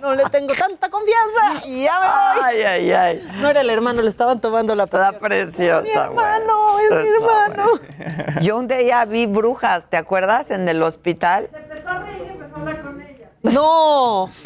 no 0.00 0.14
le 0.14 0.22
tengo 0.26 0.54
tanta 0.54 0.88
confianza 0.88 1.66
y 1.66 1.82
ya 1.82 1.98
me 1.98 2.06
voy. 2.06 2.44
Ay, 2.44 2.62
ay, 2.62 2.92
ay. 2.92 3.28
No 3.40 3.48
era 3.48 3.62
el 3.62 3.70
hermano, 3.70 4.00
le 4.00 4.08
estaban 4.10 4.40
tomando 4.40 4.76
la 4.76 4.86
presión. 4.86 5.12
La 5.14 5.18
presión. 5.18 5.82
Mi 5.82 5.90
hermano, 5.90 6.78
es 6.78 6.90
mi 6.94 7.08
hermano. 7.08 7.64
Yo 8.40 8.56
un 8.56 8.68
día 8.68 9.04
vi 9.04 9.26
brujas, 9.26 9.86
¿te 9.90 9.96
acuerdas? 9.96 10.52
En 10.52 10.68
el 10.68 10.80
hospital. 10.84 11.48
No. 13.42 14.30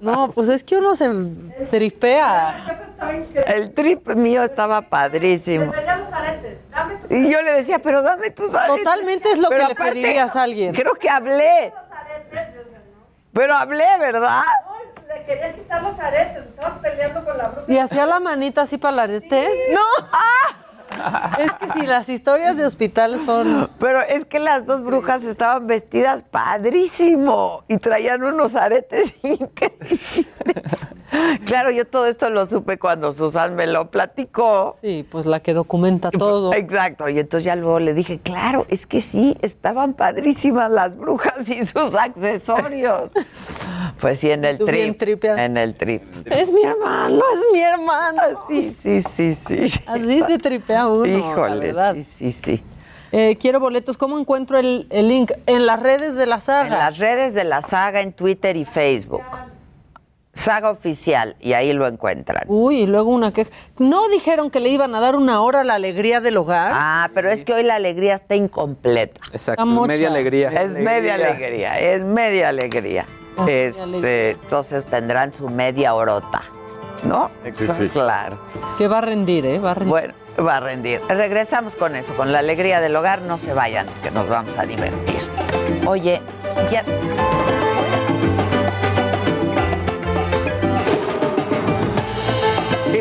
No, 0.00 0.30
pues 0.32 0.48
es 0.48 0.64
que 0.64 0.76
uno 0.76 0.96
se 0.96 1.10
tripea. 1.70 2.94
El 3.46 3.74
trip 3.74 4.08
mío 4.14 4.42
estaba 4.42 4.80
padrísimo. 4.80 5.70
Y 7.10 7.30
yo 7.30 7.42
le 7.42 7.52
decía, 7.52 7.80
pero 7.80 8.00
dame 8.00 8.30
tus 8.30 8.54
aretes. 8.54 8.78
Totalmente 8.82 9.28
es 9.30 9.38
lo 9.38 9.50
Pero 9.50 9.68
que 9.68 9.68
le 9.68 9.74
pedirías 9.74 10.34
a 10.36 10.44
alguien. 10.44 10.74
Creo 10.74 10.94
que 10.94 11.10
hablé. 11.10 11.72
Pero 13.34 13.54
hablé, 13.54 13.86
¿verdad? 13.98 14.42
Le 15.06 15.24
querías 15.24 15.52
quitar 15.54 15.82
los 15.82 15.98
aretes, 15.98 16.46
estabas 16.46 16.78
peleando 16.78 17.24
con 17.24 17.36
la 17.36 17.48
bruja. 17.48 17.64
Y 17.70 17.78
hacía 17.78 18.06
la 18.06 18.20
manita 18.20 18.62
así 18.62 18.78
para 18.78 18.96
la 18.96 19.02
arete. 19.02 19.48
¡No! 19.72 19.80
Es 21.38 21.52
que 21.52 21.80
si 21.80 21.86
las 21.86 22.08
historias 22.08 22.56
de 22.56 22.66
hospital 22.66 23.18
son. 23.20 23.70
Pero 23.78 24.02
es 24.02 24.24
que 24.24 24.38
las 24.38 24.66
dos 24.66 24.82
brujas 24.82 25.24
estaban 25.24 25.66
vestidas 25.66 26.22
padrísimo 26.22 27.64
y 27.68 27.78
traían 27.78 28.22
unos 28.22 28.54
aretes 28.54 29.14
increíbles. 29.22 30.26
Claro, 31.44 31.70
yo 31.70 31.86
todo 31.86 32.06
esto 32.06 32.30
lo 32.30 32.46
supe 32.46 32.78
cuando 32.78 33.12
Susan 33.12 33.54
me 33.56 33.66
lo 33.66 33.90
platicó. 33.90 34.76
Sí, 34.80 35.06
pues 35.10 35.26
la 35.26 35.40
que 35.40 35.54
documenta 35.54 36.10
todo. 36.10 36.52
Exacto, 36.54 37.08
y 37.08 37.18
entonces 37.18 37.44
ya 37.44 37.56
luego 37.56 37.80
le 37.80 37.94
dije, 37.94 38.20
claro, 38.20 38.66
es 38.68 38.86
que 38.86 39.00
sí, 39.00 39.36
estaban 39.42 39.94
padrísimas 39.94 40.70
las 40.70 40.96
brujas 40.96 41.48
y 41.48 41.64
sus 41.64 41.94
accesorios. 41.94 43.10
Pues 44.00 44.20
sí, 44.20 44.30
en 44.30 44.44
el 44.44 44.56
trip. 44.58 45.24
En 45.24 45.56
el 45.56 45.74
trip. 45.74 46.02
Es 46.26 46.50
mi 46.50 46.62
hermano, 46.62 47.20
es 47.34 47.52
mi 47.52 47.60
hermano. 47.60 48.22
Sí, 48.48 48.74
sí, 48.82 49.02
sí, 49.02 49.34
sí. 49.34 49.80
Así 49.86 50.22
se 50.26 50.38
tripea 50.38 50.86
uno. 50.86 51.06
Híjole, 51.06 51.74
sí, 51.94 52.04
sí, 52.04 52.32
sí. 52.32 52.64
Eh, 53.12 53.36
quiero 53.38 53.60
boletos. 53.60 53.98
¿Cómo 53.98 54.18
encuentro 54.18 54.58
el, 54.58 54.86
el 54.90 55.08
link? 55.08 55.32
En 55.46 55.66
las 55.66 55.82
redes 55.82 56.14
de 56.16 56.26
la 56.26 56.40
saga. 56.40 56.68
En 56.68 56.78
las 56.78 56.98
redes 56.98 57.34
de 57.34 57.44
la 57.44 57.60
saga, 57.60 58.00
en 58.00 58.12
Twitter 58.12 58.56
y 58.56 58.64
Facebook. 58.64 59.22
Saga 60.32 60.70
oficial, 60.70 61.34
y 61.40 61.54
ahí 61.54 61.72
lo 61.72 61.86
encuentran. 61.88 62.44
Uy, 62.46 62.82
y 62.82 62.86
luego 62.86 63.10
una 63.10 63.32
queja. 63.32 63.50
¿No 63.78 64.08
dijeron 64.08 64.48
que 64.50 64.60
le 64.60 64.68
iban 64.68 64.94
a 64.94 65.00
dar 65.00 65.16
una 65.16 65.40
hora 65.42 65.62
a 65.62 65.64
la 65.64 65.74
alegría 65.74 66.20
del 66.20 66.36
hogar? 66.36 66.70
Ah, 66.72 67.10
pero 67.14 67.30
es 67.30 67.42
que 67.42 67.52
hoy 67.52 67.64
la 67.64 67.74
alegría 67.74 68.14
está 68.14 68.36
incompleta. 68.36 69.20
Exacto, 69.32 69.62
Está 69.64 69.82
es 69.82 69.88
media 69.88 70.08
alegría. 70.08 70.48
Es 70.50 70.72
media 70.74 71.14
alegría, 71.14 71.80
es 71.80 72.04
media 72.04 72.48
alegría. 72.48 73.06
Ah, 73.36 73.42
media 73.44 73.66
Este, 73.66 73.82
alegría. 73.82 74.30
entonces 74.30 74.86
tendrán 74.86 75.32
su 75.32 75.48
media 75.48 75.94
horota, 75.94 76.42
¿no? 77.02 77.30
Sí, 77.52 77.66
sí. 77.66 77.88
Claro. 77.88 78.38
Que 78.78 78.86
va 78.86 78.98
a 78.98 79.02
rendir, 79.02 79.44
¿eh? 79.46 79.58
Va 79.58 79.72
a 79.72 79.74
rendir. 79.74 79.90
Bueno, 79.90 80.14
va 80.46 80.56
a 80.58 80.60
rendir. 80.60 81.00
Regresamos 81.08 81.74
con 81.74 81.96
eso, 81.96 82.14
con 82.14 82.30
la 82.32 82.38
alegría 82.38 82.80
del 82.80 82.94
hogar. 82.94 83.22
No 83.22 83.36
se 83.36 83.52
vayan, 83.52 83.88
que 84.02 84.12
nos 84.12 84.28
vamos 84.28 84.56
a 84.56 84.64
divertir. 84.64 85.16
Oye, 85.86 86.20
ya. 86.70 86.84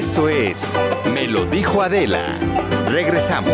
Esto 0.09 0.27
es 0.27 0.57
Me 1.13 1.27
lo 1.27 1.45
dijo 1.45 1.83
Adela. 1.83 2.39
Regresamos. 2.87 3.53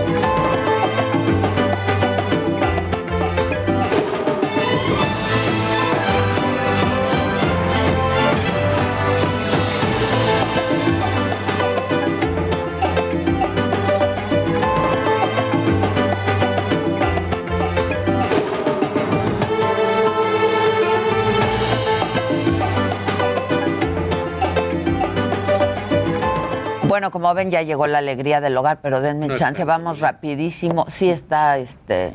Bueno, 26.88 27.10
como 27.10 27.34
ven, 27.34 27.50
ya 27.50 27.64
llegó 27.64 27.88
la 27.88 27.98
alegría 27.98 28.42
del 28.42 28.56
hogar, 28.58 28.80
pero 28.82 29.02
denme 29.02 29.28
No 29.28 29.36
chance, 29.36 29.64
vamos 29.64 30.02
rapidísimo. 30.02 30.86
Sí 30.88 31.10
está, 31.10 31.58
este, 31.58 32.14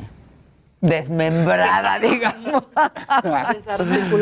desmembrada, 0.79 1.99
digamos. 2.01 2.63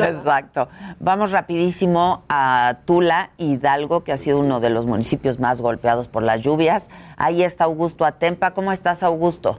Exacto. 0.07 0.67
Vamos 0.99 1.31
rapidísimo 1.31 2.23
a 2.29 2.79
Tula, 2.85 3.29
Hidalgo, 3.37 4.03
que 4.03 4.11
ha 4.11 4.17
sido 4.17 4.39
uno 4.39 4.59
de 4.59 4.71
los 4.71 4.87
municipios 4.87 5.39
más 5.39 5.61
golpeados 5.61 6.07
por 6.07 6.23
las 6.23 6.41
lluvias. 6.41 6.89
Ahí 7.15 7.43
está 7.43 7.65
Augusto 7.65 8.03
Atempa. 8.03 8.51
¿Cómo 8.55 8.71
estás, 8.71 9.03
Augusto? 9.03 9.55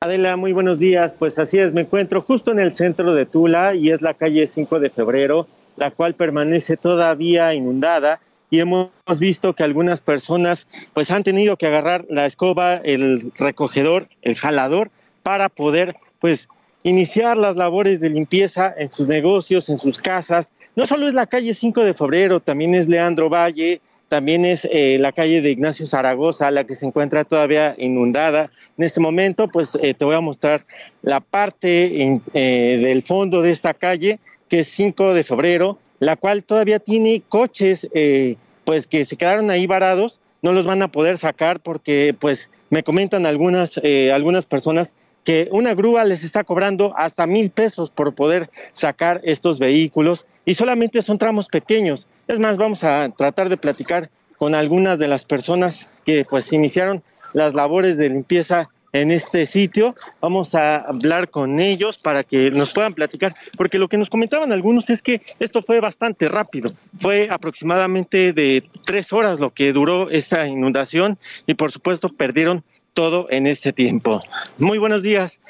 Adela, 0.00 0.36
muy 0.36 0.52
buenos 0.52 0.80
días. 0.80 1.12
Pues 1.12 1.38
así 1.38 1.58
es, 1.58 1.72
me 1.72 1.82
encuentro 1.82 2.20
justo 2.20 2.50
en 2.50 2.58
el 2.58 2.74
centro 2.74 3.14
de 3.14 3.26
Tula 3.26 3.74
y 3.76 3.90
es 3.90 4.02
la 4.02 4.14
calle 4.14 4.48
5 4.48 4.80
de 4.80 4.90
febrero, 4.90 5.46
la 5.76 5.92
cual 5.92 6.14
permanece 6.14 6.76
todavía 6.76 7.54
inundada 7.54 8.18
y 8.50 8.60
hemos 8.60 8.90
visto 9.18 9.54
que 9.54 9.62
algunas 9.62 10.00
personas 10.00 10.66
pues 10.92 11.10
han 11.10 11.22
tenido 11.22 11.56
que 11.56 11.66
agarrar 11.66 12.04
la 12.08 12.26
escoba, 12.26 12.76
el 12.76 13.32
recogedor, 13.36 14.08
el 14.22 14.34
jalador 14.34 14.90
para 15.22 15.48
poder 15.48 15.94
pues 16.20 16.48
iniciar 16.82 17.36
las 17.36 17.56
labores 17.56 18.00
de 18.00 18.10
limpieza 18.10 18.74
en 18.76 18.90
sus 18.90 19.06
negocios, 19.06 19.68
en 19.68 19.76
sus 19.76 19.98
casas. 19.98 20.52
No 20.76 20.86
solo 20.86 21.08
es 21.08 21.14
la 21.14 21.26
calle 21.26 21.54
5 21.54 21.84
de 21.84 21.94
febrero, 21.94 22.40
también 22.40 22.74
es 22.74 22.88
Leandro 22.88 23.28
Valle, 23.28 23.80
también 24.08 24.44
es 24.44 24.66
eh, 24.70 24.96
la 24.98 25.12
calle 25.12 25.40
de 25.40 25.50
Ignacio 25.50 25.86
Zaragoza, 25.86 26.50
la 26.50 26.64
que 26.64 26.74
se 26.74 26.86
encuentra 26.86 27.24
todavía 27.24 27.76
inundada. 27.78 28.50
En 28.76 28.84
este 28.84 28.98
momento, 28.98 29.46
pues 29.46 29.78
eh, 29.80 29.94
te 29.94 30.04
voy 30.04 30.16
a 30.16 30.20
mostrar 30.20 30.64
la 31.02 31.20
parte 31.20 32.02
en- 32.02 32.22
eh, 32.34 32.80
del 32.82 33.02
fondo 33.02 33.40
de 33.42 33.52
esta 33.52 33.72
calle, 33.74 34.18
que 34.48 34.60
es 34.60 34.68
5 34.68 35.14
de 35.14 35.22
febrero, 35.22 35.78
la 36.00 36.16
cual 36.16 36.42
todavía 36.42 36.80
tiene 36.80 37.22
coches, 37.28 37.88
eh, 37.94 38.36
pues 38.64 38.86
que 38.86 39.04
se 39.04 39.16
quedaron 39.16 39.50
ahí 39.50 39.66
varados, 39.66 40.20
no 40.42 40.52
los 40.52 40.66
van 40.66 40.82
a 40.82 40.90
poder 40.90 41.18
sacar 41.18 41.60
porque, 41.60 42.16
pues, 42.18 42.48
me 42.70 42.82
comentan 42.82 43.26
algunas, 43.26 43.78
eh, 43.82 44.12
algunas 44.12 44.46
personas 44.46 44.94
que 45.24 45.48
una 45.52 45.74
grúa 45.74 46.04
les 46.04 46.24
está 46.24 46.44
cobrando 46.44 46.94
hasta 46.96 47.26
mil 47.26 47.50
pesos 47.50 47.90
por 47.90 48.14
poder 48.14 48.48
sacar 48.72 49.20
estos 49.24 49.58
vehículos 49.58 50.26
y 50.44 50.54
solamente 50.54 51.02
son 51.02 51.18
tramos 51.18 51.48
pequeños. 51.48 52.08
Es 52.26 52.38
más, 52.38 52.56
vamos 52.56 52.82
a 52.84 53.08
tratar 53.10 53.50
de 53.50 53.58
platicar 53.58 54.10
con 54.38 54.54
algunas 54.54 54.98
de 54.98 55.08
las 55.08 55.24
personas 55.24 55.86
que 56.06 56.24
pues 56.24 56.50
iniciaron 56.52 57.02
las 57.34 57.52
labores 57.52 57.98
de 57.98 58.08
limpieza 58.08 58.70
en 58.92 59.10
este 59.10 59.46
sitio. 59.46 59.94
Vamos 60.20 60.54
a 60.54 60.76
hablar 60.76 61.30
con 61.30 61.60
ellos 61.60 61.98
para 61.98 62.24
que 62.24 62.50
nos 62.50 62.72
puedan 62.72 62.94
platicar, 62.94 63.34
porque 63.56 63.78
lo 63.78 63.88
que 63.88 63.98
nos 63.98 64.10
comentaban 64.10 64.52
algunos 64.52 64.90
es 64.90 65.02
que 65.02 65.22
esto 65.38 65.62
fue 65.62 65.80
bastante 65.80 66.28
rápido. 66.28 66.72
Fue 66.98 67.28
aproximadamente 67.30 68.32
de 68.32 68.64
tres 68.84 69.12
horas 69.12 69.40
lo 69.40 69.50
que 69.50 69.72
duró 69.72 70.10
esta 70.10 70.46
inundación 70.46 71.18
y 71.46 71.54
por 71.54 71.72
supuesto 71.72 72.08
perdieron 72.08 72.64
todo 72.94 73.28
en 73.30 73.46
este 73.46 73.72
tiempo. 73.72 74.22
Muy 74.58 74.78
buenos 74.78 75.02
días. 75.02 75.40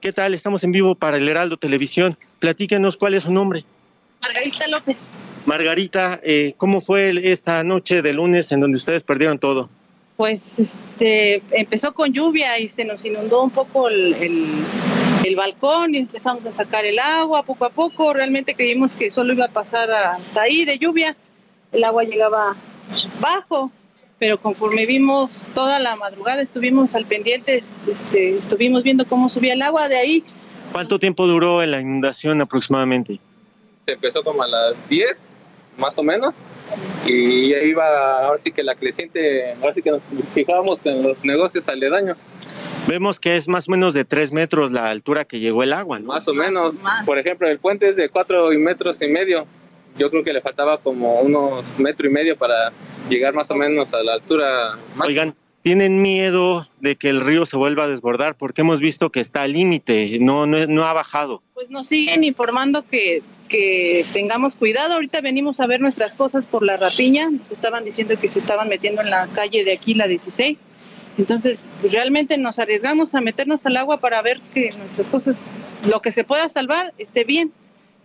¿Qué 0.00 0.12
tal? 0.12 0.34
Estamos 0.34 0.64
en 0.64 0.72
vivo 0.72 0.96
para 0.96 1.16
el 1.16 1.28
Heraldo 1.28 1.56
Televisión. 1.56 2.18
Platíquenos 2.40 2.96
cuál 2.96 3.14
es 3.14 3.22
su 3.22 3.32
nombre. 3.32 3.64
Margarita 4.20 4.66
López. 4.66 4.96
Margarita, 5.46 6.20
eh, 6.22 6.54
¿cómo 6.56 6.80
fue 6.80 7.32
esta 7.32 7.62
noche 7.64 8.02
de 8.02 8.12
lunes 8.12 8.52
en 8.52 8.60
donde 8.60 8.76
ustedes 8.76 9.02
perdieron 9.02 9.38
todo? 9.38 9.68
Pues 10.22 10.60
este, 10.60 11.42
empezó 11.50 11.92
con 11.94 12.12
lluvia 12.12 12.56
y 12.60 12.68
se 12.68 12.84
nos 12.84 13.04
inundó 13.04 13.42
un 13.42 13.50
poco 13.50 13.88
el, 13.88 14.14
el- 14.14 14.64
el 15.24 15.34
balcón 15.34 15.96
y 15.96 15.98
empezamos 15.98 16.46
a 16.46 16.52
sacar 16.52 16.84
el 16.84 17.00
agua 17.00 17.42
poco 17.42 17.64
a 17.64 17.70
poco. 17.70 18.12
Realmente 18.12 18.54
creímos 18.54 18.94
que 18.94 19.10
solo 19.10 19.32
iba 19.32 19.46
a 19.46 19.48
pasar 19.48 19.90
hasta 19.90 20.42
ahí 20.42 20.64
de 20.64 20.78
lluvia. 20.78 21.16
El 21.72 21.82
agua 21.82 22.04
llegaba 22.04 22.54
bajo, 23.20 23.72
pero 24.20 24.40
conforme 24.40 24.86
vimos 24.86 25.48
toda 25.56 25.80
la 25.80 25.96
madrugada, 25.96 26.40
estuvimos 26.40 26.94
al 26.94 27.06
pendiente, 27.06 27.60
este, 27.88 28.36
estuvimos 28.38 28.84
viendo 28.84 29.04
cómo 29.06 29.28
subía 29.28 29.54
el 29.54 29.62
agua 29.62 29.88
de 29.88 29.96
ahí. 29.96 30.24
¿Cuánto 30.70 31.00
tiempo 31.00 31.26
duró 31.26 31.66
la 31.66 31.80
inundación 31.80 32.40
aproximadamente? 32.40 33.18
se 33.84 33.94
empezó 33.94 34.22
como 34.22 34.40
a 34.44 34.46
las 34.46 34.88
10, 34.88 35.28
más 35.78 35.98
o 35.98 36.02
menos, 36.02 36.34
y 37.06 37.52
ahí 37.54 37.70
iba, 37.70 38.26
ahora 38.26 38.40
sí 38.40 38.52
que 38.52 38.62
la 38.62 38.74
creciente, 38.74 39.54
ahora 39.54 39.74
sí 39.74 39.82
que 39.82 39.90
nos 39.90 40.02
fijábamos 40.34 40.78
en 40.84 41.02
los 41.02 41.24
negocios 41.24 41.68
aledaños, 41.68 42.18
Vemos 42.86 43.20
que 43.20 43.36
es 43.36 43.46
más 43.46 43.68
o 43.68 43.70
menos 43.70 43.94
de 43.94 44.04
tres 44.04 44.32
metros 44.32 44.72
la 44.72 44.90
altura 44.90 45.24
que 45.24 45.38
llegó 45.38 45.62
el 45.62 45.72
agua, 45.72 46.00
¿no? 46.00 46.06
más 46.08 46.26
o 46.26 46.34
menos. 46.34 46.82
Por 47.06 47.18
ejemplo, 47.18 47.48
el 47.48 47.58
puente 47.58 47.88
es 47.88 47.96
de 47.96 48.08
cuatro 48.08 48.50
metros 48.50 49.00
y 49.02 49.08
medio. 49.08 49.46
Yo 49.96 50.10
creo 50.10 50.24
que 50.24 50.32
le 50.32 50.40
faltaba 50.40 50.78
como 50.78 51.20
unos 51.20 51.78
metro 51.78 52.08
y 52.08 52.10
medio 52.10 52.36
para 52.36 52.72
llegar 53.08 53.34
más 53.34 53.50
o 53.50 53.54
menos 53.54 53.92
a 53.92 54.02
la 54.02 54.14
altura 54.14 54.78
máxima. 54.96 55.04
Oigan, 55.06 55.34
¿tienen 55.62 56.02
miedo 56.02 56.68
de 56.80 56.96
que 56.96 57.08
el 57.08 57.20
río 57.20 57.46
se 57.46 57.56
vuelva 57.56 57.84
a 57.84 57.88
desbordar? 57.88 58.34
Porque 58.36 58.60
hemos 58.60 58.80
visto 58.80 59.10
que 59.10 59.20
está 59.20 59.42
al 59.42 59.52
límite, 59.52 60.18
no, 60.20 60.46
no, 60.46 60.66
no 60.66 60.84
ha 60.84 60.92
bajado. 60.92 61.42
Pues 61.54 61.70
nos 61.70 61.86
siguen 61.86 62.24
informando 62.24 62.84
que, 62.86 63.22
que 63.48 64.04
tengamos 64.12 64.56
cuidado. 64.56 64.94
Ahorita 64.94 65.20
venimos 65.20 65.60
a 65.60 65.66
ver 65.66 65.80
nuestras 65.80 66.14
cosas 66.14 66.46
por 66.46 66.64
la 66.64 66.76
rapiña. 66.76 67.30
Nos 67.30 67.52
estaban 67.52 67.84
diciendo 67.84 68.14
que 68.20 68.28
se 68.28 68.38
estaban 68.38 68.68
metiendo 68.68 69.00
en 69.00 69.10
la 69.10 69.28
calle 69.28 69.64
de 69.64 69.72
aquí, 69.72 69.94
la 69.94 70.08
16. 70.08 70.64
Entonces, 71.18 71.64
pues 71.80 71.92
realmente 71.92 72.38
nos 72.38 72.58
arriesgamos 72.58 73.14
a 73.14 73.20
meternos 73.20 73.64
al 73.66 73.76
agua 73.76 74.00
para 74.00 74.22
ver 74.22 74.40
que 74.54 74.72
nuestras 74.72 75.08
cosas, 75.08 75.52
lo 75.86 76.00
que 76.00 76.10
se 76.10 76.24
pueda 76.24 76.48
salvar, 76.48 76.92
esté 76.98 77.24
bien. 77.24 77.52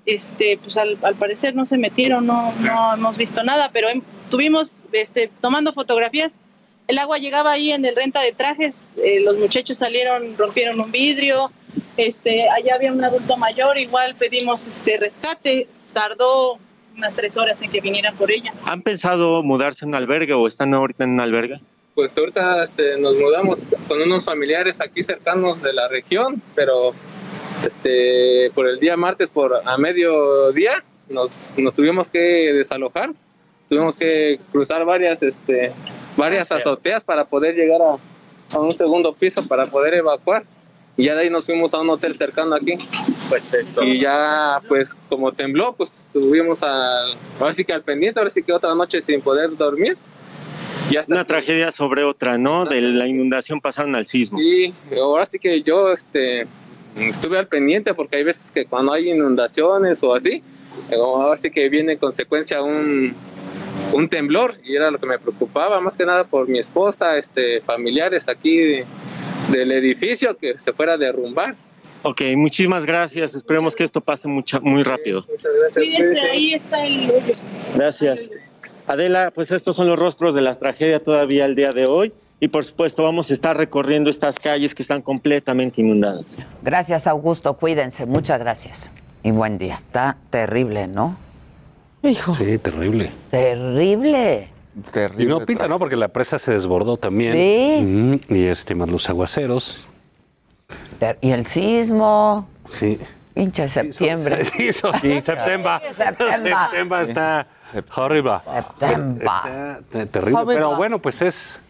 Este, 0.05 0.57
pues 0.57 0.77
al, 0.77 0.97
al 1.01 1.15
parecer 1.15 1.53
no 1.53 1.65
se 1.65 1.77
metieron, 1.77 2.25
no, 2.25 2.53
no 2.59 2.93
hemos 2.93 3.17
visto 3.17 3.43
nada, 3.43 3.71
pero 3.73 3.89
tuvimos 4.29 4.83
este, 4.93 5.29
tomando 5.41 5.73
fotografías. 5.73 6.39
El 6.87 6.99
agua 6.99 7.17
llegaba 7.17 7.51
ahí 7.51 7.71
en 7.71 7.83
el 7.83 7.95
renta 7.95 8.21
de 8.21 8.31
trajes, 8.31 8.75
eh, 8.95 9.19
los 9.19 9.37
muchachos 9.37 9.77
salieron, 9.77 10.37
rompieron 10.37 10.79
un 10.79 10.89
vidrio, 10.89 11.51
este, 11.97 12.47
allá 12.49 12.75
había 12.75 12.93
un 12.93 13.03
adulto 13.03 13.35
mayor, 13.35 13.77
igual 13.77 14.15
pedimos 14.15 14.65
este 14.65 14.95
rescate, 14.97 15.67
tardó 15.93 16.59
unas 16.95 17.13
tres 17.13 17.35
horas 17.35 17.61
en 17.61 17.71
que 17.71 17.81
vinieran 17.81 18.15
por 18.15 18.31
ella. 18.31 18.53
¿Han 18.63 18.81
pensado 18.81 19.43
mudarse 19.43 19.83
a 19.83 19.87
un 19.89 19.95
albergue 19.95 20.33
o 20.33 20.47
están 20.47 20.73
ahorita 20.73 21.03
en 21.03 21.11
un 21.11 21.19
albergue? 21.19 21.59
Pues 21.93 22.17
ahorita 22.17 22.63
este, 22.63 22.97
nos 22.99 23.15
mudamos 23.15 23.67
con 23.87 24.01
unos 24.01 24.23
familiares 24.23 24.79
aquí 24.79 25.03
cercanos 25.03 25.61
de 25.61 25.73
la 25.73 25.89
región, 25.89 26.41
pero 26.55 26.93
este, 27.65 28.49
por 28.55 28.67
el 28.67 28.79
día 28.79 28.95
martes 28.95 29.29
por 29.29 29.61
a 29.67 29.77
mediodía 29.77 30.83
nos, 31.09 31.51
nos 31.57 31.73
tuvimos 31.73 32.09
que 32.09 32.19
desalojar, 32.53 33.11
tuvimos 33.67 33.97
que 33.97 34.39
cruzar 34.51 34.85
varias, 34.85 35.21
este, 35.21 35.73
varias 36.17 36.51
azoteas 36.51 37.03
para 37.03 37.25
poder 37.25 37.55
llegar 37.55 37.81
a, 37.81 38.55
a 38.55 38.59
un 38.59 38.71
segundo 38.71 39.13
piso 39.13 39.47
para 39.47 39.67
poder 39.67 39.93
evacuar. 39.93 40.43
Y 40.97 41.05
ya 41.05 41.15
de 41.15 41.21
ahí 41.21 41.29
nos 41.29 41.45
fuimos 41.45 41.75
a 41.75 41.79
un 41.79 41.91
hotel 41.91 42.15
cercano 42.15 42.55
aquí. 42.55 42.73
Y 43.83 44.01
ya, 44.01 44.59
pues, 44.67 44.95
como 45.09 45.31
tembló, 45.31 45.73
pues, 45.73 46.01
estuvimos 46.07 46.63
al, 46.63 47.15
ahora 47.39 47.53
sí 47.53 47.63
que 47.63 47.73
al 47.73 47.83
pendiente, 47.83 48.19
ahora 48.19 48.31
sí 48.31 48.41
que 48.41 48.51
otra 48.51 48.73
noche 48.73 49.01
sin 49.01 49.21
poder 49.21 49.55
dormir. 49.55 49.95
Una 51.09 51.25
tragedia 51.25 51.71
sobre 51.71 52.03
otra, 52.03 52.37
¿no? 52.37 52.65
De 52.65 52.81
la 52.81 53.07
inundación 53.07 53.59
pasaron 53.59 53.93
al 53.95 54.07
sismo. 54.07 54.39
Sí, 54.39 54.73
ahora 54.97 55.25
sí 55.25 55.37
que 55.37 55.61
yo 55.61 55.91
este, 55.91 56.47
estuve 56.95 57.37
al 57.37 57.47
pendiente 57.47 57.93
porque 57.93 58.17
hay 58.17 58.23
veces 58.23 58.51
que 58.51 58.65
cuando 58.65 58.93
hay 58.93 59.09
inundaciones 59.09 60.01
o 60.01 60.15
así, 60.15 60.41
eh, 60.89 60.95
ahora 60.95 61.37
sí 61.37 61.51
que 61.51 61.67
viene 61.69 61.93
en 61.93 61.97
consecuencia 61.97 62.61
un, 62.61 63.13
un 63.93 64.09
temblor 64.09 64.55
y 64.63 64.75
era 64.75 64.91
lo 64.91 64.99
que 64.99 65.05
me 65.07 65.17
preocupaba 65.19 65.79
más 65.79 65.95
que 65.97 66.05
nada 66.05 66.23
por 66.25 66.47
mi 66.47 66.59
esposa, 66.59 67.17
este, 67.17 67.61
familiares 67.61 68.27
aquí 68.27 68.57
de- 68.57 68.85
del 69.51 69.71
edificio 69.71 70.35
que 70.37 70.59
se 70.59 70.73
fuera 70.73 70.93
a 70.93 70.97
derrumbar. 70.97 71.55
Ok, 72.03 72.21
muchísimas 72.35 72.85
gracias. 72.85 73.33
Esperemos 73.35 73.75
que 73.75 73.83
esto 73.83 74.01
pase 74.01 74.27
mucha, 74.27 74.59
muy 74.59 74.83
rápido. 74.83 75.21
Cuídense, 75.73 76.19
ahí 76.29 76.53
está 76.53 76.85
el... 76.85 77.11
Gracias. 77.75 78.29
Adela, 78.85 79.31
pues 79.33 79.51
estos 79.51 79.75
son 79.75 79.87
los 79.87 79.97
rostros 79.97 80.33
de 80.35 80.41
la 80.41 80.55
tragedia 80.59 80.99
todavía 80.99 81.45
el 81.45 81.55
día 81.55 81.69
de 81.69 81.85
hoy. 81.89 82.13
Y 82.39 82.49
por 82.49 82.63
supuesto 82.65 83.01
vamos 83.03 83.31
a 83.31 83.33
estar 83.33 83.57
recorriendo 83.57 84.09
estas 84.11 84.37
calles 84.37 84.75
que 84.75 84.83
están 84.83 85.01
completamente 85.01 85.81
inundadas. 85.81 86.37
Gracias, 86.61 87.07
Augusto. 87.07 87.55
Cuídense. 87.55 88.05
Muchas 88.05 88.39
gracias. 88.39 88.91
Y 89.23 89.31
buen 89.31 89.57
día. 89.57 89.75
Está 89.75 90.17
terrible, 90.29 90.87
¿no? 90.87 91.17
Hijo. 92.03 92.35
Sí, 92.35 92.57
terrible. 92.57 93.11
Terrible. 93.31 94.49
Y 95.17 95.25
no 95.25 95.45
pinta, 95.45 95.67
¿no? 95.67 95.79
Porque 95.79 95.95
la 95.95 96.07
presa 96.09 96.37
se 96.37 96.51
desbordó 96.51 96.97
también. 96.97 97.33
Sí. 98.29 98.33
Y 98.35 98.45
este, 98.45 98.75
más 98.75 98.89
los 98.91 99.09
aguaceros. 99.09 99.85
Ter- 100.99 101.17
Y 101.21 101.31
el 101.31 101.45
sismo. 101.45 102.47
Sí. 102.65 102.99
Pinche 103.33 103.67
septiembre. 103.67 104.45
Sí, 104.45 104.67
eso 104.69 104.91
sí, 104.93 105.21
septiembre. 105.21 105.71
Septiembre. 105.95 106.53
Septiembre 106.55 107.01
está 107.03 107.47
horrible. 107.95 108.31
Septiembre. 108.43 109.25
Está 109.25 109.79
te- 109.91 110.05
terrible. 110.07 110.43
Pero 110.47 110.75
bueno, 110.75 110.99
pues 110.99 111.21
es 111.21 111.61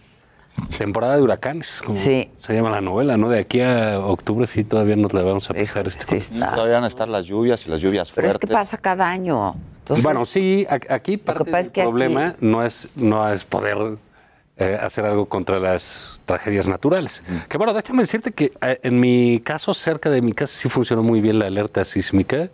temporada 0.78 1.16
de 1.16 1.22
huracanes, 1.22 1.82
como 1.86 1.98
Sí. 2.00 2.30
se 2.38 2.54
llama 2.54 2.70
la 2.70 2.82
novela, 2.82 3.18
¿no? 3.18 3.30
De 3.30 3.40
aquí 3.40 3.62
a 3.62 4.00
octubre 4.00 4.48
sí 4.48 4.64
todavía 4.64 4.96
nos 4.96 5.14
la 5.14 5.24
vamos 5.24 5.50
a 5.50 5.54
pasar 5.54 5.88
este 5.88 6.20
Todavía 6.40 6.76
van 6.76 6.84
a 6.84 6.88
estar 6.88 7.08
las 7.08 7.26
lluvias 7.26 7.66
y 7.66 7.70
las 7.70 7.80
lluvias 7.82 8.12
Pero 8.14 8.28
es 8.28 8.34
fuertes. 8.34 8.50
que 8.50 8.54
pasa 8.54 8.78
cada 8.78 9.10
año. 9.10 9.56
Entonces, 9.80 10.04
bueno, 10.04 10.26
sí, 10.26 10.66
aquí 10.70 11.18
parte 11.18 11.44
es 11.44 11.52
del 11.52 11.56
aquí- 11.66 11.82
problema 11.82 12.36
no 12.40 12.64
es 12.64 12.90
no 12.96 13.28
es 13.30 13.44
poder 13.46 13.98
eh, 14.58 14.78
hacer 14.82 15.06
algo 15.06 15.28
contra 15.28 15.60
las 15.60 16.20
tragedias 16.26 16.66
naturales. 16.68 17.24
Que 17.48 17.58
bueno, 17.58 17.74
déjame 17.74 18.02
decirte 18.04 18.32
que 18.32 18.52
eh, 18.62 18.80
en 18.82 19.00
mi 19.00 19.40
caso, 19.40 19.74
cerca 19.76 20.10
de 20.10 20.22
mi 20.22 20.34
casa, 20.34 20.54
sí 20.60 20.68
funcionó 20.68 21.04
muy 21.04 21.22
bien 21.22 21.38
la 21.40 21.46
alerta 21.46 21.86
sísmica. 21.86 22.50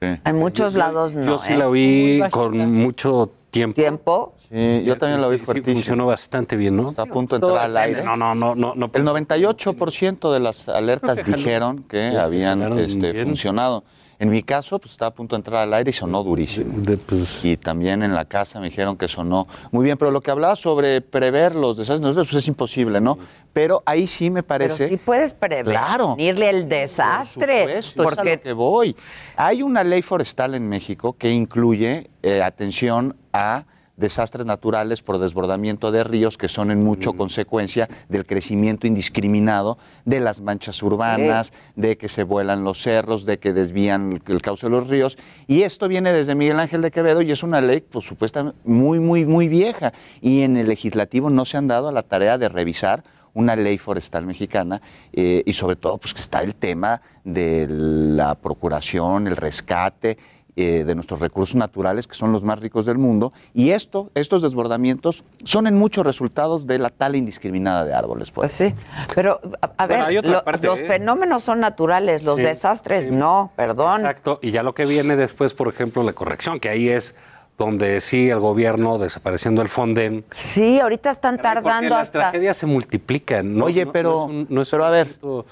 en 0.00 0.36
muchos 0.36 0.74
lados 0.74 1.14
no. 1.14 1.24
Yo 1.24 1.38
sí 1.38 1.52
¿eh? 1.52 1.58
la 1.58 1.68
oí 1.68 2.22
con 2.30 2.56
mucho 2.72 3.30
tiempo. 3.50 3.74
¿Tiempo? 3.76 4.34
Sí, 4.54 4.82
yo 4.84 4.96
también 4.96 5.24
oí 5.24 5.38
Sí, 5.40 5.44
fuertísimo. 5.44 5.74
funcionó 5.78 6.06
bastante 6.06 6.56
bien, 6.56 6.76
¿no? 6.76 6.90
Está 6.90 7.02
a 7.02 7.06
punto 7.06 7.36
de 7.36 7.44
entrar 7.44 7.64
al 7.64 7.76
aire. 7.76 8.04
No, 8.04 8.16
no, 8.16 8.36
no, 8.36 8.54
no, 8.54 8.74
no. 8.76 8.90
El 8.94 9.04
98% 9.04 10.32
de 10.32 10.38
las 10.38 10.68
alertas 10.68 11.16
dijeron 11.26 11.82
que 11.88 12.16
habían 12.16 12.78
este, 12.78 13.24
funcionado. 13.24 13.82
En 14.20 14.30
mi 14.30 14.44
caso, 14.44 14.78
pues 14.78 14.92
estaba 14.92 15.08
a 15.08 15.12
punto 15.14 15.34
de 15.34 15.40
entrar 15.40 15.62
al 15.62 15.74
aire 15.74 15.90
y 15.90 15.92
sonó 15.92 16.22
durísimo. 16.22 16.72
pues, 17.04 17.44
Y 17.44 17.56
también 17.56 18.04
en 18.04 18.14
la 18.14 18.26
casa 18.26 18.60
me 18.60 18.66
dijeron 18.70 18.96
que 18.96 19.08
sonó 19.08 19.48
muy 19.72 19.84
bien. 19.84 19.98
Pero 19.98 20.12
lo 20.12 20.20
que 20.20 20.30
hablaba 20.30 20.54
sobre 20.54 21.00
prever 21.00 21.56
los 21.56 21.76
desastres 21.76 22.14
pues 22.14 22.32
es 22.34 22.46
imposible, 22.46 23.00
¿no? 23.00 23.18
Pero 23.52 23.82
ahí 23.84 24.06
sí 24.06 24.30
me 24.30 24.44
Pero 24.44 24.68
parece. 24.68 24.88
sí 24.88 24.98
puedes 24.98 25.34
prevenirle 25.34 26.48
el 26.48 26.68
desastre. 26.68 27.76
Esto 27.78 27.78
es 27.78 27.98
a 27.98 28.02
porque 28.04 28.36
lo 28.36 28.42
que 28.42 28.52
voy. 28.52 28.96
Hay 29.36 29.62
una 29.62 29.82
ley 29.82 30.00
forestal 30.00 30.54
en 30.54 30.68
México 30.68 31.14
que 31.18 31.30
incluye 31.30 32.08
eh, 32.22 32.40
atención 32.40 33.16
a 33.32 33.64
desastres 33.96 34.46
naturales 34.46 35.02
por 35.02 35.18
desbordamiento 35.18 35.92
de 35.92 36.04
ríos 36.04 36.36
que 36.36 36.48
son 36.48 36.70
en 36.70 36.82
mucho 36.82 37.12
consecuencia 37.12 37.88
del 38.08 38.26
crecimiento 38.26 38.86
indiscriminado 38.86 39.78
de 40.04 40.20
las 40.20 40.40
manchas 40.40 40.82
urbanas, 40.82 41.52
de 41.76 41.96
que 41.96 42.08
se 42.08 42.24
vuelan 42.24 42.64
los 42.64 42.82
cerros, 42.82 43.24
de 43.24 43.38
que 43.38 43.52
desvían 43.52 44.22
el 44.26 44.42
cauce 44.42 44.66
de 44.66 44.70
los 44.70 44.88
ríos. 44.88 45.16
Y 45.46 45.62
esto 45.62 45.88
viene 45.88 46.12
desde 46.12 46.34
Miguel 46.34 46.58
Ángel 46.58 46.82
de 46.82 46.90
Quevedo 46.90 47.22
y 47.22 47.30
es 47.30 47.42
una 47.42 47.60
ley, 47.60 47.80
pues 47.80 48.04
supuestamente 48.04 48.58
muy, 48.64 48.98
muy, 48.98 49.24
muy 49.24 49.48
vieja. 49.48 49.92
Y 50.20 50.42
en 50.42 50.56
el 50.56 50.68
legislativo 50.68 51.30
no 51.30 51.44
se 51.44 51.56
han 51.56 51.68
dado 51.68 51.88
a 51.88 51.92
la 51.92 52.02
tarea 52.02 52.38
de 52.38 52.48
revisar 52.48 53.04
una 53.34 53.56
ley 53.56 53.78
forestal 53.78 54.24
mexicana 54.26 54.80
eh, 55.12 55.42
y 55.44 55.52
sobre 55.52 55.76
todo 55.76 55.98
pues 55.98 56.14
que 56.14 56.20
está 56.20 56.40
el 56.40 56.54
tema 56.54 57.02
de 57.24 57.66
la 57.68 58.36
procuración, 58.36 59.26
el 59.26 59.36
rescate 59.36 60.18
eh, 60.56 60.84
de 60.84 60.94
nuestros 60.94 61.20
recursos 61.20 61.56
naturales 61.56 62.06
que 62.06 62.14
son 62.14 62.30
los 62.32 62.44
más 62.44 62.60
ricos 62.60 62.86
del 62.86 62.98
mundo 62.98 63.32
y 63.52 63.70
esto, 63.70 64.10
estos 64.14 64.40
desbordamientos 64.42 65.24
son 65.44 65.66
en 65.66 65.74
muchos 65.76 66.06
resultados 66.06 66.66
de 66.66 66.78
la 66.78 66.90
tala 66.90 67.16
indiscriminada 67.16 67.84
de 67.84 67.92
árboles. 67.94 68.30
Pues, 68.30 68.52
sí, 68.52 68.74
pero 69.14 69.40
a, 69.60 69.70
a 69.76 69.86
Bueno, 69.86 70.06
ver, 70.06 70.26
lo- 70.28 70.44
parte, 70.44 70.66
los 70.66 70.80
¿eh? 70.80 70.84
fenómenos 70.86 71.42
son 71.42 71.60
naturales, 71.60 72.22
los 72.22 72.36
Sí, 72.36 72.42
desastres 72.42 73.10
no, 73.10 73.52
perdón. 73.56 74.02
Exacto, 74.02 74.38
y 74.42 74.50
ya 74.52 74.62
lo 74.62 74.74
que 74.74 74.86
viene 74.86 75.16
después, 75.16 75.54
por 75.54 75.68
ejemplo, 75.68 76.02
la 76.02 76.12
corrección, 76.12 76.60
que 76.60 76.68
ahí 76.68 76.88
es 76.88 77.14
donde 77.56 78.00
sí 78.00 78.28
el 78.30 78.40
gobierno 78.40 78.98
desapareciendo 78.98 79.62
el 79.62 79.68
Fonden. 79.68 80.24
Sí, 80.32 80.80
ahorita 80.80 81.10
están 81.10 81.36
Porque 81.36 81.42
tardando 81.54 81.90
las 81.90 82.02
hasta... 82.02 82.18
tragedias 82.18 82.56
se 82.56 82.66
multiplican. 82.66 83.56
¿no? 83.56 83.66
Oye, 83.66 83.86
pero, 83.86 84.10
no 84.10 84.24
es 84.24 84.28
un- 84.30 84.46
no 84.50 84.60
es 84.62 84.70
pero 84.70 84.82
un 84.82 84.88
a 84.88 84.90
ver, 84.90 85.08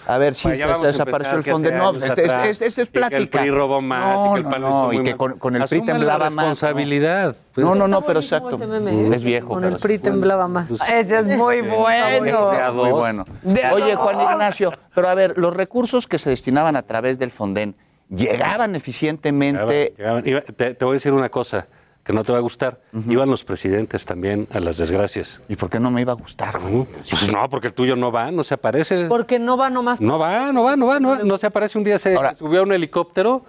a 0.08 0.18
ver 0.18 0.34
si 0.34 0.48
se, 0.48 0.66
desapareció 0.82 1.34
el 1.34 1.40
hace 1.40 1.52
No, 1.72 1.90
años 1.90 2.02
es, 2.02 2.60
es- 2.62 2.72
y 2.72 2.74
que 2.74 2.80
el 2.82 2.88
plática. 2.88 3.38
PRI 3.40 3.50
robó 3.50 3.80
más, 3.80 4.16
no, 4.16 4.36
y 4.38 4.42
que 4.42 4.48
el 4.56 4.60
no, 4.60 4.92
y 4.92 5.02
que 5.04 5.16
con, 5.16 5.38
con 5.38 5.54
el 5.54 5.62
PRI 5.62 5.82
temblaba 5.82 6.24
la 6.24 6.30
más. 6.30 6.34
¿no? 6.34 6.40
responsabilidad. 6.50 7.36
pues. 7.54 7.64
No, 7.64 7.76
no, 7.76 7.86
no, 7.86 8.02
pero 8.04 8.18
exacto. 8.18 8.58
¿eh? 8.60 9.10
Es 9.14 9.22
viejo. 9.22 9.48
Con 9.50 9.64
el 9.64 9.76
PRI 9.76 9.98
bueno. 9.98 10.02
temblaba 10.12 10.48
más. 10.48 10.72
Ese 10.92 11.18
es 11.18 11.26
muy 11.36 11.60
bueno. 11.60 12.24
De 12.24 12.32
a 12.60 12.72
Muy 12.72 12.90
bueno. 12.90 13.24
De 13.42 13.64
a 13.64 13.74
Oye. 13.74 13.94
Juan 13.94 14.20
Ignacio, 14.20 14.72
pero 14.92 15.08
a 15.08 15.14
ver, 15.14 15.34
los 15.38 15.54
recursos 15.54 16.08
que 16.08 16.18
se 16.18 16.30
destinaban 16.30 16.74
a 16.74 16.82
través 16.82 17.20
del 17.20 17.30
Fonden 17.30 17.76
llegaban 18.08 18.74
eficientemente. 18.74 19.94
Llegaban- 19.96 20.26
iba- 20.26 20.40
te, 20.40 20.74
te 20.74 20.84
voy 20.84 20.94
a 20.94 20.94
decir 20.94 21.12
una 21.12 21.28
cosa 21.28 21.68
que 22.04 22.12
no 22.12 22.24
te 22.24 22.32
va 22.32 22.38
a 22.38 22.40
gustar. 22.40 22.80
Iban 23.08 23.30
los 23.30 23.44
presidentes 23.44 24.04
también 24.04 24.48
a 24.50 24.58
las 24.60 24.76
desgracias. 24.76 25.40
¿Y 25.48 25.56
por 25.56 25.70
qué 25.70 25.78
no 25.78 25.90
me 25.90 26.00
iba 26.00 26.12
a 26.12 26.16
gustar? 26.16 26.60
No, 26.60 26.84
pues 27.08 27.32
no, 27.32 27.48
porque 27.48 27.68
el 27.68 27.74
tuyo 27.74 27.94
no 27.96 28.10
va, 28.10 28.30
no 28.32 28.42
se 28.42 28.54
aparece. 28.54 29.06
Porque 29.06 29.38
no 29.38 29.56
va 29.56 29.70
nomás. 29.70 30.00
No 30.00 30.18
va, 30.18 30.50
no 30.52 30.64
va, 30.64 30.76
no 30.76 30.86
va, 30.86 30.98
no 30.98 31.08
va. 31.10 31.18
No 31.18 31.36
se 31.36 31.46
aparece. 31.46 31.78
Un 31.78 31.84
día 31.84 31.98
se 31.98 32.16
subió 32.38 32.60
a 32.60 32.62
un 32.64 32.72
helicóptero 32.72 33.44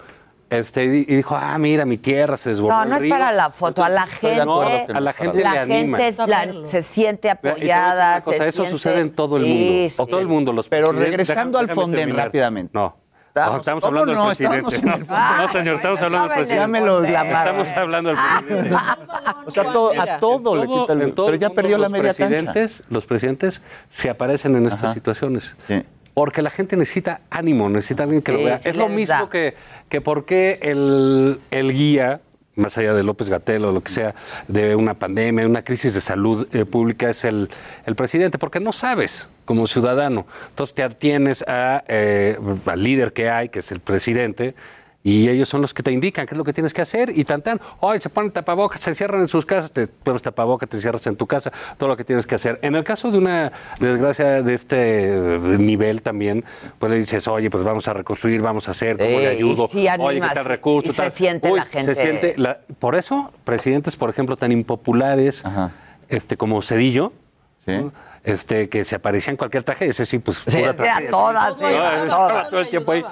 este, 0.51 0.83
y 0.85 1.03
dijo, 1.05 1.35
ah, 1.35 1.57
mira, 1.57 1.83
mi 1.85 1.97
tierra 1.97 2.37
se 2.37 2.49
desbordó 2.49 2.75
No, 2.77 2.85
no 2.85 2.95
es 2.97 3.01
río". 3.01 3.09
para 3.15 3.31
la 3.31 3.49
foto, 3.49 3.83
a 3.83 3.89
la 3.89 4.05
gente, 4.05 4.45
No, 4.45 4.61
a 4.61 4.99
la 4.99 5.13
gente 5.13 5.41
la 5.41 5.51
le 5.53 5.59
anima. 5.73 5.97
gente 5.97 6.27
la- 6.27 6.67
se 6.67 6.83
siente 6.83 7.31
apoyada. 7.31 8.17
una 8.17 8.21
cosa, 8.23 8.37
se 8.37 8.47
eso 8.49 8.55
siente- 8.63 8.71
sucede 8.71 8.99
en 9.01 9.15
todo 9.15 9.37
el 9.37 9.45
Sí, 9.45 9.49
mundo. 9.49 9.89
sí. 9.89 10.11
Todo 10.11 10.19
el 10.19 10.27
mundo. 10.27 10.53
Los 10.53 10.69
Pero 10.69 10.91
regresando 10.91 11.57
al 11.57 11.69
Fonden 11.69 12.01
terminar. 12.01 12.25
rápidamente. 12.27 12.71
No. 12.75 12.97
Estamos- 13.35 13.51
No, 13.53 13.57
estamos 13.61 13.83
¿cómo 13.83 13.99
hablando 13.99 14.13
no? 14.21 14.27
del 14.29 14.37
presidente. 14.37 14.75
Estamos. 14.75 15.07
No, 15.39 15.47
señor, 15.47 15.75
estamos 15.75 16.01
hablando 16.03 16.27
del 16.27 16.35
presidente. 16.37 16.61
Dámelo 16.61 17.01
la 17.01 17.23
mano. 17.23 17.39
Estamos 17.63 17.67
hablando 17.69 18.09
del 18.11 18.19
presidente. 18.45 18.75
O 19.45 19.51
sea, 19.51 19.63
to- 19.71 19.91
a 19.99 20.17
todo 20.19 20.55
le 20.55 20.67
quita 20.67 20.93
el... 20.93 21.13
Pero 21.13 21.35
ya 21.35 21.49
perdió 21.49 21.77
la 21.79 21.89
media 21.89 22.13
cancha. 22.13 22.27
presidentes, 22.27 22.83
Los 22.91 23.05
presidentes 23.07 23.61
se 23.89 24.09
aparecen 24.11 24.55
en 24.55 24.67
estas 24.67 24.83
Ajá. 24.83 24.93
situaciones. 24.93 25.55
Sí. 25.67 25.81
Porque 26.13 26.43
la 26.43 26.51
gente 26.51 26.77
necesita 26.77 27.21
ánimo, 27.31 27.69
necesita 27.69 28.03
alguien 28.03 28.21
que 28.21 28.33
lo 28.33 28.37
vea. 28.43 28.59
sí 28.59 28.69
es 28.69 28.77
lo 28.77 28.87
mismo 28.87 29.27
que, 29.29 29.55
que 29.89 29.99
por 29.99 30.25
qué 30.25 30.59
el, 30.61 31.41
el 31.49 31.73
guía, 31.73 32.21
más 32.55 32.77
allá 32.77 32.93
de 32.93 33.03
López 33.03 33.29
Gatel 33.29 33.65
o 33.65 33.71
lo 33.71 33.81
que 33.81 33.91
sea, 33.91 34.15
de 34.47 34.75
una 34.75 34.93
pandemia, 34.93 35.45
una 35.47 35.63
crisis 35.63 35.93
de 35.93 36.01
salud 36.01 36.47
eh, 36.53 36.65
pública, 36.65 37.09
es 37.09 37.25
el, 37.25 37.49
el 37.85 37.95
presidente, 37.95 38.37
porque 38.37 38.59
no 38.59 38.73
sabes 38.73 39.29
como 39.45 39.67
ciudadano. 39.67 40.25
Entonces 40.49 40.75
te 40.75 40.83
atienes 40.83 41.43
a, 41.47 41.83
eh, 41.87 42.37
al 42.65 42.83
líder 42.83 43.13
que 43.13 43.29
hay, 43.29 43.49
que 43.49 43.59
es 43.59 43.71
el 43.71 43.79
presidente, 43.79 44.55
y 45.05 45.27
ellos 45.27 45.49
son 45.49 45.61
los 45.61 45.73
que 45.73 45.83
te 45.83 45.91
indican 45.91 46.25
qué 46.25 46.33
es 46.33 46.37
lo 46.37 46.45
que 46.45 46.53
tienes 46.53 46.73
que 46.73 46.81
hacer 46.81 47.11
y 47.17 47.25
tan 47.25 47.41
tan, 47.41 47.59
hoy 47.81 47.99
se 47.99 48.09
ponen 48.09 48.31
tapabocas, 48.31 48.79
se 48.79 48.89
encierran 48.91 49.19
en 49.21 49.27
sus 49.27 49.45
casas, 49.45 49.71
te 49.71 49.87
pones 49.87 50.21
tapabocas, 50.21 50.69
te 50.69 50.77
encierras 50.77 51.05
en 51.07 51.17
tu 51.17 51.27
casa, 51.27 51.51
todo 51.77 51.89
lo 51.89 51.97
que 51.97 52.05
tienes 52.05 52.25
que 52.25 52.35
hacer. 52.35 52.57
En 52.61 52.75
el 52.75 52.83
caso 52.85 53.11
de 53.11 53.17
una 53.17 53.51
desgracia 53.79 54.41
de 54.41 54.53
este 54.53 55.15
eh, 55.15 55.39
nivel 55.59 56.01
también, 56.01 56.45
pues 56.79 56.89
le 56.91 56.97
dices, 56.99 57.27
oye, 57.27 57.49
pues 57.49 57.63
vamos 57.65 57.85
a 57.89 57.93
reconstruir, 57.93 58.41
vamos 58.41 58.67
a 58.69 58.71
hacer, 58.71 58.95
¿cómo 58.97 59.09
Sí, 59.09 59.17
le 59.17 59.27
ayudo? 59.27 59.65
y 59.65 59.67
sí 59.67 59.77
oye, 59.79 59.83
¿qué 59.97 60.03
animas, 60.03 60.33
tal 60.35 60.45
recurso? 60.45 60.89
y 60.91 60.93
se 60.93 61.01
tal? 61.01 61.11
siente 61.11 61.51
la 61.51 61.65
gente- 61.65 61.95
Se 61.95 62.01
siente, 62.01 62.33
la- 62.37 62.59
por 62.79 62.95
eso, 62.95 63.31
presidentes, 63.43 63.97
por 63.97 64.09
ejemplo, 64.09 64.37
tan 64.37 64.51
impopulares, 64.53 65.43
este 66.07 66.37
como 66.37 66.61
Cedillo, 66.61 67.11
¿no? 67.65 67.91
este 68.23 68.69
que 68.69 68.85
se 68.85 68.95
aparecía 68.95 69.31
en 69.31 69.37
cualquier 69.37 69.63
tragedia, 69.63 69.91
ese 69.91 70.05
sí, 70.05 70.19
pues 70.19 70.37
Sí, 70.47 70.59
pura 70.59 70.73
sí, 70.73 70.79
a 70.79 70.83
tragedia. 70.85 71.09
todas, 71.09 71.53
sí, 71.55 71.59
No, 71.61 71.67
a 71.67 71.71
ese 71.71 71.77
todas. 71.77 72.03
estaba 72.07 72.49
todo 72.49 72.59
el 72.61 72.69
tiempo 72.69 72.91
ahí. 72.93 73.03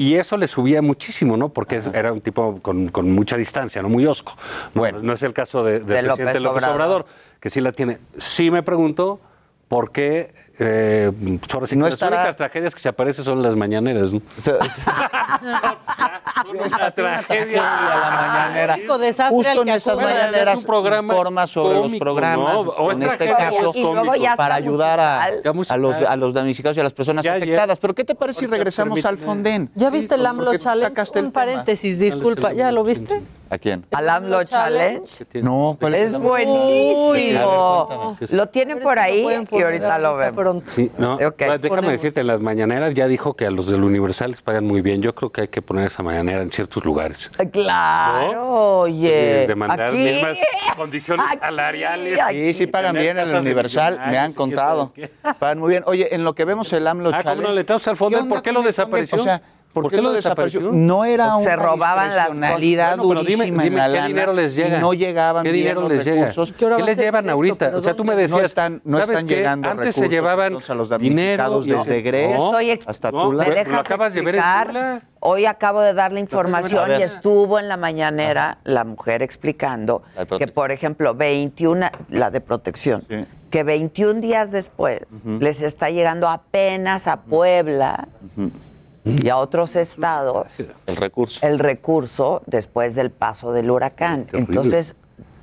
Y 0.00 0.14
eso 0.14 0.38
le 0.38 0.46
subía 0.46 0.80
muchísimo, 0.80 1.36
¿no? 1.36 1.50
Porque 1.50 1.82
era 1.92 2.10
un 2.10 2.20
tipo 2.20 2.58
con, 2.62 2.88
con 2.88 3.12
mucha 3.12 3.36
distancia, 3.36 3.82
¿no? 3.82 3.90
Muy 3.90 4.06
osco. 4.06 4.34
No, 4.72 4.90
no 4.90 5.12
es 5.12 5.22
el 5.22 5.34
caso 5.34 5.62
de, 5.62 5.80
del 5.80 5.86
De 5.86 6.02
López 6.02 6.16
presidente 6.16 6.40
López 6.40 6.62
Obrador. 6.62 6.76
Obrador. 6.76 7.06
que 7.38 7.50
sí 7.50 7.60
la 7.60 7.72
tiene. 7.72 7.98
Sí 8.16 8.50
me 8.50 8.62
pregunto 8.62 9.20
por 9.68 9.92
qué 9.92 10.32
eh, 10.60 11.10
ahora 11.52 11.66
sí 11.66 11.76
No 11.76 11.86
estará- 11.86 12.10
las 12.16 12.20
únicas 12.20 12.36
tragedias 12.36 12.74
que 12.74 12.80
se 12.80 12.88
aparecen 12.88 13.24
son 13.24 13.42
las 13.42 13.54
mañaneras, 13.56 14.12
¿no? 14.12 14.20
una 16.50 16.90
tragedia 16.90 17.62
la 17.62 18.10
mañanera. 18.10 18.76
desastre 18.98 19.36
Justo 19.36 19.62
en 19.62 19.68
esas 19.68 19.96
mañaneras 19.96 20.54
Es 20.54 20.60
un 20.60 20.66
programa 20.66 21.14
informa 21.14 21.46
sobre 21.46 21.74
los 21.74 21.94
programas, 21.98 22.54
¿no? 22.54 22.60
O 22.60 22.90
es 22.90 22.96
en 22.98 23.02
este 23.04 23.26
caso, 23.32 23.72
y 23.74 24.26
para 24.36 24.54
ayudar 24.54 25.00
a, 25.00 25.76
los, 25.76 25.96
a 26.02 26.16
los 26.16 26.34
damnificados 26.34 26.76
y 26.76 26.80
a 26.80 26.84
las 26.84 26.92
personas 26.92 27.24
Ya, 27.24 27.36
ya. 27.38 27.44
afectadas. 27.44 27.78
Pero 27.78 27.94
¿qué 27.94 28.04
te 28.04 28.14
parece 28.14 28.40
si 28.40 28.46
regresamos 28.46 29.04
al. 29.04 29.18
Fonden? 29.18 29.70
¿Ya 29.74 29.90
viste 29.90 30.14
el 30.14 30.24
AMLO 30.24 30.56
Challenge? 30.56 31.00
el 31.00 31.06
Un 31.06 31.12
tema. 31.12 31.30
paréntesis, 31.32 31.98
disculpa. 31.98 32.52
¿Ya 32.52 32.72
lo 32.72 32.84
viste? 32.84 33.20
¿A 33.50 33.58
quién? 33.58 33.84
Al 33.90 34.08
AMLO 34.08 34.44
Challenge. 34.44 35.26
No, 35.42 35.76
¿cuál 35.78 35.94
Es 35.96 36.14
el- 36.14 36.20
buenísimo. 36.20 38.16
Lo 38.30 38.48
tienen 38.48 38.78
por 38.80 38.98
ahí 38.98 39.26
y 39.50 39.62
ahorita 39.62 39.98
lo 39.98 40.16
vemos. 40.16 40.36
Sí, 40.66 40.90
no, 40.98 41.14
Ok. 41.14 41.20
pues, 41.20 41.60
déjame 41.62 41.68
Ponemos. 41.68 41.92
decirte, 41.92 42.20
en 42.20 42.26
las 42.26 42.40
mañaneras 42.42 42.94
ya 42.94 43.08
dijo 43.08 43.34
que 43.34 43.46
a 43.46 43.50
los 43.50 43.66
del 43.68 43.82
Universal 43.84 44.30
les 44.32 44.42
pagan 44.42 44.66
muy 44.66 44.80
bien. 44.80 45.02
Yo 45.02 45.14
creo 45.14 45.30
que 45.30 45.42
hay 45.42 45.48
que 45.48 45.62
poner 45.62 45.86
esa 45.86 46.02
mañanera 46.02 46.42
en 46.42 46.50
ciertos 46.50 46.84
lugares. 46.84 47.30
Claro, 47.52 48.80
oye. 48.80 49.44
Eh, 49.44 49.46
demandar 49.46 49.88
Aquí. 49.88 49.96
mismas 49.98 50.38
condiciones 50.76 51.26
salariales. 51.40 52.18
Sí, 52.30 52.54
sí 52.54 52.66
pagan 52.66 52.94
bien 52.96 53.18
en 53.18 53.28
el 53.28 53.34
Universal, 53.36 54.00
me 54.10 54.18
han 54.18 54.32
contado. 54.32 54.92
Pagan 55.38 55.58
muy 55.58 55.70
bien. 55.70 55.82
Oye, 55.86 56.14
en 56.14 56.24
lo 56.24 56.34
que 56.34 56.44
vemos 56.44 56.72
el 56.72 56.86
AMLO 56.86 57.08
Ah, 57.08 57.12
¿cómo 57.12 57.22
Challenge, 57.22 57.48
no 57.48 57.54
le 57.54 57.64
al 57.90 57.96
fondo? 57.96 58.18
¿qué 58.18 58.22
onda 58.22 58.34
¿Por 58.34 58.42
qué 58.42 58.52
lo 58.52 58.62
desapareció? 58.62 59.18
O 59.20 59.24
sea, 59.24 59.42
¿por, 59.72 59.90
qué 59.90 60.00
lo 60.02 60.12
desapareció? 60.12 60.70
No 60.72 61.04
era 61.04 61.36
Se 61.38 61.42
una 61.44 61.56
robaban 61.56 62.08
las 62.16 62.30
discrecionalidad 62.32 62.98
Bueno, 62.98 63.22
dime, 63.24 63.44
dime 63.46 63.66
en 63.66 63.76
la 63.76 63.86
qué 63.86 63.92
lana, 63.92 64.06
dinero 64.08 64.32
les 64.32 64.54
llega. 64.56 64.78
No 64.80 64.92
llegaban 64.94 65.42
¿Qué 65.44 65.52
bien 65.52 65.62
dinero 65.64 65.80
los 65.82 65.90
les 65.90 66.04
llega? 66.04 66.26
recursos. 66.28 66.52
¿Qué, 66.58 66.68
les 66.84 66.98
llevan 66.98 67.30
ahorita? 67.30 67.72
O 67.76 67.82
sea, 67.82 67.94
tú 67.94 68.04
me 68.04 68.14
decías, 68.16 68.38
no 68.40 68.44
están, 68.44 68.82
no 68.84 68.98
¿sabes 68.98 69.08
están 69.16 69.26
qué? 69.28 69.36
llegando 69.36 69.68
Antes 69.68 69.86
recursos 69.86 70.02
se 70.04 70.08
llevaban 70.08 70.52
a 70.68 70.74
los 70.74 70.88
dinero 70.98 71.42
damnificados 71.44 71.66
y- 71.66 71.70
desde 71.72 72.02
Gres 72.02 72.36
No, 72.36 72.46
Estoy 72.46 72.70
ex- 72.70 72.88
hasta 72.88 73.10
no, 73.10 73.24
Tula. 73.26 73.44
¿Me 73.44 73.48
Lo 73.50 73.54
dejas 73.56 73.80
acabas 73.86 74.14
de 74.14 74.20
ver 74.22 74.34
en 74.34 74.40
explicar? 74.40 74.66
Tula. 74.68 75.02
Hoy 75.22 75.44
acabo 75.46 75.82
de 75.82 75.92
dar 75.92 76.12
la 76.12 76.18
A 76.18 76.22
información 76.22 76.90
y 76.98 77.02
estuvo 77.02 77.58
en 77.58 77.68
la 77.68 77.76
mañanera 77.76 78.58
la 78.64 78.84
mujer 78.84 79.22
explicando 79.22 80.02
La 80.16 80.24
que, 80.24 80.46
por 80.48 80.70
ejemplo, 80.72 81.14
21, 81.14 81.90
la 82.08 82.30
de 82.30 82.40
protección, 82.40 83.04
que 83.50 83.62
21 83.62 84.20
días 84.22 84.50
después 84.50 85.02
Ujú. 85.24 85.38
les 85.40 85.60
está 85.60 85.90
llegando 85.90 86.26
apenas 86.28 87.06
a 87.06 87.18
Puebla 87.20 88.08
y 89.04 89.28
a 89.28 89.36
otros 89.38 89.76
estados 89.76 90.48
el 90.86 90.96
recurso, 90.96 91.38
el 91.46 91.58
recurso 91.58 92.42
después 92.46 92.94
del 92.94 93.10
paso 93.10 93.52
del 93.52 93.70
huracán. 93.70 94.26
Entonces, 94.32 94.94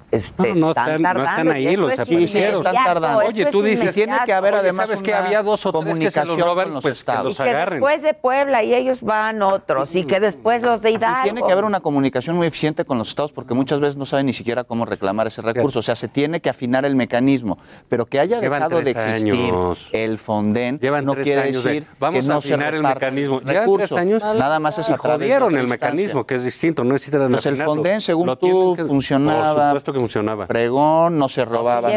este, 0.09 0.53
no, 0.53 0.55
no, 0.55 0.69
están, 0.69 0.95
están 0.95 1.17
no 1.17 1.23
están 1.23 1.51
ahí 1.51 1.75
los 1.75 1.91
es 1.91 2.07
sí, 2.07 2.23
están 2.23 2.75
tardando. 2.75 3.25
Oye, 3.25 3.45
tú 3.47 3.61
dices, 3.61 3.93
tiene 3.93 4.17
que 4.25 4.31
haber 4.31 4.55
además 4.55 4.85
sabes 4.85 5.01
que 5.01 5.13
había 5.13 5.43
dos 5.43 5.65
o 5.65 5.73
tres 5.73 5.99
que 5.99 6.11
se 6.11 6.25
los 6.25 6.39
roban, 6.39 6.73
los 6.73 6.81
pues 6.81 6.97
estados. 6.97 7.37
Que 7.37 7.43
y 7.43 7.45
que 7.45 7.55
después 7.55 8.01
de 8.01 8.13
Puebla 8.13 8.63
y 8.63 8.73
ellos 8.73 9.01
van 9.01 9.41
otros 9.41 9.93
y 9.95 10.05
que 10.05 10.21
después 10.21 10.61
los 10.61 10.81
de 10.81 10.91
Hidalgo. 10.91 11.19
Y 11.19 11.23
tiene 11.23 11.41
que 11.45 11.51
haber 11.51 11.65
una 11.65 11.81
comunicación 11.81 12.37
muy 12.37 12.47
eficiente 12.47 12.85
con 12.85 12.97
los 12.97 13.09
estados 13.09 13.33
porque 13.33 13.53
muchas 13.53 13.81
veces 13.81 13.97
no 13.97 14.05
saben 14.05 14.27
ni 14.27 14.33
siquiera 14.33 14.63
cómo 14.63 14.85
reclamar 14.85 15.27
ese 15.27 15.41
recurso, 15.41 15.79
o 15.79 15.81
sea, 15.81 15.95
se 15.95 16.07
tiene 16.07 16.39
que 16.39 16.49
afinar 16.49 16.85
el 16.85 16.95
mecanismo, 16.95 17.57
pero 17.89 18.05
que 18.05 18.19
haya 18.21 18.39
Llevan 18.39 18.61
dejado 18.61 18.81
de 18.81 18.91
existir 18.91 19.33
años. 19.33 19.89
el 19.91 20.17
Fonden 20.17 20.79
Llevan 20.79 21.05
no 21.05 21.15
quiere 21.15 21.41
años 21.41 21.63
decir 21.65 21.83
de, 21.83 21.89
vamos 21.99 22.21
que 22.21 22.27
no 22.27 22.35
a 22.35 22.37
afinar 22.37 22.71
se 22.71 22.77
el 22.77 22.83
mecanismo. 22.83 23.41
Llevan 23.41 23.73
tres 23.75 23.91
años 23.91 24.23
nada 24.23 24.59
más 24.59 24.77
es 24.77 24.87
jodieron 24.97 25.57
el 25.57 25.67
mecanismo, 25.67 26.25
que 26.25 26.35
es 26.35 26.45
distinto, 26.45 26.83
no 26.85 26.93
necesitan 26.93 27.29
Pues 27.29 27.45
el 27.45 27.57
Fonden 27.57 27.99
según 27.99 28.37
tú 28.37 28.75
funcionaba 28.87 29.73
funcionaba. 29.99 30.47
Pregón, 30.47 31.17
no 31.17 31.29
se 31.29 31.45
robaba. 31.45 31.89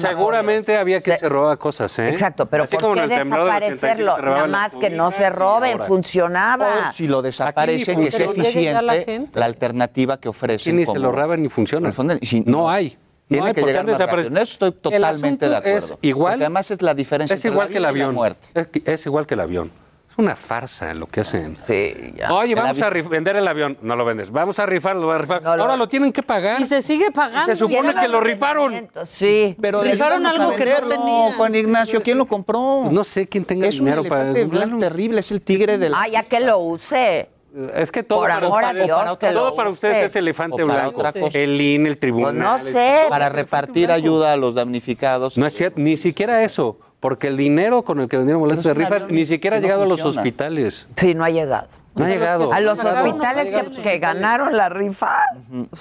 Seguramente 0.00 0.76
había 0.76 1.00
quien 1.00 1.16
se, 1.16 1.20
se 1.20 1.28
robaba 1.28 1.56
cosas, 1.56 1.98
¿eh? 1.98 2.08
Exacto, 2.08 2.46
pero 2.46 2.64
Así 2.64 2.76
¿por 2.76 2.94
qué 2.94 3.06
desaparecerlo? 3.06 4.16
De 4.16 4.22
Nada 4.22 4.46
más 4.46 4.76
que 4.76 4.90
no 4.90 5.10
se 5.10 5.30
roben, 5.30 5.80
funcionaba. 5.80 6.92
Si 6.92 7.06
lo 7.06 7.22
desaparecen, 7.22 8.00
que 8.00 8.08
es 8.08 8.20
eficiente 8.20 8.82
la, 8.82 9.44
alternativa 9.44 10.18
que 10.18 10.28
ofrecen. 10.28 10.76
ni 10.76 10.86
se 10.86 10.98
lo 10.98 11.12
roban 11.12 11.42
ni 11.42 11.48
funciona. 11.48 11.92
Si, 12.22 12.40
no, 12.40 12.58
no 12.58 12.70
hay. 12.70 12.96
No 13.28 13.44
hay, 13.44 13.52
que. 13.52 13.60
En 13.60 14.36
eso 14.38 14.42
estoy 14.42 14.72
totalmente 14.72 15.48
de 15.48 15.56
acuerdo. 15.56 15.98
Igual, 16.00 16.40
además 16.40 16.70
es 16.70 16.80
la 16.80 16.94
diferencia 16.94 17.34
es 17.34 17.44
entre 17.44 17.52
igual 17.52 17.66
la 17.66 17.68
vida 17.68 17.72
que 17.72 17.78
el 17.78 17.84
avión. 17.84 18.08
y 18.08 18.12
la 18.12 18.14
muerte. 18.14 18.92
Es 18.92 19.06
igual 19.06 19.26
que 19.26 19.34
el 19.34 19.40
avión 19.40 19.70
una 20.18 20.34
farsa 20.34 20.92
lo 20.94 21.06
que 21.06 21.20
hacen. 21.20 21.56
Sí, 21.66 22.12
ya. 22.16 22.32
Oye, 22.32 22.54
vamos 22.54 22.82
a 22.82 22.90
vender 22.90 23.36
el 23.36 23.46
avión. 23.46 23.78
No 23.82 23.96
lo 23.96 24.04
vendes. 24.04 24.30
Vamos 24.30 24.58
a 24.58 24.66
rifar, 24.66 24.96
lo 24.96 25.10
a 25.10 25.18
rifar. 25.18 25.46
Ahora 25.46 25.76
lo 25.76 25.88
tienen 25.88 26.12
que 26.12 26.22
pagar. 26.22 26.60
Y 26.60 26.64
se 26.64 26.82
sigue 26.82 27.10
pagando. 27.12 27.50
Y 27.50 27.54
se 27.54 27.56
supone 27.56 27.94
que 27.94 28.08
lo 28.08 28.20
rifaron. 28.20 28.88
Sí. 29.06 29.56
Pero 29.60 29.82
rifaron 29.82 30.26
algo 30.26 30.54
que 30.54 30.64
no 30.64 30.88
tenía. 30.88 31.34
Juan 31.36 31.54
Ignacio, 31.54 32.02
¿quién 32.02 32.18
lo 32.18 32.26
compró? 32.26 32.80
Pues 32.82 32.92
no 32.92 33.04
sé 33.04 33.28
quién 33.28 33.44
tenga 33.44 33.68
es 33.68 33.78
dinero 33.78 34.02
un 34.02 34.08
para... 34.08 34.32
Es 34.32 34.44
un 34.44 34.80
terrible, 34.80 35.20
es 35.20 35.30
el 35.30 35.40
tigre 35.40 35.78
del... 35.78 35.94
Ah, 35.94 36.08
ya 36.08 36.24
que 36.24 36.40
lo 36.40 36.58
use. 36.58 37.28
Es 37.74 37.90
que 37.90 38.02
todo, 38.02 38.20
para, 38.20 38.40
todo 38.40 39.56
para 39.56 39.70
ustedes 39.70 40.04
es 40.04 40.16
elefante 40.16 40.62
blanco. 40.62 41.02
El 41.32 41.60
IN, 41.60 41.86
el 41.86 41.92
pues 41.92 42.00
tribunal. 42.00 42.38
No 42.38 42.58
sé. 42.58 43.04
Para 43.08 43.30
repartir 43.30 43.90
ayuda 43.90 44.32
a 44.32 44.36
los 44.36 44.54
damnificados. 44.54 45.38
No 45.38 45.46
es 45.46 45.54
cierto, 45.54 45.80
ni 45.80 45.96
siquiera 45.96 46.42
eso 46.42 46.78
porque 47.00 47.28
el 47.28 47.36
dinero 47.36 47.82
con 47.82 48.00
el 48.00 48.08
que 48.08 48.16
vendieron 48.16 48.42
boletos 48.42 48.64
de 48.64 48.74
rifas 48.74 49.08
ni 49.08 49.24
siquiera 49.24 49.58
ha 49.58 49.60
llegado 49.60 49.82
a 49.82 49.86
los 49.86 50.04
hospitales. 50.04 50.86
Sí, 50.96 51.14
no 51.14 51.24
ha 51.24 51.30
llegado. 51.30 51.68
No 51.94 52.04
ha 52.04 52.08
llegado. 52.08 52.52
A 52.52 52.60
los 52.60 52.78
hospitales 52.78 53.48
que, 53.82 53.98
ganaron 53.98 54.56
la 54.56 54.68
rifa. 54.68 55.16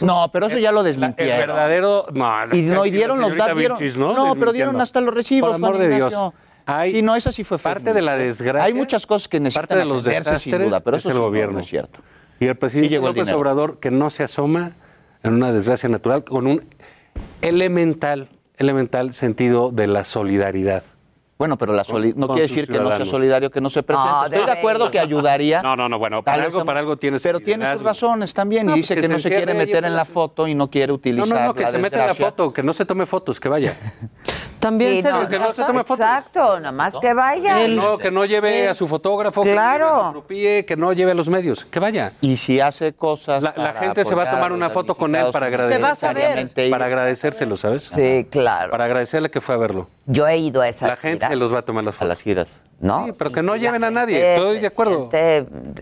No, 0.02 0.30
pero 0.31 0.48
eso 0.48 0.57
ya 0.57 0.72
lo 0.72 0.84
desmintieron. 0.84 1.34
El 1.34 1.48
verdadero. 1.48 2.06
No, 2.14 2.27
y 2.53 2.61
no, 2.64 2.85
y 2.85 2.91
dieron 2.91 3.19
los 3.19 3.35
datos. 3.35 3.98
¿no? 3.98 4.14
no, 4.14 4.35
pero 4.35 4.53
dieron 4.53 4.80
hasta 4.81 5.02
los 5.02 5.14
recibos. 5.14 5.52
Por 5.52 5.56
amor 5.56 5.77
de 5.77 5.89
Dios. 5.89 6.14
Hay 6.69 6.95
sí, 6.95 7.02
no, 7.02 7.15
esa 7.15 7.31
sí 7.31 7.45
fue 7.45 7.57
parte 7.57 7.94
de 7.94 8.02
la 8.02 8.18
desgracia. 8.18 8.65
Hay 8.65 8.73
muchas 8.73 9.07
cosas 9.07 9.30
que 9.30 9.39
necesitan 9.39 9.61
parte 9.61 9.77
de 9.77 9.85
los 9.85 10.03
desastres, 10.03 10.41
sin 10.41 10.60
duda, 10.60 10.81
pero 10.81 10.98
es 10.98 11.06
eso 11.06 11.14
el 11.14 11.19
gobierno. 11.19 11.61
es 11.61 11.68
cierto. 11.68 12.02
Y 12.41 12.48
el 12.48 12.57
presidente 12.57 12.95
y 12.95 12.99
López. 12.99 13.31
Obrador 13.31 13.80
que 13.80 13.89
no 13.89 14.10
se 14.10 14.23
asoma 14.23 14.76
en 15.23 15.34
una 15.34 15.53
desgracia 15.53 15.88
natural 15.88 16.26
con 16.26 16.45
un 16.45 16.65
elemental, 17.41 18.27
elemental 18.57 19.14
sentido 19.14 19.72
de 19.72 19.88
la 19.88 20.03
solidaridad. 20.03 20.84
Bueno, 21.38 21.57
pero 21.57 21.73
la 21.73 21.84
soli 21.84 22.14
no 22.15 22.27
quiere 22.27 22.43
decir 22.43 22.68
que 22.68 22.80
no 22.80 22.88
sea 22.95 23.05
solidario, 23.05 23.51
que 23.51 23.61
no 23.61 23.69
se 23.69 23.84
presente. 23.84 24.26
Estoy 24.26 24.45
de, 24.45 24.51
acuerdo 24.51 24.89
que 24.89 24.99
ayudaría. 24.99 25.61
No, 25.68 25.76
no, 25.76 25.89
no, 25.89 25.99
bueno, 25.99 26.23
para 26.23 26.43
algo, 26.43 26.64
para 26.64 26.80
algo 26.80 26.97
Pero 26.97 27.39
tiene 27.41 27.69
sus 27.73 27.81
razones 27.81 28.34
también 28.34 28.69
y 28.69 28.73
dice 28.73 28.95
que, 28.95 29.07
no 29.07 29.19
se 29.19 29.30
quiere 29.30 29.53
meter 29.53 29.84
en 29.84 29.95
la 29.95 30.05
foto 30.05 30.47
y 30.47 30.55
no 30.55 30.69
quiere 30.69 30.93
utilizar 30.93 31.27
No, 31.27 31.35
no, 31.35 31.45
no, 31.47 31.53
que 31.53 31.65
se 31.68 31.77
meta 31.77 32.01
en 32.01 32.07
la 32.07 32.15
foto, 32.15 32.53
que 32.53 32.64
no 32.64 32.73
se 32.73 32.85
tome 32.85 33.05
fotos, 33.05 33.39
que 33.39 33.49
vaya. 33.49 33.76
También 34.59 34.95
sí, 34.95 35.01
se 35.03 35.11
no, 35.11 35.27
que 35.27 35.39
no, 35.39 35.53
se 35.53 35.63
tome 35.63 35.84
fotos. 35.84 36.05
Exacto, 36.05 36.99
que 36.99 37.13
vaya. 37.13 37.57
Que 37.57 37.67
no, 37.69 37.97
que 37.97 38.11
no 38.11 38.25
lleve 38.25 38.67
a 38.67 38.73
su 38.73 38.88
fotógrafo, 38.88 39.43
claro. 39.43 40.23
que, 40.27 40.35
no 40.35 40.35
lleve 40.35 40.59
a 40.59 40.63
que 40.63 40.75
no 40.77 40.93
lleve 40.93 41.11
a 41.11 41.13
los 41.13 41.29
medios, 41.29 41.65
que 41.65 41.79
vaya. 41.79 42.13
Y 42.21 42.38
si 42.38 42.59
hace 42.59 42.93
cosas. 42.93 43.43
La, 43.43 43.73
gente 43.73 44.03
se 44.03 44.15
va 44.15 44.23
a 44.23 44.31
tomar 44.31 44.51
una 44.51 44.69
foto 44.69 44.95
con 44.95 45.15
él 45.15 45.27
para 45.31 45.47
agradecer. 45.47 46.69
Para 46.69 46.85
agradecérselo, 46.85 47.57
¿sabes? 47.57 47.91
Sí, 47.93 48.27
claro. 48.29 48.71
Para 48.71 48.85
agradecerle 48.85 49.29
que 49.29 49.41
fue 49.41 49.55
a 49.55 49.57
verlo. 49.57 49.89
Yo 50.05 50.27
he 50.27 50.38
ido 50.38 50.61
a 50.61 50.69
esas 50.69 50.89
La 50.89 50.95
gente 50.95 51.27
se 51.27 51.35
los 51.35 51.53
va 51.53 51.59
a 51.59 51.61
tomar 51.63 51.84
las 51.84 51.95
fotos. 51.95 52.05
A 52.05 52.09
las 52.09 52.19
giras. 52.19 52.47
¿No? 52.79 53.07
Sí, 53.07 53.13
pero 53.17 53.31
que 53.31 53.41
no 53.41 53.55
lleven 53.55 53.84
a 53.84 53.89
nadie, 53.89 54.35
estoy 54.35 54.59
de 54.59 54.67
acuerdo. 54.67 55.09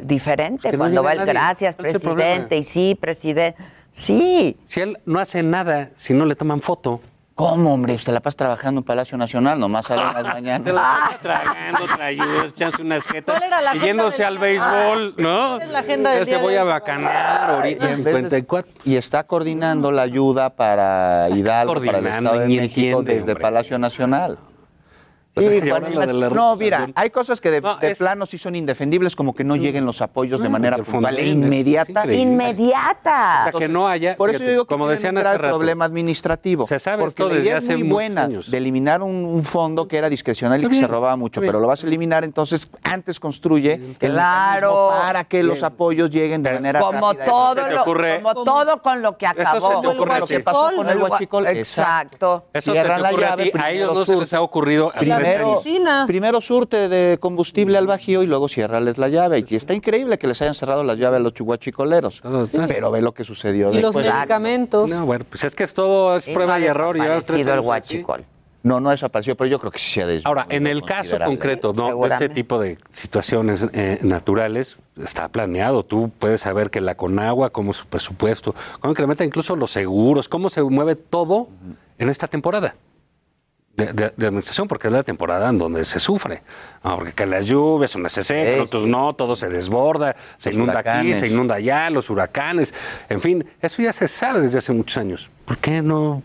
Diferente 0.02 0.78
cuando 0.78 1.04
va 1.04 1.14
el 1.14 1.26
gracias, 1.26 1.76
presidente, 1.76 2.58
y 2.58 2.64
sí, 2.64 2.98
presidente. 3.00 3.62
Sí. 3.92 4.58
Si 4.68 4.82
él 4.82 4.98
no 5.06 5.20
hace 5.20 5.42
nada, 5.42 5.92
si 5.96 6.14
no 6.14 6.26
le 6.26 6.36
toman 6.36 6.62
foto. 6.62 7.02
¿Cómo, 7.36 7.74
hombre? 7.74 7.98
Te 7.98 8.14
la 8.14 8.22
pasas 8.22 8.38
trabajando 8.38 8.80
en 8.80 8.86
Palacio 8.86 9.18
Nacional, 9.18 9.60
nomás 9.60 9.88
sale 9.88 10.04
las 10.04 10.24
mañanas. 10.34 10.64
Te 10.64 10.72
la 10.72 10.82
pasas 10.82 11.20
tragando, 11.20 11.86
trayudas, 11.86 12.46
echándose 12.48 12.82
unas 12.82 13.08
jetas. 13.08 13.38
¿Cuál 13.38 13.50
era 13.50 13.62
la 13.62 13.74
Yéndose 13.74 14.24
al 14.24 14.38
béisbol, 14.38 15.16
ah, 15.18 15.22
¿no? 15.22 15.58
Es 15.60 15.70
la 15.70 15.80
agenda 15.80 16.12
del 16.12 16.26
Ya 16.26 16.38
se 16.38 16.42
voy 16.42 16.56
a 16.56 16.64
bacanar 16.64 17.50
ahorita. 17.52 17.90
54. 17.94 18.72
Y 18.86 18.96
está 18.96 19.26
coordinando 19.26 19.92
la 19.92 20.04
ayuda 20.04 20.56
para 20.56 21.28
Hidalgo, 21.30 21.74
para 21.84 21.98
el 21.98 22.08
Estado 22.08 22.40
de 22.40 22.48
México, 22.48 23.04
desde 23.04 23.20
hombre. 23.20 23.36
Palacio 23.36 23.78
Nacional. 23.80 24.40
No, 25.36 26.56
mira, 26.56 26.90
hay 26.96 27.10
cosas 27.10 27.42
que 27.42 27.52
de, 27.52 27.62
plano 27.98 28.26
sí 28.26 28.38
son 28.38 28.56
indefendibles, 28.56 29.16
como 29.16 29.36
que 29.36 29.44
no 29.44 29.56
lleguen 29.56 29.86
los 29.86 30.02
apoyos 30.02 30.42
de 30.42 30.50
manera 30.50 30.78
puntual 30.78 31.18
e 31.18 31.28
inmediata. 31.28 32.12
inmediata. 32.12 33.40
O 33.40 33.52
sea, 33.52 33.60
que 33.60 33.68
no 33.68 33.88
haya. 33.88 34.16
Por 34.16 34.30
eso 34.30 34.44
yo 34.44 34.50
digo 34.50 34.66
que 34.66 34.76
decían 34.86 35.18
un 35.18 35.24
gran 35.24 35.38
problema 35.38 35.86
administrativo. 35.86 36.66
Se 36.66 36.80
sabe 36.80 37.04
porque 37.04 37.24
desde 37.24 37.36
la 37.36 37.42
idea 37.44 37.58
es 37.58 37.70
muy 37.70 37.84
buena 37.84 38.28
de 38.28 38.58
eliminar 38.58 39.02
un, 39.02 39.44
fondo 39.46 39.88
que 39.88 39.98
era 39.98 40.10
discrecional 40.10 40.64
y 40.64 40.68
que 40.68 40.76
se 40.76 40.88
robaba 40.88 41.16
mucho, 41.16 41.42
pero 41.42 41.60
lo 41.60 41.68
vas 41.68 41.84
a 41.84 41.88
eliminar, 41.88 42.24
entonces 42.24 42.70
antes 42.84 43.20
construye 43.20 43.74
el 43.74 43.96
claro. 43.98 44.90
para 44.90 45.24
que 45.26 45.44
los 45.44 45.64
apoyos 45.64 46.10
lleguen 46.10 46.44
de 46.44 46.54
manera 46.54 46.80
como. 46.80 47.14
Todo 47.16 47.62
como 48.24 48.44
todo 48.44 48.82
con 48.82 49.02
lo 49.02 49.18
que 49.18 49.28
acabó. 49.28 49.58
Eso 49.58 49.76
se 49.76 49.82
te 49.82 49.88
ocurre 49.88 50.20
lo 50.20 50.28
que 50.28 50.40
pasó 50.40 50.72
con 50.76 50.90
el 50.90 50.98
huachicol. 50.98 51.48
Exacto. 51.48 52.46
Eso 52.54 52.74
se 52.74 52.82
te 52.82 52.92
ocurre 52.92 53.26
a 53.26 53.72
ellos 53.72 53.94
no 53.94 54.06
se 54.06 54.16
les 54.16 54.34
ha 54.34 54.42
ocurrido 54.42 54.92
primero, 56.08 56.42
surte 56.42 56.90
de 56.90 57.18
combustible 57.20 57.78
al 57.78 57.88
Bajío 57.88 58.24
y 58.24 58.28
luego 58.28 58.48
cierrales 58.48 58.98
la 58.98 59.10
llave. 59.10 59.46
Y 59.48 59.56
está 59.56 59.74
increíble 59.74 60.18
que 60.18 60.28
les 60.28 60.42
hayan 60.42 60.56
cerrado 60.56 60.84
las 60.84 60.98
llaves 60.98 61.18
a 61.18 61.24
los 61.24 61.34
chihuachicoleros. 61.34 62.22
Pero 62.68 62.92
ve 62.92 63.02
lo 63.02 63.14
que 63.14 63.24
sucedió 63.24 63.72
y 63.74 63.80
los 63.80 63.96
medicamentos. 63.96 64.90
No, 64.90 65.06
bueno, 65.06 65.26
pues 65.30 65.44
es 65.44 65.56
que 65.56 65.64
es 65.64 65.74
todo 65.74 66.18
es 66.18 66.26
prueba 66.26 66.60
y 66.60 66.66
error. 66.66 67.00
Ha 67.00 67.22
sido 67.22 67.54
el 67.54 67.60
huachicol. 67.62 68.22
No, 68.64 68.76
No, 68.76 68.80
no 68.80 68.90
desapareció, 68.90 69.36
pero 69.38 69.48
yo 69.48 69.60
creo 69.60 69.72
que 69.72 69.78
sí 69.78 69.92
se 69.92 70.02
ha 70.02 70.08
desaparecido. 70.08 70.30
Ahora, 70.30 70.48
en 70.50 70.66
el 70.66 70.82
caso 70.82 71.20
concreto, 71.24 71.72
de 71.72 72.08
este 72.08 72.30
tipo 72.30 72.60
de 72.60 72.80
situaciones 72.92 73.64
eh, 73.74 74.00
naturales 74.02 74.78
está 75.00 75.30
planeado. 75.30 75.84
Tú 75.84 76.10
puedes 76.18 76.42
saber 76.42 76.72
que 76.72 76.82
la 76.82 76.96
Conagua, 76.96 77.52
como 77.52 77.74
su 77.74 77.86
presupuesto, 77.86 78.56
cómo 78.80 78.92
incrementa 78.92 79.24
incluso 79.24 79.56
los 79.56 79.70
seguros, 79.70 80.28
cómo 80.28 80.50
se 80.50 80.64
mueve 80.64 80.96
todo 80.96 81.48
en 82.00 82.10
esta 82.10 82.28
temporada 82.28 82.76
de, 83.76 84.06
administración, 84.06 84.68
porque 84.68 84.88
es 84.88 84.94
la 84.94 85.04
temporada 85.04 85.50
en 85.50 85.58
donde 85.58 85.84
se 85.86 86.00
sufre. 86.00 86.42
Ah, 86.82 86.96
porque 86.96 87.14
caen 87.14 87.32
las 87.32 87.46
lluvias, 87.46 87.96
unas 87.96 88.12
se 88.12 88.24
secan, 88.24 88.62
otros 88.62 88.86
no, 88.86 89.14
todo 89.14 89.36
se 89.36 89.50
desborda, 89.50 90.16
se 90.38 90.54
inunda 90.54 90.80
aquí, 90.80 91.14
se 91.14 91.28
inunda 91.28 91.56
allá, 91.56 91.90
los 91.90 92.10
huracanes, 92.10 92.74
en 93.10 93.20
fin, 93.20 93.46
eso 93.62 93.82
ya 93.82 93.94
se 93.94 94.08
sabe 94.08 94.42
desde 94.42 94.60
hace 94.60 94.74
muchos 94.74 94.98
años. 94.98 95.30
¿Por 95.46 95.58
qué 95.58 95.82
no? 95.82 96.24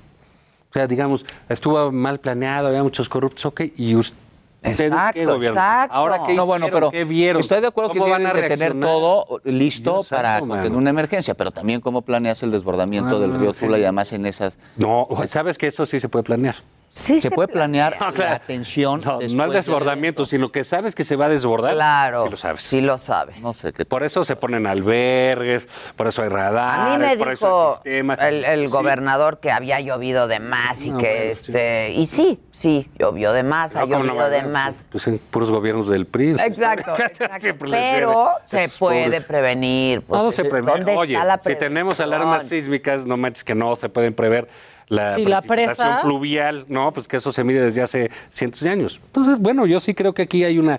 O 0.71 0.73
sea, 0.73 0.87
digamos, 0.87 1.25
estuvo 1.49 1.91
mal 1.91 2.21
planeado, 2.21 2.69
había 2.69 2.83
muchos 2.83 3.09
corruptos, 3.09 3.45
ok, 3.47 3.63
y 3.77 3.95
usted. 3.97 4.17
Exacto, 4.63 5.43
exacto. 5.43 5.95
Ahora 5.97 6.23
que 6.27 6.35
no, 6.35 6.45
bueno, 6.45 6.69
pero 6.71 6.91
vieron? 6.91 7.41
estoy 7.41 7.63
de 7.63 7.69
acuerdo 7.69 7.93
que 7.93 8.01
tienen 8.01 8.27
a 8.27 8.33
tener 8.35 8.79
todo 8.79 9.41
listo 9.45 10.05
para 10.11 10.41
contener 10.41 10.77
una 10.77 10.91
emergencia, 10.91 11.33
pero 11.33 11.51
también 11.51 11.81
cómo 11.81 12.03
planeas 12.03 12.43
el 12.43 12.51
desbordamiento 12.51 13.17
ah, 13.17 13.21
del 13.21 13.41
río 13.41 13.55
Tula 13.55 13.79
y 13.79 13.85
además 13.85 14.13
en 14.13 14.27
esas 14.27 14.59
No, 14.77 15.09
sabes 15.29 15.57
que 15.57 15.67
eso 15.67 15.87
sí 15.87 15.99
se 15.99 16.11
puede 16.11 16.25
planear. 16.25 16.57
Se, 16.91 17.31
puede 17.31 17.49
planear 17.49 17.97
no, 18.01 18.11
la 18.11 18.33
atención. 18.35 19.01
No, 19.05 19.21
no 19.21 19.45
el 19.45 19.53
desbordamiento, 19.53 20.25
de 20.25 20.29
sino 20.29 20.51
que 20.51 20.65
sabes 20.65 20.97
que 20.97 21.05
se 21.05 21.15
va 21.15 21.27
a 21.27 21.29
desbordar. 21.29 21.75
Claro. 21.75 22.25
Si 22.25 22.31
lo 22.31 22.37
sabes. 22.37 22.63
Si 22.63 22.81
lo 22.81 22.99
sabes. 22.99 23.41
No 23.43 23.55
sé, 23.55 23.73
qué 23.73 23.85
por 23.85 24.03
eso 24.03 24.25
se 24.25 24.35
ponen 24.35 24.67
albergues, 24.67 25.69
por 25.95 26.09
eso 26.09 26.23
hay 26.23 26.29
radar 26.29 26.61
a 26.61 26.99
mí 26.99 26.99
me 26.99 27.17
dijo 27.17 27.81
El, 27.85 28.69
gobernador 28.69 29.41
que 29.41 29.51
había 29.51 29.81
llovido 29.81 30.29
de 30.29 30.41
más 30.41 30.85
y 30.85 30.93
que 30.93 31.31
este. 31.31 31.93
Y 31.93 32.07
sí, 32.07 32.41
sí, 32.51 32.91
llovió 32.99 33.33
de 33.33 33.43
más, 33.43 33.77
ha 33.77 33.85
llovido 33.85 34.29
de 34.29 34.43
más. 34.43 34.85
Pues 34.91 35.07
en 35.07 35.19
puros 35.19 35.51
gobiernos 35.51 35.89
del 35.89 36.07
PRI. 36.07 36.33
Exacto. 36.33 36.95
Pues 37.31 37.71
Pero 37.71 38.33
se 38.47 38.69
puede 38.79 39.21
prevenir. 39.21 40.03
Pues, 40.03 40.21
Todo 40.21 40.33
se 40.33 40.45
previene. 40.45 40.97
Oye, 40.97 41.19
si 41.45 41.57
tenemos 41.57 42.01
alarmas 42.01 42.47
sísmicas, 42.47 43.05
no 43.05 43.17
manches 43.17 43.45
que 43.45 43.55
no 43.55 43.77
se 43.77 43.89
pueden 43.89 44.15
prever 44.15 44.49
la 44.91 45.17
Sí, 45.17 45.25
la 45.25 45.41
presa. 45.41 46.03
pluvial, 46.03 46.67
no, 46.69 46.93
pues 46.93 47.09
que 47.09 47.17
eso 47.17 47.33
se 47.33 47.43
mide 47.45 47.63
desde 47.63 47.81
hace 47.81 48.11
cientos 48.29 48.61
de 48.61 48.69
años. 48.71 49.01
Entonces, 49.07 49.39
bueno, 49.39 49.65
yo 49.65 49.81
sí 49.81 49.95
creo 49.95 50.13
que 50.13 50.23
aquí 50.23 50.45
hay 50.45 50.59
una 50.59 50.79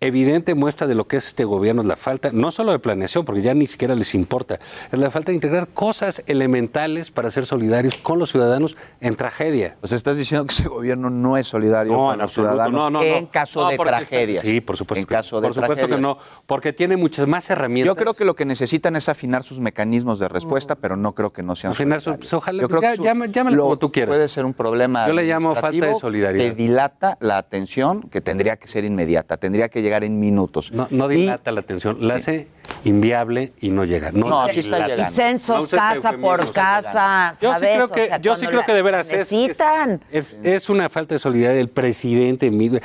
evidente 0.00 0.54
muestra 0.54 0.86
de 0.86 0.94
lo 0.94 1.06
que 1.08 1.16
es 1.16 1.26
este 1.28 1.44
gobierno 1.44 1.82
es 1.82 1.88
la 1.88 1.96
falta, 1.96 2.30
no 2.32 2.50
solo 2.50 2.72
de 2.72 2.78
planeación, 2.78 3.24
porque 3.24 3.42
ya 3.42 3.52
ni 3.54 3.66
siquiera 3.66 3.94
les 3.94 4.14
importa, 4.14 4.58
es 4.92 4.98
la 4.98 5.10
falta 5.10 5.32
de 5.32 5.34
integrar 5.36 5.68
cosas 5.68 6.22
elementales 6.26 7.10
para 7.10 7.30
ser 7.30 7.46
solidarios 7.46 7.96
con 7.96 8.18
los 8.18 8.30
ciudadanos 8.30 8.76
en 9.00 9.16
tragedia. 9.16 9.76
O 9.82 9.88
sea, 9.88 9.96
estás 9.96 10.16
diciendo 10.16 10.46
que 10.46 10.54
ese 10.54 10.68
gobierno 10.68 11.10
no 11.10 11.36
es 11.36 11.48
solidario 11.48 11.92
No, 11.92 11.98
con 11.98 12.18
los 12.18 12.24
absoluto, 12.24 12.52
ciudadanos 12.52 12.80
no, 12.80 12.90
no, 12.90 13.02
en 13.02 13.24
no. 13.24 13.30
caso 13.30 13.66
de 13.68 13.76
tragedia. 13.76 14.40
Sí, 14.40 14.60
por 14.60 14.76
supuesto. 14.76 15.00
En 15.00 15.06
que- 15.06 15.14
caso 15.14 15.40
de 15.40 15.48
por 15.48 15.54
supuesto 15.54 15.74
tragedia. 15.86 15.96
que 15.96 16.02
no, 16.02 16.18
porque 16.46 16.72
tiene 16.72 16.96
muchas 16.96 17.26
más 17.26 17.50
herramientas. 17.50 17.88
Yo 17.88 17.96
creo 17.96 18.14
que 18.14 18.24
lo 18.24 18.34
que 18.36 18.44
necesitan 18.44 18.94
es 18.94 19.08
afinar 19.08 19.42
sus 19.42 19.58
mecanismos 19.58 20.18
de 20.20 20.28
respuesta, 20.28 20.76
pero 20.76 20.96
no 20.96 21.12
creo 21.14 21.32
que 21.32 21.42
no 21.42 21.56
sean 21.56 21.72
Afinar 21.72 21.98
sus- 22.00 22.04
solidarios. 22.04 22.30
pues, 22.30 22.32
ojalá, 22.34 22.62
Yo 22.62 22.68
pues, 22.68 22.78
creo 22.80 22.90
ya- 22.90 22.90
que 22.92 22.96
su- 23.26 23.32
llámale 23.32 23.56
lo- 23.56 23.62
como 23.64 23.78
tú 23.78 23.90
quieras. 23.90 24.10
Puede 24.14 24.28
ser 24.28 24.44
un 24.44 24.54
problema 24.54 25.06
Yo 25.08 25.12
le 25.12 25.24
llamo 25.24 25.54
falta 25.56 25.86
de 25.86 25.94
solidaridad. 25.96 26.44
Que 26.44 26.54
dilata 26.54 27.16
la 27.20 27.38
atención, 27.38 28.02
que 28.02 28.20
tendría 28.20 28.56
que 28.56 28.68
ser 28.68 28.84
inmediata, 28.84 29.36
tendría 29.38 29.68
que 29.68 29.82
llegar 29.82 29.87
en 30.04 30.20
minutos. 30.20 30.70
No, 30.72 30.86
no 30.90 31.08
dilata 31.08 31.50
la 31.52 31.60
atención, 31.60 31.96
la 32.00 32.14
hace 32.16 32.48
inviable 32.84 33.52
y 33.60 33.70
no 33.70 33.84
llega. 33.84 34.12
No, 34.12 34.28
No, 34.28 34.48
sí 34.48 34.60
está 34.60 34.86
llegando. 34.86 35.12
Y 35.12 35.16
censos 35.16 35.72
No 35.72 35.78
casa 35.78 36.12
por 36.12 36.52
casa, 36.52 37.34
Yo 37.40 37.54
sí 37.54 37.60
creo 37.60 37.84
O 37.86 37.88
que, 37.88 38.06
sea, 38.08 38.18
yo 38.18 38.36
sí 38.36 38.46
creo 38.46 38.62
que 38.64 38.74
de 38.74 38.82
veras 38.82 39.06
es, 39.10 39.32
necesitan. 39.32 40.02
es, 40.10 40.36
es 40.42 40.68
una 40.68 40.88
falta 40.88 41.14
de 41.14 41.18
solidaridad 41.18 41.56
del 41.58 41.70
presidente 41.70 42.50
mismo. 42.50 42.78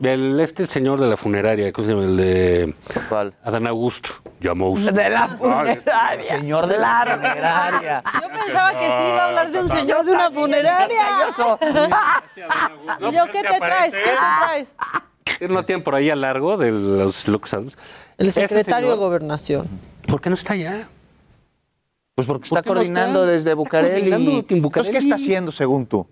El, 0.00 0.38
este 0.40 0.62
el 0.62 0.68
señor 0.68 1.00
de 1.00 1.06
la 1.08 1.16
funeraria, 1.16 1.72
¿cómo 1.72 1.86
se 1.88 1.94
llama? 1.94 2.06
El 2.06 2.16
de 2.16 2.74
¿Cuál? 3.08 3.34
Adán 3.42 3.66
Augusto. 3.66 4.10
Llamó 4.40 4.70
usted. 4.70 4.92
De 4.92 5.08
la 5.10 5.24
Ay, 5.24 5.36
funeraria. 5.38 6.38
Señor 6.38 6.66
de 6.66 6.78
la 6.78 7.02
Claro. 7.04 7.14
funeraria. 7.16 8.02
Yo 8.22 8.28
pensaba 8.28 8.70
que 8.72 8.86
sí 8.86 8.92
iba 8.92 9.22
a 9.22 9.26
hablar 9.26 9.50
de 9.50 9.58
un 9.60 9.68
señor 9.68 10.04
de 10.04 10.12
una 10.12 10.30
funeraria. 10.30 11.04
¿Y 13.00 13.12
yo 13.12 13.26
qué 13.32 13.42
te 13.42 13.58
traes? 13.58 13.94
¿Qué 13.94 14.00
te 14.00 14.10
traes? 14.12 14.74
¿No 15.48 15.64
tienen 15.64 15.84
por 15.84 15.94
ahí 15.94 16.10
a 16.10 16.16
largo 16.16 16.56
de 16.56 16.70
los 16.72 17.28
Lux 17.28 17.54
Adams? 17.54 17.76
El 18.18 18.32
secretario 18.32 18.90
de 18.90 18.96
Gobernación. 18.96 19.68
¿Por 20.06 20.20
qué 20.20 20.30
no 20.30 20.34
está 20.34 20.54
allá? 20.54 20.88
Pues 22.14 22.26
porque 22.26 22.44
está 22.44 22.60
no 22.60 22.64
coordinando 22.64 23.20
está? 23.24 23.32
desde 23.32 23.50
Está 23.50 23.80
coordinando 23.80 24.42
Bucareli. 24.62 24.90
¿qué 24.90 24.98
está 24.98 25.16
haciendo 25.16 25.52
según 25.52 25.86
tú? 25.86 26.06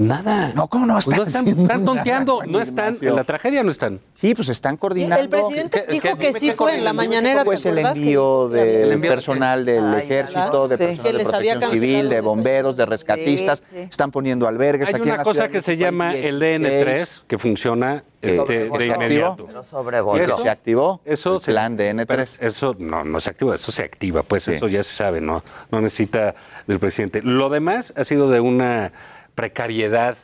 Nada. 0.00 0.52
No, 0.54 0.66
¿cómo 0.68 0.86
no 0.86 0.94
Pues 0.94 1.06
estar 1.08 1.18
no 1.18 1.24
están, 1.26 1.48
están 1.48 1.84
tonteando, 1.84 2.40
no 2.46 2.62
están, 2.62 2.96
en 3.02 3.14
la 3.14 3.22
tragedia 3.24 3.62
no 3.62 3.70
están. 3.70 4.00
Sí, 4.18 4.34
pues 4.34 4.48
están 4.48 4.78
coordinando. 4.78 5.22
El 5.22 5.28
presidente 5.28 5.84
¿Qué- 5.86 5.92
dijo 5.92 6.16
que 6.16 6.32
sí 6.32 6.52
fue 6.52 6.74
en 6.76 6.84
la 6.84 6.94
mañanera. 6.94 7.44
Pues 7.44 7.62
¿te 7.62 7.68
el 7.68 7.78
envío 7.78 8.48
del 8.48 8.68
El 8.84 8.92
envío- 8.92 9.10
personal 9.10 9.66
del 9.66 9.84
Ay, 9.94 10.02
ejército, 10.04 10.68
de 10.68 10.76
sí. 10.78 10.82
personal 10.84 11.12
de 11.12 11.24
protección 11.24 11.70
civil, 11.72 12.08
de 12.08 12.20
bomberos, 12.22 12.76
de 12.78 12.86
rescatistas. 12.86 13.58
Sí, 13.58 13.64
sí. 13.76 13.78
Están 13.90 14.10
poniendo 14.10 14.48
albergues 14.48 14.88
Hay 14.88 14.94
aquí 14.94 15.02
en 15.02 15.08
una 15.08 15.16
la 15.18 15.22
cosa 15.22 15.34
Ciudad 15.42 15.50
que 15.50 15.58
de 15.58 15.62
se 15.62 15.76
llama 15.76 16.14
el 16.16 16.40
16. 16.40 16.60
DN3 16.60 17.22
que 17.26 17.38
funciona 17.38 18.04
este, 18.22 18.68
de 18.70 18.78
se 18.78 18.86
inmediato. 18.86 19.46
Pero. 19.46 20.16
Eso 20.16 20.42
se 20.42 20.48
activó. 20.48 21.00
Eso 21.04 21.36
el 21.36 21.42
se- 21.42 21.52
plan 21.52 21.76
de 21.76 21.94
Pero 22.06 22.22
N3. 22.22 22.36
eso 22.40 22.74
no, 22.78 23.04
no 23.04 23.20
se 23.20 23.28
activa, 23.30 23.54
eso 23.54 23.70
se 23.70 23.82
activa, 23.82 24.22
pues 24.22 24.44
Sí. 24.44 24.52
eso 24.52 24.66
ya 24.66 24.82
se 24.82 24.94
sabe, 24.94 25.20
no, 25.20 25.44
no 25.70 25.80
necesita 25.82 26.34
del 26.66 26.78
presidente. 26.78 27.20
Lo 27.22 27.50
demás 27.50 27.92
ha 27.96 28.04
sido 28.04 28.30
de 28.30 28.40
una 28.40 28.92
precariedad 29.40 30.18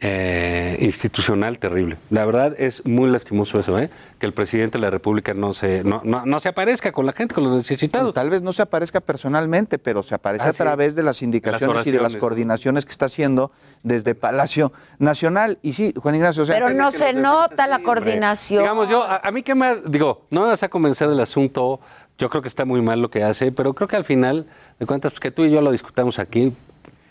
eh, 0.00 0.76
institucional 0.80 1.58
terrible. 1.58 1.96
La 2.08 2.24
verdad 2.24 2.54
es 2.56 2.86
muy 2.86 3.10
lastimoso 3.10 3.58
eso, 3.58 3.78
¿eh? 3.78 3.90
que 4.20 4.26
el 4.26 4.32
presidente 4.32 4.78
de 4.78 4.82
la 4.82 4.90
República 4.90 5.34
no 5.34 5.52
se, 5.52 5.82
no, 5.84 6.00
no, 6.04 6.24
no 6.24 6.38
se 6.38 6.48
aparezca 6.48 6.92
con 6.92 7.04
la 7.04 7.12
gente, 7.12 7.34
con 7.34 7.44
los 7.44 7.54
necesitados. 7.56 8.14
Tal 8.14 8.30
vez 8.30 8.40
no 8.40 8.52
se 8.54 8.62
aparezca 8.62 9.00
personalmente, 9.00 9.78
pero 9.78 10.02
se 10.04 10.14
aparece 10.14 10.46
Ah, 10.46 10.48
a 10.50 10.52
sí. 10.52 10.58
través 10.58 10.94
de 10.94 11.02
las 11.02 11.20
indicaciones 11.20 11.86
y 11.86 11.90
de 11.90 12.00
las 12.00 12.16
coordinaciones 12.16 12.86
que 12.86 12.92
está 12.92 13.06
haciendo 13.06 13.50
desde 13.82 14.14
Palacio 14.14 14.72
Nacional. 14.98 15.58
Y 15.62 15.72
sí, 15.74 15.92
Juan 16.00 16.14
Ignacio, 16.14 16.44
o 16.44 16.46
sea, 16.46 16.54
Pero 16.54 16.70
no 16.70 16.90
se 16.90 17.12
nota 17.12 17.66
la 17.66 17.80
coordinación. 17.82 18.62
Digamos, 18.62 18.88
yo, 18.88 19.02
a, 19.02 19.16
a 19.16 19.30
mí 19.32 19.42
que 19.42 19.54
más, 19.56 19.78
digo, 19.90 20.26
no 20.30 20.42
me 20.42 20.46
vas 20.46 20.62
a 20.62 20.68
convencer 20.70 21.08
del 21.10 21.20
asunto, 21.20 21.80
yo 22.18 22.30
creo 22.30 22.40
que 22.40 22.48
está 22.48 22.64
muy 22.64 22.80
mal 22.82 23.02
lo 23.02 23.10
que 23.10 23.24
hace, 23.24 23.50
pero 23.52 23.74
creo 23.74 23.88
que 23.88 23.96
al 23.96 24.04
final 24.04 24.46
de 24.78 24.86
cuentas, 24.86 25.10
pues 25.12 25.20
que 25.20 25.32
tú 25.32 25.44
y 25.44 25.50
yo 25.50 25.60
lo 25.60 25.72
discutamos 25.72 26.18
aquí, 26.20 26.52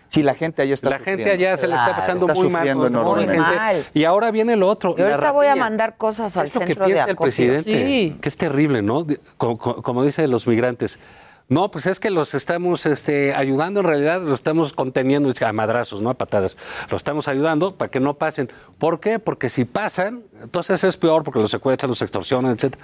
sí, 0.09 0.23
la 0.23 0.35
gente 0.35 0.61
allá 0.61 0.73
está 0.73 0.89
la 0.89 0.99
gente 0.99 1.31
allá 1.31 1.57
se 1.57 1.67
le 1.67 1.75
está 1.75 1.95
pasando 1.95 2.27
Está 2.27 2.39
muy 2.39 2.49
mal. 2.49 2.67
enormemente. 2.67 3.38
Mal. 3.38 3.85
Y 3.93 4.03
ahora 4.03 4.31
viene 4.31 4.55
lo 4.55 4.67
otro. 4.67 4.95
Yo 4.95 5.05
ahorita 5.05 5.31
voy 5.31 5.47
a 5.47 5.55
mandar 5.55 5.97
cosas 5.97 6.35
al 6.38 6.47
lo 6.53 6.59
que 6.61 6.67
centro 6.67 6.88
de 6.88 6.99
el 6.99 7.15
presidente, 7.15 7.85
Sí. 7.85 8.17
que 8.21 8.29
es 8.29 8.38
terrible, 8.38 8.81
¿no? 8.81 9.05
Como, 9.38 10.03
dice 10.03 10.21
de 10.21 10.27
los 10.27 10.47
migrantes. 10.47 10.99
No, 11.49 11.71
pues 11.71 11.85
es 11.85 12.01
que 12.01 12.09
los 12.09 12.34
estamos 12.34 12.85
este, 12.85 13.34
ayudando, 13.34 13.79
en 13.79 13.85
realidad 13.85 14.21
los 14.21 14.34
estamos 14.34 14.73
conteniendo 14.73 15.31
a 15.39 15.53
madrazos, 15.53 16.01
no 16.01 16.09
a 16.09 16.13
patadas. 16.13 16.57
Los 16.89 16.99
estamos 16.99 17.29
ayudando 17.29 17.75
para 17.75 17.89
que 17.89 18.01
no 18.01 18.15
pasen. 18.15 18.49
¿Por 18.77 18.99
qué? 18.99 19.17
Porque 19.19 19.49
si 19.49 19.63
pasan, 19.63 20.23
entonces 20.41 20.84
es 20.84 20.97
peor 20.97 21.23
porque 21.23 21.39
los 21.39 21.49
secuestran, 21.49 21.89
los 21.89 22.01
extorsionan, 22.01 22.51
etc. 22.51 22.75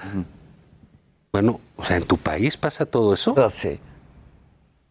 Bueno, 1.34 1.60
o 1.76 1.84
sea, 1.84 1.98
en 1.98 2.04
tu 2.04 2.18
país 2.18 2.56
pasa 2.56 2.86
todo 2.86 3.14
eso. 3.14 3.36
Pues 3.36 3.54
sí. 3.54 3.80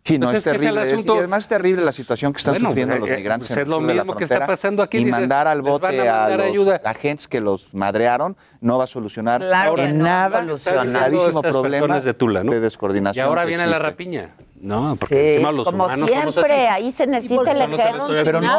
Sí, 0.04 0.18
no, 0.18 0.26
Pues 0.30 0.38
es, 0.38 0.38
es 0.38 0.44
que 0.44 0.50
es 0.50 0.54
el 0.56 0.60
terrible. 0.74 0.86
Es- 0.88 0.92
asunto- 0.94 1.14
y 1.14 1.18
además 1.18 1.38
es 1.44 1.48
terrible 1.48 1.84
la 1.84 1.92
situación 1.92 2.32
que 2.32 2.38
están 2.38 2.54
Bueno, 2.54 2.70
sufriendo 2.70 2.94
eh, 2.96 2.98
los 2.98 3.08
eh, 3.08 3.16
migrantes. 3.18 3.46
pues 3.48 3.56
en 3.56 3.62
es 3.62 3.68
lo 3.68 3.76
el 3.76 3.80
sur 3.82 3.86
de 3.88 3.94
la 3.94 4.02
mismo 4.02 4.16
que 4.16 4.24
está 4.24 4.34
frontera. 4.34 4.52
pasando 4.52 4.82
aquí, 4.82 4.96
Y 4.98 5.04
dices, 5.04 5.12
mandar 5.20 5.46
al 5.46 5.62
bote 5.62 5.86
a 5.86 5.88
a, 6.16 6.18
mandar 6.22 6.38
los 6.40 6.46
ayuda. 6.48 6.80
agentes 6.84 7.28
que 7.28 7.40
los 7.40 7.72
madrearon 7.72 8.36
no 8.60 8.78
va 8.78 8.84
a 8.84 8.86
solucionar 8.88 9.40
Claro 9.40 9.78
en 9.78 9.98
no 9.98 10.04
nada 10.04 10.40
el 10.40 11.52
problema 11.52 12.00
de 12.00 12.14
Tula, 12.14 12.42
¿no? 12.42 12.50
de 12.50 12.58
Y 12.58 12.60
descoordinación. 12.60 13.26
ahora 13.28 13.42
que 13.42 13.48
viene 13.48 13.66
la 13.68 13.78
rapiña. 13.78 14.34
No, 14.60 14.96
porque 14.98 15.14
Sí, 15.14 15.30
encima 15.34 15.52
los 15.52 15.64
como 15.66 15.84
humanos 15.84 16.08
somos 16.10 16.34
siempre, 16.34 16.66
así. 16.68 16.82
ahí 16.84 16.90
se 16.92 17.06
necesita 17.06 17.50
el 17.52 17.62
ejército. 17.62 18.06
Pero 18.24 18.40
no, 18.40 18.58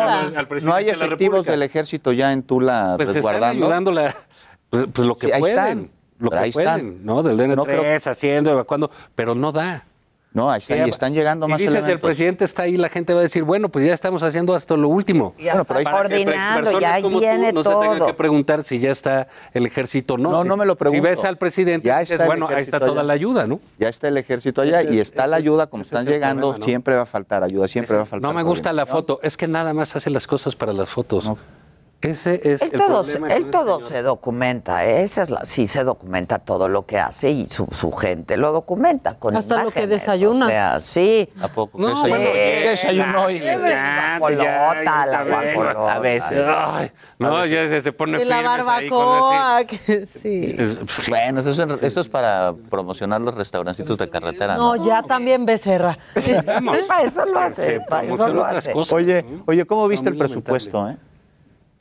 No 0.64 0.74
hay 0.74 0.86
de 0.86 0.92
efectivos 0.92 1.10
República. 1.10 1.52
del 1.52 1.64
ejército 1.64 2.12
ya 2.14 2.32
en 2.32 2.44
Tula 2.44 2.94
Pues 2.96 3.08
están 3.10 3.16
resguardando. 3.16 3.66
ayudando 3.66 3.92
la, 3.92 4.16
pues, 4.70 4.86
pues 4.94 5.08
lo 5.08 5.16
que 5.18 5.28
Sí, 5.28 5.34
ahí 5.34 5.40
pueden. 5.42 5.58
están. 5.60 5.92
Lo 6.20 6.30
que 6.30 6.38
ahí 6.38 6.52
pueden, 6.54 6.70
están. 6.70 7.06
¿no? 7.06 7.22
Del 7.24 7.38
DN3, 7.38 7.56
No 7.56 7.64
creo- 7.66 7.98
haciendo, 8.12 8.52
evacuando, 8.52 8.90
pero 9.16 9.36
no 9.36 9.52
da. 9.52 9.86
No, 10.34 10.50
ahí 10.50 10.60
están, 10.60 10.88
y 10.88 10.90
están 10.90 11.14
llegando 11.14 11.46
si 11.46 11.52
más 11.52 11.60
dices 11.60 11.74
el 11.76 11.78
elementos. 11.84 12.08
presidente 12.08 12.46
está 12.46 12.64
ahí, 12.64 12.76
la 12.76 12.90
gente 12.90 13.14
va 13.14 13.20
a 13.20 13.22
decir, 13.22 13.44
bueno, 13.44 13.70
pues 13.70 13.86
ya 13.86 13.94
estamos 13.94 14.24
haciendo 14.24 14.56
hasta 14.56 14.76
lo 14.76 14.88
último. 14.90 15.36
Ya 15.38 15.52
Bueno, 15.54 15.66
pero 15.66 15.80
ahí- 15.80 15.86
coordinando, 15.86 16.80
ya 16.80 17.02
como 17.04 17.18
tú 17.18 17.20
viene 17.20 17.54
no 17.54 17.62
se 17.62 17.70
tengan 17.70 17.98
todo. 18.00 18.08
que 18.08 18.14
preguntar 18.16 18.64
si 18.64 18.80
ya 18.80 18.90
está 18.90 19.28
el 19.54 19.68
ejército 19.68 20.16
o 20.16 20.18
no. 20.18 20.32
No, 20.32 20.42
Si- 20.42 20.48
no 20.48 20.58
me 20.58 20.66
lo 20.66 20.76
pregunto. 20.76 21.04
Si 21.04 21.08
ves 21.08 21.24
al 21.24 21.38
presidente, 21.38 21.86
Ya 21.88 22.00
dices, 22.00 22.20
el 22.20 22.26
bueno, 22.26 22.48
ahí 22.48 22.64
está 22.64 22.80
toda 22.80 22.92
allá. 22.94 23.04
la 23.04 23.14
ayuda, 23.14 23.46
¿no? 23.46 23.60
Ya 23.78 23.90
está 23.90 24.08
el 24.08 24.18
ejército 24.18 24.62
allá 24.62 24.82
y 24.82 24.98
es- 25.00 25.10
está 25.10 25.28
la 25.28 25.36
ayuda, 25.38 25.68
como 25.68 25.84
están 25.84 26.02
es 26.02 26.08
el 26.08 26.14
llegando, 26.14 26.42
problema, 26.48 26.58
¿no? 26.60 26.66
siempre 26.66 26.96
va 26.96 27.02
a 27.04 27.06
faltar 27.06 27.44
ayuda, 27.44 27.68
siempre 27.68 27.96
va 27.96 28.02
a 28.02 28.06
faltar. 28.08 28.28
No 28.32 28.36
me 28.36 28.42
gusta 28.44 28.74
la 28.74 28.88
foto, 28.88 29.20
es 29.22 29.38
que 29.38 29.48
nada 29.48 29.74
más 29.76 29.96
hace 29.96 30.10
las 30.10 30.26
cosas 30.26 30.56
para 30.56 30.74
las 30.74 30.90
fotos. 30.90 31.26
No. 31.26 31.38
Ese 32.04 32.36
es 32.44 32.62
Él 32.62 32.70
el 32.74 32.80
todo, 32.80 33.02
problema 33.04 33.28
él 33.34 33.50
todo 33.50 33.80
este 33.80 33.94
se 33.96 34.02
documenta, 34.02 34.86
¿eh? 34.86 35.04
esa 35.04 35.22
es 35.22 35.30
la, 35.30 35.46
sí 35.46 35.68
se 35.68 35.84
documenta 35.86 36.38
todo 36.40 36.68
lo 36.68 36.86
que 36.86 37.00
hace 37.00 37.30
y 37.32 37.48
su, 37.48 37.66
su 37.72 37.92
gente 37.94 38.36
lo 38.36 38.52
documenta 38.52 39.16
con 39.16 39.38
Hasta 39.38 39.56
lo 39.64 39.72
que 39.72 39.80
imágenes, 39.84 39.90
desayuna. 39.90 40.46
O 40.46 40.50
sea, 40.50 40.80
sí. 40.82 41.30
¿A 41.42 41.48
poco? 41.48 41.78
No, 41.80 42.04
¿Qué 42.04 42.10
bueno, 42.10 42.26
desayuno? 42.26 42.34
ya- 42.34 42.34
¿Qué 42.34 42.70
desayuno 42.70 43.24
hoy? 43.24 43.40
Ya, 43.40 44.18
guajolota, 44.20 45.06
la 45.06 45.24
guajolota. 45.24 45.94
A 45.94 46.00
veces. 46.00 46.46
Ay, 46.48 46.92
no, 47.20 47.46
ya 47.46 47.68
se, 47.70 47.80
se 47.82 47.92
pone 47.94 48.22
Y 48.22 48.26
la 48.26 48.38
ahí 48.40 48.44
barbacoa, 48.44 49.64
que 49.68 50.08
sí. 50.22 50.58
Bueno, 51.08 51.40
eso 51.40 51.52
es, 51.52 51.82
esto 51.84 52.02
es 52.02 52.10
para 52.10 52.54
promocionar 52.70 53.22
los 53.22 53.34
restaurancitos 53.36 53.98
de 53.98 54.10
carretera. 54.10 54.58
No, 54.58 54.76
¿no? 54.76 54.86
ya 54.86 55.04
también 55.04 55.46
Becerra. 55.46 55.98
Vamos. 56.46 56.78
Para 56.88 57.04
eso 57.04 57.26
lo 57.26 57.40
hace, 57.40 57.66
Se 57.66 57.80
para 57.80 58.04
eso 58.08 58.28
lo 58.28 58.44
hace. 58.44 58.72
cosas. 58.74 58.94
Oye, 58.94 59.26
oye, 59.46 59.66
¿cómo 59.66 59.88
viste 59.88 60.10
el 60.10 60.18
presupuesto? 60.18 60.90
Eh? 60.90 60.98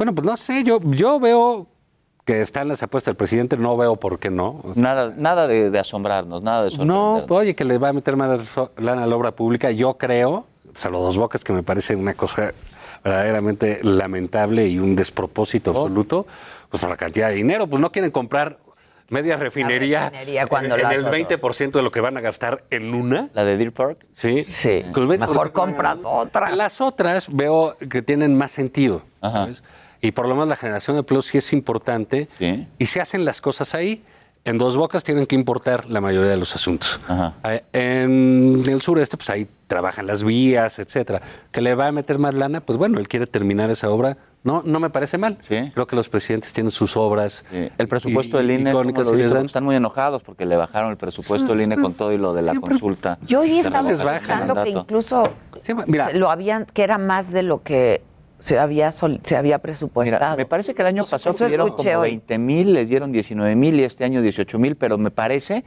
Bueno, 0.03 0.17
pues 0.17 0.27
no 0.27 0.37
sé, 0.37 0.65
yo, 0.65 0.81
yo 0.83 1.21
veo 1.21 1.69
que 2.25 2.41
están 2.41 2.67
las 2.67 2.83
apuestas 2.83 3.13
del 3.13 3.17
presidente, 3.17 3.57
no 3.57 3.77
veo 3.77 3.95
por 3.95 4.19
qué 4.19 4.31
no. 4.31 4.61
O 4.65 4.75
sea, 4.75 4.83
Nada, 4.83 5.15
nada 5.17 5.47
de, 5.47 5.71
de 5.71 5.79
asombrarnos, 5.79 6.43
nada 6.43 6.65
de 6.65 6.71
no, 6.71 6.77
sorprendernos. 6.77 7.23
pues, 7.29 7.41
oye, 7.41 7.55
que 7.55 7.65
le 7.65 7.79
va 7.79 7.91
a 7.91 7.93
meter 7.93 8.17
más 8.17 8.41
lana 8.79 9.05
a 9.05 9.07
la 9.07 9.15
obra 9.15 9.31
pública, 9.31 9.71
yo 9.71 9.97
creo, 9.99 10.49
salvo 10.75 10.99
dos 11.05 11.17
bocas, 11.17 11.45
que 11.45 11.53
me 11.53 11.63
parece 11.63 11.95
una 11.95 12.15
cosa 12.15 12.53
verdaderamente 13.05 13.79
lamentable 13.85 14.67
y 14.67 14.81
un 14.81 14.97
despropósito 14.97 15.71
absoluto, 15.71 16.27
pues 16.69 16.81
por 16.81 16.91
la 16.91 16.97
cantidad 16.97 17.29
de 17.29 17.37
dinero, 17.37 17.69
pues 17.69 17.81
no 17.81 17.93
quieren 17.93 18.11
comprar 18.11 18.59
media 19.09 19.37
refinería, 19.37 20.09
refinería 20.11 20.47
cuando 20.49 20.75
en, 20.75 20.81
en 20.87 20.93
el 20.93 21.07
otras. 21.07 21.15
20% 21.15 21.71
de 21.71 21.83
lo 21.83 21.93
que 21.93 22.01
van 22.01 22.17
a 22.17 22.21
gastar 22.21 22.65
en 22.71 22.93
una. 22.93 23.29
La 23.35 23.45
de 23.45 23.57
Deer 23.57 23.73
Park. 23.73 24.05
Sí, 24.15 24.43
Sí, 24.45 24.83
20% 24.93 25.19
mejor 25.19 25.53
compras 25.53 25.99
otras. 26.03 26.57
Las 26.57 26.81
otras 26.81 27.27
veo 27.31 27.77
que 27.89 28.03
tienen 28.03 28.37
más 28.37 28.51
sentido. 28.51 29.03
Ajá. 29.21 29.43
¿sabes? 29.45 29.63
Y 30.03 30.13
por 30.13 30.29
lo 30.29 30.35
menos 30.35 30.49
la 30.49 30.57
generación 30.57 30.97
de 30.97 31.01
empleos 31.01 31.27
sí 31.27 31.39
es 31.39 31.53
importante. 31.55 32.29
Sí. 32.39 32.67
Y 32.79 32.87
se 32.87 33.01
hacen 33.01 33.25
las 33.25 33.41
cosas 33.41 33.75
ahí. 33.75 34.03
En 34.45 34.59
Dos 34.59 34.77
Bocas 34.77 35.05
tienen 35.05 35.25
que 35.27 35.37
importar 35.37 35.89
la 35.89 36.01
mayoría 36.01 36.29
de 36.31 36.37
los 36.37 36.55
asuntos. 36.57 36.99
Ajá. 37.07 37.35
En 37.73 38.63
el 38.67 38.83
sureste, 38.83 39.17
pues 39.17 39.31
ahí 39.31 39.47
trabajan 39.69 40.07
las 40.09 40.25
vías, 40.25 40.81
etcétera. 40.81 41.23
Que 41.53 41.61
le 41.61 41.75
va 41.77 41.87
a 41.87 41.93
meter 41.93 42.19
más 42.19 42.35
lana, 42.35 42.61
pues 42.61 42.77
bueno, 42.77 42.99
él 42.99 43.07
quiere 43.07 43.27
terminar 43.29 43.71
esa 43.71 43.89
obra. 43.91 44.19
No, 44.45 44.61
no 44.67 44.81
me 44.81 44.91
parece 44.91 45.19
mal. 45.19 45.39
Sí. 45.49 45.71
Creo 45.73 45.87
que 45.87 45.95
los 45.95 46.09
presidentes 46.09 46.53
tienen 46.53 46.73
sus 46.73 46.97
obras. 46.97 47.45
Sí. 47.53 47.69
El 47.79 47.87
presupuesto 47.87 48.41
y- 48.43 48.47
del 48.47 48.61
INE, 48.61 48.73
¿cómo 48.73 48.83
lo 48.91 49.45
están 49.45 49.63
muy 49.63 49.77
enojados 49.77 50.23
porque 50.25 50.45
le 50.45 50.57
bajaron 50.57 50.91
el 50.91 50.97
presupuesto 50.97 51.55
del 51.55 51.61
INE 51.63 51.77
con 51.77 51.95
todo 51.95 52.13
y 52.13 52.19
lo 52.19 52.35
de 52.35 52.43
la 52.43 52.51
Siempre- 52.51 52.71
consulta. 52.73 53.19
Yo 53.25 53.41
hoy 53.41 53.59
estaba 53.61 53.87
pensando 53.89 54.65
que 54.65 54.71
incluso 54.71 55.23
Sí, 55.61 55.73
mira, 55.87 56.11
lo 56.13 56.29
habían, 56.33 56.65
que 56.67 56.83
era 56.83 56.99
más 56.99 57.31
de 57.31 57.45
lo 57.45 57.63
que 57.63 58.03
se 58.43 58.59
había, 58.59 58.91
sol- 58.91 59.21
se 59.23 59.37
había 59.37 59.59
presupuestado. 59.59 60.37
Me 60.37 60.47
parece 60.47 60.75
que 60.75 60.83
el 60.83 60.89
año 60.89 61.05
pasado 61.07 61.35
Eso 61.35 61.47
dieron 61.47 61.69
escuché 61.69 61.91
como 61.93 62.03
hoy. 62.03 62.11
20 62.11 62.39
mil, 62.39 62.73
les 62.75 62.89
dieron 62.89 63.13
19 63.13 63.55
mil 63.55 63.79
y 63.79 63.85
este 63.85 64.05
año 64.05 64.21
18 64.21 64.59
mil, 64.59 64.75
pero 64.77 64.99
me 64.99 65.11
parece 65.13 65.65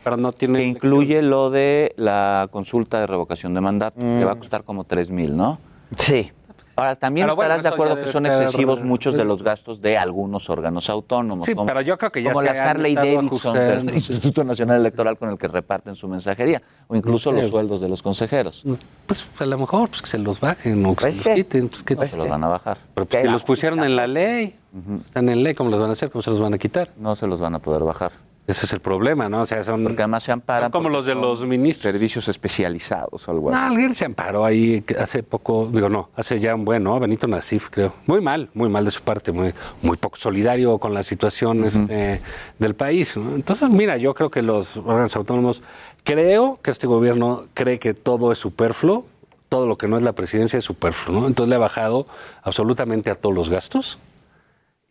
que 0.58 0.64
incluye 0.68 1.22
lo 1.22 1.50
de 1.50 1.94
la 1.96 2.50
consulta 2.52 3.00
de 3.00 3.08
revocación 3.08 3.54
de 3.54 3.62
mandato, 3.62 4.00
que 4.00 4.26
va 4.26 4.34
a 4.34 4.36
costar 4.36 4.64
como 4.64 4.84
3 4.84 5.10
mil, 5.10 5.36
¿no? 5.38 5.60
Sí. 5.98 6.32
Ahora, 6.78 6.96
también 6.98 7.26
Pero 7.28 7.36
bueno, 7.38 7.54
estarás 7.54 7.64
de 7.64 7.70
acuerdo 7.70 8.04
que 8.04 8.12
son 8.12 8.26
excesivos 8.26 8.84
muchos 8.84 9.14
de 9.14 9.24
los 9.24 9.42
gastos 9.42 9.82
de 9.82 9.98
algunos 9.98 10.50
órganos 10.50 10.90
autónomos. 10.90 11.46
Sí, 11.46 11.56
como, 11.56 11.66
pero 11.68 11.80
yo 11.82 11.98
creo 11.98 12.12
que 12.12 12.22
ya 12.22 12.32
como 12.34 12.42
se 12.42 12.48
las 12.48 12.60
Harley 12.60 12.96
Davidson 12.96 13.54
del. 13.54 13.94
Instituto 13.96 14.44
Nacional 14.44 14.80
Electoral 14.82 15.18
con 15.18 15.30
el 15.30 15.38
que 15.38 15.48
reparten 15.48 15.96
su 15.96 16.08
mensajería, 16.08 16.62
o 16.88 16.96
incluso 16.96 17.32
Sí. 17.32 17.42
los 17.42 17.50
sueldos 17.52 17.80
de 17.82 17.88
los 17.90 18.02
consejeros. 18.02 18.64
Pues 19.08 19.26
a 19.40 19.46
lo 19.46 19.58
mejor 19.58 19.90
pues, 19.90 20.02
que 20.02 20.08
se 20.10 20.18
los 20.18 20.40
bajen 20.40 20.86
o 20.86 20.96
que 20.96 21.02
Pues 21.02 21.16
se 21.16 21.22
sí. 21.24 21.30
los 21.30 21.36
quiten. 21.38 21.70
Pues, 21.70 21.84
que 21.84 21.96
Pues 21.96 22.12
se 22.12 22.18
los 22.18 22.28
van 22.28 22.44
a 22.44 22.48
bajar. 22.50 22.78
Pero 22.94 23.06
pues, 23.08 23.22
si 23.22 23.28
los 23.30 23.44
pusieron 23.44 23.82
en 23.84 23.96
la 23.96 24.08
ley, 24.08 24.56
están 25.06 25.30
en 25.30 25.44
ley, 25.44 25.54
¿cómo 25.54 25.70
los 25.70 25.80
van 25.80 25.90
a 25.90 25.94
hacer? 25.94 26.10
¿Cómo 26.12 26.22
se 26.22 26.30
los 26.32 26.40
van 26.42 26.54
a 26.54 26.58
quitar? 26.58 26.90
No 26.98 27.16
se 27.16 27.26
los 27.28 27.40
van 27.40 27.56
a 27.56 27.60
poder 27.60 27.84
bajar. 27.84 28.12
Ese 28.48 28.68
es 28.68 28.74
el 28.74 28.80
problema, 28.80 29.28
¿no? 29.28 29.42
O 29.42 29.48
sea, 29.48 29.64
son, 29.64 29.84
Porque 29.84 30.04
además 30.04 30.22
se 30.22 30.32
amparan 30.32 30.72
como 30.72 30.88
los 30.88 31.08
de 31.08 31.16
los 31.16 31.44
ministros. 31.46 31.92
Servicios 31.92 32.28
especializados 32.28 33.28
o 33.28 33.32
algo 33.32 33.50
así. 33.50 33.60
No, 33.60 33.66
alguien 33.66 33.96
se 33.96 34.06
amparó 34.06 34.46
ahí 34.46 34.84
hace 35.00 35.24
poco, 35.24 35.68
digo, 35.72 35.90
no, 35.90 36.10
hace 36.16 36.40
ya 36.40 36.54
un 36.54 36.64
buen, 36.64 36.84
¿no? 36.84 37.00
Benito 37.00 37.28
Nasif, 37.28 37.70
creo. 37.70 37.96
Muy 38.06 38.22
mal, 38.22 38.50
muy 38.54 38.70
mal 38.70 38.86
de 38.86 38.92
su 38.92 39.02
parte, 39.02 39.32
muy, 39.32 39.52
muy 39.82 39.98
poco 39.98 40.18
solidario 40.18 40.78
con 40.78 40.94
la 40.94 41.02
situación 41.02 41.64
este, 41.64 42.22
del 42.60 42.76
país. 42.76 43.18
¿no? 43.18 43.34
Entonces, 43.36 43.70
mira, 43.70 43.98
yo 43.98 44.14
creo 44.14 44.30
que 44.30 44.44
los 44.44 44.78
órganos 44.78 45.16
autónomos, 45.16 45.64
creo 46.04 46.60
que 46.62 46.70
este 46.70 46.86
gobierno 46.86 47.48
cree 47.56 47.80
que 47.80 47.96
todo 47.96 48.32
es 48.32 48.38
superfluo, 48.38 49.08
todo 49.50 49.66
lo 49.66 49.78
que 49.78 49.88
no 49.88 49.98
es 49.98 50.04
la 50.04 50.14
presidencia 50.14 50.60
es 50.60 50.66
superfluo, 50.66 51.22
¿no? 51.22 51.28
Entonces 51.28 51.50
le 51.50 51.56
ha 51.56 51.60
bajado 51.60 52.06
absolutamente 52.44 53.10
a 53.10 53.16
todos 53.16 53.34
los 53.34 53.50
gastos. 53.50 53.98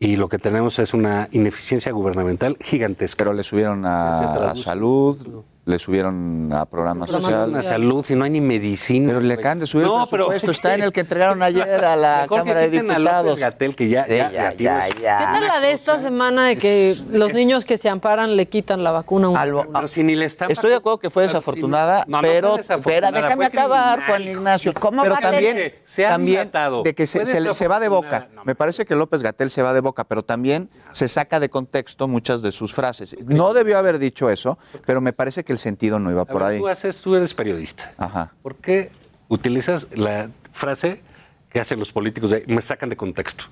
Y 0.05 0.17
lo 0.17 0.29
que 0.29 0.39
tenemos 0.39 0.79
es 0.79 0.93
una 0.93 1.29
ineficiencia 1.33 1.91
gubernamental 1.91 2.59
gigantesca. 2.61 3.25
Pero 3.25 3.33
le 3.33 3.43
subieron 3.43 3.87
a, 3.87 4.51
a 4.51 4.55
salud, 4.55 5.45
le 5.67 5.79
subieron 5.79 6.51
a 6.53 6.67
programas 6.67 7.09
Programas 7.09 7.31
sociales. 7.33 7.67
a 7.67 7.69
salud 7.71 8.05
y 8.09 8.15
no 8.15 8.25
hay 8.25 8.31
ni 8.31 8.41
medicina. 8.41 9.07
Pero 9.09 9.21
le 9.21 9.35
acaban 9.35 9.61
de 9.61 9.67
subir 9.67 9.87
No, 9.87 10.03
el 10.05 10.09
pero- 10.11 10.27
presupuesto. 10.29 10.51
Está 10.51 10.75
en 10.75 10.83
el 10.83 10.93
que 10.93 11.01
entregaron 11.01 11.43
ayer 11.43 11.85
a 11.85 11.97
la 11.97 12.23
Mejor 12.23 12.29
que 12.29 12.43
Cámara 12.45 12.61
de 12.61 12.71
Diputados. 12.71 13.39
Que 13.75 13.89
ya, 13.89 14.05
Sí, 14.05 14.11
ya, 14.17 14.31
ya, 14.31 14.51
ya 14.51 14.57
tienes- 14.57 15.01
ya, 15.01 15.19
¿Qué 15.19 15.25
tal 15.25 15.47
la 15.47 15.61
de 15.61 15.73
esta 15.73 15.99
semana 15.99 16.47
de 16.49 16.57
que 16.57 16.97
los 17.11 17.33
niños 17.33 17.65
que 17.65 17.79
se 17.79 17.89
amparan 17.89 18.37
le 18.37 18.47
quitan 18.47 18.85
la 18.85 18.91
vacuna 18.91 19.29
a 19.29 19.31
un 19.31 19.73
Pero 19.73 19.89
si 19.89 20.03
ni 20.03 20.15
le 20.15 20.27
están 20.27 20.51
Estoy 20.51 20.71
de 20.71 20.77
acuerdo 20.77 20.99
que 20.99 21.09
fue 21.11 21.23
desafortunada, 21.23 22.05
No, 22.09 22.19
no 22.19 22.23
fue 22.29 22.35
pero, 22.35 22.57
desafortunada, 22.57 23.11
pero 23.13 23.23
déjame 23.27 23.37
fue 23.37 23.47
acabar, 23.47 23.99
criminal, 24.01 24.07
Juan 24.11 24.23
Ignacio. 24.37 24.75
¿Cómo 24.75 25.03
pero 25.03 25.17
también, 25.17 25.57
tener? 25.57 25.79
Se 25.87 26.05
ha 26.07 26.11
también 26.11 26.51
de 26.85 26.95
que 26.95 27.07
se, 27.07 27.21
Fue 27.21 27.27
se 27.27 27.41
le- 27.41 27.55
se 27.55 27.69
va 27.69 27.81
de 27.81 27.89
boca. 27.89 28.29
Me 28.45 28.55
parece 28.55 28.85
que 28.85 28.95
López 28.95 29.23
Gatel 29.23 29.49
se 29.51 29.63
va 29.63 29.73
de 29.73 29.81
boca, 29.81 30.05
pero 30.05 30.23
también 30.23 30.69
se 30.93 31.09
saca 31.09 31.41
de 31.41 31.49
contexto 31.49 32.07
muchas 32.07 32.43
de 32.43 32.53
sus 32.53 32.75
frases. 32.75 33.17
No 33.27 33.55
debió 33.55 33.79
haber 33.79 33.99
dicho 33.99 34.29
eso, 34.29 34.59
pero 34.85 35.01
me 35.01 35.13
parece 35.15 35.43
que 35.45 35.54
el 35.55 35.59
sentido 35.59 35.99
no 35.99 36.11
iba 36.11 36.23
A 36.23 36.25
por 36.27 36.43
ver, 36.43 36.53
ahí. 36.53 36.59
Tú, 36.59 36.69
haces, 36.69 37.01
tú 37.01 37.15
eres 37.15 37.33
periodista. 37.35 37.93
Ajá. 37.97 38.33
¿Por 38.43 38.57
qué 38.57 38.91
utilizas 39.29 39.87
la 39.95 40.29
frase 40.53 41.03
que 41.51 41.61
hacen 41.61 41.79
los 41.79 41.91
políticos 41.93 42.31
de 42.31 42.45
me 42.47 42.61
sacan 42.61 42.89
de 42.91 42.97
contexto? 42.97 43.45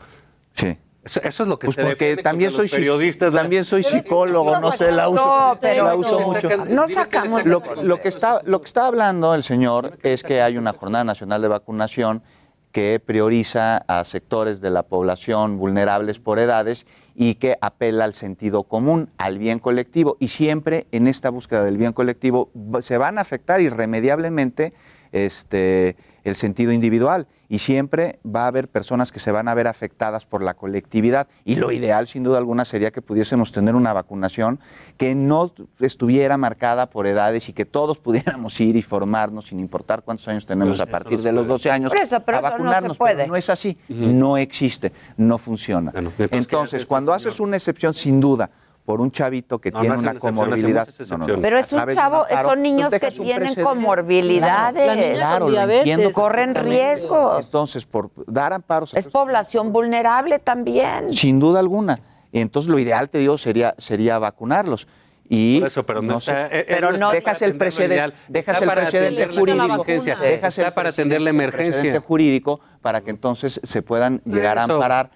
Sí. 0.53 0.77
Eso, 1.05 1.21
eso 1.25 1.43
es 1.43 1.49
lo 1.49 1.59
que 1.59 1.67
Pues 1.67 1.75
se 1.75 1.83
porque 1.85 2.17
también 2.19 2.53
soy 2.53 2.69
periodistas. 2.69 3.33
también 3.35 3.65
soy 3.65 3.83
psicólogo, 3.83 4.61
no 4.61 4.71
sé, 4.71 4.93
la 4.93 5.09
uso, 5.09 5.25
No, 5.25 5.59
pero 5.61 5.85
la 5.85 5.97
uso 5.97 6.21
no. 6.21 6.27
mucho. 6.29 6.49
No 6.67 6.87
sacamos 6.89 7.45
Lo, 7.45 7.61
lo 7.83 8.01
que 8.01 8.09
está, 8.09 8.39
lo 8.45 8.61
que 8.61 8.67
está 8.67 8.87
hablando 8.87 9.35
el 9.35 9.43
señor 9.43 9.99
es 10.05 10.23
que 10.23 10.43
hay 10.43 10.57
una 10.57 10.73
jornada 10.75 11.03
nacional 11.03 11.43
de 11.43 11.49
vacunación 11.49 12.23
que 12.71 13.03
prioriza 13.05 13.79
a 13.89 14.05
sectores 14.05 14.61
de 14.61 14.71
la 14.71 14.85
población 14.85 15.59
vulnerables 15.59 16.21
por 16.21 16.39
edades 16.39 16.87
y 17.15 17.35
que 17.35 17.57
apela 17.61 18.05
al 18.05 18.15
sentido 18.15 18.63
común, 18.65 19.11
al 19.19 19.39
bien 19.39 19.59
colectivo. 19.59 20.17
Y 20.21 20.29
siempre 20.29 20.87
en 20.93 21.07
esta 21.07 21.31
búsqueda 21.31 21.65
del 21.65 21.77
bien 21.77 21.93
colectivo 21.93 22.51
se 22.81 22.99
van 22.99 23.19
a 23.19 23.23
afectar 23.23 23.61
irremediablemente 23.61 24.73
este, 25.13 25.97
el 26.25 26.37
sentido 26.37 26.73
individual. 26.73 27.27
Y 27.49 27.59
siempre 27.59 28.19
va 28.25 28.45
a 28.45 28.47
haber 28.47 28.69
personas 28.69 29.13
que 29.13 29.21
se 29.21 29.31
van 29.31 29.47
a 29.47 29.55
ver 29.55 29.67
afectadas 29.67 30.25
por 30.25 30.43
la 30.43 30.55
colectividad. 30.55 31.29
Y 31.45 31.57
lo 31.57 31.71
ideal 31.71 32.07
sin 32.07 32.23
duda 32.23 32.39
alguna 32.39 32.65
sería 32.65 32.91
que 32.91 33.03
pudiésemos 33.03 33.53
tener 33.53 33.75
una 33.75 33.93
vacunación 33.93 34.59
que 34.97 35.15
no 35.15 35.53
estuviera 35.81 36.39
marcada 36.39 36.89
por 36.89 37.07
edades 37.07 37.49
y 37.51 37.53
que 37.53 37.67
todos 37.67 37.99
pudiéramos 37.99 38.59
ir 38.61 38.77
y 38.77 38.83
formarnos 38.83 39.47
sin 39.47 39.61
importar 39.61 40.03
cuántos 40.03 40.27
años 40.29 40.47
tenemos 40.47 40.81
a 40.81 40.87
partir 40.87 41.21
de 41.21 41.33
los 41.33 41.47
12 41.47 41.71
años 41.71 41.91
Por 41.91 42.01
eso, 42.01 42.21
pero 42.21 42.39
a 42.39 42.41
eso 42.41 42.49
no 42.49 42.57
se 42.57 42.63
vacunarnos, 42.65 42.97
puede. 42.97 43.17
pero 43.17 43.29
no 43.29 43.37
es 43.37 43.51
así, 43.51 43.77
no 43.89 44.39
existe, 44.39 44.93
no 45.17 45.37
funciona. 45.39 45.93
Entonces, 46.31 46.87
cuando 46.87 47.13
haces 47.13 47.39
una 47.41 47.57
excepción 47.57 47.93
sin 47.93 48.21
duda 48.21 48.51
por 48.85 49.01
un 49.01 49.11
chavito 49.13 49.61
que 49.61 49.71
No, 49.71 49.81
tiene 49.81 49.95
no 49.95 50.01
una 50.01 50.15
comorbilidad. 50.15 50.89
No, 51.11 51.19
no, 51.19 51.27
no. 51.29 51.41
Pero 51.41 51.59
es 51.59 51.73
A 51.73 51.85
un 51.85 51.95
chavo, 51.95 52.27
son 52.43 52.63
niños 52.63 52.91
que 52.91 53.11
tienen 53.11 53.55
comorbilidades. 53.57 55.17
Claro, 55.17 55.49
claro, 55.49 55.49
lo 55.49 55.61
entiendo 55.71 56.11
Corren 56.13 56.55
riesgos. 56.55 57.47
Entonces, 57.47 57.85
por 57.87 58.11
dar 58.27 58.53
amparos 58.53 58.95
a 58.95 58.99
Es 58.99 59.07
población 59.07 59.73
vulnerable 59.73 60.39
también. 60.39 61.13
Sin 61.13 61.39
duda 61.39 61.61
alguna. 61.61 62.01
Y 62.33 62.41
entonces 62.41 62.71
lo 62.71 62.79
ideal, 62.79 63.09
te 63.11 63.19
digo, 63.19 63.39
sería, 63.39 63.75
sería 63.79 64.19
vacunarlos. 64.19 64.89
Y 65.29 65.61
Por 65.61 65.69
eso, 65.69 65.87
pero 65.87 66.03
no 66.03 66.19
está- 66.19 66.49
sé, 66.49 66.57
eh, 66.59 66.65
eh, 66.69 66.99
no 66.99 67.11
dejas 67.11 67.41
el 67.43 67.57
precedente, 67.57 68.15
dejas 68.29 68.55
Está 68.57 68.65
el 68.65 68.69
para 68.69 68.81
precedente 68.83 69.23
atender 69.23 69.35
la 69.35 69.41
jurídico, 69.41 69.65
emergencia. 69.75 70.17
dejas 70.17 70.59
Está 70.59 70.69
el 70.69 70.75
para 70.75 70.89
atender 70.91 71.21
la 71.23 71.31
precedente- 71.31 71.65
emergencia. 71.65 72.01
jurídico 72.01 72.61
para 72.83 73.01
que 73.01 73.11
entonces 73.11 73.61
se 73.63 73.81
puedan 73.83 74.21
llegar 74.27 74.59
a 74.59 74.65
Eso. 74.65 74.75
amparar. 74.75 75.11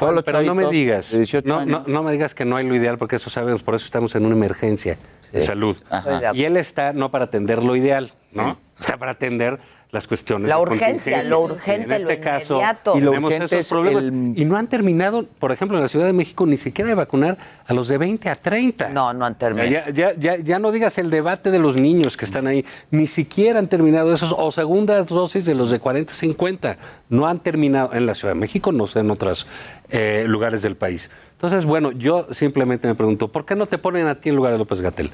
Juan, 0.00 0.22
pero 0.24 0.42
no 0.42 0.54
me 0.54 0.66
digas, 0.68 1.10
de 1.10 1.18
18 1.18 1.48
no, 1.48 1.58
años. 1.58 1.86
no, 1.86 1.92
no 1.92 2.02
me 2.02 2.12
digas 2.12 2.34
que 2.34 2.44
no 2.44 2.56
hay 2.56 2.66
lo 2.66 2.74
ideal, 2.74 2.98
porque 2.98 3.16
eso 3.16 3.30
sabemos, 3.30 3.62
por 3.62 3.74
eso 3.74 3.84
estamos 3.84 4.14
en 4.14 4.26
una 4.26 4.34
emergencia 4.34 4.98
de 5.32 5.40
salud. 5.40 5.76
Ajá. 5.88 6.32
Y 6.34 6.44
él 6.44 6.56
está 6.56 6.92
no 6.92 7.10
para 7.10 7.26
atender 7.26 7.62
lo 7.62 7.76
ideal, 7.76 8.10
¿no? 8.32 8.58
Está 8.78 8.96
para 8.96 9.12
atender 9.12 9.60
las 9.92 10.06
cuestiones 10.06 10.48
La 10.48 10.58
urgencia, 10.60 11.22
lo 11.24 11.40
urgente, 11.40 11.84
En 11.96 12.00
este 12.02 12.16
lo 12.16 12.22
caso, 12.22 12.54
inmediato. 12.54 12.96
y 12.96 13.00
lo 13.00 13.10
tenemos 13.10 13.28
urgente 13.32 13.44
esos 13.56 13.58
es 13.60 13.68
problemas. 13.68 14.04
el- 14.04 14.32
Y 14.36 14.44
no 14.44 14.56
han 14.56 14.68
terminado, 14.68 15.26
por 15.38 15.50
ejemplo, 15.52 15.76
en 15.76 15.82
la 15.82 15.88
Ciudad 15.88 16.06
de 16.06 16.12
México, 16.12 16.46
ni 16.46 16.56
siquiera 16.56 16.88
de 16.88 16.94
vacunar 16.94 17.36
a 17.66 17.74
los 17.74 17.88
de 17.88 17.98
20 17.98 18.28
a 18.28 18.36
30. 18.36 18.88
No, 18.90 19.12
no 19.12 19.24
han 19.26 19.36
terminado. 19.36 19.68
ya, 19.68 19.90
ya, 19.90 20.12
ya, 20.14 20.36
ya 20.36 20.58
no 20.58 20.70
digas 20.70 20.96
el 20.98 21.10
debate 21.10 21.50
de 21.50 21.58
los 21.58 21.76
niños 21.76 22.16
que 22.16 22.24
están 22.24 22.46
ahí, 22.46 22.64
ni 22.90 23.06
siquiera 23.08 23.58
han 23.58 23.68
terminado 23.68 24.12
esos, 24.12 24.34
o 24.36 24.52
segundas 24.52 25.08
dosis 25.08 25.44
de 25.44 25.54
los 25.54 25.70
de 25.70 25.80
40 25.80 26.12
a 26.12 26.16
50, 26.16 26.76
no 27.08 27.26
han 27.26 27.40
terminado 27.40 27.92
en 27.92 28.06
la 28.06 28.14
Ciudad 28.14 28.34
de 28.34 28.40
México, 28.40 28.70
no 28.72 28.86
sé, 28.86 29.00
en 29.00 29.10
otros 29.10 29.46
eh, 29.90 30.24
lugares 30.28 30.62
del 30.62 30.76
país. 30.76 31.10
Entonces, 31.32 31.64
bueno, 31.64 31.90
yo 31.90 32.26
simplemente 32.32 32.86
me 32.86 32.94
pregunto, 32.94 33.28
¿por 33.28 33.44
qué 33.46 33.56
no 33.56 33.66
te 33.66 33.78
ponen 33.78 34.06
a 34.06 34.14
ti 34.20 34.28
en 34.28 34.36
lugar 34.36 34.52
de 34.52 34.58
López 34.58 34.80
Gatel? 34.82 35.10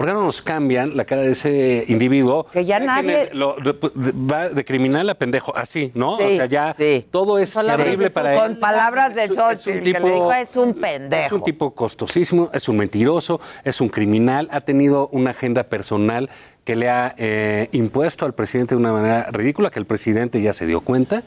¿Por 0.00 0.06
qué 0.06 0.14
no 0.14 0.24
nos 0.24 0.40
cambian 0.40 0.96
la 0.96 1.04
cara 1.04 1.20
de 1.20 1.32
ese 1.32 1.84
individuo? 1.88 2.46
Que 2.50 2.64
ya 2.64 2.78
nadie- 2.80 3.28
lo- 3.34 3.56
de- 3.56 3.74
de- 3.74 4.12
va 4.16 4.48
de 4.48 4.64
criminal 4.64 5.10
a 5.10 5.14
pendejo, 5.14 5.54
así, 5.54 5.92
¿no? 5.94 6.16
Sí, 6.16 6.22
o 6.24 6.36
sea, 6.36 6.46
ya 6.46 6.74
todo 7.10 7.38
es 7.38 7.52
terrible 7.52 8.08
para 8.08 8.32
él. 8.32 8.38
Con 8.40 8.56
palabras 8.60 9.14
de 9.14 9.24
Es 9.24 9.30
un 9.32 9.36
Xochitl, 9.36 9.80
que 9.82 9.92
tipo- 9.92 10.06
le 10.08 10.14
dijo 10.14 10.32
es 10.32 10.56
un 10.56 10.70
es 10.70 10.74
pendejo. 10.76 11.34
un 11.36 11.42
tipo 11.42 11.74
costosísimo, 11.74 12.48
es 12.54 12.66
un 12.70 12.78
mentiroso, 12.78 13.42
es 13.62 13.82
un 13.82 13.90
criminal, 13.90 14.48
ha 14.52 14.62
tenido 14.62 15.08
una 15.12 15.32
agenda 15.32 15.64
personal 15.64 16.30
que 16.64 16.76
le 16.76 16.88
ha 16.88 17.14
eh, 17.18 17.68
impuesto 17.72 18.24
al 18.24 18.32
presidente 18.32 18.74
de 18.74 18.80
una 18.80 18.94
manera 18.94 19.26
ridícula, 19.32 19.68
que 19.70 19.80
el 19.80 19.84
presidente 19.86 20.40
ya 20.40 20.54
se 20.54 20.66
dio 20.66 20.80
cuenta 20.80 21.24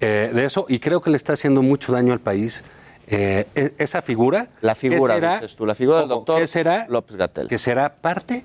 eh, 0.00 0.32
de 0.34 0.44
eso 0.44 0.66
y 0.68 0.80
creo 0.80 1.00
que 1.02 1.10
le 1.10 1.16
está 1.16 1.34
haciendo 1.34 1.62
mucho 1.62 1.92
daño 1.92 2.12
al 2.12 2.20
país. 2.20 2.64
Eh, 3.10 3.46
e- 3.54 3.74
esa 3.78 4.02
figura. 4.02 4.48
La 4.60 4.74
figura, 4.74 5.14
¿qué 5.14 5.20
será? 5.20 5.34
dices 5.40 5.56
tú, 5.56 5.64
la 5.66 5.74
figura 5.74 6.00
del 6.00 6.08
doctor. 6.08 6.40
López 6.88 7.16
Gatel. 7.16 7.48
Que 7.48 7.58
será 7.58 7.94
parte 7.94 8.44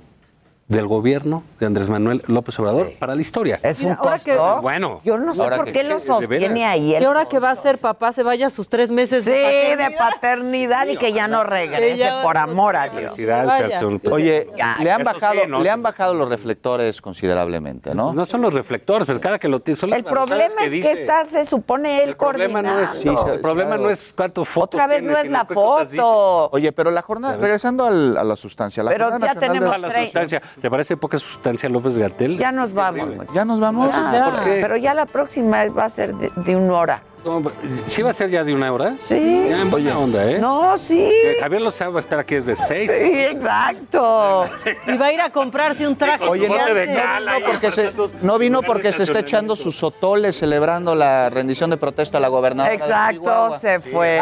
del 0.73 0.87
gobierno 0.87 1.43
de 1.59 1.65
Andrés 1.65 1.89
Manuel 1.89 2.23
López 2.27 2.59
Obrador 2.59 2.93
para 2.99 3.15
la 3.15 3.21
historia. 3.21 3.59
Es 3.63 3.79
un 3.81 3.91
que- 3.95 3.97
costo. 3.97 4.59
Bueno. 4.61 5.01
Yo 5.03 5.17
no 5.17 5.33
sé 5.35 5.41
Ahora 5.41 5.57
por 5.57 5.71
qué 5.71 5.83
lo 5.83 5.99
sostiene 5.99 6.65
ahí. 6.65 6.95
el 6.95 7.01
Y 7.01 7.05
ahora 7.05 7.25
que 7.25 7.39
va 7.39 7.51
a 7.51 7.55
ser 7.55 7.77
papá, 7.77 8.11
se 8.11 8.23
vaya 8.23 8.47
a 8.47 8.49
sus 8.49 8.69
tres 8.69 8.91
meses 8.91 9.25
Sí, 9.25 9.31
de 9.31 9.75
de 9.77 9.91
paternidad 9.97 10.87
y 10.87 10.97
que 10.97 11.13
ya 11.13 11.27
no 11.27 11.43
regrese, 11.43 11.97
ya- 11.97 12.21
por 12.23 12.37
amor 12.37 12.75
a 12.75 12.89
Dios. 12.89 13.13
Oye, 14.11 14.47
Ya, 14.55 14.77
le 14.81 14.91
han 14.91 15.03
bajado, 15.03 15.41
sí, 15.41 15.47
¿no? 15.47 15.61
le 15.61 15.69
han 15.69 15.81
bajado 15.81 16.13
los 16.13 16.29
reflectores 16.29 17.01
considerablemente, 17.01 17.93
¿no? 17.95 18.13
No 18.13 18.25
son 18.25 18.41
los 18.41 18.53
reflectores, 18.53 19.05
pero 19.07 19.19
cada 19.19 19.39
que 19.39 19.47
lo 19.47 19.59
tiene. 19.59 19.73
El 19.95 20.03
problema 20.03 20.45
es 20.45 20.53
que 20.55 20.69
dice. 20.69 20.91
está, 20.91 21.25
se 21.25 21.45
supone 21.45 22.03
él 22.03 22.09
El 22.09 22.15
problema 22.15 22.61
no 22.61 22.79
es, 22.79 22.89
coordinando. 22.89 23.33
el 23.33 23.39
problema 23.41 23.77
no 23.77 23.89
es 23.89 24.13
cuánto 24.15 24.45
fotos 24.45 24.77
Otra 24.79 24.87
vez 24.87 24.99
tiene, 24.99 25.13
no 25.13 25.19
es 25.19 25.29
la 25.29 25.45
foto. 25.45 26.49
Oye, 26.51 26.71
pero 26.71 26.91
la 26.91 27.01
jornada, 27.01 27.37
regresando 27.37 27.85
a 27.85 27.91
la 27.91 28.35
sustancia, 28.35 28.83
la 28.83 28.91
Pero 28.91 29.17
ya 29.19 29.35
tenemos 29.35 29.79
la 29.79 29.91
sustancia. 29.91 30.41
¿Te 30.63 30.69
parece 30.71 30.95
poca 30.95 31.19
sustancia 31.19 31.67
López 31.67 31.97
Gatel? 31.97 32.37
Ya 32.37 32.49
nos 32.53 32.73
vamos. 32.73 33.09
¿Ya 33.33 33.43
nos 33.43 33.59
vamos? 33.59 33.91
Ya, 33.91 34.31
¿Por 34.31 34.45
qué? 34.45 34.59
Pero 34.61 34.77
ya 34.77 34.93
la 34.93 35.05
próxima 35.05 35.65
va 35.65 35.83
a 35.83 35.89
ser 35.89 36.15
de, 36.15 36.31
de 36.37 36.55
una 36.55 36.73
hora. 36.77 37.03
¿Sí 37.87 38.01
va 38.01 38.09
a 38.09 38.13
ser 38.13 38.29
ya 38.29 38.43
de 38.43 38.53
una 38.53 38.71
hora? 38.71 38.95
Sí. 39.07 39.45
Ya 39.49 39.61
en 39.61 39.71
buena 39.71 39.97
onda, 39.97 40.29
¿eh? 40.29 40.39
No, 40.39 40.77
sí. 40.77 41.09
Javier 41.39 41.61
Lozano 41.61 41.93
va 41.93 41.99
a 41.99 42.01
estar 42.01 42.19
aquí 42.19 42.35
desde 42.35 42.55
seis. 42.55 42.91
Sí, 42.91 43.19
exacto. 43.21 44.45
Y 44.87 44.97
va 44.97 45.05
a 45.07 45.13
ir 45.13 45.21
a 45.21 45.29
comprarse 45.29 45.87
un 45.87 45.95
traje. 45.95 46.25
Oye, 46.27 46.47
no, 46.47 46.55
gigante. 46.55 46.87
no 46.87 46.97
vino 47.37 47.51
porque 47.51 47.71
se, 47.71 47.93
no 48.21 48.37
vino 48.37 48.61
porque 48.61 48.91
se 48.91 49.03
está 49.03 49.19
echando 49.19 49.55
sus 49.55 49.75
sotoles 49.77 50.37
celebrando 50.37 50.95
la 50.95 51.29
rendición 51.29 51.69
de 51.69 51.77
protesta 51.77 52.17
a 52.17 52.21
la 52.21 52.27
gobernadora. 52.27 52.69
de 52.75 52.81
Exacto, 52.83 53.57
se 53.59 53.79
fue. 53.79 54.21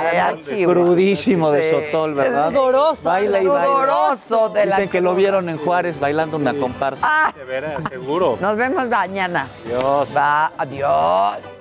Crudísimo 0.66 1.52
de 1.52 1.72
sotol, 1.72 2.14
¿verdad? 2.14 2.50
Sudoroso. 2.50 3.04
Baila 3.04 3.42
y 3.42 3.48
baila. 3.48 3.66
Sudoroso 3.66 4.50
de 4.50 4.66
la 4.66 4.76
Dicen 4.76 4.90
que 4.90 5.02
lo 5.02 5.16
vieron 5.16 5.50
en 5.50 5.58
Juárez 5.58 6.00
bailando 6.00 6.38
una 6.38 6.54
comparsa. 6.54 7.06
Ah, 7.08 7.34
De 7.36 7.44
veras, 7.44 7.84
seguro. 7.90 8.38
nos 8.40 8.56
vemos 8.56 8.88
mañana. 8.88 9.48
Dios. 9.66 10.10
Va, 10.16 10.52
adiós. 10.58 11.61